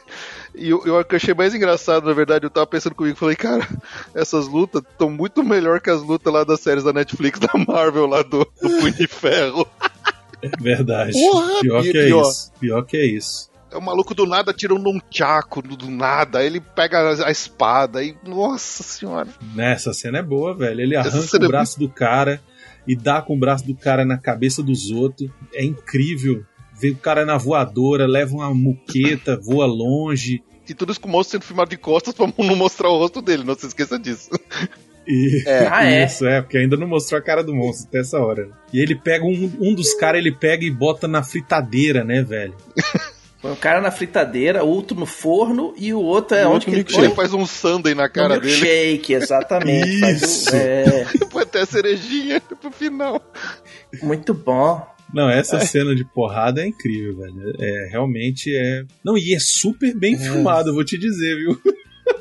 E 0.58 0.70
eu, 0.70 0.86
eu, 0.86 1.06
achei 1.10 1.34
mais 1.34 1.54
engraçado, 1.54 2.06
na 2.06 2.14
verdade, 2.14 2.46
eu 2.46 2.50
tava 2.50 2.66
pensando 2.68 2.96
comigo, 2.96 3.18
falei, 3.18 3.36
cara, 3.36 3.68
essas 4.14 4.48
lutas 4.48 4.82
estão 4.90 5.10
muito 5.10 5.44
melhor 5.44 5.82
que 5.82 5.90
as 5.90 6.02
lutas 6.02 6.32
lá 6.32 6.44
das 6.44 6.60
séries 6.60 6.84
da 6.84 6.94
Netflix, 6.94 7.40
da 7.42 7.52
Marvel, 7.68 8.06
lá 8.06 8.22
do, 8.22 8.40
do 8.40 8.70
Punho 8.80 8.94
de 8.94 9.08
Ferro. 9.08 9.68
É 10.42 10.50
verdade. 10.62 11.14
Porra, 11.14 11.62
pior 11.62 11.82
que 11.82 11.90
é 11.98 12.06
pior. 12.06 12.30
isso. 12.30 12.52
Pior 12.60 12.82
que 12.84 12.98
é 12.98 13.06
isso. 13.06 13.50
É 13.72 13.78
o 13.78 13.82
maluco 13.82 14.14
do 14.14 14.26
nada 14.26 14.54
tirando 14.54 14.84
num 14.84 15.00
tchaco, 15.10 15.62
do, 15.62 15.90
nada, 15.90 16.40
aí 16.40 16.46
ele 16.46 16.62
pega 16.62 17.26
a, 17.26 17.32
espada 17.32 18.04
e. 18.04 18.16
Nossa 18.24 18.84
senhora. 18.84 19.28
Nessa 19.54 19.94
cena 19.94 20.20
é 20.20 20.24
boa, 20.24 20.56
velho. 20.56 20.82
Ele 20.82 20.96
arranca 20.96 21.22
cena 21.22 21.44
o 21.44 21.46
é 21.46 21.50
braço 21.50 21.80
do 21.80 21.90
cara 21.90 22.42
e 22.88 22.96
dá 22.96 23.22
com 23.22 23.36
o 23.36 23.40
braço 23.40 23.66
do 23.66 23.76
cara 23.76 24.06
na 24.06 24.18
cabeça 24.18 24.64
dos 24.64 24.92
outros. 24.92 25.30
É 25.54 25.64
incrível. 25.64 26.46
Vê 26.80 26.90
o 26.92 26.96
cara 26.96 27.26
na 27.26 27.38
voadora, 27.38 28.06
leva 28.06 28.36
uma 28.36 28.54
muqueta, 28.54 29.40
voa 29.42 29.66
longe. 29.66 30.44
E 30.68 30.74
tudo 30.74 30.92
isso 30.92 31.00
com 31.02 31.08
o 31.08 31.12
monstro 31.12 31.34
sendo 31.40 31.46
filmado 31.48 31.70
de 31.70 31.78
costas 31.78 32.14
pra 32.14 32.28
não 32.38 32.56
mostrar 32.56 32.90
o 32.90 32.98
rosto 32.98 33.22
dele, 33.22 33.44
não 33.44 33.56
se 33.56 33.68
esqueça 33.68 33.98
disso. 34.00 34.30
E 35.08 35.44
É. 35.46 35.68
Ah, 35.72 35.86
é? 35.86 36.06
isso, 36.06 36.26
é, 36.26 36.42
porque 36.42 36.58
ainda 36.58 36.76
não 36.76 36.88
mostrou 36.88 37.20
a 37.20 37.22
cara 37.22 37.44
do 37.44 37.54
monstro 37.56 37.88
até 37.88 38.00
essa 38.00 38.20
hora. 38.20 38.50
E 38.74 38.80
ele 38.82 38.96
pega 38.96 39.24
um, 39.24 39.52
um 39.60 39.74
dos 39.76 39.94
caras, 39.94 40.20
ele 40.20 40.32
pega 40.32 40.66
e 40.66 40.72
bota 40.72 41.08
na 41.08 41.22
fritadeira, 41.24 42.04
né, 42.04 42.24
velho? 42.24 42.56
Põe 43.42 43.52
o 43.52 43.56
cara 43.56 43.80
na 43.80 43.92
fritadeira, 43.92 44.64
outro 44.64 45.00
no 45.00 45.06
forno 45.06 45.72
e 45.78 45.94
o 45.94 46.00
outro 46.02 46.36
é 46.36 46.42
E 46.42 46.46
onde 46.46 46.68
outro 46.68 46.84
que 46.84 46.98
ele 47.00 47.10
faz 47.14 47.32
um 47.32 47.46
sundae 47.46 47.94
na 47.94 48.04
No 48.06 48.10
cara 48.10 48.40
dele. 48.40 48.48
milkshake, 48.56 49.14
exatamente. 49.14 50.00
Faz 50.00 50.22
o- 50.22 50.26
Isso. 50.26 50.56
é, 50.56 51.06
Põe 51.30 51.44
até 51.44 51.62
a 51.62 51.66
cerejinha 51.68 52.42
pro 52.42 52.72
final. 52.72 53.22
muito 54.02 54.34
bom. 54.34 54.84
Não, 55.16 55.30
essa 55.30 55.60
cena 55.62 55.96
de 55.96 56.04
porrada 56.04 56.62
é 56.62 56.68
incrível, 56.68 57.16
velho. 57.18 57.56
É, 57.60 57.88
realmente 57.90 58.54
é. 58.56 58.84
Não, 59.04 59.18
e 59.18 59.34
é 59.34 59.40
super 59.40 59.96
bem 59.96 60.18
filmado, 60.18 60.70
eu 60.70 60.74
vou 60.74 60.84
te 60.84 60.98
dizer, 60.98 61.36
viu? 61.38 61.60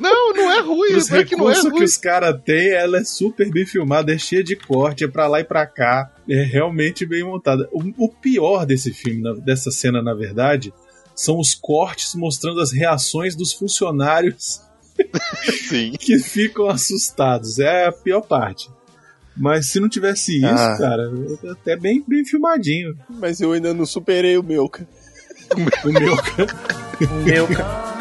Não, 0.00 0.32
não 0.32 0.50
é 0.52 0.60
ruim, 0.60 0.94
Os 0.94 1.10
é 1.10 1.22
que 1.24 1.36
não 1.36 1.44
é 1.50 1.52
recursos 1.52 1.64
ruim. 1.70 1.78
que 1.78 1.84
os 1.84 1.96
caras 1.98 2.40
têm, 2.44 2.68
ela 2.70 2.98
é 2.98 3.04
super 3.04 3.50
bem 3.50 3.66
filmada, 3.66 4.14
é 4.14 4.18
cheia 4.18 4.42
de 4.42 4.56
corte, 4.56 5.04
é 5.04 5.08
pra 5.08 5.26
lá 5.26 5.40
e 5.40 5.44
pra 5.44 5.66
cá. 5.66 6.10
É 6.28 6.42
realmente 6.42 7.04
bem 7.04 7.22
montada. 7.22 7.68
O, 7.70 8.06
o 8.06 8.08
pior 8.08 8.64
desse 8.64 8.92
filme, 8.94 9.20
na- 9.20 9.34
dessa 9.34 9.70
cena, 9.70 10.00
na 10.00 10.14
verdade, 10.14 10.72
são 11.14 11.38
os 11.38 11.54
cortes 11.54 12.14
mostrando 12.14 12.60
as 12.60 12.72
reações 12.72 13.36
dos 13.36 13.52
funcionários 13.52 14.62
Sim. 15.68 15.92
que 16.00 16.18
ficam 16.18 16.68
assustados. 16.68 17.58
É 17.58 17.86
a 17.86 17.92
pior 17.92 18.22
parte. 18.22 18.70
Mas 19.36 19.68
se 19.68 19.80
não 19.80 19.88
tivesse 19.88 20.36
isso, 20.36 20.46
Ah. 20.46 20.76
cara, 20.78 21.10
até 21.50 21.76
bem, 21.76 22.04
bem 22.06 22.24
filmadinho. 22.24 22.96
Mas 23.10 23.40
eu 23.40 23.52
ainda 23.52 23.74
não 23.74 23.84
superei 23.84 24.38
o 24.38 24.42
meu, 24.42 24.68
cara. 24.68 24.88
O 25.84 25.92
meu, 25.92 26.16
Meu, 27.24 27.46
cara. 27.48 27.94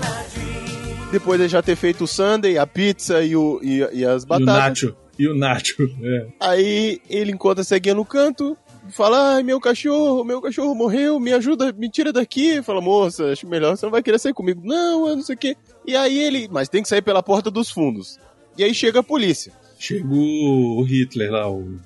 My 0.00 0.26
dream. 0.34 1.10
Depois 1.12 1.40
de 1.40 1.48
já 1.48 1.62
ter 1.62 1.76
feito 1.76 2.04
o 2.04 2.06
sundae, 2.06 2.58
a 2.58 2.66
pizza 2.66 3.22
e, 3.22 3.36
o, 3.36 3.60
e, 3.62 3.78
e 3.92 4.04
as 4.04 4.22
e 4.22 4.24
o 4.24 4.28
batatas. 4.28 4.54
Nacho. 4.82 4.96
E 5.18 5.28
o 5.28 5.34
Nacho. 5.34 5.76
É. 6.02 6.26
Aí 6.40 7.00
ele 7.08 7.30
encontra 7.32 7.60
a 7.62 7.64
ceguinha 7.64 7.94
no 7.94 8.04
canto, 8.04 8.56
fala: 8.90 9.34
Ai, 9.36 9.42
meu 9.42 9.60
cachorro, 9.60 10.24
meu 10.24 10.40
cachorro 10.40 10.74
morreu, 10.74 11.18
me 11.18 11.32
ajuda, 11.32 11.72
me 11.72 11.88
tira 11.88 12.12
daqui. 12.12 12.62
Fala, 12.62 12.80
moça, 12.80 13.32
acho 13.32 13.46
melhor, 13.46 13.76
você 13.76 13.86
não 13.86 13.90
vai 13.90 14.02
querer 14.02 14.18
sair 14.18 14.34
comigo. 14.34 14.60
Não, 14.64 15.08
eu 15.08 15.16
não 15.16 15.22
sei 15.22 15.34
o 15.34 15.38
quê. 15.38 15.56
E 15.86 15.96
aí 15.96 16.18
ele, 16.18 16.48
mas 16.50 16.68
tem 16.68 16.82
que 16.82 16.88
sair 16.88 17.02
pela 17.02 17.22
porta 17.22 17.50
dos 17.50 17.70
fundos. 17.70 18.18
E 18.56 18.64
aí 18.64 18.74
chega 18.74 19.00
a 19.00 19.02
polícia. 19.02 19.52
Chegou 19.78 20.78
o 20.78 20.82
Hitler 20.82 21.30
lá, 21.30 21.50
o, 21.50 21.78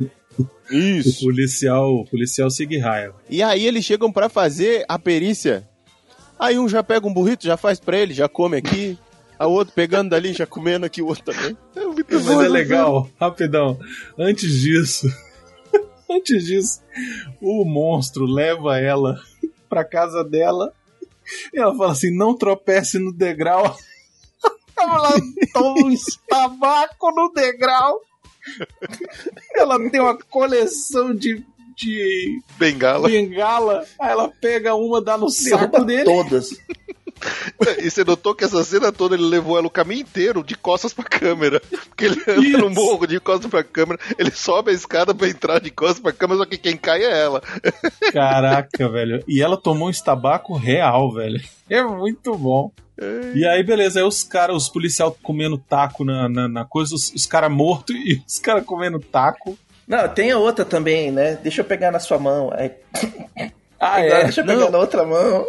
o 0.38 0.46
Isso. 0.70 1.24
policial, 1.24 1.94
o 1.94 2.04
policial 2.04 2.50
Sighraia. 2.50 3.12
E 3.28 3.42
aí 3.42 3.66
eles 3.66 3.84
chegam 3.84 4.12
pra 4.12 4.28
fazer 4.28 4.84
a 4.88 4.98
perícia. 4.98 5.68
Aí 6.38 6.58
um 6.58 6.68
já 6.68 6.82
pega 6.82 7.06
um 7.06 7.12
burrito, 7.12 7.46
já 7.46 7.56
faz 7.56 7.78
pra 7.78 7.98
ele, 7.98 8.14
já 8.14 8.28
come 8.28 8.56
aqui. 8.56 8.98
A 9.36 9.46
outro 9.48 9.74
pegando 9.74 10.10
dali, 10.10 10.32
já 10.32 10.46
comendo 10.46 10.86
aqui 10.86 11.02
o 11.02 11.06
outro 11.06 11.24
também. 11.24 11.56
Mas 12.08 12.28
é 12.28 12.48
legal, 12.48 13.10
rapidão. 13.20 13.76
Antes 14.16 14.60
disso, 14.60 15.08
antes 16.16 16.44
disso, 16.44 16.82
o 17.40 17.64
monstro 17.64 18.24
leva 18.24 18.78
ela 18.78 19.20
pra 19.68 19.84
casa 19.84 20.22
dela 20.24 20.72
e 21.52 21.58
ela 21.58 21.74
fala 21.74 21.92
assim: 21.92 22.14
não 22.16 22.36
tropece 22.36 22.98
no 22.98 23.12
degrau. 23.12 23.76
Ela 24.76 25.12
toma 25.52 25.86
um 25.86 25.94
tabaco 26.28 27.10
no 27.12 27.32
degrau. 27.32 28.00
Ela 29.54 29.88
tem 29.88 30.00
uma 30.00 30.18
coleção 30.18 31.14
de, 31.14 31.44
de 31.76 32.42
Bengala. 32.58 33.08
bengala. 33.08 33.86
Aí 33.98 34.10
ela 34.10 34.28
pega 34.28 34.74
uma, 34.74 35.00
dá 35.00 35.16
no 35.16 35.30
saco 35.30 35.84
dele. 35.84 36.04
todas. 36.04 36.50
E 37.78 37.90
você 37.90 38.04
notou 38.04 38.34
que 38.34 38.44
essa 38.44 38.62
cena 38.64 38.90
toda 38.92 39.14
ele 39.14 39.24
levou 39.24 39.56
ela 39.58 39.66
o 39.66 39.70
caminho 39.70 40.00
inteiro 40.02 40.42
de 40.42 40.54
costas 40.56 40.92
pra 40.92 41.04
câmera. 41.04 41.60
Porque 41.88 42.04
ele 42.06 42.22
anda 42.26 42.40
Isso. 42.46 42.58
no 42.58 42.70
morro 42.70 43.06
de 43.06 43.18
costas 43.20 43.50
pra 43.50 43.62
câmera, 43.64 43.98
ele 44.18 44.30
sobe 44.30 44.70
a 44.70 44.74
escada 44.74 45.14
pra 45.14 45.28
entrar 45.28 45.60
de 45.60 45.70
costas 45.70 46.00
pra 46.00 46.12
câmera, 46.12 46.38
só 46.40 46.46
que 46.46 46.58
quem 46.58 46.76
cai 46.76 47.02
é 47.02 47.22
ela. 47.22 47.42
Caraca, 48.12 48.88
velho. 48.88 49.22
E 49.26 49.42
ela 49.42 49.56
tomou 49.56 49.88
um 49.88 49.92
tabaco 49.92 50.54
real, 50.56 51.12
velho. 51.12 51.40
É 51.68 51.82
muito 51.82 52.36
bom. 52.36 52.70
E 53.34 53.44
aí, 53.46 53.62
beleza, 53.62 53.98
aí 54.00 54.04
os 54.06 54.22
caras, 54.22 54.56
os 54.56 54.68
policiais 54.68 55.12
comendo 55.22 55.58
taco 55.58 56.04
na, 56.04 56.28
na, 56.28 56.48
na 56.48 56.64
coisa, 56.64 56.94
os, 56.94 57.12
os 57.12 57.26
caras 57.26 57.50
mortos 57.50 57.94
e 57.96 58.22
os 58.26 58.38
caras 58.38 58.64
comendo 58.64 59.00
taco. 59.00 59.58
Não, 59.86 60.08
tem 60.08 60.30
a 60.30 60.38
outra 60.38 60.64
também, 60.64 61.10
né? 61.10 61.38
Deixa 61.42 61.60
eu 61.60 61.64
pegar 61.64 61.90
na 61.90 61.98
sua 61.98 62.18
mão. 62.18 62.50
Aí, 62.54 62.70
Ah, 63.80 63.96
agora 63.96 64.20
é. 64.20 64.24
deixa 64.24 64.40
eu 64.40 64.46
pegar 64.46 64.60
Não. 64.66 64.70
na 64.70 64.78
outra 64.78 65.04
mão. 65.04 65.44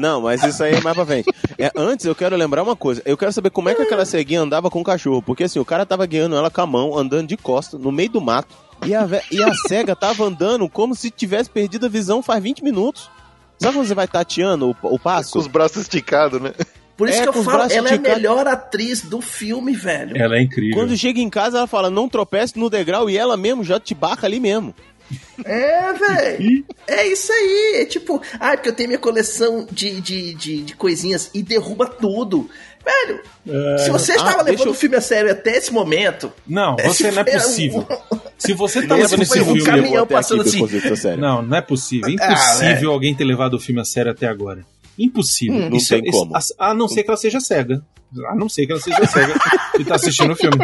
Não, 0.00 0.22
mas 0.22 0.42
isso 0.42 0.62
aí 0.64 0.74
é 0.74 0.80
mais 0.80 0.96
pra 0.96 1.04
frente. 1.04 1.26
É, 1.58 1.70
antes 1.76 2.06
eu 2.06 2.14
quero 2.14 2.34
lembrar 2.36 2.62
uma 2.62 2.74
coisa. 2.74 3.02
Eu 3.04 3.16
quero 3.16 3.32
saber 3.32 3.50
como 3.50 3.68
é 3.68 3.74
que 3.74 3.82
aquela 3.82 4.04
ceguinha 4.04 4.40
andava 4.40 4.70
com 4.70 4.80
o 4.80 4.84
cachorro. 4.84 5.20
Porque 5.20 5.44
assim, 5.44 5.58
o 5.58 5.64
cara 5.64 5.84
tava 5.84 6.06
guiando 6.06 6.34
ela 6.36 6.50
com 6.50 6.60
a 6.62 6.66
mão, 6.66 6.98
andando 6.98 7.28
de 7.28 7.36
costa, 7.36 7.76
no 7.76 7.92
meio 7.92 8.10
do 8.10 8.20
mato. 8.20 8.54
E 8.86 8.94
a, 8.94 9.06
e 9.30 9.42
a 9.42 9.52
cega 9.68 9.94
tava 9.94 10.24
andando 10.24 10.68
como 10.68 10.94
se 10.94 11.10
tivesse 11.10 11.50
perdido 11.50 11.84
a 11.84 11.88
visão 11.88 12.22
faz 12.22 12.42
20 12.42 12.64
minutos. 12.64 13.10
Sabe 13.58 13.74
quando 13.74 13.86
você 13.86 13.94
vai 13.94 14.08
tateando 14.08 14.70
o, 14.70 14.94
o 14.94 14.98
passo? 14.98 15.32
Com 15.32 15.38
os 15.38 15.46
braços 15.46 15.82
esticados, 15.82 16.40
né? 16.40 16.54
Por 16.96 17.08
isso 17.08 17.20
É, 17.20 17.22
que 17.22 17.28
eu 17.28 17.42
falo, 17.42 17.70
ela 17.70 17.88
é 17.88 17.94
a 17.94 17.98
melhor 17.98 18.46
atriz 18.46 19.00
do 19.02 19.22
filme, 19.22 19.72
velho. 19.72 20.16
Ela 20.16 20.36
é 20.36 20.42
incrível. 20.42 20.74
Quando 20.74 20.94
chega 20.96 21.18
em 21.18 21.30
casa, 21.30 21.56
ela 21.56 21.66
fala, 21.66 21.88
não 21.88 22.08
tropece 22.10 22.58
no 22.58 22.68
degrau, 22.68 23.08
e 23.08 23.16
ela 23.16 23.38
mesmo 23.38 23.64
já 23.64 23.80
te 23.80 23.94
barca 23.94 24.26
ali 24.26 24.38
mesmo. 24.38 24.74
É, 25.44 25.92
velho. 25.92 26.64
É 26.86 27.06
isso 27.06 27.32
aí. 27.32 27.74
É 27.82 27.84
tipo, 27.84 28.20
ah, 28.38 28.50
porque 28.56 28.68
eu 28.68 28.74
tenho 28.74 28.88
minha 28.88 28.98
coleção 28.98 29.66
de, 29.70 30.00
de, 30.00 30.34
de, 30.34 30.62
de 30.62 30.74
coisinhas 30.76 31.30
e 31.34 31.42
derruba 31.42 31.86
tudo. 31.86 32.48
Velho, 32.84 33.20
se 33.78 33.90
você 33.90 34.12
Ah, 34.12 34.16
estava 34.16 34.30
deixa 34.44 34.50
levando 34.52 34.66
eu- 34.68 34.72
o 34.72 34.74
filme 34.74 34.96
a 34.96 35.00
sério 35.00 35.30
até 35.30 35.56
esse 35.56 35.72
momento. 35.72 36.32
Não, 36.46 36.76
você 36.82 37.10
não 37.10 37.22
é 37.22 37.24
Esse 37.28 37.46
possível. 37.46 37.86
Se 38.40 38.54
você 38.54 38.86
tá 38.86 38.94
levando 38.94 39.20
esse 39.22 39.38
um 39.38 39.44
filme. 39.44 39.62
caminhão 39.62 40.02
até 40.04 40.14
passando 40.14 40.40
aqui, 40.40 40.64
assim. 40.90 41.16
Não, 41.18 41.42
não 41.42 41.56
é 41.58 41.60
possível. 41.60 42.08
É 42.08 42.14
Ah, 42.24 42.32
impossível 42.32 42.90
alguém 42.90 43.14
ter 43.14 43.24
levado 43.24 43.52
o 43.52 43.60
filme 43.60 43.82
a 43.82 43.84
sério 43.84 44.10
até 44.12 44.26
agora. 44.26 44.64
Impossível. 44.98 45.56
Hum, 45.56 45.68
não 45.68 45.76
Isso- 45.76 45.88
tem 45.90 46.02
isso- 46.08 46.18
como. 46.18 46.34
a, 46.34 46.40
a 46.70 46.72
não 46.74 46.88
ser 46.88 47.02
que 47.02 47.10
ela 47.10 47.18
seja 47.18 47.38
cega. 47.38 47.82
A 48.30 48.34
não 48.34 48.48
ser 48.48 48.64
que 48.64 48.72
ela 48.72 48.80
seja 48.80 49.06
cega 49.06 49.34
e 49.78 49.84
tá 49.84 49.96
assistindo 49.96 50.32
o 50.32 50.36
filme. 50.36 50.56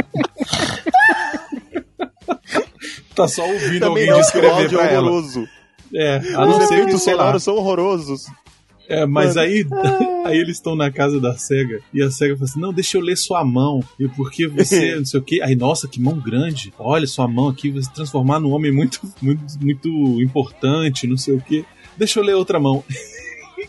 Tá 3.17 3.27
só 3.29 3.43
ouvindo 3.45 3.81
Também 3.81 3.89
alguém 3.89 4.11
não, 4.11 4.21
descrever 4.21 4.69
pra 4.69 4.87
ela. 4.87 5.09
horroroso. 5.09 5.49
É, 5.95 6.17
a 6.35 6.47
não 6.47 6.59
Os 6.59 6.69
ser 6.69 6.87
que, 6.87 6.99
sei 6.99 7.15
lá. 7.15 7.39
são 7.39 7.57
horrorosos. 7.57 8.27
É, 8.89 9.05
mas 9.05 9.35
Mano. 9.35 9.41
aí, 9.49 9.67
aí 10.27 10.39
eles 10.39 10.57
estão 10.57 10.77
na 10.77 10.91
casa 10.93 11.21
da 11.21 11.37
SEGA 11.37 11.81
e 11.93 12.01
a 12.03 12.11
SEGA 12.11 12.35
fala 12.37 12.45
assim: 12.49 12.61
não, 12.61 12.73
deixa 12.73 12.97
eu 12.97 13.01
ler 13.01 13.17
sua 13.17 13.45
mão. 13.45 13.83
E 13.99 14.07
porque 14.09 14.47
você, 14.47 14.95
não 14.97 15.05
sei 15.05 15.19
o 15.21 15.23
quê. 15.23 15.41
Aí, 15.43 15.57
nossa, 15.57 15.89
que 15.89 16.01
mão 16.01 16.19
grande. 16.21 16.73
Olha, 16.79 17.07
sua 17.07 17.27
mão 17.27 17.49
aqui 17.49 17.71
vai 17.71 17.83
se 17.83 17.93
transformar 17.93 18.39
num 18.39 18.53
homem 18.53 18.71
muito, 18.71 19.01
muito, 19.21 19.43
muito 19.61 19.89
importante, 20.23 21.07
não 21.07 21.17
sei 21.17 21.35
o 21.35 21.41
quê. 21.41 21.65
Deixa 21.97 22.21
eu 22.21 22.25
ler 22.25 22.35
outra 22.35 22.61
mão. 22.61 22.85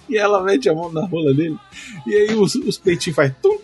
E 0.10 0.18
ela 0.18 0.42
mete 0.44 0.70
a 0.70 0.74
mão 0.74 0.92
na 0.92 1.06
rola 1.06 1.34
dele. 1.34 1.58
E 2.06 2.14
aí 2.14 2.34
os, 2.36 2.56
os 2.56 2.78
peitinhos 2.78 3.16
fazem 3.16 3.36
tum 3.42 3.58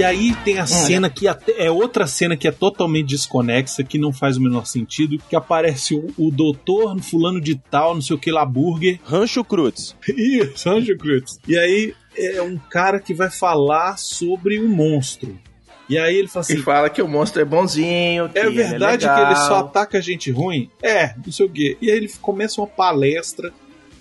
E 0.00 0.02
aí 0.04 0.34
tem 0.44 0.58
a 0.58 0.64
cena 0.66 1.10
que 1.10 1.28
até- 1.28 1.66
é 1.66 1.70
outra 1.70 2.06
cena 2.06 2.34
que 2.34 2.48
é 2.48 2.50
totalmente 2.50 3.08
desconexa, 3.08 3.84
que 3.84 3.98
não 3.98 4.14
faz 4.14 4.38
o 4.38 4.40
menor 4.40 4.64
sentido, 4.64 5.18
que 5.28 5.36
aparece 5.36 5.94
o, 5.94 6.08
o 6.16 6.30
doutor 6.30 6.98
fulano 7.02 7.38
de 7.38 7.54
tal, 7.54 7.94
não 7.94 8.00
sei 8.00 8.16
o 8.16 8.18
que 8.18 8.30
lá, 8.32 8.44
burger. 8.46 8.98
Rancho 9.04 9.44
Cruz. 9.44 9.94
Isso, 10.08 10.70
Anjo 10.70 10.96
Cruz. 10.96 11.38
E 11.46 11.54
aí 11.58 11.94
é 12.16 12.40
um 12.40 12.56
cara 12.56 12.98
que 12.98 13.12
vai 13.12 13.30
falar 13.30 13.98
sobre 13.98 14.58
um 14.58 14.68
monstro. 14.68 15.38
E 15.86 15.98
aí 15.98 16.16
ele 16.16 16.28
fala 16.28 16.44
assim: 16.44 16.54
E 16.54 16.62
fala 16.62 16.88
que 16.88 17.02
o 17.02 17.06
monstro 17.08 17.42
é 17.42 17.44
bonzinho. 17.44 18.28
Que 18.30 18.38
é 18.38 18.46
ele 18.46 18.54
verdade 18.54 19.06
que 19.06 19.20
ele 19.20 19.36
só 19.36 19.58
ataca 19.58 20.00
gente 20.00 20.30
ruim? 20.30 20.70
É, 20.82 21.14
não 21.22 21.30
sei 21.30 21.44
o 21.44 21.50
quê. 21.50 21.76
E 21.82 21.90
aí 21.90 21.96
ele 21.98 22.08
começa 22.22 22.58
uma 22.58 22.66
palestra 22.66 23.52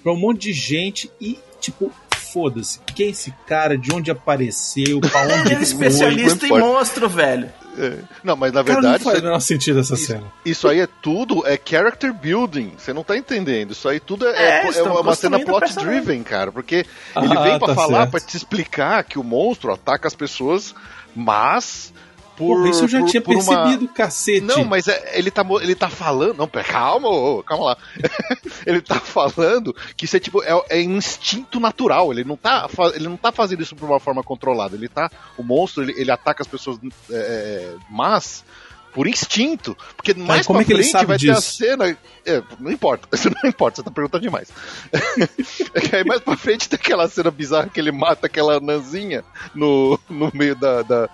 pra 0.02 0.14
um 0.14 0.18
monte 0.18 0.44
de 0.44 0.54
gente 0.54 1.12
e, 1.20 1.38
tipo, 1.60 1.92
foda-se. 2.34 2.80
Quem 2.96 3.08
é 3.08 3.10
esse 3.10 3.34
cara? 3.48 3.78
De 3.78 3.94
onde 3.94 4.10
apareceu? 4.12 5.00
Pra 5.02 5.22
onde 5.22 5.34
Ele 5.34 5.42
é 5.54 5.56
foi? 5.56 5.64
especialista 5.64 6.46
em 6.48 6.60
monstro, 6.60 7.08
velho. 7.10 7.50
É. 7.78 7.94
Não, 8.24 8.36
mas 8.36 8.52
na 8.52 8.62
Cara, 8.64 8.76
não 8.76 8.82
verdade, 8.82 9.04
faz 9.06 9.20
o 9.20 9.24
menor 9.24 9.40
sentido 9.40 9.80
essa 9.80 9.96
cena. 9.96 10.24
isso 10.44 10.68
aí 10.68 10.82
é 10.82 10.88
tudo, 11.02 11.48
é 11.48 11.58
character 11.64 12.14
building. 12.14 12.74
Você 12.78 12.92
não 12.92 13.04
tá 13.04 13.16
entendendo. 13.16 13.72
Isso 13.72 13.88
aí 13.88 14.00
tudo 14.02 14.28
é, 14.28 14.32
É, 14.62 14.66
é, 14.66 14.70
estão 14.70 15.00
uma 15.00 15.16
cena 15.16 15.40
plot 15.40 15.74
driven, 15.76 16.22
cara. 16.24 16.52
Porque 16.52 16.86
Ah, 17.16 17.24
ele 17.24 17.38
vem 17.40 17.58
pra 17.60 17.68
tá 17.70 17.76
falar, 17.76 18.00
certo. 18.00 18.12
pra 18.12 18.20
te 18.20 18.36
explicar 18.36 19.04
que 19.06 19.18
o 19.18 19.24
monstro 19.24 19.72
ataca 19.72 20.08
as 20.08 20.16
pessoas, 20.16 20.76
mas. 21.16 21.94
Por, 22.40 22.56
Porra, 22.56 22.70
isso 22.70 22.86
eu 22.86 22.88
já 22.88 23.00
por- 23.02 23.10
tinha 23.10 23.22
por 23.22 23.36
uma- 23.36 23.44
percebido, 23.64 23.88
cacete. 23.94 24.40
Não, 24.40 24.64
mas 24.64 24.88
é- 24.88 25.12
ele, 25.20 25.30
tá, 25.30 25.46
ele 25.62 25.76
tá 25.76 25.90
falando. 25.90 26.38
Não, 26.38 26.48
calma, 26.48 27.10
ô, 27.10 27.44
calma 27.44 27.66
lá. 27.66 27.78
ele 28.66 28.80
tá 28.82 28.96
falando 28.98 29.76
que 29.98 30.06
isso 30.06 30.16
é 30.16 30.22
tipo. 30.22 30.42
É, 30.42 30.54
é 30.70 30.82
instinto 30.82 31.60
natural. 31.60 32.14
Ele 32.14 32.24
não, 32.24 32.38
tá, 32.38 32.68
ele 32.96 33.10
não 33.10 33.18
tá 33.18 33.30
fazendo 33.34 33.62
isso 33.62 33.76
por 33.76 33.90
uma 33.90 34.00
forma 34.00 34.24
controlada. 34.24 34.74
Ele 34.76 34.88
tá. 34.88 35.12
O 35.38 35.44
monstro, 35.44 35.84
ele, 35.84 35.94
ele 36.00 36.10
ataca 36.10 36.42
as 36.42 36.48
pessoas. 36.48 36.80
é, 37.12 37.76
mas. 37.90 38.46
Por 38.94 39.06
instinto. 39.06 39.78
Porque 39.96 40.16
mais 40.16 40.48
como 40.48 40.58
pra 40.58 40.64
é 40.64 40.66
que 40.66 40.74
ele 40.74 40.82
frente 40.84 41.06
vai 41.06 41.18
ter 41.20 41.30
a 41.30 41.36
disso? 41.36 41.58
cena. 41.58 41.98
é, 42.26 42.42
não 42.60 42.72
importa. 42.72 43.08
Isso 43.16 43.30
não 43.44 43.50
importa, 43.50 43.76
você 43.78 43.84
tá 43.84 43.92
perguntando 43.92 44.24
demais. 44.24 44.50
é 45.76 45.80
que 45.82 45.96
aí 45.96 46.04
mais 46.04 46.22
pra 46.22 46.36
frente 46.36 46.68
tem 46.68 46.80
aquela 46.82 47.08
cena 47.08 47.30
bizarra 47.30 47.70
que 47.70 47.80
ele 47.80 47.92
mata 47.92 48.26
aquela 48.26 48.60
nanzinha 48.60 49.24
no, 49.54 50.00
no 50.10 50.32
meio 50.34 50.56
da- 50.56 50.82
da- 50.82 51.10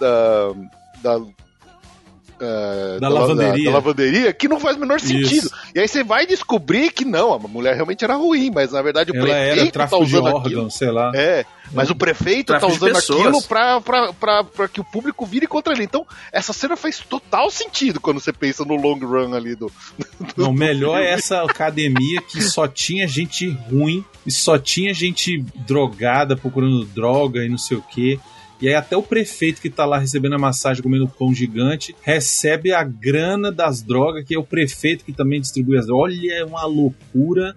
da, 0.00 0.52
da 1.02 1.20
é, 2.42 2.98
Da 2.98 3.08
lavanderia. 3.10 3.64
da 3.66 3.70
lavanderia, 3.76 4.32
que 4.32 4.48
não 4.48 4.58
faz 4.58 4.74
o 4.76 4.80
menor 4.80 4.98
sentido. 4.98 5.44
Isso. 5.46 5.50
E 5.74 5.78
aí 5.80 5.86
você 5.86 6.02
vai 6.02 6.26
descobrir 6.26 6.90
que 6.90 7.04
não, 7.04 7.34
a 7.34 7.38
mulher 7.38 7.74
realmente 7.74 8.02
era 8.02 8.14
ruim, 8.14 8.50
mas 8.50 8.72
na 8.72 8.80
verdade 8.80 9.10
o 9.12 9.16
Ela 9.16 9.28
era 9.28 9.52
prefeito 9.52 9.72
tá 9.72 9.72
tráfico 9.80 10.04
de 10.06 10.16
usando 10.16 10.26
órgãos, 10.26 10.46
aquilo. 10.46 10.70
sei 10.70 10.90
lá. 10.90 11.12
É, 11.14 11.44
mas 11.72 11.90
o 11.90 11.94
prefeito 11.94 12.46
tá 12.52 12.58
Tráfico 12.58 12.72
de 12.72 12.92
usando 12.92 12.96
aquilo 12.96 13.42
pra, 13.42 13.80
pra, 13.82 14.12
pra, 14.14 14.44
pra 14.44 14.68
que 14.68 14.80
o 14.80 14.84
público 14.84 15.26
vire 15.26 15.46
contra 15.46 15.74
ele. 15.74 15.84
Então, 15.84 16.06
essa 16.32 16.54
cena 16.54 16.76
faz 16.78 16.98
total 17.00 17.50
sentido 17.50 18.00
quando 18.00 18.18
você 18.20 18.32
pensa 18.32 18.64
no 18.64 18.74
long 18.74 18.98
run 18.98 19.34
ali 19.34 19.54
do. 19.54 19.70
Não, 20.34 20.50
melhor 20.50 20.98
é 20.98 21.10
essa 21.12 21.42
academia 21.42 22.22
que 22.22 22.40
só 22.40 22.66
tinha 22.66 23.06
gente 23.06 23.50
ruim 23.70 24.02
e 24.26 24.30
só 24.30 24.56
tinha 24.58 24.94
gente 24.94 25.44
drogada 25.66 26.36
procurando 26.38 26.86
droga 26.86 27.44
e 27.44 27.50
não 27.50 27.58
sei 27.58 27.76
o 27.76 27.82
quê. 27.82 28.18
E 28.60 28.68
aí 28.68 28.74
até 28.74 28.96
o 28.96 29.02
prefeito 29.02 29.60
que 29.60 29.70
tá 29.70 29.84
lá 29.86 29.98
recebendo 29.98 30.34
a 30.34 30.38
massagem 30.38 30.82
comendo 30.82 31.08
pão 31.08 31.32
gigante 31.34 31.94
recebe 32.02 32.72
a 32.72 32.84
grana 32.84 33.50
das 33.50 33.82
drogas, 33.82 34.24
que 34.24 34.34
é 34.34 34.38
o 34.38 34.44
prefeito 34.44 35.04
que 35.04 35.12
também 35.12 35.40
distribui 35.40 35.78
as 35.78 35.86
drogas. 35.86 36.12
Olha, 36.12 36.32
é 36.34 36.44
uma 36.44 36.64
loucura 36.66 37.54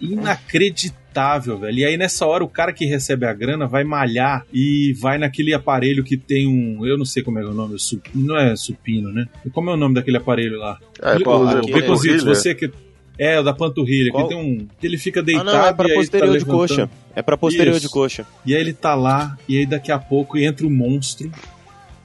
inacreditável, 0.00 1.58
velho. 1.58 1.78
E 1.78 1.84
aí 1.84 1.96
nessa 1.96 2.26
hora 2.26 2.42
o 2.44 2.48
cara 2.48 2.72
que 2.72 2.84
recebe 2.84 3.26
a 3.26 3.32
grana 3.32 3.66
vai 3.66 3.84
malhar 3.84 4.44
e 4.52 4.92
vai 5.00 5.18
naquele 5.18 5.54
aparelho 5.54 6.02
que 6.04 6.16
tem 6.16 6.46
um, 6.48 6.84
eu 6.86 6.96
não 6.98 7.04
sei 7.04 7.22
como 7.22 7.38
é 7.38 7.44
o 7.44 7.52
nome, 7.54 7.76
não 8.14 8.36
é 8.38 8.56
supino, 8.56 9.12
né? 9.12 9.26
Como 9.52 9.70
é 9.70 9.74
o 9.74 9.76
nome 9.76 9.94
daquele 9.94 10.16
aparelho 10.16 10.58
lá? 10.58 10.78
É, 11.00 11.16
Beconzitos, 11.18 12.24
você 12.24 12.54
que 12.54 12.70
é 13.18 13.38
o 13.38 13.42
da 13.42 13.52
panturrilha, 13.52 14.10
Qual? 14.10 14.26
que 14.26 14.34
tem 14.34 14.42
um, 14.42 14.66
que 14.80 14.86
ele 14.86 14.96
fica 14.98 15.20
Ah, 15.20 15.22
deitado 15.22 15.46
não, 15.52 15.66
é 15.66 15.72
pra 15.72 15.86
e 15.86 15.90
aí 15.90 15.94
tá 15.94 16.00
posterior 16.00 16.26
de 16.38 16.44
levantando. 16.44 16.58
coxa. 16.58 16.90
É 17.14 17.22
pra 17.22 17.36
posterior 17.36 17.72
Isso. 17.76 17.82
de 17.86 17.88
coxa. 17.88 18.26
E 18.46 18.54
aí 18.54 18.60
ele 18.60 18.72
tá 18.72 18.94
lá, 18.94 19.36
e 19.48 19.58
aí 19.58 19.66
daqui 19.66 19.92
a 19.92 19.98
pouco 19.98 20.38
entra 20.38 20.66
o 20.66 20.70
monstro, 20.70 21.30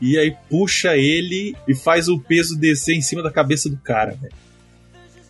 e 0.01 0.17
aí 0.17 0.35
puxa 0.49 0.95
ele 0.97 1.55
e 1.67 1.73
faz 1.75 2.07
o 2.07 2.19
peso 2.19 2.57
descer 2.57 2.95
em 2.95 3.01
cima 3.01 3.23
da 3.23 3.31
cabeça 3.31 3.69
do 3.69 3.77
cara, 3.77 4.17
velho. 4.21 4.33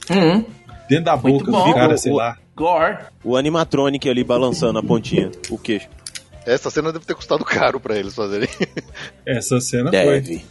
Uhum. 0.10 0.46
Dentro 0.90 1.06
da 1.06 1.18
Muito 1.18 1.46
boca 1.46 1.52
bom. 1.52 1.68
do 1.70 1.74
cara, 1.74 1.94
O- 1.94 1.98
sei 1.98 2.12
o- 2.12 2.16
lá. 2.16 2.38
Gore. 2.56 2.98
O 3.24 3.36
animatronic 3.38 4.10
ali 4.10 4.24
balançando 4.24 4.80
a 4.80 4.84
pontinha, 4.84 5.30
o 5.50 5.58
queixo. 5.60 5.88
Essa 6.46 6.72
cena 6.72 6.92
deve 6.94 7.06
ter 7.06 7.14
custado 7.14 7.44
caro 7.46 7.80
pra 7.80 7.96
eles 7.98 8.16
fazerem. 8.16 8.48
Essa 9.26 9.60
cena 9.60 9.92
Deve. 9.92 10.38
foi. 10.40 10.46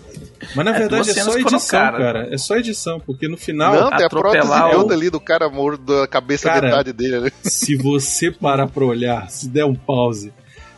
Mas 0.54 0.64
na 0.64 0.74
É, 0.74 0.78
verdade 0.78 1.10
é 1.10 1.14
só 1.14 1.38
edição, 1.38 1.80
caras. 1.80 1.98
cara. 2.00 2.28
É 2.34 2.38
só 2.38 2.56
edição, 2.56 3.00
porque 3.00 3.28
no 3.28 3.36
final, 3.36 3.74
Não, 3.74 3.90
tem 3.96 4.06
a 4.06 4.08
prótese 4.08 4.48
o- 4.48 4.92
ali 4.92 5.10
do 5.10 5.20
cara 5.20 5.48
morto, 5.48 5.82
da 5.82 6.06
cabeça 6.06 6.48
Cara, 6.48 6.66
metade 6.68 6.92
dele. 6.92 7.20
né? 7.20 7.30
se 7.44 7.76
você 7.76 8.30
parar 8.30 8.66
pra 8.66 8.84
olhar, 8.84 9.30
se 9.30 9.48
der 9.48 9.64
um 9.64 9.74
pause, 9.74 10.32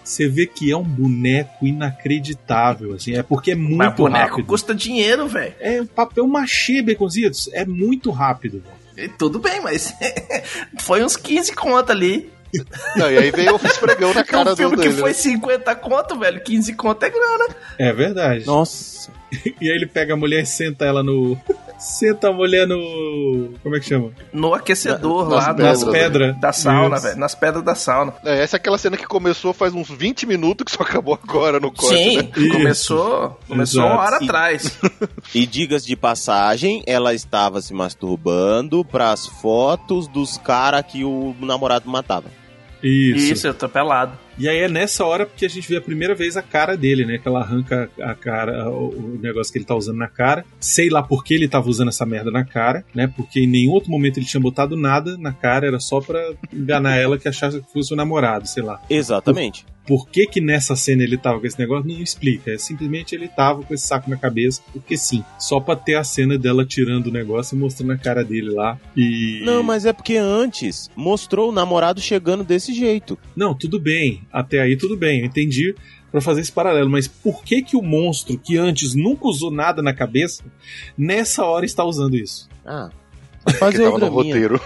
você 0.05 0.28
vê 0.28 0.47
que 0.47 0.70
é 0.70 0.76
um 0.76 0.82
boneco 0.85 1.66
inacreditável, 1.66 2.94
assim. 2.94 3.14
É 3.14 3.22
porque 3.22 3.52
é 3.52 3.55
Mas 3.55 3.68
muito 3.68 3.97
boneco 3.97 4.30
rápido. 4.30 4.47
custa 4.47 4.74
dinheiro, 4.74 5.26
velho. 5.28 5.55
É 5.60 5.80
um 5.82 5.86
papel 5.86 6.26
machê, 6.26 6.82
Baconzitos. 6.82 7.48
É 7.52 7.64
muito 7.64 8.10
rápido, 8.10 8.62
velho. 8.64 8.78
E 8.97 9.09
Tudo 9.09 9.39
bem, 9.39 9.60
mas 9.60 9.94
foi 10.80 11.05
uns 11.05 11.16
15 11.16 11.55
conto 11.55 11.93
ali. 11.93 12.30
Não, 12.97 13.11
e 13.11 13.19
aí 13.19 13.31
veio 13.31 13.55
o 13.55 13.66
esfregão 13.66 14.12
na 14.15 14.25
cara 14.25 14.53
um 14.53 14.57
filme 14.57 14.77
do 14.77 14.83
que 14.83 14.89
dele. 14.89 15.01
foi 15.01 15.11
né? 15.11 15.15
50 15.15 15.75
conto, 15.77 16.19
velho. 16.19 16.41
15 16.43 16.73
conto 16.75 17.03
é 17.05 17.11
grana. 17.11 17.47
É 17.79 17.93
verdade. 17.93 18.47
Nossa. 18.47 19.09
E 19.61 19.69
aí 19.69 19.77
ele 19.77 19.85
pega 19.85 20.15
a 20.15 20.16
mulher 20.16 20.43
e 20.43 20.47
senta 20.47 20.87
ela 20.87 21.03
no. 21.03 21.39
Senta 21.79 22.29
a 22.31 22.33
mulher 22.33 22.66
no. 22.66 23.53
Como 23.62 23.77
é 23.77 23.79
que 23.81 23.85
chama? 23.87 24.11
No 24.33 24.55
aquecedor 24.55 25.29
Nas 25.29 25.47
lá 25.47 25.53
do- 25.53 25.62
Nas 25.62 25.85
pedras. 25.85 26.41
da 26.41 26.51
sauna, 26.51 26.97
Isso. 26.97 27.05
velho. 27.07 27.19
Nas 27.19 27.35
pedras 27.35 27.62
da 27.62 27.75
sauna. 27.75 28.15
É, 28.25 28.43
essa 28.43 28.57
é 28.57 28.59
aquela 28.59 28.79
cena 28.79 28.97
que 28.97 29.05
começou 29.07 29.53
faz 29.53 29.75
uns 29.75 29.91
20 29.91 30.25
minutos 30.25 30.65
que 30.65 30.70
só 30.70 30.83
acabou 30.83 31.19
agora 31.23 31.61
no 31.61 31.70
corte, 31.70 31.95
Sim, 31.95 32.16
né? 32.16 32.29
Isso. 32.39 32.53
começou, 32.53 33.39
começou 33.47 33.85
uma 33.85 34.01
hora 34.01 34.19
E- 34.19 34.25
atrás. 34.25 34.79
E 35.35 35.47
digas 35.47 35.85
de 35.85 35.95
passagem, 35.95 36.83
ela 36.87 37.12
estava 37.12 37.61
se 37.61 37.75
masturbando 37.75 38.83
pras 38.83 39.27
fotos 39.27 40.09
dos 40.09 40.39
caras 40.39 40.83
que 40.91 41.05
o 41.05 41.37
namorado 41.39 41.87
matava. 41.91 42.31
Isso. 42.83 43.33
Isso, 43.33 43.47
eu 43.47 43.55
tô 43.55 43.69
pelado. 43.69 44.13
E 44.39 44.49
aí 44.49 44.59
é 44.59 44.69
nessa 44.69 45.05
hora 45.05 45.27
que 45.27 45.45
a 45.45 45.49
gente 45.49 45.69
vê 45.69 45.77
a 45.77 45.81
primeira 45.81 46.15
vez 46.15 46.37
a 46.37 46.43
cara 46.43 46.77
dele, 46.77 47.05
né? 47.05 47.19
Que 47.19 47.27
ela 47.27 47.41
arranca 47.41 47.91
a 48.01 48.15
cara, 48.15 48.71
o, 48.71 48.89
o 48.89 49.19
negócio 49.21 49.53
que 49.53 49.59
ele 49.59 49.65
tá 49.65 49.75
usando 49.75 49.97
na 49.97 50.07
cara. 50.07 50.45
Sei 50.61 50.89
lá 50.89 51.03
por 51.03 51.25
que 51.25 51.35
ele 51.35 51.49
tava 51.49 51.69
usando 51.69 51.89
essa 51.89 52.07
merda 52.07 52.31
na 52.31 52.45
cara, 52.45 52.85
né? 52.95 53.13
Porque 53.17 53.41
em 53.41 53.49
nenhum 53.49 53.73
outro 53.73 53.91
momento 53.91 54.19
ele 54.19 54.27
tinha 54.27 54.41
botado 54.41 54.77
nada 54.77 55.17
na 55.19 55.33
cara, 55.33 55.67
era 55.67 55.81
só 55.81 56.01
pra 56.01 56.21
enganar 56.53 56.97
ela 56.97 57.19
que 57.19 57.29
achasse 57.29 57.61
que 57.61 57.73
fosse 57.73 57.93
o 57.93 57.97
namorado, 57.97 58.47
sei 58.47 58.63
lá. 58.63 58.81
Exatamente. 58.89 59.65
Por 59.65 59.78
que 59.97 60.27
que 60.27 60.40
nessa 60.40 60.77
cena 60.77 61.02
ele 61.02 61.16
tava 61.16 61.40
com 61.40 61.47
esse 61.47 61.59
negócio, 61.59 61.89
não 61.89 62.01
explica. 62.02 62.51
É 62.51 62.59
simplesmente 62.59 63.15
ele 63.15 63.28
tava 63.28 63.62
com 63.62 63.73
esse 63.73 63.86
saco 63.86 64.10
na 64.10 64.16
cabeça, 64.16 64.60
porque 64.73 64.97
sim. 64.97 65.24
Só 65.39 65.60
pra 65.60 65.77
ter 65.77 65.94
a 65.94 66.05
cena 66.05 66.36
dela 66.36 66.66
tirando 66.66 67.06
o 67.06 67.12
negócio 67.12 67.56
e 67.56 67.59
mostrando 67.59 67.93
a 67.93 67.97
cara 67.97 68.24
dele 68.24 68.51
lá. 68.51 68.78
E. 68.97 69.40
Não, 69.44 69.62
mas 69.62 69.86
é 69.86 69.93
porque 69.93 70.16
antes 70.16 70.90
mostrou 70.94 71.48
o 71.48 71.52
namorado 71.52 72.01
chegando 72.01 72.44
desse 72.44 72.74
jeito. 72.74 73.19
Não, 73.35 73.55
tudo 73.55 73.81
bem. 73.81 74.23
Até 74.32 74.60
aí 74.60 74.77
tudo 74.77 74.97
bem. 74.97 75.20
Eu 75.20 75.27
entendi 75.27 75.74
pra 76.10 76.20
fazer 76.20 76.40
esse 76.40 76.52
paralelo. 76.52 76.90
Mas 76.90 77.06
por 77.09 77.43
que 77.43 77.62
que 77.62 77.77
o 77.77 77.82
monstro 77.82 78.39
que 78.39 78.56
antes 78.56 78.94
nunca 78.94 79.27
usou 79.28 79.51
nada 79.51 79.81
na 79.82 79.93
cabeça, 79.94 80.43
nessa 80.97 81.44
hora 81.44 81.65
está 81.65 81.85
usando 81.85 82.16
isso? 82.16 82.48
Ah, 82.65 82.90
Que 83.47 83.55
fazer 83.55 83.82
o 83.82 83.93
tava 83.93 83.98
no 83.98 84.10
draminha. 84.12 84.35
roteiro. 84.35 84.60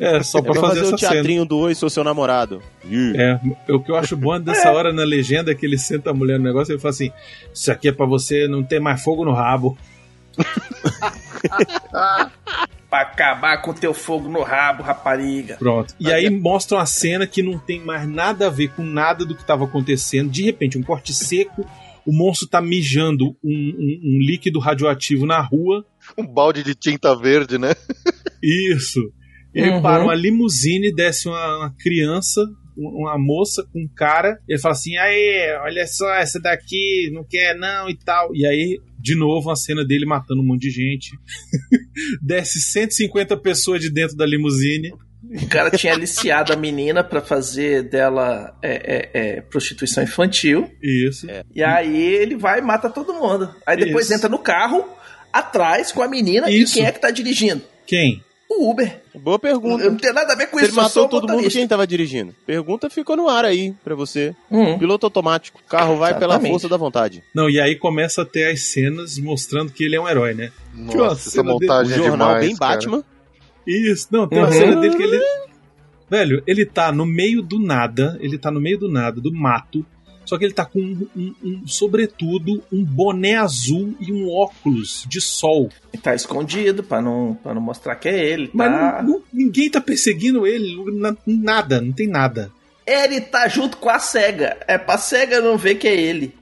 É, 0.00 0.22
só 0.22 0.38
É 0.38 0.42
pra 0.42 0.52
pra 0.52 0.60
fazer, 0.62 0.80
fazer 0.80 0.80
o 0.80 0.94
essa 0.94 0.98
cena. 0.98 1.12
teatrinho 1.12 1.44
do 1.44 1.58
Oi, 1.58 1.74
sou 1.74 1.90
seu 1.90 2.04
namorado. 2.04 2.62
É, 3.16 3.38
o 3.72 3.80
que 3.80 3.90
eu 3.90 3.96
acho 3.96 4.16
bom 4.16 4.38
dessa 4.40 4.70
hora 4.70 4.92
na 4.92 5.04
legenda 5.04 5.50
é 5.50 5.54
que 5.54 5.66
ele 5.66 5.76
senta 5.78 6.10
a 6.10 6.14
mulher 6.14 6.38
no 6.38 6.44
negócio 6.44 6.72
e 6.72 6.74
ele 6.74 6.80
fala 6.80 6.90
assim: 6.94 7.10
Isso 7.52 7.70
aqui 7.72 7.88
é 7.88 7.92
pra 7.92 8.06
você 8.06 8.46
não 8.48 8.62
ter 8.62 8.80
mais 8.80 9.02
fogo 9.02 9.24
no 9.24 9.32
rabo. 9.32 9.76
Pra 12.90 13.02
acabar 13.02 13.60
com 13.60 13.74
teu 13.74 13.92
fogo 13.92 14.28
no 14.30 14.42
rabo, 14.42 14.82
rapariga. 14.82 15.56
Pronto. 15.58 15.94
E 16.00 16.10
aí 16.10 16.30
mostram 16.30 16.78
a 16.78 16.86
cena 16.86 17.26
que 17.26 17.42
não 17.42 17.58
tem 17.58 17.80
mais 17.84 18.08
nada 18.08 18.46
a 18.46 18.50
ver 18.50 18.68
com 18.68 18.82
nada 18.82 19.26
do 19.26 19.34
que 19.34 19.42
estava 19.42 19.64
acontecendo. 19.64 20.30
De 20.30 20.42
repente, 20.42 20.78
um 20.78 20.82
corte 20.82 21.12
seco, 21.12 21.66
o 22.06 22.12
monstro 22.12 22.48
tá 22.48 22.62
mijando 22.62 23.36
um, 23.44 23.50
um- 23.52 24.00
um 24.04 24.18
líquido 24.20 24.58
radioativo 24.58 25.26
na 25.26 25.38
rua. 25.38 25.84
Um 26.16 26.26
balde 26.26 26.62
de 26.64 26.74
tinta 26.74 27.14
verde, 27.14 27.58
né? 27.58 27.74
Isso. 28.42 29.12
E 29.58 29.64
aí 29.64 29.70
Uhum. 29.70 29.82
para 29.82 30.02
uma 30.02 30.14
limusine, 30.14 30.94
desce 30.94 31.28
uma, 31.28 31.56
uma 31.58 31.74
criança, 31.78 32.40
um- 32.76 33.02
uma 33.02 33.18
moça 33.18 33.64
com 33.72 33.80
um 33.82 33.88
cara, 33.88 34.38
e 34.48 34.52
ele 34.52 34.60
fala 34.60 34.72
assim: 34.74 34.96
Aê, 34.96 35.56
olha 35.62 35.86
só, 35.86 36.12
essa 36.14 36.40
daqui 36.40 37.10
não 37.12 37.24
quer 37.24 37.56
não 37.56 37.88
e 37.90 37.96
tal. 37.96 38.34
E 38.34 38.46
aí, 38.46 38.80
de 39.00 39.14
novo, 39.16 39.50
a 39.50 39.56
cena 39.56 39.84
dele 39.84 40.06
matando 40.06 40.40
um 40.40 40.44
monte 40.46 40.62
de 40.62 40.70
gente. 40.70 41.10
desce 42.22 42.60
150 42.60 43.36
pessoas 43.36 43.80
de 43.80 43.90
dentro 43.90 44.16
da 44.16 44.26
limusine. 44.26 44.92
O 45.42 45.48
cara 45.48 45.70
tinha 45.70 45.92
aliciado 45.92 46.52
a 46.52 46.56
menina 46.56 47.02
pra 47.02 47.20
fazer 47.20 47.82
dela 47.82 48.56
é, 48.62 48.70
é, 48.72 49.10
é, 49.36 49.40
prostituição 49.40 50.02
infantil. 50.04 50.70
Isso. 50.80 51.26
E 51.54 51.62
aí 51.62 51.96
ele 52.14 52.36
vai 52.36 52.60
e 52.60 52.62
mata 52.62 52.88
todo 52.88 53.12
mundo. 53.12 53.52
Aí 53.66 53.76
depois 53.76 54.06
Isso. 54.06 54.14
entra 54.14 54.28
no 54.28 54.38
carro, 54.38 54.88
atrás, 55.32 55.90
com 55.90 56.02
a 56.02 56.08
menina. 56.08 56.48
Isso. 56.48 56.72
E 56.72 56.74
quem 56.76 56.86
é 56.86 56.92
que 56.92 57.00
tá 57.00 57.10
dirigindo? 57.10 57.62
Quem? 57.86 58.22
O 58.50 58.70
Uber. 58.70 59.02
Boa 59.14 59.38
pergunta. 59.38 59.84
Não 59.90 59.96
tem 59.96 60.12
nada 60.12 60.32
a 60.32 60.36
ver 60.36 60.46
com 60.46 60.58
Se 60.58 60.64
isso. 60.64 60.72
ele 60.72 60.78
eu 60.80 60.82
matou 60.82 61.04
o 61.04 61.08
todo 61.08 61.22
mundo, 61.22 61.32
motorista. 61.32 61.58
quem 61.58 61.68
tava 61.68 61.86
dirigindo? 61.86 62.34
Pergunta 62.46 62.88
ficou 62.88 63.14
no 63.16 63.28
ar 63.28 63.44
aí 63.44 63.74
pra 63.84 63.94
você. 63.94 64.34
Hum. 64.50 64.78
Piloto 64.78 65.04
automático. 65.04 65.60
O 65.64 65.68
carro 65.68 65.96
vai 65.98 66.14
pela 66.18 66.34
Exatamente. 66.34 66.52
força 66.52 66.68
da 66.68 66.76
vontade. 66.78 67.22
Não, 67.34 67.50
e 67.50 67.60
aí 67.60 67.76
começa 67.76 68.22
a 68.22 68.24
ter 68.24 68.50
as 68.50 68.62
cenas 68.62 69.18
mostrando 69.18 69.70
que 69.70 69.84
ele 69.84 69.96
é 69.96 70.00
um 70.00 70.08
herói, 70.08 70.32
né? 70.32 70.50
Nossa, 70.74 70.96
Nossa, 70.98 71.14
essa 71.20 71.30
cena 71.30 71.42
dele- 71.44 71.52
montagem 71.52 71.92
é 71.92 71.96
jornal 71.96 72.28
demais, 72.28 72.46
bem 72.46 72.56
cara. 72.56 72.74
Batman. 72.74 73.04
Isso, 73.66 74.08
não, 74.10 74.26
tem 74.26 74.38
uma 74.38 74.46
Uhum. 74.48 74.52
cena 74.54 74.80
dele 74.80 74.96
que 74.96 75.02
ele. 75.02 75.20
Velho, 76.10 76.42
ele 76.46 76.64
tá 76.64 76.90
no 76.90 77.04
meio 77.04 77.42
do 77.42 77.58
nada, 77.58 78.16
ele 78.22 78.38
tá 78.38 78.50
no 78.50 78.58
meio 78.60 78.78
do 78.78 78.88
nada, 78.90 79.20
do 79.20 79.30
mato, 79.30 79.84
só 80.28 80.36
que 80.36 80.44
ele 80.44 80.52
tá 80.52 80.64
com 80.64 80.78
um, 80.78 81.06
um- 81.16 81.34
um 81.42 81.66
sobretudo, 81.66 82.62
um 82.70 82.84
boné 82.84 83.36
azul 83.36 83.94
e 83.98 84.12
um 84.12 84.28
óculos 84.30 85.04
de 85.08 85.20
sol. 85.20 85.70
E 85.92 85.96
tá 85.98 86.14
escondido 86.14 86.82
pra 86.82 87.00
não, 87.00 87.34
pra 87.42 87.54
não 87.54 87.62
mostrar 87.62 87.96
que 87.96 88.08
é 88.08 88.24
ele. 88.24 88.50
Mas 88.52 88.70
Tá... 88.70 89.02
não- 89.02 89.10
não- 89.14 89.22
ninguém 89.32 89.70
tá 89.70 89.80
perseguindo 89.80 90.46
ele, 90.46 90.76
na- 90.98 91.16
nada, 91.26 91.80
não 91.80 91.92
tem 91.92 92.06
nada. 92.06 92.52
Ele 92.86 93.20
tá 93.20 93.48
junto 93.48 93.76
com 93.78 93.88
a 93.90 93.98
cega. 93.98 94.58
É 94.66 94.76
pra 94.78 94.98
cega 94.98 95.40
não 95.40 95.56
ver 95.56 95.76
que 95.76 95.88
é 95.88 95.98
ele. 95.98 96.34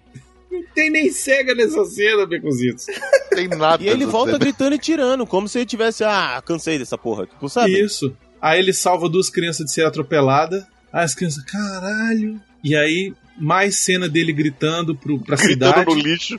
Não 0.50 0.62
tem 0.74 0.90
nem 0.90 1.10
cega 1.10 1.54
nessa 1.54 1.84
cena, 1.84 2.24
Beconzitos. 2.26 2.86
Tem 3.30 3.46
nada. 3.48 3.82
E 3.84 3.88
ele 3.88 4.06
volta 4.06 4.32
cena. 4.32 4.38
gritando 4.38 4.74
e 4.74 4.78
tirando, 4.78 5.26
como 5.26 5.48
se 5.48 5.58
ele 5.58 5.66
tivesse, 5.66 6.02
ah, 6.04 6.42
cansei 6.44 6.78
dessa 6.78 6.96
porra. 6.98 7.26
Tipo, 7.26 7.48
sabe? 7.48 7.78
Isso. 7.80 8.16
Aí 8.40 8.58
ele 8.58 8.72
salva 8.72 9.08
duas 9.08 9.28
crianças 9.30 9.66
de 9.66 9.72
ser 9.72 9.84
atropelada. 9.84 10.66
Aí 10.92 11.04
as 11.04 11.14
crianças, 11.14 11.44
caralho. 11.44 12.40
E 12.64 12.74
aí, 12.76 13.12
mais 13.38 13.78
cena 13.78 14.08
dele 14.08 14.32
gritando 14.32 14.94
pro, 14.94 15.18
pra 15.18 15.36
Gritando 15.36 15.70
cidade. 15.70 15.90
no 15.90 15.94
lixo. 15.94 16.38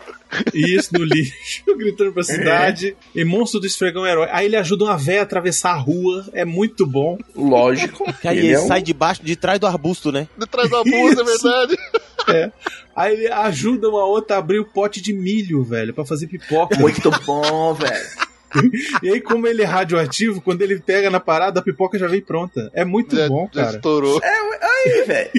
Isso, 0.53 0.89
no 0.93 1.03
lixo, 1.03 1.63
gritando 1.77 2.11
pra 2.11 2.23
cidade. 2.23 2.95
E 3.15 3.23
monstro 3.23 3.59
do 3.59 3.65
esfregão 3.67 4.05
é 4.05 4.11
herói. 4.11 4.27
Aí 4.31 4.45
ele 4.45 4.55
ajuda 4.55 4.85
uma 4.85 4.97
véia 4.97 5.19
a 5.21 5.23
atravessar 5.23 5.71
a 5.71 5.77
rua. 5.77 6.25
É 6.33 6.43
muito 6.43 6.85
bom. 6.85 7.17
Lógico. 7.35 8.05
Que 8.21 8.27
aí 8.27 8.37
ele 8.37 8.47
ele 8.47 8.55
é 8.55 8.59
um- 8.59 8.67
sai 8.67 8.81
debaixo, 8.81 9.23
de 9.23 9.35
trás 9.35 9.59
do 9.59 9.67
arbusto, 9.67 10.11
né? 10.11 10.27
De 10.37 10.45
trás 10.47 10.69
da 10.69 10.83
bolsa, 10.83 11.21
é 11.21 11.23
verdade. 11.23 11.77
É. 12.29 12.51
Aí 12.93 13.13
ele 13.13 13.31
ajuda 13.31 13.87
uma 13.87 14.03
outra 14.03 14.35
a 14.35 14.39
abrir 14.39 14.59
o 14.59 14.65
pote 14.65 14.99
de 14.99 15.13
milho, 15.13 15.63
velho, 15.63 15.93
pra 15.93 16.03
fazer 16.03 16.27
pipoca. 16.27 16.75
Muito 16.77 17.09
bom, 17.25 17.73
velho. 17.73 18.05
E 19.03 19.09
aí, 19.09 19.21
como 19.21 19.47
ele 19.47 19.61
é 19.61 19.65
radioativo, 19.65 20.41
quando 20.41 20.61
ele 20.61 20.79
pega 20.79 21.09
na 21.09 21.19
parada, 21.19 21.59
a 21.59 21.63
pipoca 21.63 21.97
já 21.99 22.07
vem 22.07 22.21
pronta. 22.21 22.69
É 22.73 22.83
muito 22.85 23.15
Já, 23.15 23.27
bom, 23.27 23.49
já 23.53 23.63
cara. 23.65 23.75
estourou. 23.77 24.19
É, 24.23 24.39
aí, 24.61 25.03
velho. 25.05 25.29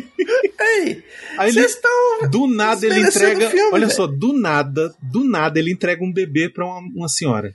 Aí. 0.61 1.03
Aí 1.39 1.49
ele, 1.51 1.61
Vocês 1.61 1.73
estão. 1.73 2.29
do 2.31 2.47
nada 2.47 2.85
ele 2.87 3.01
entrega. 3.01 3.49
filme, 3.51 3.71
olha 3.73 3.87
velho. 3.87 3.97
só, 3.97 4.07
do 4.07 4.33
nada, 4.33 4.95
do 5.01 5.25
nada 5.25 5.59
ele 5.59 5.73
entrega 5.73 6.05
um 6.05 6.13
bebê 6.13 6.49
pra 6.49 6.65
uma, 6.67 6.79
uma 6.95 7.09
senhora. 7.09 7.55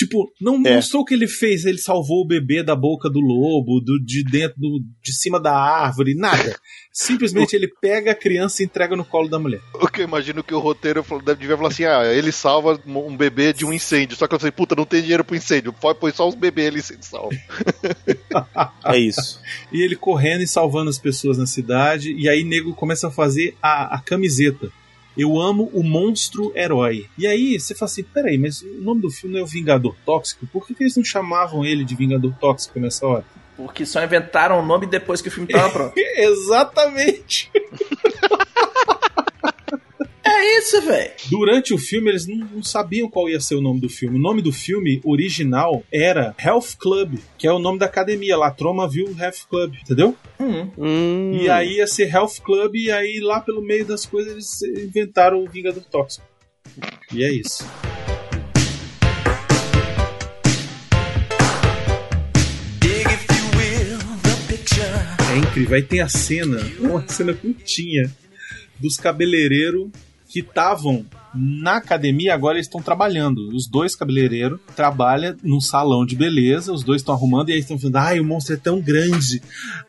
Tipo, 0.00 0.32
não 0.40 0.54
É. 0.64 0.76
mostrou 0.76 1.02
o 1.02 1.04
que 1.04 1.12
ele 1.12 1.28
fez. 1.28 1.66
Ele 1.66 1.76
salvou 1.76 2.22
o 2.22 2.26
bebê 2.26 2.62
da 2.62 2.74
boca 2.74 3.10
do 3.10 3.20
lobo, 3.20 3.82
do, 3.82 4.02
de 4.02 4.24
dentro, 4.24 4.58
do, 4.58 4.82
de 5.02 5.12
cima 5.12 5.38
da 5.38 5.54
árvore, 5.54 6.14
nada. 6.14 6.58
Simplesmente 6.90 7.54
ele 7.54 7.68
pega 7.82 8.12
a 8.12 8.14
criança 8.14 8.62
e 8.62 8.64
entrega 8.64 8.96
no 8.96 9.04
colo 9.04 9.28
da 9.28 9.38
mulher. 9.38 9.60
O 9.74 9.86
que 9.86 10.00
eu 10.00 10.06
imagino 10.06 10.42
que 10.42 10.54
o 10.54 10.58
roteiro 10.58 11.04
devia 11.38 11.54
falar 11.54 11.68
assim: 11.68 11.84
ah, 11.84 12.02
ele 12.06 12.32
salva 12.32 12.80
um 12.86 13.14
bebê 13.14 13.52
de 13.52 13.66
um 13.66 13.74
incêndio. 13.74 14.16
Só 14.16 14.26
que 14.26 14.34
eu 14.34 14.38
falei, 14.38 14.52
puta, 14.52 14.74
não 14.74 14.86
tem 14.86 15.02
dinheiro 15.02 15.22
pro 15.22 15.36
incêndio. 15.36 15.70
Põe 15.74 16.12
só 16.12 16.26
os 16.26 16.34
bebês 16.34 16.68
ali 16.68 16.78
e 16.80 17.04
salva. 17.04 17.36
É 18.86 18.98
isso. 18.98 19.38
E 19.70 19.82
ele 19.82 19.96
correndo 19.96 20.42
e 20.42 20.48
salvando 20.48 20.88
as 20.88 20.98
pessoas 20.98 21.36
na 21.36 21.46
cidade. 21.46 22.14
E 22.14 22.26
aí 22.26 22.42
nego 22.42 22.72
começa 22.74 23.08
a 23.08 23.10
fazer 23.10 23.54
a, 23.62 23.96
a 23.96 24.00
camiseta. 24.00 24.72
Eu 25.20 25.38
amo 25.38 25.70
o 25.74 25.82
monstro 25.82 26.50
herói. 26.56 27.06
E 27.18 27.26
aí 27.26 27.60
você 27.60 27.74
fala 27.74 27.90
assim: 27.90 28.02
peraí, 28.02 28.38
mas 28.38 28.62
o 28.62 28.80
nome 28.80 29.02
do 29.02 29.10
filme 29.10 29.38
é 29.38 29.42
o 29.42 29.46
Vingador 29.46 29.94
Tóxico? 30.02 30.46
Por 30.46 30.66
que, 30.66 30.74
que 30.74 30.82
eles 30.82 30.96
não 30.96 31.04
chamavam 31.04 31.62
ele 31.62 31.84
de 31.84 31.94
Vingador 31.94 32.32
Tóxico 32.40 32.80
nessa 32.80 33.06
hora? 33.06 33.24
Porque 33.54 33.84
só 33.84 34.02
inventaram 34.02 34.58
o 34.58 34.64
nome 34.64 34.86
depois 34.86 35.20
que 35.20 35.28
o 35.28 35.30
filme 35.30 35.46
tava 35.52 35.68
pronto. 35.68 35.92
Exatamente! 36.16 37.50
é 40.40 40.58
isso, 40.58 40.80
velho. 40.82 41.12
Durante 41.30 41.74
o 41.74 41.78
filme, 41.78 42.10
eles 42.10 42.26
não, 42.26 42.36
não 42.36 42.62
sabiam 42.62 43.08
qual 43.08 43.28
ia 43.28 43.40
ser 43.40 43.54
o 43.54 43.60
nome 43.60 43.80
do 43.80 43.88
filme. 43.88 44.16
O 44.16 44.20
nome 44.20 44.40
do 44.40 44.52
filme 44.52 45.00
original 45.04 45.82
era 45.92 46.34
Health 46.42 46.76
Club, 46.78 47.18
que 47.36 47.46
é 47.46 47.52
o 47.52 47.58
nome 47.58 47.78
da 47.78 47.86
academia 47.86 48.36
lá, 48.36 48.50
Tromaville 48.50 49.14
Health 49.18 49.46
Club, 49.48 49.74
entendeu? 49.74 50.16
Hum. 50.38 50.70
Hum. 50.78 51.38
E 51.40 51.48
aí 51.48 51.76
ia 51.76 51.86
ser 51.86 52.12
Health 52.12 52.40
Club, 52.42 52.74
e 52.76 52.90
aí 52.90 53.20
lá 53.20 53.40
pelo 53.40 53.62
meio 53.62 53.84
das 53.84 54.06
coisas 54.06 54.32
eles 54.62 54.86
inventaram 54.86 55.42
o 55.42 55.48
Vingador 55.48 55.84
Tóxico. 55.84 56.26
E 57.12 57.22
é 57.22 57.32
isso. 57.32 57.64
É 65.32 65.38
incrível. 65.38 65.76
Aí 65.76 65.82
tem 65.82 66.00
a 66.00 66.08
cena, 66.08 66.58
uma 66.80 67.06
cena 67.06 67.34
curtinha, 67.34 68.10
dos 68.80 68.96
cabeleireiros 68.96 69.90
que 70.30 70.38
estavam 70.40 71.04
na 71.34 71.76
academia, 71.76 72.32
agora 72.32 72.56
eles 72.56 72.66
estão 72.66 72.80
trabalhando. 72.80 73.48
Os 73.52 73.66
dois 73.66 73.96
cabeleireiros 73.96 74.60
trabalham 74.76 75.36
num 75.42 75.60
salão 75.60 76.06
de 76.06 76.14
beleza, 76.14 76.72
os 76.72 76.84
dois 76.84 77.00
estão 77.02 77.14
arrumando 77.14 77.50
e 77.50 77.52
aí 77.52 77.58
estão 77.58 77.78
falando: 77.78 77.96
ai, 77.96 78.20
o 78.20 78.24
monstro 78.24 78.54
é 78.54 78.56
tão 78.56 78.80
grande, 78.80 79.42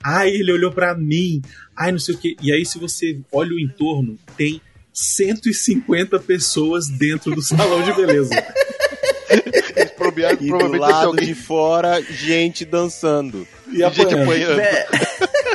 ai, 0.03 0.29
ele 0.29 0.51
olhou 0.51 0.71
pra 0.71 0.95
mim, 0.95 1.41
ai, 1.77 1.91
não 1.91 1.99
sei 1.99 2.15
o 2.15 2.17
que. 2.17 2.35
E 2.41 2.51
aí, 2.51 2.65
se 2.65 2.79
você 2.79 3.19
olha 3.31 3.53
o 3.53 3.59
entorno, 3.59 4.17
tem 4.35 4.59
150 4.91 6.19
pessoas 6.19 6.87
dentro 6.87 7.35
do 7.35 7.41
salão 7.41 7.83
de 7.83 7.93
beleza. 7.93 8.31
Provavelmente 9.95 10.45
E 10.45 10.49
do 10.49 10.77
lado 10.77 11.07
alguém 11.07 11.27
de 11.27 11.35
fora, 11.35 12.01
gente 12.01 12.65
dançando. 12.65 13.47
E 13.67 13.77
gente 13.77 14.01
apanhando. 14.01 14.23
apanhando. 14.23 14.61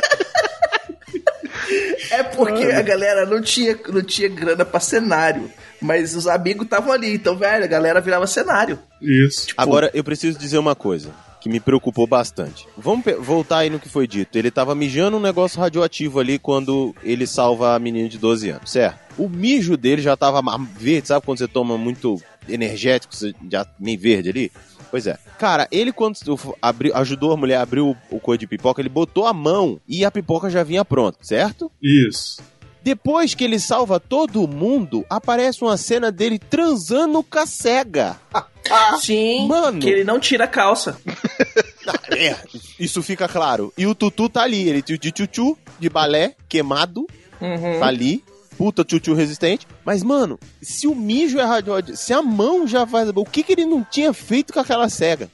É 2.17 2.23
porque 2.23 2.65
a 2.65 2.81
galera 2.81 3.25
não 3.25 3.41
tinha, 3.41 3.77
não 3.89 4.01
tinha 4.01 4.27
grana 4.27 4.65
pra 4.65 4.79
cenário. 4.79 5.51
Mas 5.79 6.15
os 6.15 6.27
amigos 6.27 6.65
estavam 6.65 6.91
ali. 6.91 7.13
Então, 7.13 7.37
velho, 7.37 7.63
a 7.63 7.67
galera 7.67 8.01
virava 8.01 8.25
cenário. 8.25 8.79
Isso. 9.01 9.47
Agora, 9.55 9.91
eu 9.93 10.03
preciso 10.03 10.37
dizer 10.39 10.57
uma 10.57 10.75
coisa 10.75 11.11
que 11.39 11.49
me 11.49 11.59
preocupou 11.59 12.07
bastante. 12.07 12.67
Vamos 12.75 13.05
voltar 13.19 13.59
aí 13.59 13.69
no 13.69 13.79
que 13.79 13.87
foi 13.87 14.07
dito. 14.07 14.37
Ele 14.37 14.49
tava 14.49 14.73
mijando 14.73 15.17
um 15.17 15.21
negócio 15.21 15.59
radioativo 15.59 16.19
ali 16.19 16.39
quando 16.39 16.95
ele 17.03 17.27
salva 17.27 17.75
a 17.75 17.79
menina 17.79 18.09
de 18.09 18.17
12 18.17 18.49
anos, 18.49 18.71
certo? 18.71 18.99
O 19.17 19.29
mijo 19.29 19.77
dele 19.77 20.01
já 20.01 20.17
tava 20.17 20.41
verde, 20.77 21.07
sabe 21.07 21.25
quando 21.25 21.37
você 21.37 21.47
toma 21.47 21.77
muito 21.77 22.21
energético, 22.49 23.15
você 23.15 23.33
já 23.51 23.65
meio 23.79 23.99
verde 23.99 24.29
ali? 24.29 24.51
Pois 24.89 25.05
é. 25.07 25.17
Cara, 25.37 25.67
ele 25.71 25.91
quando 25.91 26.17
abriu, 26.61 26.95
ajudou 26.95 27.31
a 27.31 27.37
mulher 27.37 27.57
a 27.57 27.61
abrir 27.61 27.81
o, 27.81 27.95
o 28.09 28.37
de 28.37 28.47
pipoca, 28.47 28.81
ele 28.81 28.89
botou 28.89 29.25
a 29.25 29.33
mão 29.33 29.79
e 29.87 30.03
a 30.05 30.11
pipoca 30.11 30.49
já 30.49 30.63
vinha 30.63 30.83
pronta, 30.85 31.17
certo? 31.21 31.71
Isso. 31.81 32.41
Depois 32.81 33.33
que 33.33 33.43
ele 33.43 33.59
salva 33.59 33.99
todo 33.99 34.47
mundo, 34.47 35.05
aparece 35.09 35.61
uma 35.61 35.75
cena 35.75 36.09
dele 36.11 36.39
transando 36.39 37.21
com 37.21 37.39
a 37.39 37.45
cega. 37.45 38.15
Sim. 39.01 39.47
Mano. 39.47 39.79
Que 39.79 39.89
ele 39.89 40.03
não 40.03 40.19
tira 40.19 40.45
a 40.45 40.47
calça. 40.47 40.97
É, 42.09 42.35
isso 42.79 43.01
fica 43.01 43.27
claro. 43.29 43.71
E 43.77 43.85
o 43.87 43.95
Tutu 43.95 44.27
tá 44.27 44.41
ali, 44.43 44.67
ele 44.67 44.81
de 44.81 44.97
tchutchu, 45.11 45.57
de 45.79 45.89
balé, 45.89 46.35
queimado, 46.49 47.05
Uhum. 47.39 47.79
tá 47.79 47.87
ali. 47.87 48.23
Puta 48.57 48.83
tchutchu 48.83 49.13
resistente. 49.13 49.67
Mas, 49.85 50.01
mano, 50.03 50.39
se 50.61 50.87
o 50.87 50.95
mijo 50.95 51.39
é 51.39 51.43
radioativo, 51.43 51.95
se 51.97 52.11
a 52.13 52.21
mão 52.21 52.67
já 52.67 52.85
faz. 52.87 53.09
O 53.13 53.23
que, 53.25 53.43
que 53.43 53.51
ele 53.53 53.65
não 53.65 53.83
tinha 53.83 54.11
feito 54.13 54.51
com 54.53 54.59
aquela 54.59 54.89
cega? 54.89 55.29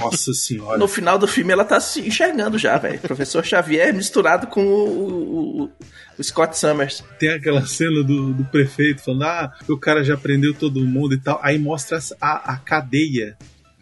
Nossa 0.00 0.34
senhora. 0.34 0.76
No 0.76 0.88
final 0.88 1.16
do 1.18 1.28
filme 1.28 1.52
ela 1.52 1.64
tá 1.64 1.78
se 1.78 2.00
enxergando 2.00 2.58
já, 2.58 2.76
velho. 2.78 2.98
Professor 2.98 3.44
Xavier 3.44 3.94
misturado 3.94 4.48
com 4.48 4.66
o, 4.66 4.88
o- 4.88 5.62
o- 5.64 5.70
o 6.18 6.24
Scott 6.24 6.58
Summers. 6.58 7.04
Tem 7.16 7.28
aquela 7.28 7.64
cena 7.64 8.02
do, 8.02 8.32
do 8.34 8.44
prefeito 8.46 9.02
falando: 9.04 9.22
ah, 9.22 9.52
o 9.68 9.76
cara 9.78 10.02
já 10.02 10.16
prendeu 10.16 10.52
todo 10.52 10.80
mundo 10.80 11.14
e 11.14 11.20
tal. 11.20 11.38
Aí 11.44 11.60
mostra 11.60 12.00
a, 12.20 12.54
a 12.54 12.56
cadeia. 12.56 13.36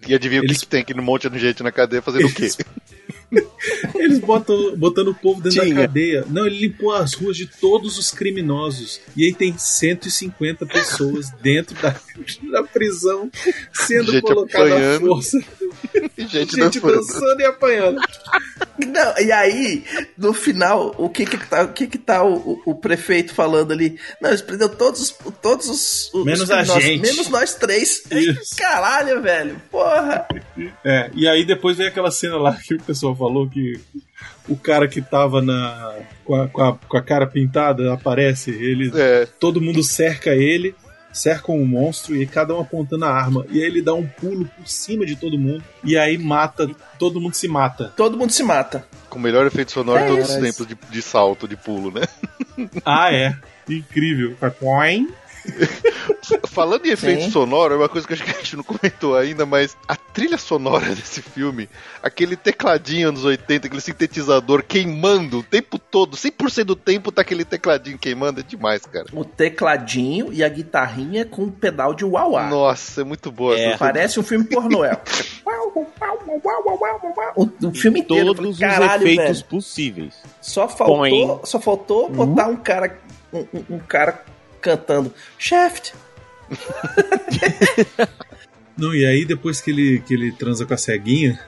E 0.07 0.15
adivinha 0.15 0.43
o 0.43 0.44
Eles- 0.44 0.59
que, 0.59 0.65
que 0.66 0.70
tem 0.70 0.81
aqui 0.82 0.93
no 0.93 1.03
monte 1.03 1.31
de 1.31 1.39
gente 1.39 1.62
na 1.62 1.73
cadeia 1.73 2.03
fazendo 2.03 2.27
o 2.27 2.32
quê? 2.35 2.51
Eles 3.95 4.19
botam 4.19 4.77
botando 4.77 5.09
o 5.09 5.15
povo 5.15 5.41
dentro 5.41 5.61
Tinha. 5.63 5.75
da 5.75 5.81
cadeia. 5.83 6.25
Não, 6.29 6.47
ele 6.47 6.59
limpou 6.59 6.93
as 6.93 7.15
ruas 7.15 7.37
de 7.37 7.47
todos 7.47 7.99
os 7.99 8.11
criminosos. 8.11 9.01
E 9.17 9.25
aí 9.25 9.35
tem 9.35 9.57
150 9.57 10.67
pessoas 10.67 11.31
dentro 11.43 11.75
da, 11.81 11.95
da 12.53 12.63
prisão 12.63 13.31
sendo 13.73 14.13
Gente 14.13 14.23
colocada 14.23 14.65
à 14.65 14.69
apanhando. 14.77 15.07
força. 15.07 15.39
E 16.17 16.27
gente, 16.27 16.57
Gente 16.57 16.81
dançando. 16.81 16.97
dançando 16.97 17.41
e 17.41 17.45
apanhando. 17.45 18.01
Não, 18.78 19.19
e 19.19 19.32
aí, 19.32 19.85
no 20.19 20.32
final, 20.35 20.94
o 20.98 21.09
que 21.09 21.24
que 21.24 21.36
tá, 21.39 21.62
o, 21.62 21.69
que 21.73 21.86
que 21.86 21.98
tá 21.98 22.23
o, 22.24 22.61
o- 22.66 22.74
prefeito 22.74 23.32
falando 23.35 23.73
ali? 23.73 23.98
Não, 24.20 24.31
eles 24.31 24.43
prendeu 24.43 24.69
todos 24.69 25.01
os. 25.01 25.11
Todos 25.40 25.69
os, 25.69 26.12
os 26.15 26.24
Menos 26.24 26.51
a 26.51 26.57
criminosos, 26.59 26.82
gente. 26.85 27.03
Menos 27.03 27.28
nós 27.28 27.55
três. 27.55 28.03
Isso. 28.11 28.57
Caralho, 28.57 29.23
velho. 29.23 29.61
Porra. 29.70 30.27
É, 30.85 31.11
e 31.15 31.27
aí 31.28 31.44
depois 31.44 31.77
vem 31.77 31.86
aquela 31.86 32.11
cena 32.11 32.36
lá 32.36 32.55
que 32.55 32.74
o 32.74 32.82
pessoal 32.82 33.15
falou 33.16 33.48
que 33.48 33.78
o 34.48 34.57
cara 34.57 34.86
que 34.89 35.01
tava 35.03 35.40
na, 35.43 35.94
com, 36.24 36.35
a, 36.35 36.48
com, 36.48 36.62
a, 36.62 36.77
com 36.77 36.97
a 36.97 37.03
cara 37.03 37.27
pintada 37.27 37.93
aparece, 37.93 38.51
ele, 38.51 38.90
É, 38.94 39.27
todo 39.40 39.61
mundo 39.61 39.82
cerca 39.82 40.31
ele, 40.35 40.74
cercam 41.16 41.56
o 41.56 41.66
monstro 41.66 42.14
e 42.14 42.26
cada 42.26 42.55
um 42.55 42.60
apontando 42.60 43.05
a 43.05 43.10
arma. 43.10 43.47
E 43.51 43.60
aí 43.60 43.66
ele 43.66 43.82
dá 43.82 43.94
um 43.94 44.06
pulo 44.06 44.44
por 44.56 44.68
cima 44.68 45.06
de 45.06 45.16
todo 45.16 45.38
mundo 45.38 45.64
e 45.82 45.97
aí 45.97 46.18
mata, 46.18 46.68
todo 46.98 47.20
mundo 47.20 47.34
se 47.34 47.48
mata. 47.48 47.93
Todo 47.97 48.16
mundo 48.16 48.32
se 48.32 48.43
mata. 48.43 48.86
com 49.09 49.18
o 49.18 49.22
melhor 49.22 49.47
efeito 49.47 49.72
sonoro 49.72 49.98
É 49.98 50.02
de 50.02 50.09
todos 50.10 50.30
os 50.30 50.36
tempos 50.36 50.66
de, 50.66 50.76
de 50.90 51.02
salto, 51.02 51.48
de 51.48 51.56
pulo, 51.56 51.90
né? 51.90 52.02
Ah, 52.84 53.12
é. 53.12 53.36
Incrível. 53.68 54.36
Coin. 54.59 55.09
Falando 56.48 56.86
em 56.86 56.90
efeito 56.90 57.24
Sim. 57.24 57.31
sonoro, 57.31 57.74
é 57.74 57.77
uma 57.77 57.89
coisa 57.89 58.06
que 58.06 58.12
acho 58.14 58.24
que 58.24 58.31
a 58.31 58.35
gente 58.35 58.56
não 58.56 58.64
comentou 58.64 59.16
ainda, 59.16 59.47
mas 59.47 59.77
a 59.86 59.94
trilha 59.94 60.39
sonora 60.39 60.86
desse 60.94 61.23
filme, 61.23 61.68
aquele 62.02 62.36
tecladinho 62.36 63.09
anos 63.10 63.24
80, 63.24 63.66
aquele 63.66 63.81
sintetizador 63.81 64.62
queimando 64.62 65.39
o 65.39 65.43
tempo 65.43 65.78
todo, 65.78 66.16
100% 66.16 66.64
do 66.64 66.77
tempo 66.77 67.12
tá 67.12 67.23
aquele 67.23 67.44
tecladinho 67.44 67.98
queimando, 67.98 68.40
é 68.40 68.43
demais, 68.43 68.85
cara. 68.86 69.06
O 69.12 69.24
tecladinho 69.24 70.32
e 70.32 70.43
a 70.43 70.48
guitarrinha 70.48 71.24
com 71.24 71.43
um 71.43 71.51
pedal 71.51 71.94
de 71.94 72.05
uauá. 72.05 72.48
Nossa, 72.48 73.02
é 73.02 73.05
muito 73.05 73.31
boa. 73.31 73.56
É. 73.59 73.77
Parece 73.77 74.18
um 74.18 74.23
filme 74.23 74.44
pornô. 74.48 74.85
é. 74.85 75.01
o, 77.36 77.48
o 77.68 77.74
filme 77.74 78.01
inteiro. 78.01 78.28
eu 78.31 78.35
falei, 78.35 78.52
Todos 78.52 78.55
os 78.55 78.59
Caralho, 78.59 79.02
efeitos 79.06 79.39
velho. 79.40 79.44
possíveis. 79.51 80.14
Só 80.40 80.68
faltou, 80.68 80.97
Põe. 80.98 81.40
só 81.44 81.60
faltou 81.60 82.09
botar 82.10 82.47
um 82.48 82.56
cara, 82.56 82.98
um, 83.32 83.39
um- 83.52 83.64
um 83.77 83.78
cara 83.78 84.24
cantando 84.66 85.14
Shaft. 85.38 85.93
Não, 88.76 88.93
e 88.94 89.06
aí 89.06 89.24
depois 89.24 89.60
que 89.60 89.70
ele, 89.70 90.01
que 90.01 90.12
ele 90.12 90.32
transa 90.32 90.66
com 90.66 90.74
a 90.74 90.76
ceguinha, 90.76 91.40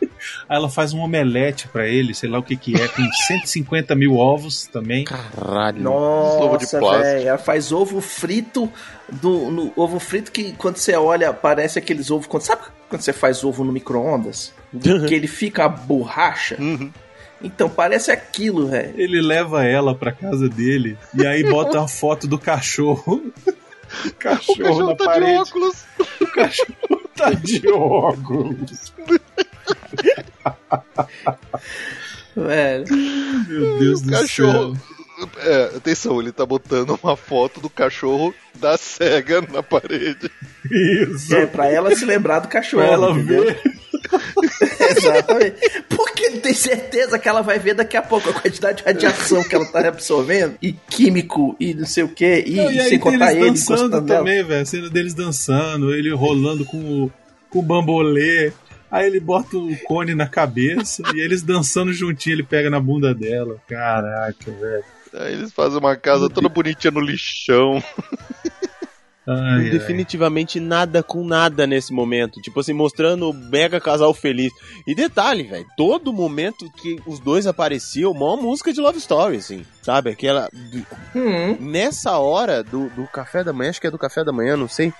aí 0.48 0.56
ela 0.56 0.68
faz 0.68 0.92
um 0.92 0.98
omelete 1.00 1.68
pra 1.68 1.86
ele, 1.86 2.12
sei 2.12 2.28
lá 2.28 2.38
o 2.38 2.42
que 2.42 2.56
que 2.56 2.74
é, 2.74 2.88
com 2.88 3.02
150 3.02 3.94
mil 3.94 4.16
ovos 4.16 4.66
também. 4.66 5.04
Caralho. 5.04 5.90
ovo 5.90 6.58
de 6.58 6.64
Nossa, 6.64 6.78
plástico. 6.78 7.04
velho. 7.04 7.28
Ela 7.28 7.38
faz 7.38 7.72
ovo 7.72 8.00
frito 8.00 8.70
do 9.10 9.50
no, 9.50 9.72
ovo 9.76 9.98
frito 10.00 10.32
que 10.32 10.52
quando 10.52 10.76
você 10.76 10.94
olha 10.96 11.32
parece 11.32 11.78
aqueles 11.78 12.10
ovos 12.10 12.26
quando 12.26 12.42
sabe 12.42 12.62
quando 12.88 13.00
você 13.00 13.12
faz 13.12 13.42
ovo 13.44 13.64
no 13.64 13.72
micro-ondas 13.72 14.52
que 15.08 15.14
ele 15.14 15.28
fica 15.28 15.64
a 15.64 15.68
borracha. 15.68 16.56
Uhum. 16.60 16.90
Então, 17.42 17.68
parece 17.68 18.10
aquilo, 18.10 18.68
velho. 18.68 18.94
Ele 18.96 19.20
leva 19.20 19.64
ela 19.64 19.94
pra 19.94 20.10
casa 20.12 20.48
dele 20.48 20.96
e 21.14 21.26
aí 21.26 21.42
bota 21.48 21.78
uma 21.78 21.88
foto 21.88 22.26
do 22.26 22.38
cachorro. 22.38 23.22
O 24.04 24.08
O 24.08 24.12
cachorro, 24.14 24.58
cachorro 24.58 24.86
na 24.88 24.94
tá 24.96 25.04
de 25.04 25.04
parede. 25.20 25.38
óculos. 25.38 25.84
O 26.20 26.26
cachorro 26.26 27.10
tá 27.14 27.30
de 27.38 27.68
óculos. 27.70 28.92
Velho. 32.36 32.84
Meu 33.48 33.78
Deus 33.78 34.00
O 34.00 34.04
do 34.04 34.10
cachorro. 34.10 34.76
céu. 34.76 34.95
É, 35.38 35.76
atenção, 35.76 36.20
ele 36.20 36.32
tá 36.32 36.44
botando 36.44 36.98
uma 37.02 37.16
foto 37.16 37.60
do 37.60 37.70
cachorro 37.70 38.34
da 38.54 38.76
cega 38.76 39.40
na 39.40 39.62
parede. 39.62 40.30
Isso. 40.70 41.34
É, 41.34 41.46
pra 41.46 41.68
ela 41.68 41.94
se 41.94 42.04
lembrar 42.04 42.40
do 42.40 42.48
cachorro. 42.48 42.82
Pra 42.82 42.92
ela 42.92 43.10
entendeu? 43.12 43.44
ver. 43.44 43.60
Exatamente. 44.96 45.82
Porque 45.88 46.30
tem 46.32 46.54
certeza 46.54 47.18
que 47.18 47.28
ela 47.28 47.42
vai 47.42 47.58
ver 47.58 47.74
daqui 47.74 47.96
a 47.96 48.02
pouco 48.02 48.28
a 48.30 48.32
quantidade 48.32 48.78
de 48.78 48.84
radiação 48.84 49.42
que 49.42 49.54
ela 49.54 49.64
tá 49.66 49.88
absorvendo, 49.88 50.56
e 50.60 50.72
químico, 50.72 51.56
e 51.58 51.74
não 51.74 51.86
sei 51.86 52.04
o 52.04 52.08
que, 52.08 52.44
e, 52.46 52.56
Não, 52.56 52.72
e 52.72 52.80
aí 52.80 52.88
sem 52.88 52.98
contar 52.98 53.32
eles 53.32 53.42
ele 53.42 53.50
dançando 53.50 54.06
também, 54.06 54.44
velho. 54.44 54.62
A 54.62 54.66
cena 54.66 54.90
deles 54.90 55.14
dançando, 55.14 55.94
ele 55.94 56.12
rolando 56.14 56.64
com 56.64 56.78
o, 56.78 57.12
com 57.50 57.58
o 57.58 57.62
bambolê. 57.62 58.52
Aí 58.90 59.06
ele 59.06 59.18
bota 59.18 59.56
o 59.56 59.76
cone 59.84 60.14
na 60.14 60.28
cabeça 60.28 61.02
e 61.14 61.20
eles 61.20 61.42
dançando 61.42 61.92
juntinho, 61.92 62.34
ele 62.34 62.42
pega 62.44 62.70
na 62.70 62.78
bunda 62.78 63.12
dela. 63.12 63.56
Caraca, 63.66 64.50
velho. 64.50 64.84
Aí 65.18 65.32
eles 65.34 65.52
fazem 65.52 65.78
uma 65.78 65.96
casa 65.96 66.28
toda 66.28 66.48
bonitinha 66.48 66.90
no 66.90 67.00
lixão. 67.00 67.82
Ai, 69.28 69.64
ai. 69.64 69.70
Definitivamente 69.70 70.60
nada 70.60 71.02
com 71.02 71.24
nada 71.26 71.66
nesse 71.66 71.92
momento. 71.92 72.40
Tipo 72.40 72.60
assim, 72.60 72.72
mostrando 72.72 73.28
o 73.28 73.34
mega 73.34 73.80
casal 73.80 74.14
feliz. 74.14 74.52
E 74.86 74.94
detalhe, 74.94 75.42
velho, 75.42 75.66
todo 75.76 76.12
momento 76.12 76.70
que 76.80 77.00
os 77.04 77.18
dois 77.18 77.44
apareciam, 77.44 78.12
uma 78.12 78.36
música 78.36 78.72
de 78.72 78.80
Love 78.80 78.98
Story, 78.98 79.38
assim. 79.38 79.66
Sabe? 79.82 80.10
Aquela. 80.10 80.48
Hum, 81.12 81.56
Nessa 81.58 82.16
hora 82.18 82.62
do, 82.62 82.88
do 82.90 83.04
café 83.08 83.42
da 83.42 83.52
manhã, 83.52 83.70
acho 83.70 83.80
que 83.80 83.88
é 83.88 83.90
do 83.90 83.98
café 83.98 84.22
da 84.22 84.32
manhã, 84.32 84.56
não 84.56 84.68
sei. 84.68 84.92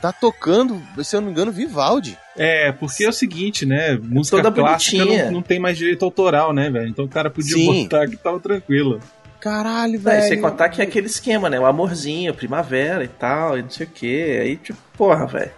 Tá 0.00 0.12
tocando, 0.12 0.80
se 1.02 1.16
eu 1.16 1.20
não 1.20 1.26
me 1.26 1.32
engano, 1.32 1.50
Vivaldi. 1.50 2.16
É, 2.36 2.70
porque 2.70 3.04
é 3.04 3.08
o 3.08 3.12
seguinte, 3.12 3.66
né? 3.66 3.98
Música 4.00 4.36
Toda 4.36 4.52
clássica 4.52 4.98
bonitinha. 4.98 5.24
não, 5.24 5.32
não 5.32 5.42
tem 5.42 5.58
mais 5.58 5.76
direito 5.76 6.04
autoral, 6.04 6.52
né, 6.52 6.70
velho? 6.70 6.86
Então 6.88 7.06
o 7.06 7.08
cara 7.08 7.28
podia 7.28 7.54
Sim. 7.56 7.82
botar 7.84 8.06
que 8.06 8.16
tava 8.16 8.38
tranquilo. 8.38 9.00
Caralho, 9.44 9.92
Não, 9.92 9.98
e 9.98 9.98
velho. 9.98 10.28
sem 10.28 10.40
contar 10.40 10.70
que 10.70 10.80
é 10.80 10.84
aquele 10.84 11.06
esquema, 11.06 11.50
né? 11.50 11.60
O 11.60 11.66
amorzinho, 11.66 12.32
primavera 12.32 13.04
e 13.04 13.08
tal, 13.08 13.58
e 13.58 13.62
não 13.62 13.68
sei 13.68 13.84
o 13.86 13.90
que. 13.90 14.38
Aí, 14.38 14.56
tipo, 14.56 14.78
porra, 14.96 15.26
velho. 15.26 15.50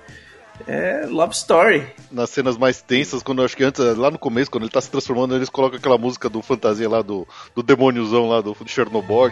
É 0.67 1.07
love 1.09 1.33
story. 1.33 1.87
Nas 2.11 2.31
cenas 2.31 2.57
mais 2.57 2.83
tensas, 2.83 3.23
quando 3.23 3.43
eu 3.43 3.45
acho 3.45 3.57
que 3.57 3.63
antes, 3.63 3.79
lá 3.97 4.11
no 4.11 4.19
começo, 4.19 4.51
quando 4.51 4.65
ele 4.65 4.73
tá 4.73 4.81
se 4.81 4.91
transformando, 4.91 5.37
eles 5.37 5.49
colocam 5.49 5.79
aquela 5.79 5.97
música 5.97 6.29
do 6.29 6.43
fantasia 6.43 6.89
lá 6.89 7.01
do, 7.01 7.29
do 7.55 7.63
demôniozão 7.63 8.29
lá 8.29 8.41
do, 8.41 8.55
do 8.55 8.69
Chernobyl. 8.69 9.31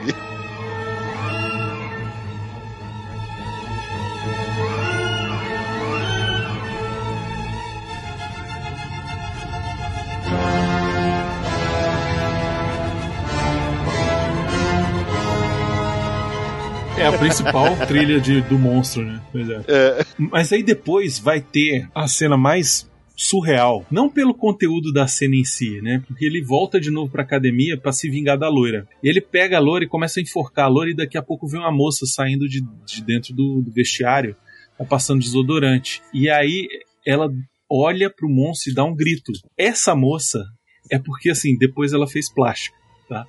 A 17.14 17.18
principal 17.18 17.76
trilha 17.86 18.20
de, 18.20 18.40
do 18.42 18.58
monstro, 18.58 19.04
né? 19.04 19.20
Pois 19.30 19.48
é. 19.48 19.64
É, 19.68 20.06
Mas 20.18 20.52
aí 20.52 20.62
depois 20.62 21.18
vai 21.18 21.40
ter 21.40 21.88
a 21.94 22.08
cena 22.08 22.36
mais 22.36 22.90
surreal. 23.16 23.86
Não 23.90 24.10
pelo 24.10 24.34
conteúdo 24.34 24.92
da 24.92 25.06
cena 25.06 25.36
em 25.36 25.44
si, 25.44 25.80
né? 25.80 26.02
Porque 26.06 26.24
ele 26.24 26.42
volta 26.42 26.80
de 26.80 26.90
novo 26.90 27.10
pra 27.10 27.22
academia 27.22 27.78
pra 27.78 27.92
se 27.92 28.10
vingar 28.10 28.36
da 28.36 28.48
loira. 28.48 28.88
Ele 29.02 29.20
pega 29.20 29.56
a 29.56 29.60
loira 29.60 29.84
e 29.84 29.88
começa 29.88 30.18
a 30.18 30.22
enforcar 30.22 30.66
a 30.66 30.68
loira 30.68 30.90
e 30.90 30.96
daqui 30.96 31.16
a 31.16 31.22
pouco 31.22 31.46
vem 31.46 31.60
uma 31.60 31.70
moça 31.70 32.06
saindo 32.06 32.48
de, 32.48 32.60
de 32.84 33.04
dentro 33.04 33.32
do, 33.32 33.62
do 33.62 33.70
vestiário, 33.70 34.36
tá 34.76 34.84
passando 34.84 35.20
desodorante. 35.20 36.02
E 36.12 36.28
aí 36.28 36.66
ela 37.06 37.30
olha 37.70 38.10
pro 38.10 38.28
monstro 38.28 38.72
e 38.72 38.74
dá 38.74 38.84
um 38.84 38.94
grito. 38.94 39.32
Essa 39.56 39.94
moça 39.94 40.44
é 40.90 40.98
porque, 40.98 41.30
assim, 41.30 41.56
depois 41.56 41.92
ela 41.92 42.06
fez 42.06 42.32
plástico, 42.32 42.76
tá? 43.08 43.24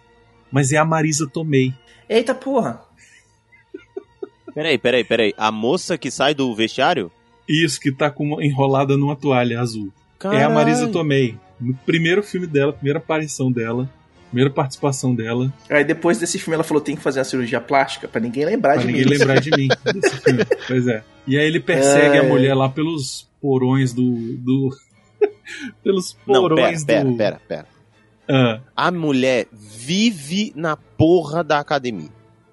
Mas 0.51 0.71
é 0.71 0.77
a 0.77 0.85
Marisa 0.85 1.29
Tomei. 1.31 1.73
Eita 2.09 2.33
porra. 2.33 2.81
Peraí, 4.55 4.77
peraí, 4.79 5.03
peraí. 5.03 5.33
A 5.37 5.51
moça 5.51 5.97
que 5.97 6.09
sai 6.09 6.33
do 6.33 6.55
vestiário? 6.55 7.11
Isso, 7.47 7.79
que 7.79 7.91
tá 7.91 8.09
com 8.09 8.23
uma- 8.23 8.43
enrolada 8.43 8.97
numa 8.97 9.15
toalha 9.15 9.59
azul. 9.59 9.93
É 10.33 10.43
a. 10.43 10.49
Marisa 10.49 10.87
Tomei. 10.87 11.37
No 11.61 11.75
primeiro 11.85 12.23
filme 12.23 12.47
dela, 12.47 12.73
primeira 12.73 12.97
aparição 12.99 13.51
dela, 13.51 13.87
primeira 14.29 14.49
participação 14.49 15.13
dela, 15.13 15.53
Aí 15.69 15.83
depois 15.83 16.17
desse 16.17 16.39
filme 16.39 16.55
ela 16.55 16.63
falou: 16.63 16.81
tem 16.81 16.95
que 16.95 17.01
fazer 17.03 17.19
a 17.19 17.23
cirurgia 17.23 17.61
plástica 17.61 18.07
pra 18.07 18.19
ninguém 18.19 18.45
lembrar 18.45 18.73
pra 18.73 18.81
de 18.81 18.87
ninguém 18.87 19.03
mim. 19.05 19.09
lembrar 19.11 19.39
de 19.39 19.51
mim 19.51 19.67
desse 19.93 20.17
filme. 20.21 20.43
Pois 20.67 20.87
é. 20.87 21.03
E 21.27 21.37
aí 21.37 21.45
ele 21.45 21.59
persegue 21.59 22.15
É. 22.17 22.19
a 22.19 22.23
mulher 22.23 22.53
lá 22.55 22.67
pelos 22.69 23.29
porões 23.41 23.93
do. 23.93 24.37
do 24.37 24.75
pelos 25.83 26.17
Não, 26.25 26.33
pera, 26.33 26.55
porões 26.55 26.83
pera, 26.83 27.05
do. 27.05 27.15
pera, 27.17 27.41
pera. 27.47 27.67
Ah, 28.27 28.59
A 28.75 28.91
mulher 28.91 29.45
vive 29.53 30.51
na 30.55 30.75
porra 30.75 31.43
da 31.43 31.59
academia. 31.59 32.09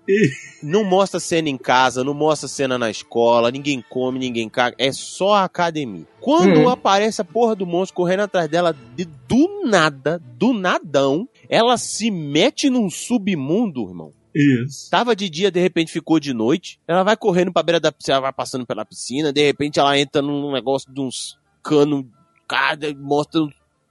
Não 0.63 0.85
mostra 0.85 1.19
cena 1.19 1.49
em 1.49 1.57
casa, 1.59 2.05
não 2.05 2.15
mostra 2.15 2.47
cena 2.49 2.79
na 2.79 2.89
escola, 2.89 3.51
ninguém 3.51 3.85
come, 3.89 4.19
ninguém 4.19 4.49
caga. 4.49 4.77
É 4.79 4.93
só 4.93 5.35
a 5.35 5.45
academia. 5.45 6.07
Quando 6.21 6.61
Hum. 6.61 6.69
aparece 6.69 7.21
a 7.21 7.25
porra 7.25 7.57
do 7.57 7.67
monstro 7.67 7.97
correndo 7.97 8.21
atrás 8.21 8.49
dela, 8.49 8.73
de, 8.97 9.05
do 9.05 9.63
nada, 9.65 10.21
do 10.39 10.53
nadão, 10.53 11.29
ela 11.49 11.77
se 11.77 12.11
mete 12.13 12.71
num 12.71 12.89
submundo, 12.89 13.83
irmão. 13.89 14.13
isso. 14.35 14.89
Tava 14.91 15.17
de 15.17 15.29
dia, 15.29 15.51
de 15.51 15.61
repente 15.61 15.91
ficou 15.93 16.19
de 16.21 16.33
noite. 16.33 16.79
Ela 16.87 17.03
vai 17.03 17.17
correndo 17.17 17.53
pra 17.53 17.63
beira 17.63 17.81
da 17.81 17.91
piscina, 17.93 18.15
ela 18.15 18.23
vai 18.23 18.33
passando 18.33 18.65
pela 18.65 18.85
piscina, 18.85 19.33
de 19.33 19.45
repente 19.45 19.79
ela 19.81 19.99
entra 19.99 20.23
num 20.23 20.53
negócio 20.53 20.93
de 20.95 21.01
uns 21.01 21.37
canos, 21.63 22.05
cara, 22.49 22.79
mostra 22.99 23.41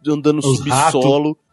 andando 0.08 0.38
no 0.38 0.42
subsolo. 0.42 1.30
Aí 1.30 1.51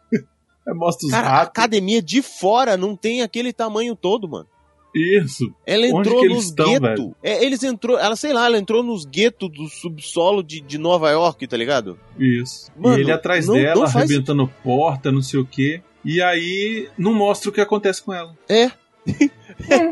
Mostra 0.73 1.05
os 1.07 1.11
Cara, 1.11 1.27
a 1.27 1.31
ratos. 1.31 1.47
academia 1.49 2.01
de 2.01 2.21
fora 2.21 2.75
não 2.77 2.95
tem 2.95 3.21
aquele 3.21 3.51
tamanho 3.53 3.95
todo, 3.95 4.27
mano. 4.27 4.47
Isso. 4.95 5.53
Ela 5.67 5.85
Onde 5.87 6.09
entrou 6.09 6.25
nos 6.25 6.49
guetos. 6.51 7.11
É, 7.21 7.43
eles 7.45 7.61
entrou, 7.63 7.99
ela 7.99 8.15
sei 8.15 8.33
lá, 8.33 8.47
ela 8.47 8.57
entrou 8.57 8.81
nos 8.81 9.05
guetos 9.05 9.47
do 9.51 9.67
subsolo 9.67 10.41
de, 10.41 10.59
de 10.61 10.79
Nova 10.79 11.11
York, 11.11 11.45
tá 11.47 11.55
ligado? 11.55 11.99
Isso. 12.17 12.71
Mano, 12.75 12.97
e 12.97 13.01
ele 13.01 13.11
atrás 13.11 13.45
não- 13.47 13.53
dela, 13.53 13.81
não 13.81 13.87
faz- 13.87 14.09
arrebentando 14.09 14.51
porta, 14.63 15.11
não 15.11 15.21
sei 15.21 15.39
o 15.39 15.45
quê. 15.45 15.81
E 16.03 16.21
aí 16.21 16.89
não 16.97 17.13
mostra 17.13 17.49
o 17.49 17.53
que 17.53 17.61
acontece 17.61 18.01
com 18.01 18.11
ela. 18.13 18.35
É. 18.49 18.71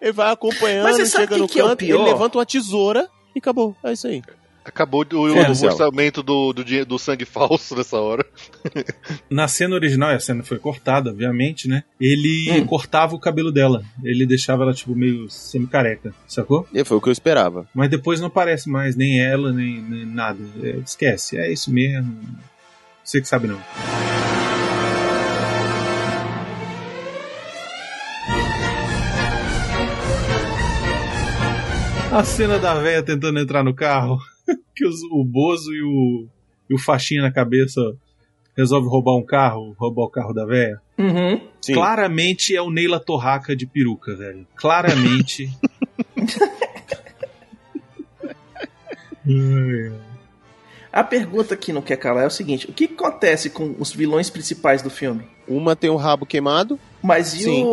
ele 0.00 0.12
vai 0.12 0.30
acompanhando, 0.32 0.84
Mas 0.84 0.96
você 0.96 1.06
sabe 1.06 1.24
chega 1.24 1.34
que 1.36 1.40
no 1.40 1.48
que 1.48 1.60
é 1.60 1.64
o 1.64 1.68
canto, 1.68 1.82
ele 1.82 1.92
pior? 1.92 2.04
levanta 2.04 2.38
uma 2.38 2.46
tesoura 2.46 3.08
e 3.34 3.38
acabou. 3.38 3.74
É 3.82 3.92
isso 3.92 4.06
aí. 4.06 4.22
Acabou 4.64 5.04
o, 5.12 5.28
É, 5.28 5.48
o 5.48 5.50
orçamento 5.50 6.22
do, 6.22 6.52
do, 6.52 6.64
do 6.86 6.98
sangue 6.98 7.24
falso 7.24 7.76
nessa 7.76 7.98
hora. 7.98 8.24
Na 9.30 9.46
cena 9.46 9.74
original, 9.74 10.10
e 10.10 10.14
a 10.14 10.20
cena 10.20 10.42
foi 10.42 10.58
cortada, 10.58 11.10
obviamente, 11.10 11.68
né? 11.68 11.84
Ele 12.00 12.50
Hum. 12.62 12.66
cortava 12.66 13.14
o 13.14 13.18
cabelo 13.20 13.52
dela. 13.52 13.82
Ele 14.02 14.26
deixava 14.26 14.62
ela, 14.64 14.72
tipo, 14.74 14.94
meio 14.94 15.28
semi-careca, 15.30 16.14
sacou? 16.26 16.66
E 16.72 16.84
foi 16.84 16.96
o 16.96 17.00
que 17.00 17.08
eu 17.08 17.12
esperava. 17.12 17.66
Mas 17.74 17.90
depois 17.90 18.20
não 18.20 18.28
aparece 18.28 18.68
mais 18.70 18.96
nem 18.96 19.20
ela, 19.20 19.52
nem, 19.52 19.80
nem 19.82 20.06
nada. 20.06 20.38
É, 20.62 20.76
esquece, 20.84 21.36
é 21.36 21.52
isso 21.52 21.70
mesmo. 21.72 22.16
Você 23.04 23.20
que 23.20 23.28
sabe 23.28 23.46
não. 23.48 23.60
A 32.12 32.22
cena 32.22 32.58
da 32.58 32.74
véia 32.74 33.02
tentando 33.02 33.40
entrar 33.40 33.64
no 33.64 33.74
carro, 33.74 34.18
que 34.74 34.86
os- 34.86 35.02
o 35.10 35.24
Bozo 35.24 35.72
e 35.72 35.82
o, 35.82 36.26
e 36.70 36.74
o 36.74 36.78
Faixinha 36.78 37.22
na 37.22 37.32
cabeça 37.32 37.80
resolve 38.56 38.88
roubar 38.88 39.16
um 39.16 39.24
carro, 39.24 39.74
roubar 39.78 40.04
o 40.04 40.10
carro 40.10 40.32
da 40.32 40.44
véia. 40.46 40.80
Uhum. 40.98 41.40
Sim. 41.60 41.74
Claramente 41.74 42.54
é 42.54 42.62
o 42.62 42.70
Neila 42.70 43.00
Torraca 43.00 43.56
de 43.56 43.66
peruca, 43.66 44.14
velho. 44.14 44.46
Claramente. 44.56 45.50
A 50.92 51.02
pergunta 51.02 51.56
que 51.56 51.72
não 51.72 51.82
quer 51.82 51.96
calar 51.96 52.24
é 52.24 52.26
o 52.26 52.30
seguinte: 52.30 52.68
o 52.70 52.72
que 52.72 52.84
acontece 52.84 53.50
com 53.50 53.74
os 53.78 53.92
vilões 53.92 54.30
principais 54.30 54.80
do 54.82 54.90
filme? 54.90 55.24
Uma 55.48 55.74
tem 55.74 55.90
o 55.90 55.96
rabo 55.96 56.24
queimado. 56.24 56.78
Mas 57.02 57.34
e 57.34 57.48
o, 57.48 57.66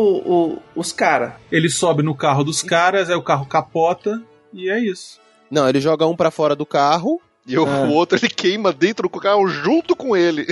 o- 0.54 0.58
os 0.74 0.92
caras? 0.92 1.34
Ele 1.50 1.68
sobe 1.70 2.02
no 2.02 2.14
carro 2.14 2.42
dos 2.44 2.62
caras, 2.62 3.08
aí 3.08 3.16
o 3.16 3.22
carro 3.22 3.46
capota 3.46 4.22
e 4.52 4.68
é 4.68 4.78
isso. 4.80 5.20
Não, 5.52 5.68
ele 5.68 5.80
joga 5.80 6.06
um 6.06 6.16
pra 6.16 6.30
fora 6.30 6.56
do 6.56 6.64
carro. 6.64 7.20
E 7.46 7.58
o, 7.58 7.66
Ah. 7.66 7.82
o 7.86 7.92
outro 7.92 8.18
ele 8.18 8.28
queima 8.30 8.72
dentro 8.72 9.08
do 9.08 9.20
carro 9.20 9.46
junto 9.46 9.94
com 9.94 10.16
ele. 10.16 10.46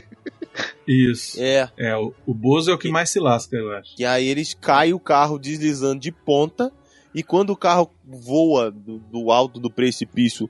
Isso. 0.87 1.41
É. 1.41 1.71
É, 1.79 1.97
o, 1.97 2.13
o 2.27 2.35
Bozo 2.35 2.71
é 2.71 2.75
o 2.75 2.79
que 2.79 2.91
mais 2.91 3.09
se 3.11 3.19
lasca, 3.19 3.57
eu 3.57 3.73
acho. 3.73 3.95
E 3.99 4.05
aí 4.05 4.29
eles 4.29 4.53
caem 4.53 4.93
o 4.93 5.01
carro 5.01 5.39
deslizando 5.39 6.01
de 6.01 6.13
ponta. 6.13 6.71
E 7.15 7.23
quando 7.23 7.51
o 7.51 7.57
carro 7.57 7.91
voa 8.05 8.71
do, 8.71 8.99
do 8.99 9.31
alto 9.31 9.59
do 9.59 9.71
precipício 9.71 10.49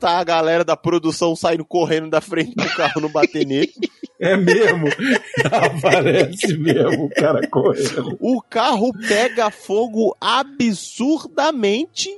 tá 0.00 0.18
a 0.18 0.24
galera 0.24 0.62
da 0.64 0.76
produção 0.76 1.34
saindo 1.36 1.64
correndo 1.64 2.10
da 2.10 2.20
frente 2.20 2.54
do 2.54 2.68
carro 2.74 3.00
não 3.00 3.08
bater 3.08 3.44
nele. 3.48 3.72
É 4.18 4.36
mesmo. 4.36 4.86
Aparece 5.44 6.56
mesmo 6.58 7.04
o 7.04 7.10
cara 7.10 7.46
correndo. 7.48 8.16
O 8.20 8.42
carro 8.42 8.90
pega 9.08 9.50
fogo 9.50 10.16
absurdamente. 10.20 12.10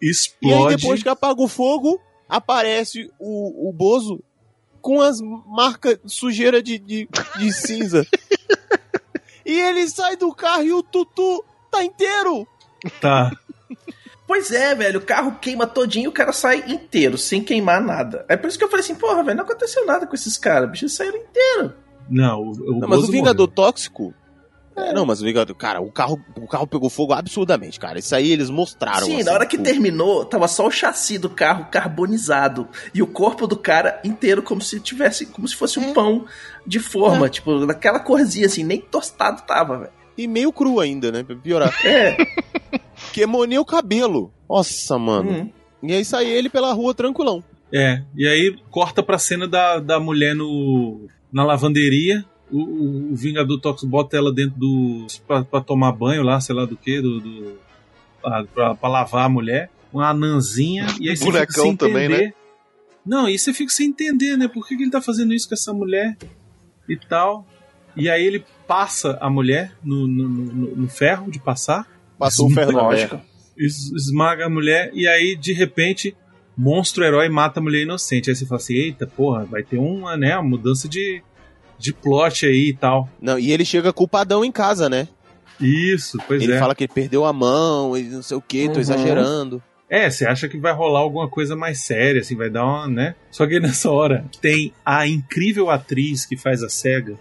E 0.00 0.06
aí, 0.06 0.10
Explode. 0.10 0.76
depois 0.76 1.02
que 1.02 1.08
apaga 1.08 1.42
o 1.42 1.48
fogo, 1.48 2.00
aparece 2.28 3.10
o, 3.18 3.68
o 3.68 3.72
Bozo 3.72 4.22
com 4.80 5.00
as 5.00 5.20
marcas 5.20 5.98
de 6.04 6.12
sujeira 6.12 6.62
de, 6.62 6.78
de, 6.78 7.08
de 7.38 7.52
cinza. 7.52 8.06
e 9.44 9.58
ele 9.58 9.88
sai 9.88 10.16
do 10.16 10.32
carro 10.34 10.62
e 10.62 10.72
o 10.72 10.82
Tutu 10.82 11.44
tá 11.70 11.82
inteiro. 11.84 12.46
Tá. 13.00 13.30
Pois 14.26 14.50
é, 14.52 14.74
velho, 14.74 15.00
o 15.00 15.04
carro 15.04 15.38
queima 15.40 15.66
todinho 15.66 16.04
e 16.04 16.08
o 16.08 16.12
cara 16.12 16.32
sai 16.32 16.62
inteiro, 16.68 17.16
sem 17.16 17.42
queimar 17.42 17.80
nada. 17.80 18.26
É 18.28 18.36
por 18.36 18.48
isso 18.48 18.58
que 18.58 18.64
eu 18.64 18.68
falei 18.68 18.84
assim, 18.84 18.94
porra, 18.94 19.22
velho, 19.22 19.38
não 19.38 19.44
aconteceu 19.44 19.86
nada 19.86 20.06
com 20.06 20.14
esses 20.14 20.36
caras, 20.36 20.70
bicho, 20.70 20.84
eles 20.84 20.94
saíram 20.94 21.16
inteiro. 21.16 21.74
Não, 22.10 22.40
o, 22.40 22.50
o 22.50 22.78
Não, 22.80 22.88
mas 22.88 23.00
o 23.00 23.10
Vingador 23.10 23.48
Tóxico. 23.48 24.14
É, 24.78 24.92
não, 24.92 25.04
mas 25.04 25.20
o 25.20 25.24
Vingador. 25.24 25.54
Cara, 25.56 25.80
o 25.80 25.90
carro, 25.90 26.20
o 26.36 26.46
carro 26.46 26.66
pegou 26.66 26.88
fogo 26.88 27.12
absurdamente, 27.12 27.78
cara. 27.78 27.98
Isso 27.98 28.14
aí 28.14 28.30
eles 28.30 28.48
mostraram. 28.50 29.06
Sim, 29.06 29.16
assim, 29.16 29.24
na 29.24 29.32
hora 29.32 29.46
que 29.46 29.56
tipo, 29.56 29.68
terminou, 29.68 30.24
tava 30.24 30.46
só 30.48 30.66
o 30.66 30.70
chassi 30.70 31.18
do 31.18 31.28
carro 31.28 31.66
carbonizado 31.70 32.68
e 32.94 33.02
o 33.02 33.06
corpo 33.06 33.46
do 33.46 33.56
cara 33.56 34.00
inteiro 34.04 34.42
como 34.42 34.60
se 34.60 34.80
tivesse, 34.80 35.26
como 35.26 35.46
se 35.48 35.56
fosse 35.56 35.78
um 35.78 35.92
pão 35.92 36.26
de 36.66 36.78
forma, 36.78 37.28
tipo, 37.28 37.66
naquela 37.66 37.98
corzinha 37.98 38.46
assim, 38.46 38.62
nem 38.62 38.80
tostado 38.80 39.42
tava, 39.42 39.78
velho. 39.78 39.92
E 40.16 40.26
meio 40.26 40.52
cru 40.52 40.80
ainda, 40.80 41.12
né? 41.12 41.22
Pra 41.22 41.36
piorar. 41.36 41.72
É. 41.84 42.16
Queimou 43.12 43.46
nem 43.46 43.58
o 43.58 43.64
cabelo. 43.64 44.32
Nossa, 44.48 44.98
mano. 44.98 45.30
Hum. 45.30 45.50
E 45.82 45.92
aí 45.92 46.04
sai 46.04 46.26
ele 46.26 46.48
pela 46.48 46.72
rua 46.72 46.92
tranquilão. 46.92 47.42
É, 47.72 48.02
e 48.16 48.26
aí 48.26 48.56
corta 48.70 49.02
pra 49.02 49.18
cena 49.18 49.46
da, 49.46 49.78
da 49.78 50.00
mulher 50.00 50.34
no, 50.34 51.06
na 51.32 51.44
lavanderia. 51.44 52.24
O, 52.50 52.58
o, 52.58 53.12
o 53.12 53.16
Vingador 53.16 53.60
Tóxico 53.60 53.86
bota 53.90 54.16
ela 54.16 54.32
dentro 54.32 54.58
do. 54.58 55.06
Pra, 55.26 55.44
pra 55.44 55.60
tomar 55.60 55.92
banho 55.92 56.22
lá, 56.22 56.40
sei 56.40 56.54
lá 56.54 56.64
do 56.64 56.76
que, 56.76 57.00
do. 57.00 57.20
do 57.20 57.58
pra, 58.22 58.44
pra- 58.44 58.74
pra 58.74 58.88
lavar 58.88 59.26
a 59.26 59.28
mulher. 59.28 59.70
Uma 59.92 60.10
anãzinha. 60.10 60.86
E 61.00 61.08
aí 61.08 61.16
você 61.16 61.24
fica 61.24 61.32
Bonecão 61.38 61.64
sem 61.64 61.76
também, 61.76 62.04
entender. 62.06 62.26
né? 62.28 62.32
Não, 63.06 63.28
e 63.28 63.38
você 63.38 63.54
fica 63.54 63.70
sem 63.72 63.88
entender, 63.88 64.36
né? 64.36 64.48
Por 64.48 64.66
que, 64.66 64.76
que 64.76 64.82
ele 64.82 64.90
tá 64.90 65.00
fazendo 65.00 65.32
isso 65.32 65.48
com 65.48 65.54
essa 65.54 65.72
mulher 65.72 66.16
e 66.88 66.96
tal. 66.96 67.46
E 67.96 68.08
aí 68.08 68.24
ele 68.24 68.44
passa 68.66 69.16
a 69.20 69.30
mulher 69.30 69.72
no, 69.82 70.06
no, 70.06 70.28
no- 70.28 70.76
no 70.76 70.88
ferro 70.88 71.30
de 71.30 71.38
passar. 71.40 71.86
Passou 72.18 72.48
o 72.48 72.50
ferro 72.50 72.72
Lógico. 72.72 73.20
esmaga 73.56 74.46
a 74.46 74.50
mulher 74.50 74.90
e 74.92 75.06
aí 75.08 75.36
de 75.36 75.52
repente 75.52 76.14
monstro 76.56 77.04
herói 77.04 77.28
mata 77.28 77.60
a 77.60 77.62
mulher 77.62 77.82
inocente. 77.82 78.28
Aí 78.30 78.36
você 78.36 78.44
fala 78.44 78.60
assim, 78.60 78.74
eita, 78.74 79.06
porra, 79.06 79.44
vai 79.44 79.62
ter 79.62 79.78
uma, 79.78 80.16
né, 80.16 80.34
uma 80.36 80.42
mudança 80.48 80.88
de, 80.88 81.22
de 81.78 81.92
plot 81.92 82.44
aí 82.46 82.70
e 82.70 82.74
tal. 82.74 83.08
Não, 83.20 83.38
e 83.38 83.52
ele 83.52 83.64
chega 83.64 83.92
culpadão 83.92 84.44
em 84.44 84.50
casa, 84.52 84.88
né? 84.88 85.06
Isso, 85.60 86.18
pois 86.26 86.42
ele 86.42 86.52
é. 86.52 86.58
fala 86.58 86.74
que 86.74 86.84
ele 86.84 86.92
perdeu 86.92 87.24
a 87.24 87.32
mão 87.32 87.96
e 87.96 88.02
não 88.04 88.22
sei 88.22 88.36
o 88.36 88.40
que, 88.40 88.66
tô 88.68 88.74
Uhum. 88.74 88.80
exagerando. 88.80 89.62
É, 89.90 90.08
você 90.10 90.26
acha 90.26 90.48
que 90.48 90.58
vai 90.58 90.72
rolar 90.72 91.00
alguma 91.00 91.28
coisa 91.28 91.56
mais 91.56 91.80
séria, 91.80 92.20
assim, 92.20 92.36
vai 92.36 92.50
dar 92.50 92.64
uma, 92.64 92.86
né? 92.86 93.14
Só 93.30 93.46
que 93.46 93.58
nessa 93.60 93.90
hora 93.90 94.24
tem 94.40 94.72
a 94.84 95.06
incrível 95.06 95.70
atriz 95.70 96.24
que 96.26 96.36
faz 96.36 96.62
a 96.62 96.68
SEGA, 96.68 97.16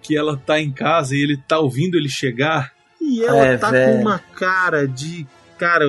que 0.00 0.16
ela 0.16 0.36
tá 0.36 0.60
em 0.60 0.70
casa 0.70 1.14
e 1.16 1.20
ele 1.22 1.36
tá 1.36 1.58
ouvindo 1.58 1.96
ele 1.96 2.08
chegar, 2.08 2.72
e 3.00 3.22
ela 3.24 3.46
É, 3.46 3.56
tá 3.56 3.70
velho. 3.70 3.92
com 3.96 4.00
uma 4.02 4.18
cara 4.18 4.86
de. 4.86 5.26
Cara, 5.58 5.84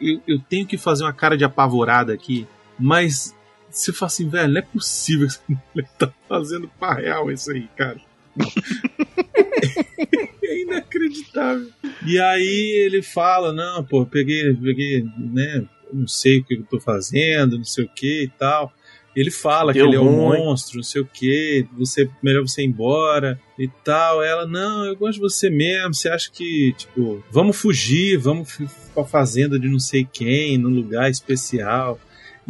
eu, 0.00 0.20
eu 0.26 0.38
tenho 0.38 0.66
que 0.66 0.76
fazer 0.78 1.04
uma 1.04 1.12
cara 1.12 1.36
de 1.36 1.44
apavorada 1.44 2.12
aqui, 2.12 2.46
mas 2.78 3.34
você 3.70 3.92
fala 3.92 4.06
assim, 4.08 4.28
velho, 4.28 4.52
não 4.52 4.58
é 4.58 4.62
possível 4.62 5.26
que 5.26 5.34
essa 5.34 5.60
mulher 5.74 5.90
tá 5.98 6.12
fazendo 6.28 6.70
pra 6.78 6.94
real 6.94 7.30
isso 7.30 7.50
aí, 7.50 7.68
cara. 7.76 8.00
é 10.44 10.62
inacreditável. 10.62 11.68
E 12.06 12.18
aí 12.18 12.82
ele 12.84 13.02
fala, 13.02 13.52
não, 13.52 13.84
pô, 13.84 14.06
peguei, 14.06 14.54
peguei, 14.54 15.04
né, 15.18 15.64
não 15.92 16.06
sei 16.06 16.38
o 16.38 16.44
que 16.44 16.54
eu 16.54 16.62
tô 16.64 16.80
fazendo, 16.80 17.58
não 17.58 17.64
sei 17.64 17.84
o 17.84 17.88
que 17.88 18.24
e 18.24 18.28
tal. 18.28 18.72
Ele 19.14 19.30
fala 19.30 19.72
Deu 19.72 19.84
que 19.84 19.90
ele 19.90 19.96
é 19.96 20.00
um 20.00 20.26
ruim. 20.26 20.38
monstro, 20.38 20.76
não 20.76 20.84
sei 20.84 21.02
o 21.02 21.06
que, 21.06 21.66
você, 21.76 22.08
melhor 22.22 22.42
você 22.42 22.62
ir 22.62 22.66
embora 22.66 23.40
e 23.58 23.68
tal. 23.84 24.22
Ela, 24.22 24.46
não, 24.46 24.84
eu 24.84 24.96
gosto 24.96 25.14
de 25.14 25.20
você 25.20 25.50
mesmo, 25.50 25.92
você 25.92 26.08
acha 26.08 26.30
que, 26.30 26.72
tipo, 26.76 27.22
vamos 27.30 27.56
fugir, 27.56 28.16
vamos 28.16 28.56
pra 28.94 29.04
fazenda 29.04 29.58
de 29.58 29.68
não 29.68 29.80
sei 29.80 30.06
quem, 30.10 30.56
num 30.56 30.70
lugar 30.70 31.10
especial. 31.10 31.98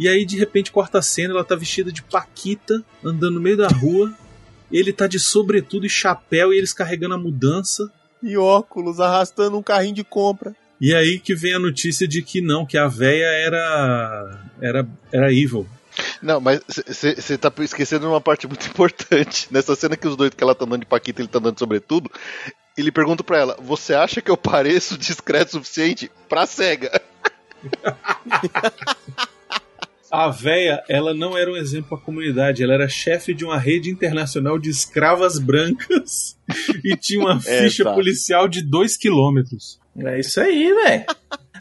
E 0.01 0.07
aí, 0.07 0.25
de 0.25 0.35
repente, 0.35 0.71
corta 0.71 0.97
a 0.97 1.01
cena, 1.03 1.31
ela 1.31 1.43
tá 1.43 1.55
vestida 1.55 1.91
de 1.91 2.01
Paquita, 2.01 2.83
andando 3.05 3.35
no 3.35 3.39
meio 3.39 3.55
da 3.55 3.67
rua. 3.67 4.11
Ele 4.71 4.91
tá 4.91 5.05
de 5.05 5.19
sobretudo 5.19 5.85
e 5.85 5.89
chapéu 5.89 6.51
e 6.51 6.57
eles 6.57 6.73
carregando 6.73 7.13
a 7.13 7.19
mudança. 7.19 7.87
E 8.23 8.35
óculos, 8.35 8.99
arrastando 8.99 9.59
um 9.59 9.61
carrinho 9.61 9.93
de 9.93 10.03
compra. 10.03 10.55
E 10.81 10.91
aí 10.91 11.19
que 11.19 11.35
vem 11.35 11.53
a 11.53 11.59
notícia 11.59 12.07
de 12.07 12.23
que 12.23 12.41
não, 12.41 12.65
que 12.65 12.79
a 12.79 12.87
véia 12.87 13.27
era. 13.27 14.43
era. 14.59 14.87
era 15.11 15.31
evil. 15.31 15.67
Não, 16.19 16.41
mas 16.41 16.61
você 16.67 17.37
tá 17.37 17.53
esquecendo 17.59 18.09
uma 18.09 18.19
parte 18.19 18.47
muito 18.47 18.65
importante. 18.73 19.49
Nessa 19.51 19.75
cena 19.75 19.95
que 19.95 20.07
os 20.07 20.15
dois, 20.15 20.31
que 20.31 20.43
ela 20.43 20.55
tá 20.55 20.65
andando 20.65 20.79
de 20.79 20.87
Paquita 20.87 21.21
ele 21.21 21.27
tá 21.27 21.37
andando 21.37 21.59
sobretudo, 21.59 22.09
ele 22.75 22.91
pergunta 22.91 23.23
pra 23.23 23.37
ela: 23.37 23.55
Você 23.61 23.93
acha 23.93 24.19
que 24.19 24.31
eu 24.31 24.37
pareço 24.37 24.97
discreto 24.97 25.49
o 25.49 25.51
suficiente 25.59 26.11
pra 26.27 26.47
cega? 26.47 26.99
A 30.11 30.29
véia, 30.29 30.83
ela 30.89 31.13
não 31.13 31.37
era 31.37 31.49
um 31.49 31.55
exemplo 31.55 31.89
pra 31.97 32.05
comunidade, 32.05 32.61
ela 32.61 32.73
era 32.73 32.89
chefe 32.89 33.33
de 33.33 33.45
uma 33.45 33.57
rede 33.57 33.89
internacional 33.89 34.59
de 34.59 34.69
escravas 34.69 35.39
brancas 35.39 36.37
e 36.83 36.97
tinha 36.97 37.21
uma 37.21 37.39
É, 37.45 37.63
ficha 37.63 37.83
tá. 37.85 37.93
policial 37.93 38.47
de 38.47 38.61
2 38.61 38.97
quilômetros. 38.97 39.79
É 39.97 40.19
isso 40.19 40.39
aí, 40.41 40.73
velho. 40.73 41.05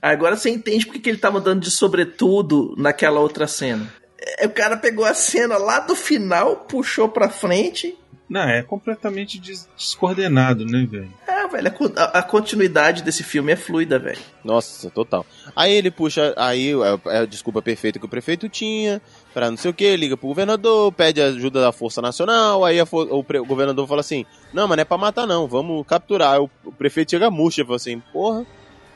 Agora 0.02 0.34
você 0.36 0.50
entende 0.50 0.84
porque 0.86 0.98
que 0.98 1.10
ele 1.10 1.18
tava 1.18 1.38
andando 1.38 1.60
de 1.62 1.70
sobretudo 1.70 2.74
naquela 2.76 3.20
outra 3.20 3.46
cena. 3.46 3.92
É, 4.38 4.46
O 4.46 4.50
cara 4.50 4.76
pegou 4.76 5.04
a 5.04 5.14
cena 5.14 5.56
lá 5.56 5.78
do 5.80 5.94
final, 5.94 6.56
puxou 6.68 7.08
pra 7.08 7.28
frente. 7.28 7.94
Não, 8.30 8.42
é 8.42 8.62
completamente 8.62 9.40
des- 9.40 9.68
descoordenado, 9.76 10.64
né, 10.64 10.86
velho? 10.88 11.12
É, 11.26 11.48
velho, 11.48 11.66
a 11.66 11.70
co- 11.72 11.92
a, 11.96 12.22
continuidade 12.22 13.02
desse 13.02 13.24
filme 13.24 13.50
é 13.50 13.56
fluida, 13.56 13.98
velho. 13.98 14.20
Nossa, 14.44 14.88
total. 14.88 15.26
Aí 15.56 15.72
ele 15.74 15.90
puxa, 15.90 16.32
aí 16.36 16.70
é 17.06 17.18
a 17.18 17.26
desculpa 17.26 17.60
perfeita 17.60 17.98
que 17.98 18.04
o 18.06 18.08
prefeito 18.08 18.48
tinha, 18.48 19.02
pra 19.34 19.50
não 19.50 19.56
sei 19.56 19.72
o 19.72 19.74
que, 19.74 19.96
liga 19.96 20.16
pro 20.16 20.28
governador, 20.28 20.92
pede 20.92 21.20
ajuda 21.20 21.60
da 21.60 21.72
Força 21.72 22.00
Nacional, 22.00 22.64
aí 22.64 22.78
a 22.78 22.86
fo- 22.86 23.02
o, 23.02 23.18
o 23.18 23.44
governador 23.44 23.88
fala 23.88 24.00
assim, 24.00 24.24
não, 24.54 24.68
mas 24.68 24.76
não 24.76 24.82
é 24.82 24.84
pra 24.84 24.96
matar 24.96 25.26
não, 25.26 25.48
vamos 25.48 25.84
capturar. 25.84 26.34
Aí 26.34 26.38
O, 26.40 26.48
o 26.66 26.72
prefeito 26.72 27.10
chega 27.10 27.30
murcha 27.32 27.62
e 27.62 27.64
fala 27.64 27.76
assim, 27.76 27.98
porra, 28.12 28.46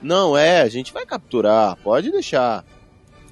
não, 0.01 0.37
é, 0.39 0.61
a 0.61 0.69
gente 0.69 0.93
vai 0.93 1.05
capturar, 1.05 1.77
pode 1.83 2.13
deixar. 2.13 2.65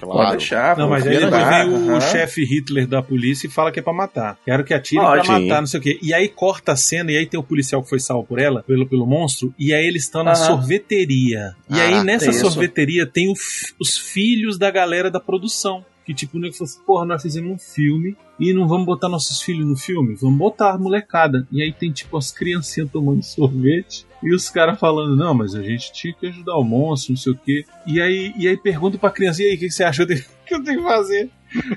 Claro. 0.06 0.28
Pode 0.28 0.38
deixar. 0.38 0.76
Não, 0.76 0.88
mas 0.88 1.06
aí 1.06 1.18
depois 1.18 1.48
vem 1.48 1.90
o 1.96 2.00
chefe 2.00 2.44
Hitler 2.44 2.86
da 2.86 3.02
polícia 3.02 3.46
e 3.46 3.50
fala 3.50 3.70
que 3.70 3.78
é 3.78 3.82
pra 3.82 3.92
matar. 3.92 4.36
Quero 4.44 4.64
que 4.64 4.74
atire 4.74 5.00
Lógico. 5.02 5.26
pra 5.26 5.40
matar, 5.40 5.60
não 5.60 5.66
sei 5.66 5.80
o 5.80 5.82
quê. 5.82 5.98
E 6.02 6.12
aí 6.12 6.28
corta 6.28 6.72
a 6.72 6.76
cena 6.76 7.10
e 7.12 7.16
aí 7.16 7.26
tem 7.26 7.38
o 7.38 7.42
policial 7.42 7.82
que 7.82 7.88
foi 7.88 8.00
salvo 8.00 8.26
por 8.26 8.38
ela, 8.38 8.62
pelo, 8.62 8.86
pelo 8.86 9.06
monstro, 9.06 9.52
e 9.58 9.72
aí 9.72 9.86
eles 9.86 10.04
estão 10.04 10.22
na 10.24 10.32
Aham. 10.32 10.46
sorveteria. 10.46 11.54
E 11.68 11.74
aí 11.80 11.90
Caraca, 11.90 12.04
nessa 12.04 12.30
isso. 12.30 12.40
sorveteria 12.40 13.06
tem 13.06 13.28
o 13.28 13.34
os 13.80 13.96
filhos 13.96 14.58
da 14.58 14.70
galera 14.70 15.10
da 15.10 15.20
produção. 15.20 15.84
Que 16.04 16.12
tipo, 16.12 16.36
o 16.36 16.40
nego 16.40 16.54
falou 16.54 16.70
assim, 16.70 16.80
porra, 16.84 17.04
nós 17.04 17.22
fizemos 17.22 17.52
um 17.52 17.58
filme 17.58 18.16
e 18.38 18.52
não 18.52 18.66
vamos 18.66 18.86
botar 18.86 19.08
nossos 19.08 19.40
filhos 19.40 19.66
no 19.66 19.76
filme? 19.76 20.16
Vamos 20.16 20.38
botar 20.38 20.72
a 20.72 20.78
molecada. 20.78 21.46
E 21.50 21.62
aí 21.62 21.72
tem 21.72 21.92
tipo 21.92 22.16
as 22.16 22.32
criancinhas 22.32 22.90
tomando 22.90 23.22
sorvete 23.24 24.06
e 24.22 24.34
os 24.34 24.48
caras 24.48 24.78
falando, 24.78 25.16
não, 25.16 25.34
mas 25.34 25.54
a 25.54 25.62
gente 25.62 25.92
tinha 25.92 26.14
que 26.14 26.26
ajudar 26.26 26.56
o 26.56 26.64
monstro, 26.64 27.12
não 27.12 27.16
sei 27.16 27.32
o 27.32 27.36
quê. 27.36 27.64
E 27.86 28.00
aí, 28.00 28.32
e 28.36 28.46
aí 28.48 28.56
pergunta 28.56 28.98
pra 28.98 29.10
criança, 29.10 29.42
e 29.42 29.46
aí, 29.46 29.56
o 29.56 29.58
que, 29.58 29.66
que 29.66 29.72
você 29.72 29.84
achou 29.84 30.06
que 30.06 30.14
eu 30.50 30.62
tenho 30.62 30.78
que 30.78 30.84
fazer? 30.84 31.30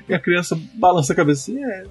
E 0.08 0.14
a 0.14 0.18
criança 0.18 0.58
balança 0.74 1.12
a 1.12 1.16
cabeça 1.16 1.52
assim, 1.52 1.64
é, 1.64 1.84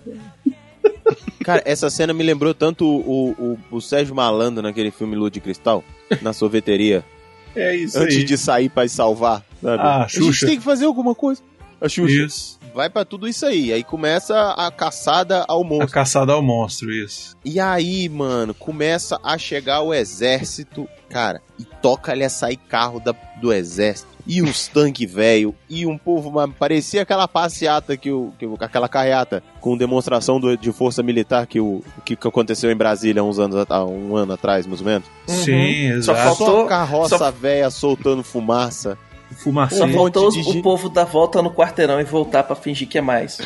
Cara, 1.44 1.62
essa 1.66 1.90
cena 1.90 2.14
me 2.14 2.24
lembrou 2.24 2.54
tanto 2.54 2.86
o, 2.86 3.32
o, 3.32 3.60
o 3.78 3.82
Sérgio 3.82 4.16
Malandro 4.16 4.64
naquele 4.64 4.90
filme 4.90 5.16
Lua 5.16 5.30
de 5.30 5.40
Cristal, 5.40 5.84
na 6.22 6.34
sorveteria, 6.34 7.06
é 7.56 7.76
isso 7.76 8.00
antes 8.00 8.18
aí. 8.18 8.24
de 8.24 8.38
sair 8.38 8.70
pra 8.70 8.88
salvar, 8.88 9.46
sabe? 9.62 9.84
Ah, 9.84 10.04
a 10.04 10.08
gente 10.08 10.24
Xuxa. 10.24 10.48
tem 10.48 10.58
que 10.58 10.64
fazer 10.64 10.86
alguma 10.86 11.14
coisa. 11.14 11.42
A 11.82 11.90
Xuxa. 11.90 12.14
Isso. 12.26 12.60
Vai 12.74 12.90
pra 12.90 13.06
tudo 13.06 13.28
isso 13.28 13.46
aí. 13.46 13.72
Aí 13.72 13.84
começa 13.84 14.52
a 14.52 14.70
caçada 14.70 15.46
ao 15.48 15.62
A 15.62 15.66
monstro. 15.66 15.92
caçada 15.92 16.34
ao 16.34 16.42
monstro, 16.42 16.92
isso. 16.92 17.36
E 17.46 17.60
aí, 17.60 18.10
mano, 18.10 18.54
começa 18.54 19.18
a 19.24 19.38
chegar 19.38 19.82
o 19.82 19.94
exército, 19.94 20.88
cara, 21.10 21.42
e 21.60 21.64
toca-lhe 21.64 22.24
a 22.24 22.30
sair 22.30 22.58
carro 22.58 23.00
da- 23.00 23.16
do 23.40 23.54
exército. 23.54 24.10
E 24.28 24.42
uns 24.42 24.68
tanques 24.68 25.10
velho, 25.10 25.56
e 25.70 25.86
um 25.86 25.98
povo, 25.98 26.32
mas 26.32 26.50
parecia 26.58 27.04
aquela 27.04 27.28
passeata 27.28 27.96
que 27.96 28.12
o. 28.12 28.34
Que, 28.40 28.46
aquela 28.60 28.90
carreata 28.90 29.42
com 29.62 29.78
demonstração 29.78 30.40
do- 30.40 30.58
de 30.58 30.72
força 30.74 31.02
militar 31.04 31.46
que, 31.48 31.60
o, 31.60 31.82
que, 32.04 32.16
que 32.16 32.28
aconteceu 32.28 32.72
em 32.72 32.76
Brasília 32.76 33.22
há 33.22 33.26
uns 33.26 33.38
anos, 33.40 33.64
há 33.70 33.86
um 33.86 34.16
ano 34.16 34.34
atrás, 34.34 34.66
mais 34.66 34.82
ou 34.82 34.88
menos. 34.88 35.08
Sim, 35.28 36.02
Só 36.02 36.12
exato. 36.14 36.36
faltou- 36.36 36.62
Só 36.64 36.66
carroça 36.66 37.18
só- 37.20 37.32
velha 37.32 37.70
soltando 37.70 38.24
fumaça. 38.24 38.98
Fumacê. 39.34 39.78
Só 39.78 39.88
faltou 39.88 40.30
de 40.32 40.40
o 40.40 40.62
povo 40.62 40.90
dar 40.90 41.06
volta 41.06 41.42
no 41.42 41.52
quarteirão 41.52 42.00
e 42.00 42.04
voltar 42.04 42.44
pra 42.44 42.56
fingir 42.56 42.88
que 42.88 42.98
é 42.98 43.02
mais. 43.02 43.40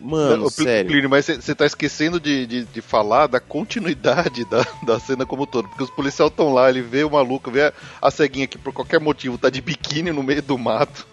Mano, 0.00 0.50
sério. 0.50 0.90
Plínio, 0.90 1.10
mas 1.10 1.26
você 1.26 1.54
tá 1.54 1.64
esquecendo 1.64 2.20
de, 2.20 2.46
de, 2.46 2.64
de 2.64 2.80
falar 2.80 3.26
da 3.26 3.40
continuidade 3.40 4.44
da, 4.44 4.64
da 4.84 5.00
cena 5.00 5.24
como 5.24 5.44
um 5.44 5.46
todo. 5.46 5.68
Porque 5.68 5.84
os 5.84 5.90
policiais 5.90 6.30
estão 6.30 6.52
lá, 6.52 6.68
ele 6.68 6.82
vê 6.82 7.02
o 7.02 7.10
maluco, 7.10 7.50
vê 7.50 7.62
a, 7.62 7.72
a 8.00 8.10
ceguinha 8.10 8.46
que 8.46 8.58
por 8.58 8.72
qualquer 8.72 9.00
motivo 9.00 9.38
tá 9.38 9.50
de 9.50 9.60
biquíni 9.60 10.12
no 10.12 10.22
meio 10.22 10.42
do 10.42 10.58
mato. 10.58 11.06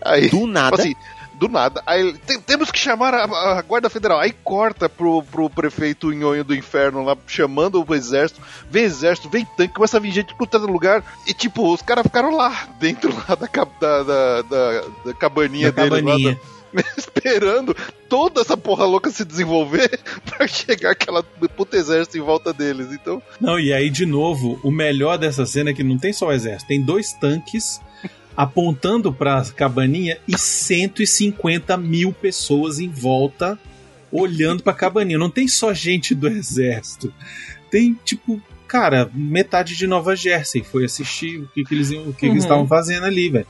Aí, 0.00 0.28
Do 0.28 0.46
nada. 0.46 0.76
Assim, 0.76 0.94
do 1.42 1.48
nada. 1.48 1.82
Aí 1.86 2.00
ele, 2.00 2.18
"Tem- 2.18 2.40
temos 2.40 2.70
que 2.70 2.78
chamar 2.78 3.12
a, 3.14 3.24
a 3.58 3.62
Guarda 3.62 3.90
Federal. 3.90 4.18
Aí 4.20 4.32
corta 4.44 4.88
pro, 4.88 5.22
pro 5.24 5.50
prefeito 5.50 6.12
Nhonho 6.12 6.44
do 6.44 6.54
Inferno 6.54 7.02
lá, 7.02 7.16
chamando 7.26 7.84
o 7.86 7.94
exército. 7.94 8.40
Vem 8.70 8.84
exército, 8.84 9.28
vem 9.28 9.44
tanque, 9.56 9.74
começa 9.74 9.96
a 9.96 10.00
vir 10.00 10.12
gente 10.12 10.34
por 10.36 10.46
todo 10.46 10.66
lugar. 10.70 11.02
E 11.26 11.34
tipo, 11.34 11.72
os 11.72 11.82
caras 11.82 12.04
ficaram 12.04 12.36
lá, 12.36 12.68
dentro 12.78 13.12
lá 13.14 13.34
da, 13.34 13.46
da, 13.80 14.02
da, 14.02 14.42
da- 14.42 14.84
da 15.06 15.14
cabaninha 15.14 15.72
Da 15.72 15.82
dele. 15.82 15.94
lá, 15.96 16.00
cabaninha. 16.12 16.34
da- 16.34 16.52
esperando 16.96 17.76
toda 18.08 18.40
essa 18.40 18.56
porra 18.56 18.86
louca 18.86 19.10
se 19.10 19.24
desenvolver 19.26 20.00
pra 20.24 20.46
chegar 20.46 20.92
aquela 20.92 21.22
puta 21.22 21.76
exército 21.76 22.16
em 22.16 22.22
volta 22.22 22.50
deles. 22.52 22.88
Então, 22.92 23.20
Não, 23.40 23.58
e 23.60 23.72
aí, 23.74 23.90
de 23.90 24.06
novo, 24.06 24.58
o 24.62 24.70
melhor 24.70 25.18
dessa 25.18 25.44
cena 25.44 25.70
é 25.70 25.74
que 25.74 25.82
não 25.84 25.98
tem 25.98 26.12
só 26.14 26.28
o 26.28 26.32
exército, 26.32 26.68
tem 26.68 26.80
dois 26.80 27.12
tanques 27.12 27.78
apontando 28.36 29.12
pra 29.12 29.42
cabaninha 29.56 30.18
e 30.26 30.36
150 30.38 31.76
mil 31.76 32.12
pessoas 32.12 32.78
em 32.78 32.88
volta 32.88 33.58
olhando 34.10 34.62
pra 34.62 34.72
cabaninha. 34.74 35.18
Não 35.18 35.30
tem 35.30 35.48
só 35.48 35.72
gente 35.72 36.14
do 36.14 36.28
exército. 36.28 37.12
Tem, 37.70 37.98
tipo, 38.04 38.40
cara, 38.68 39.10
metade 39.14 39.76
de 39.76 39.86
Nova 39.86 40.14
Jersey 40.14 40.62
foi 40.62 40.84
assistir 40.84 41.38
o 41.38 41.48
que, 41.48 41.64
que 41.64 41.74
eles 41.74 41.90
o 41.90 42.12
que, 42.12 42.20
que 42.20 42.26
eles 42.26 42.32
Uhum. 42.34 42.38
estavam 42.38 42.66
fazendo 42.66 43.04
ali, 43.06 43.28
velho. 43.30 43.46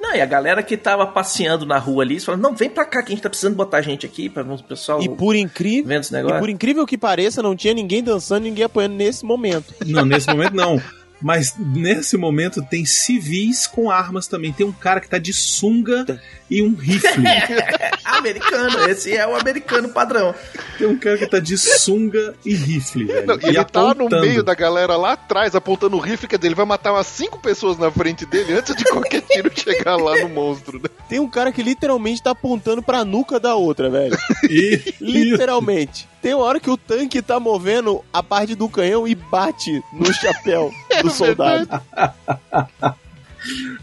Não, 0.00 0.14
e 0.14 0.20
a 0.20 0.26
galera 0.26 0.62
que 0.62 0.76
tava 0.76 1.06
passeando 1.06 1.64
na 1.64 1.78
rua 1.78 2.04
ali, 2.04 2.20
falando, 2.20 2.42
não, 2.42 2.54
vem 2.54 2.68
pra 2.68 2.84
cá 2.84 3.02
que 3.02 3.08
a 3.08 3.14
gente 3.14 3.22
tá 3.22 3.30
precisando 3.30 3.54
botar 3.56 3.80
gente 3.80 4.04
aqui 4.04 4.28
pra 4.28 4.42
ver 4.42 4.52
o 4.52 4.62
pessoal 4.62 5.00
E 5.02 5.08
por 5.08 5.34
incrível, 5.34 5.88
vendo 5.88 6.02
esse 6.02 6.12
e 6.12 6.16
negócio. 6.16 6.38
por 6.40 6.50
incrível 6.50 6.86
que 6.86 6.98
pareça, 6.98 7.42
não 7.42 7.56
tinha 7.56 7.72
ninguém 7.72 8.02
dançando, 8.02 8.42
ninguém 8.44 8.64
apoiando 8.64 8.94
nesse 8.96 9.24
momento. 9.24 9.72
Não, 9.86 10.04
nesse 10.04 10.28
momento 10.28 10.54
não. 10.54 10.80
Mas 11.20 11.54
nesse 11.58 12.16
momento 12.16 12.62
tem 12.62 12.84
civis 12.84 13.66
com 13.66 13.90
armas 13.90 14.26
também. 14.26 14.52
Tem 14.52 14.66
um 14.66 14.72
cara 14.72 15.00
que 15.00 15.08
tá 15.08 15.18
de 15.18 15.32
sunga 15.32 16.20
e 16.50 16.62
um 16.62 16.74
rifle. 16.74 17.24
americano, 18.04 18.88
esse 18.90 19.16
é 19.16 19.26
o 19.26 19.34
americano 19.34 19.88
padrão. 19.88 20.34
Tem 20.78 20.86
um 20.86 20.98
cara 20.98 21.16
que 21.16 21.26
tá 21.26 21.38
de 21.38 21.56
sunga 21.56 22.34
e 22.44 22.54
rifle, 22.54 23.04
velho. 23.04 23.26
não, 23.26 23.36
e 23.36 23.46
ele 23.46 23.64
tá 23.64 23.80
no 23.80 23.90
apontando. 23.90 24.26
meio 24.26 24.42
da 24.42 24.54
galera 24.54 24.96
lá 24.96 25.12
atrás, 25.12 25.54
apontando 25.54 25.96
o 25.96 26.00
rifle, 26.00 26.28
quer 26.28 26.36
dizer, 26.36 26.48
ele 26.48 26.54
vai 26.54 26.66
matar 26.66 26.92
umas 26.92 27.06
cinco 27.06 27.38
pessoas 27.40 27.78
na 27.78 27.90
frente 27.90 28.26
dele 28.26 28.52
antes 28.54 28.74
de 28.74 28.84
qualquer 28.84 29.22
tiro 29.28 29.50
chegar 29.54 29.96
lá 29.96 30.16
no 30.18 30.28
monstro. 30.28 30.78
Né? 30.78 30.88
Tem 31.08 31.18
um 31.18 31.28
cara 31.28 31.52
que 31.52 31.62
literalmente 31.62 32.22
tá 32.22 32.30
apontando 32.30 32.82
pra 32.82 33.04
nuca 33.04 33.40
da 33.40 33.54
outra, 33.54 33.88
velho. 33.88 34.16
E, 34.50 34.94
Literalmente. 35.00 36.06
Tem 36.24 36.32
uma 36.32 36.44
hora 36.44 36.58
que 36.58 36.70
o 36.70 36.76
tanque 36.78 37.20
tá 37.20 37.38
movendo 37.38 38.02
a 38.10 38.22
parte 38.22 38.54
do 38.54 38.66
canhão 38.66 39.06
e 39.06 39.14
bate 39.14 39.82
no 39.92 40.10
chapéu 40.10 40.72
do 41.02 41.10
soldado. 41.10 41.68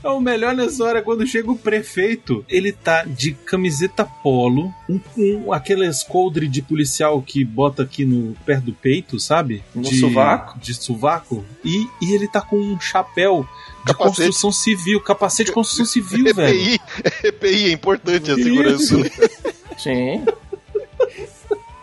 o 0.04 0.20
melhor 0.20 0.56
nessa 0.56 0.84
hora 0.84 0.98
é 0.98 1.02
quando 1.04 1.24
chega 1.28 1.52
o 1.52 1.56
prefeito. 1.56 2.44
Ele 2.50 2.72
tá 2.72 3.04
de 3.04 3.34
camiseta 3.34 4.04
polo, 4.04 4.74
um, 4.90 5.00
um, 5.16 5.54
aqueles 5.54 6.02
coldre 6.02 6.48
de 6.48 6.64
policial 6.64 7.22
que 7.22 7.46
bota 7.46 7.84
aqui 7.84 8.06
no 8.06 8.34
perto 8.44 8.64
do 8.64 8.74
peito, 8.74 9.20
sabe? 9.20 9.64
No 9.76 9.84
de, 9.84 10.00
sovaco. 10.00 10.60
De 10.60 10.74
sovaco. 10.74 11.46
E, 11.64 11.88
e 12.02 12.12
ele 12.12 12.28
tá 12.28 12.42
com 12.42 12.58
um 12.58 12.80
chapéu 12.80 13.48
de 13.86 13.94
Capacete. 13.94 14.18
construção 14.18 14.52
civil, 14.52 15.00
capacete 15.00 15.50
de 15.50 15.54
construção 15.54 15.86
civil, 15.86 16.26
velho. 16.34 16.60
EPI, 16.60 16.82
EPI, 17.24 17.66
é 17.66 17.72
importante 17.72 18.32
a 18.32 18.36
segurança. 18.36 18.96
Sim. 19.78 20.26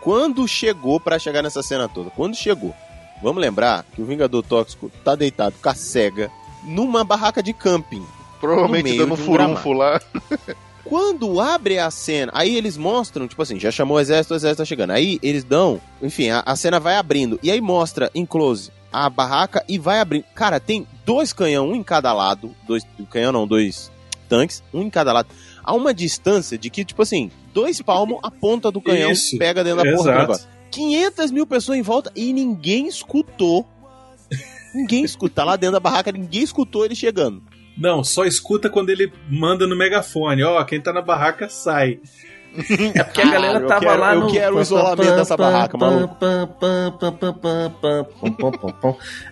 Quando 0.09 0.49
chegou 0.49 0.99
pra 0.99 1.19
chegar 1.19 1.43
nessa 1.43 1.63
cena 1.63 1.87
toda? 1.87 2.09
Quando 2.09 2.35
chegou? 2.35 2.75
Vamos 3.23 3.43
lembrar 3.43 3.85
que 3.95 4.01
o 4.01 4.07
Vingador 4.07 4.43
Tóxico 4.43 4.91
tá 5.05 5.15
deitado 5.15 5.57
com 5.63 5.69
a 5.69 5.75
cega 5.75 6.31
numa 6.65 7.05
barraca 7.05 7.43
de 7.43 7.53
camping. 7.53 8.07
Provavelmente 8.41 8.97
dando 8.97 9.13
um 9.13 9.17
furunfo 9.19 9.71
lá. 9.75 10.01
Quando 10.83 11.39
abre 11.39 11.79
a 11.79 11.91
cena, 11.91 12.33
aí 12.35 12.57
eles 12.57 12.79
mostram, 12.79 13.29
tipo 13.29 13.43
assim, 13.43 13.61
já 13.61 13.71
chamou 13.71 13.99
o 13.99 14.01
exército, 14.01 14.33
o 14.33 14.37
exército 14.39 14.63
tá 14.63 14.65
chegando. 14.65 14.93
Aí 14.93 15.19
eles 15.23 15.45
dão, 15.45 15.79
enfim, 16.01 16.31
a, 16.31 16.43
a 16.47 16.57
cena 16.57 16.81
vai 16.81 16.97
abrindo. 16.97 17.39
E 17.43 17.51
aí 17.51 17.61
mostra 17.61 18.11
em 18.15 18.25
close 18.25 18.73
a 18.91 19.11
barraca 19.11 19.63
e 19.69 19.79
vai 19.79 20.01
abrindo. 20.01 20.25
Cara, 20.35 20.59
tem 20.59 20.87
dois 21.05 21.35
canhão, 21.35 21.69
um 21.69 21.75
em 21.75 21.83
cada 21.83 22.15
lado. 22.15 22.57
Dois 22.67 22.83
canhão 23.11 23.31
não, 23.31 23.47
dois 23.47 23.93
tanques, 24.27 24.63
um 24.73 24.81
em 24.81 24.89
cada 24.89 25.13
lado. 25.13 25.29
A 25.63 25.75
uma 25.75 25.93
distância 25.93 26.57
de 26.57 26.71
que, 26.71 26.83
tipo 26.83 27.03
assim, 27.03 27.31
dois 27.61 27.81
palmos, 27.83 28.19
a 28.23 28.31
ponta 28.31 28.71
do 28.71 28.81
canhão 28.81 29.11
Isso, 29.11 29.37
pega 29.39 29.65
dentro 29.65 29.83
da 29.85 29.91
porra 29.97 30.19
negócio. 30.21 30.49
500 30.71 31.31
mil 31.31 31.47
pessoas 31.47 31.79
em 31.79 31.83
volta 31.83 32.13
e 32.15 32.33
ninguém 32.33 32.87
escutou. 32.87 33.67
Ninguém 34.75 35.03
escuta. 35.03 35.35
Tá 35.37 35.45
lá 35.45 35.57
dentro 35.57 35.73
da 35.75 35.81
barraca, 35.81 36.13
ninguém 36.13 36.43
escutou 36.43 36.85
ele 36.85 36.95
chegando. 36.95 37.43
Não, 37.77 38.05
só 38.05 38.25
escuta 38.25 38.69
quando 38.69 38.91
ele 38.91 39.11
manda 39.31 39.67
no 39.67 39.77
megafone. 39.77 40.43
Ó, 40.43 40.63
quem 40.65 40.81
tá 40.81 40.93
na 40.93 41.01
barraca 41.01 41.49
sai. 41.49 41.99
É 42.95 43.03
porque 43.05 43.21
a 43.23 43.31
galera 43.31 43.59
eu 43.61 43.67
tava 43.67 43.81
quero- 43.81 44.01
lá 44.01 44.15
eu 44.15 44.21
no. 44.21 44.31
quero 44.33 44.57
o 44.57 44.61
isolamento 44.61 45.15
dessa 45.17 45.37
barraca, 45.37 45.77
maluco. 45.79 46.17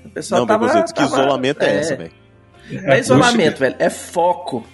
O 0.05 0.11
pessoal 0.11 0.41
não, 0.41 0.47
tava. 0.47 0.67
Bebezitos, 0.67 0.93
que 0.93 0.99
tava- 1.01 1.21
isolamento 1.23 1.63
é, 1.63 1.77
essa, 1.79 1.97
velho? 1.97 2.13
Não 2.71 2.93
é 2.93 2.99
isolamento, 2.99 3.59
velho. 3.59 3.77
É 3.79 3.89
foco. 3.91 4.67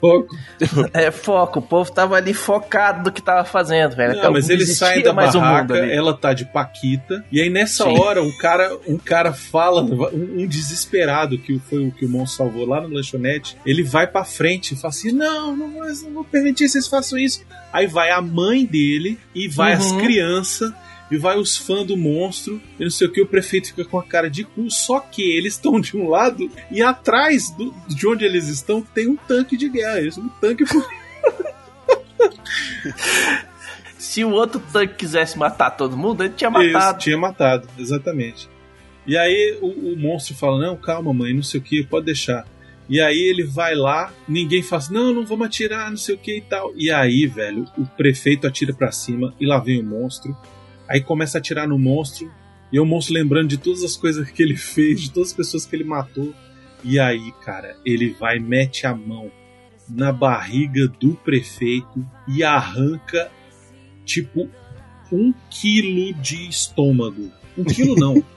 Foco. 0.00 0.36
É 0.94 1.10
foco. 1.10 1.58
O 1.58 1.62
povo 1.62 1.90
tava 1.92 2.16
ali 2.16 2.32
focado 2.32 3.02
no 3.04 3.12
que 3.12 3.20
tava 3.20 3.44
fazendo, 3.44 3.96
velho. 3.96 4.16
Não, 4.22 4.32
mas 4.32 4.48
eles 4.48 4.76
saem 4.78 5.02
da 5.02 5.10
um 5.10 5.14
barraca, 5.14 5.74
ali. 5.74 5.90
ela 5.92 6.16
tá 6.16 6.32
de 6.32 6.44
paquita, 6.44 7.24
e 7.32 7.40
aí 7.40 7.50
nessa 7.50 7.84
Sim. 7.84 7.98
hora 7.98 8.22
um 8.22 8.30
cara, 8.38 8.76
um 8.86 8.96
cara 8.96 9.32
fala, 9.32 9.82
um, 9.82 10.42
um 10.42 10.46
desesperado 10.46 11.36
que 11.38 11.58
foi 11.58 11.86
o 11.88 11.90
que 11.90 12.04
o 12.04 12.08
monstro 12.08 12.44
salvou 12.44 12.64
lá 12.66 12.80
no 12.80 12.88
lanchonete, 12.94 13.56
ele 13.66 13.82
vai 13.82 14.06
pra 14.06 14.24
frente 14.24 14.74
e 14.74 14.76
fala 14.76 14.92
assim: 14.94 15.10
"Não, 15.12 15.56
não, 15.56 15.70
vou- 15.72 15.84
não 15.84 16.12
vou 16.14 16.24
permitir 16.24 16.64
que 16.64 16.70
vocês 16.70 16.86
façam 16.86 17.18
isso". 17.18 17.42
Aí 17.72 17.86
vai 17.88 18.10
a 18.10 18.22
mãe 18.22 18.64
dele 18.64 19.18
e 19.34 19.48
vai 19.48 19.72
as 19.72 19.90
Uhum. 19.90 19.98
crianças 19.98 20.72
e 21.10 21.16
vai 21.16 21.38
os 21.38 21.56
fãs 21.56 21.86
do 21.86 21.96
monstro, 21.96 22.60
e 22.78 22.82
não 22.84 22.90
sei 22.90 23.06
o 23.06 23.12
que, 23.12 23.20
o 23.22 23.26
prefeito 23.26 23.68
fica 23.68 23.84
com 23.84 23.98
a 23.98 24.02
cara 24.02 24.28
de 24.28 24.44
cu, 24.44 24.70
só 24.70 24.98
que 25.00 25.22
eles 25.22 25.54
estão 25.54 25.80
de 25.80 25.96
um 25.96 26.08
lado 26.08 26.50
e 26.70 26.82
atrás 26.82 27.50
do- 27.56 27.72
de 27.88 28.06
onde 28.06 28.24
eles 28.24 28.48
estão 28.48 28.82
tem 28.82 29.06
um 29.08 29.16
tanque 29.16 29.56
de 29.56 29.68
guerra, 29.68 30.00
isso, 30.00 30.20
um 30.20 30.28
tanque 30.28 30.64
Se 33.98 34.24
o 34.24 34.30
outro 34.30 34.60
tanque 34.72 34.94
quisesse 34.94 35.36
matar 35.38 35.70
todo 35.70 35.96
mundo, 35.96 36.22
ele 36.24 36.32
tinha 36.34 36.48
Isso, 36.50 36.72
matado. 36.72 36.98
tinha 36.98 37.18
matado, 37.18 37.68
exatamente. 37.78 38.48
E 39.06 39.16
aí 39.16 39.58
o, 39.60 39.92
o 39.92 39.96
monstro 39.96 40.34
fala: 40.34 40.58
Não, 40.64 40.76
calma, 40.76 41.12
mãe, 41.12 41.32
não 41.34 41.42
sei 41.42 41.60
o 41.60 41.62
que, 41.62 41.84
pode 41.84 42.06
deixar. 42.06 42.46
E 42.88 43.00
aí 43.00 43.18
ele 43.18 43.42
vai 43.42 43.74
lá, 43.74 44.12
ninguém 44.28 44.62
fala 44.62 44.80
assim, 44.80 44.94
não, 44.94 45.12
não 45.12 45.26
vamos 45.26 45.46
atirar, 45.48 45.90
não 45.90 45.96
sei 45.96 46.14
o 46.14 46.18
que 46.18 46.36
e 46.36 46.40
tal. 46.40 46.72
E 46.76 46.88
aí, 46.88 47.26
velho, 47.26 47.64
o 47.76 47.84
prefeito 47.84 48.46
atira 48.46 48.72
pra 48.72 48.92
cima 48.92 49.34
e 49.40 49.46
lá 49.46 49.58
vem 49.58 49.80
o 49.80 49.84
monstro. 49.84 50.36
Aí 50.88 51.00
começa 51.00 51.38
a 51.38 51.40
atirar 51.40 51.68
no 51.68 51.78
monstro. 51.78 52.30
E 52.72 52.80
o 52.80 52.84
monstro 52.84 53.14
lembrando 53.14 53.48
de 53.48 53.58
todas 53.58 53.82
as 53.82 53.96
coisas 53.96 54.28
que 54.30 54.42
ele 54.42 54.56
fez, 54.56 55.00
de 55.00 55.12
todas 55.12 55.30
as 55.30 55.36
pessoas 55.36 55.64
que 55.64 55.76
ele 55.76 55.84
matou. 55.84 56.34
E 56.82 56.98
aí, 56.98 57.32
cara, 57.44 57.76
ele 57.84 58.10
vai, 58.10 58.38
mete 58.38 58.86
a 58.86 58.94
mão 58.94 59.30
na 59.88 60.12
barriga 60.12 60.88
do 60.88 61.14
prefeito 61.14 62.06
e 62.28 62.42
arranca, 62.42 63.30
tipo, 64.04 64.48
um 65.12 65.32
quilo 65.50 66.12
de 66.20 66.48
estômago. 66.48 67.30
Um 67.56 67.64
quilo 67.64 67.94
não. 67.96 68.22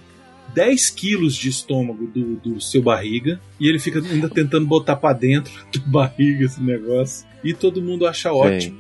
10 0.53 0.89
quilos 0.89 1.35
de 1.35 1.49
estômago 1.49 2.07
do, 2.07 2.35
do 2.37 2.61
seu 2.61 2.81
barriga. 2.81 3.39
E 3.59 3.67
ele 3.67 3.79
fica 3.79 3.99
ainda 3.99 4.29
tentando 4.29 4.65
botar 4.65 4.95
pra 4.95 5.13
dentro 5.13 5.53
da 5.73 5.81
barriga 5.85 6.45
esse 6.45 6.61
negócio. 6.61 7.27
E 7.43 7.53
todo 7.53 7.81
mundo 7.81 8.07
acha 8.07 8.33
ótimo, 8.33 8.79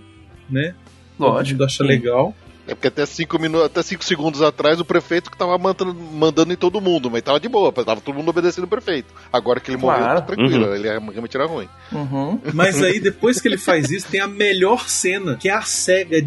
né? 0.49 0.75
Todo 1.17 1.31
Lógico. 1.31 1.53
mundo 1.53 1.65
acha 1.65 1.83
sim. 1.83 1.89
legal. 1.89 2.35
É 2.69 2.75
porque 2.75 2.87
até 2.87 3.03
5 3.05 3.39
minutos, 3.39 3.65
até 3.65 3.81
cinco 3.81 4.03
segundos 4.03 4.41
atrás 4.43 4.79
o 4.79 4.85
prefeito 4.85 5.31
que 5.31 5.37
tava 5.37 5.57
mandando, 5.57 5.93
mandando 5.95 6.53
em 6.53 6.55
todo 6.55 6.79
mundo, 6.79 7.09
mas 7.09 7.23
tava 7.23 7.39
de 7.39 7.49
boa, 7.49 7.71
tava 7.73 7.99
todo 7.99 8.13
mundo 8.15 8.29
obedecendo 8.29 8.65
o 8.65 8.67
prefeito. 8.67 9.11
Agora 9.33 9.59
que 9.59 9.71
ele 9.71 9.77
morreu, 9.77 9.97
Claro. 9.99 10.19
tá 10.21 10.25
tranquilo, 10.27 10.67
Uhum. 10.67 10.75
ele 10.75 10.87
realmente 10.87 11.35
era 11.35 11.47
ruim. 11.47 11.67
Uhum. 11.91 12.39
Mas 12.53 12.79
aí, 12.83 12.99
depois 12.99 13.41
que 13.41 13.47
ele 13.47 13.57
faz 13.57 13.89
isso, 13.89 14.07
tem 14.07 14.19
a 14.21 14.27
melhor 14.27 14.87
cena, 14.87 15.35
que 15.35 15.49
é 15.49 15.53
a 15.53 15.63
cega 15.63 16.21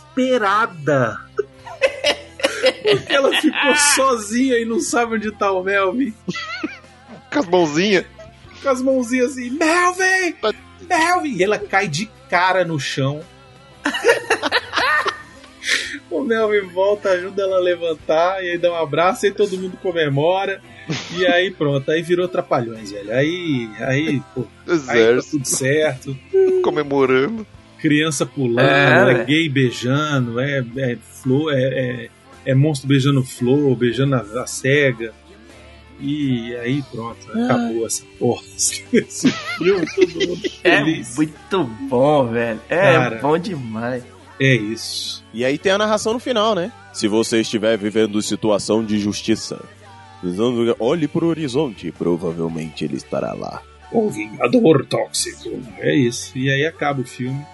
desesperada. 0.00 1.16
Porque 2.90 3.12
ela 3.12 3.30
ficou 3.40 3.76
sozinha 3.94 4.58
e 4.58 4.64
não 4.64 4.80
sabe 4.80 5.14
onde 5.14 5.30
tá 5.30 5.50
o 5.52 5.62
Melvin. 5.62 6.12
Com 7.32 7.38
as 7.38 7.46
mãozinhas. 7.46 8.04
Com 8.62 8.68
as 8.68 8.82
mãozinhas 8.82 9.30
assim, 9.32 9.50
Melvin! 9.50 10.34
Melvin! 10.88 11.36
E 11.36 11.44
ela 11.44 11.58
cai 11.58 11.86
de 11.88 12.10
cara 12.28 12.64
no 12.64 12.78
chão. 12.80 13.20
o 16.10 16.22
Melvin 16.22 16.68
volta, 16.68 17.10
ajuda 17.10 17.42
ela 17.42 17.56
a 17.56 17.60
levantar, 17.60 18.42
e 18.44 18.50
aí 18.50 18.58
dá 18.58 18.72
um 18.72 18.76
abraço, 18.76 19.26
e 19.26 19.30
todo 19.30 19.56
mundo 19.58 19.76
comemora. 19.82 20.60
E 21.16 21.24
aí 21.26 21.50
pronto, 21.50 21.90
aí 21.90 22.02
virou 22.02 22.26
trapalhões, 22.26 22.90
velho. 22.90 23.12
Aí, 23.12 23.68
aí, 23.80 24.22
pô, 24.34 24.44
aí 24.88 25.16
tá 25.16 25.22
tudo 25.30 25.44
certo. 25.46 26.16
Comemorando. 26.62 27.46
Criança 27.78 28.26
pulando, 28.26 28.60
É, 28.68 29.20
é, 29.20 29.24
gay 29.24 29.48
beijando, 29.48 30.38
é, 30.38 30.64
é 30.76 30.96
flor, 31.22 31.52
é, 31.54 31.62
é, 31.62 32.08
é 32.44 32.54
monstro 32.54 32.86
beijando 32.88 33.22
flor, 33.22 33.74
beijando 33.74 34.16
a, 34.16 34.42
a 34.42 34.46
cega. 34.46 35.14
E 35.98 36.54
aí 36.56 36.82
pronto, 36.90 37.30
acabou 37.32 37.86
essa 37.86 38.02
porra. 38.18 38.42
Esse 38.56 39.30
filme, 39.30 39.86
todo 39.94 40.28
mundo 40.28 40.40
É 40.64 40.78
feliz. 40.78 41.16
muito 41.16 41.64
bom, 41.88 42.26
velho. 42.28 42.60
É 42.68 42.92
Cara. 42.92 43.18
bom 43.22 43.38
demais. 43.38 44.02
É 44.40 44.54
isso. 44.54 45.22
E 45.34 45.44
aí 45.44 45.58
tem 45.58 45.72
a 45.72 45.78
narração 45.78 46.14
no 46.14 46.18
final, 46.18 46.54
né? 46.54 46.72
Se 46.94 47.06
você 47.06 47.40
estiver 47.42 47.76
vivendo 47.76 48.22
situação 48.22 48.82
de 48.84 48.98
justiça, 48.98 49.62
olhe 50.78 51.06
pro 51.06 51.26
horizonte, 51.26 51.92
provavelmente 51.92 52.84
ele 52.84 52.96
estará 52.96 53.34
lá. 53.34 53.62
O 53.92 54.08
Vingador 54.08 54.86
Tóxico. 54.86 55.60
É 55.78 55.94
isso. 55.94 56.36
E 56.38 56.50
aí 56.50 56.64
acaba 56.64 57.02
o 57.02 57.04
filme. 57.04 57.44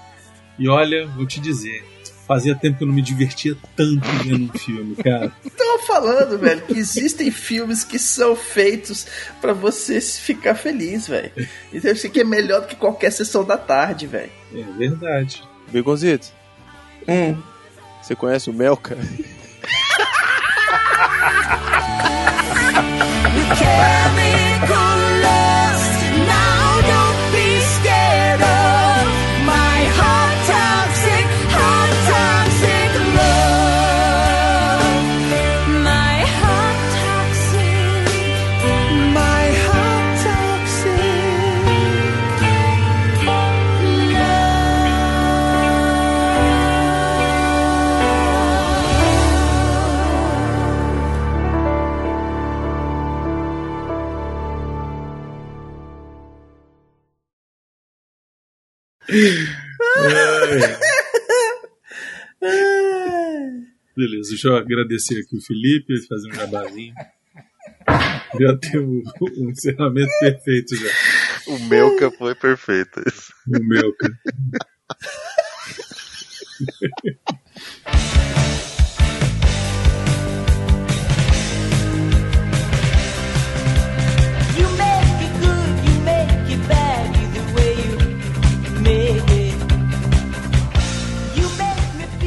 E 0.59 0.69
olha, 0.69 1.07
vou 1.09 1.27
te 1.27 1.41
dizer, 1.41 1.85
fazia 2.27 2.55
tempo 2.55 2.79
que 2.79 2.85
eu 2.85 2.89
não 2.89 2.95
me 2.95 3.03
divertia 3.03 3.57
tanto 3.77 4.07
vendo 4.25 4.45
um 4.45 4.59
filme, 4.59 4.97
cara. 4.97 5.33
Tô 5.57 5.79
falando, 5.87 6.39
velho, 6.39 6.63
que 6.63 6.75
existem 6.75 7.31
filmes 7.31 7.85
que 7.85 7.99
são 7.99 8.35
feitos 8.37 9.07
pra 9.41 9.53
você 9.53 10.01
ficar 10.01 10.55
feliz, 10.55 11.09
velho. 11.09 11.33
Então 11.73 11.93
isso 11.93 12.07
aqui 12.07 12.21
é 12.21 12.25
melhor 12.25 12.63
do 12.63 12.69
que 12.69 12.77
qualquer 12.77 13.11
sessão 13.11 13.45
da 13.45 13.57
tarde, 13.57 14.07
velho. 14.07 14.31
É 14.55 14.63
verdade. 14.79 15.43
Begonzitos, 15.69 16.33
Hum. 17.09 17.41
você 18.03 18.15
conhece 18.17 18.51
o 18.51 18.53
Melka? 18.53 18.97
Beleza, 63.97 64.31
deixa 64.31 64.49
eu 64.49 64.57
agradecer 64.57 65.21
aqui 65.21 65.37
o 65.37 65.41
Felipe, 65.41 66.05
fazer 66.07 66.29
um 66.29 66.35
jabazinho. 66.35 66.93
Já 68.39 68.55
tem 68.59 68.79
o, 68.81 69.03
o 69.21 69.51
encerramento 69.51 70.11
perfeito 70.21 70.77
já. 70.77 70.91
O 71.47 71.59
Melka 71.61 72.11
foi 72.11 72.35
perfeito. 72.35 73.01
O 73.47 73.63
meu, 73.63 73.95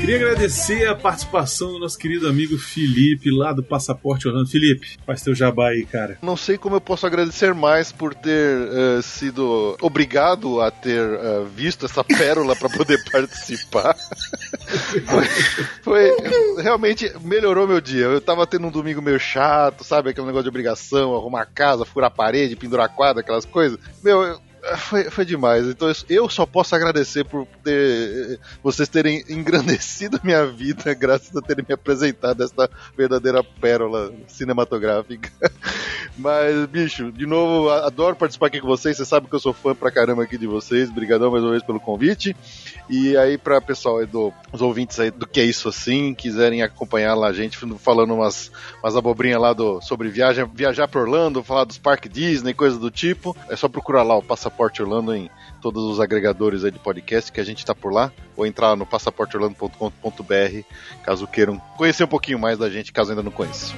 Queria 0.10 0.26
agradecer 0.26 0.88
a 0.88 0.95
participação 0.95 1.73
do 1.73 1.77
nosso 1.77 1.95
querido 1.95 2.27
amigo 2.27 2.57
Felipe, 2.57 3.30
lá 3.30 3.53
do 3.53 3.61
Passaporte 3.61 4.27
Orlando. 4.27 4.49
Felipe, 4.49 4.98
faz 5.06 5.22
teu 5.22 5.36
jabá 5.36 5.68
aí, 5.69 5.86
cara. 5.86 6.18
Não 6.19 6.36
sei 6.36 6.57
como 6.57 6.76
eu 6.76 6.81
posso 6.81 7.06
agradecer 7.06 7.53
mais 7.53 7.91
por 7.91 8.15
ter 8.15 8.57
eh, 8.72 9.02
sido 9.03 9.77
obrigado 9.80 10.61
a 10.61 10.72
ter 10.72 10.99
eh, 10.99 11.45
visto 11.56 11.86
essa 11.86 12.03
pérola 12.03 12.56
para 12.56 12.69
poder 12.72 12.98
participar. 13.11 13.95
foi, 15.06 15.26
foi- 15.84 16.61
realmente 16.64 17.14
melhorou 17.22 17.68
meu 17.68 17.80
dia. 17.80 18.06
Eu 18.06 18.19
tava 18.19 18.48
tendo 18.48 18.65
um 18.65 18.72
domingo 18.72 19.03
meio 19.03 19.19
chato, 19.19 19.84
sabe? 19.84 20.10
Aquele 20.10 20.26
negócio 20.26 20.45
de 20.45 20.49
obrigação, 20.49 21.15
arrumar 21.15 21.44
a 21.44 21.45
casa, 21.45 21.86
furar 21.86 22.07
a 22.07 22.11
parede, 22.11 22.56
pendurar 22.56 22.90
quadra, 22.90 23.22
aquelas 23.22 23.45
coisas. 23.45 23.77
Meu, 24.03 24.23
eu- 24.23 24.49
foi, 24.77 25.10
foi 25.10 25.26
demais. 25.26 25.65
Então 25.68 25.91
eu- 26.10 26.30
só 26.30 26.45
posso 26.45 26.76
agradecer 26.76 27.23
por 27.26 27.48
ter, 27.64 28.40
vocês 28.64 28.88
terem 28.90 29.23
engrandecido 29.30 30.19
minha 30.23 30.45
vida, 30.45 30.94
graças 30.94 31.36
a 31.36 31.41
terem 31.41 31.65
me 31.68 31.73
apresentado 31.73 32.44
essa 32.44 32.69
verdadeira 32.98 33.44
pérola 33.44 34.14
cinematográfica. 34.27 35.30
Mas, 36.18 36.65
bicho, 36.65 37.11
de 37.11 37.26
novo, 37.26 37.69
adoro 37.69 38.15
participar 38.15 38.48
aqui 38.48 38.60
com 38.60 38.68
vocês. 38.68 38.98
Você 38.98 39.06
sabe 39.06 39.27
que 39.27 39.36
eu 39.36 39.40
sou 39.40 39.53
fã 39.53 39.73
pra 39.73 39.91
caramba 39.91 40.23
aqui 40.23 40.38
de 40.38 40.48
vocês. 40.48 40.90
Obrigadão 40.90 41.31
mais 41.31 41.44
uma 41.44 41.52
vez 41.52 41.64
pelo 41.64 41.80
convite. 41.80 42.36
E 42.90 43.15
aí, 43.15 43.38
pra 43.38 43.61
pessoal 43.61 44.06
do, 44.06 44.34
os 44.52 44.61
ouvintes 44.61 44.99
aí 44.99 45.11
do 45.11 45.26
que 45.26 45.40
é 45.40 45.45
isso 45.45 45.69
assim, 45.69 46.14
quiserem 46.14 46.61
acompanhar 46.61 47.14
lá 47.15 47.27
a 47.27 47.34
gente 47.34 47.57
falando 47.77 48.14
umas, 48.14 48.52
umas 48.84 48.95
abobrinhas 48.95 49.40
lá 49.40 49.53
do, 49.53 49.80
sobre 49.81 50.10
viagem, 50.10 50.45
viajar 50.53 50.88
pra 50.88 51.02
Orlando, 51.02 51.44
falar 51.44 51.64
dos 51.64 51.77
parques 51.77 52.11
Disney, 52.11 52.53
coisa 52.53 52.77
do 52.77 52.90
tipo, 52.91 53.36
é 53.48 53.56
só 53.56 53.69
procurar 53.69 54.03
lá 54.03 54.18
o 54.18 54.23
Passaporte 54.50 54.82
Orlando 54.82 55.14
em 55.14 55.30
todos 55.62 55.84
os 55.84 56.00
agregadores 56.00 56.64
aí 56.64 56.72
de 56.72 56.80
podcast 56.80 57.32
que 57.32 57.40
a 57.40 57.44
gente 57.44 57.64
tá 57.64 57.76
por 57.76 57.94
lá, 57.94 58.12
ou 58.36 58.46
entrar 58.46 58.76
no 58.76 58.86
passaporteorlando.com.br 58.86 60.64
caso 61.04 61.28
queiram 61.28 61.60
conhecer 61.78 62.04
um 62.04 62.08
pouquinho 62.08 62.40
mais 62.40 62.58
da 62.58 62.70
gente, 62.70 62.92
caso 62.92 63.12
ainda 63.12 63.22
não 63.22 63.32
say. 63.32 63.76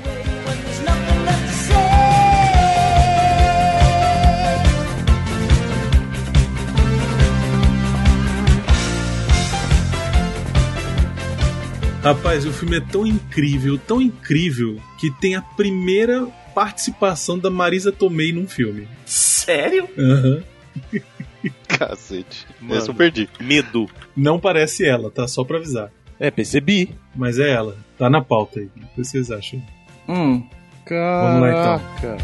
Rapaz, 12.02 12.48
o 12.48 12.52
filme 12.52 12.77
é 12.77 12.81
tão 12.81 13.06
incrível, 13.06 13.77
tão 13.77 14.02
incrível, 14.02 14.81
que 14.99 15.11
tem 15.11 15.35
a 15.35 15.41
primeira 15.41 16.26
participação 16.56 17.38
da 17.38 17.49
Marisa 17.49 17.91
Tomei 17.91 18.31
num 18.31 18.48
filme. 18.48 18.88
Sério? 19.06 19.88
Aham. 19.98 20.43
Cacete. 21.68 22.45
Mano. 22.60 22.76
Esse 22.80 22.89
eu 22.89 22.93
perdi. 22.93 23.30
Medo. 23.39 23.88
Não 24.15 24.39
parece 24.39 24.85
ela, 24.88 25.10
tá? 25.10 25.27
Só 25.27 25.43
pra 25.43 25.57
avisar. 25.57 25.91
É, 26.19 26.30
percebi. 26.30 26.95
Mas 27.15 27.39
é 27.39 27.49
ela. 27.52 27.76
Tá 27.98 28.10
na 28.10 28.22
pauta 28.22 28.60
aí. 28.60 28.65
O 28.65 28.80
que 28.95 29.03
vocês 29.03 29.31
acham? 29.31 29.61
Hum. 30.07 30.48
Vamos 30.88 31.41
lá 31.41 31.49
então. 31.49 31.81
Caraca. 32.02 32.18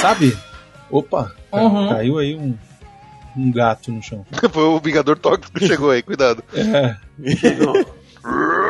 Sabe? 0.00 0.36
Opa, 0.90 1.32
Uhum. 1.52 1.88
caiu 1.90 2.18
aí 2.18 2.34
um, 2.34 2.56
um 3.36 3.52
gato 3.52 3.92
no 3.92 4.02
chão. 4.02 4.24
Foi 4.52 4.62
o 4.64 4.80
Vingador 4.80 5.18
Tóxico 5.18 5.58
que 5.58 5.66
chegou 5.66 5.90
aí, 5.90 6.02
cuidado. 6.02 6.42
É. 6.54 6.96
Rrr! 8.24 8.66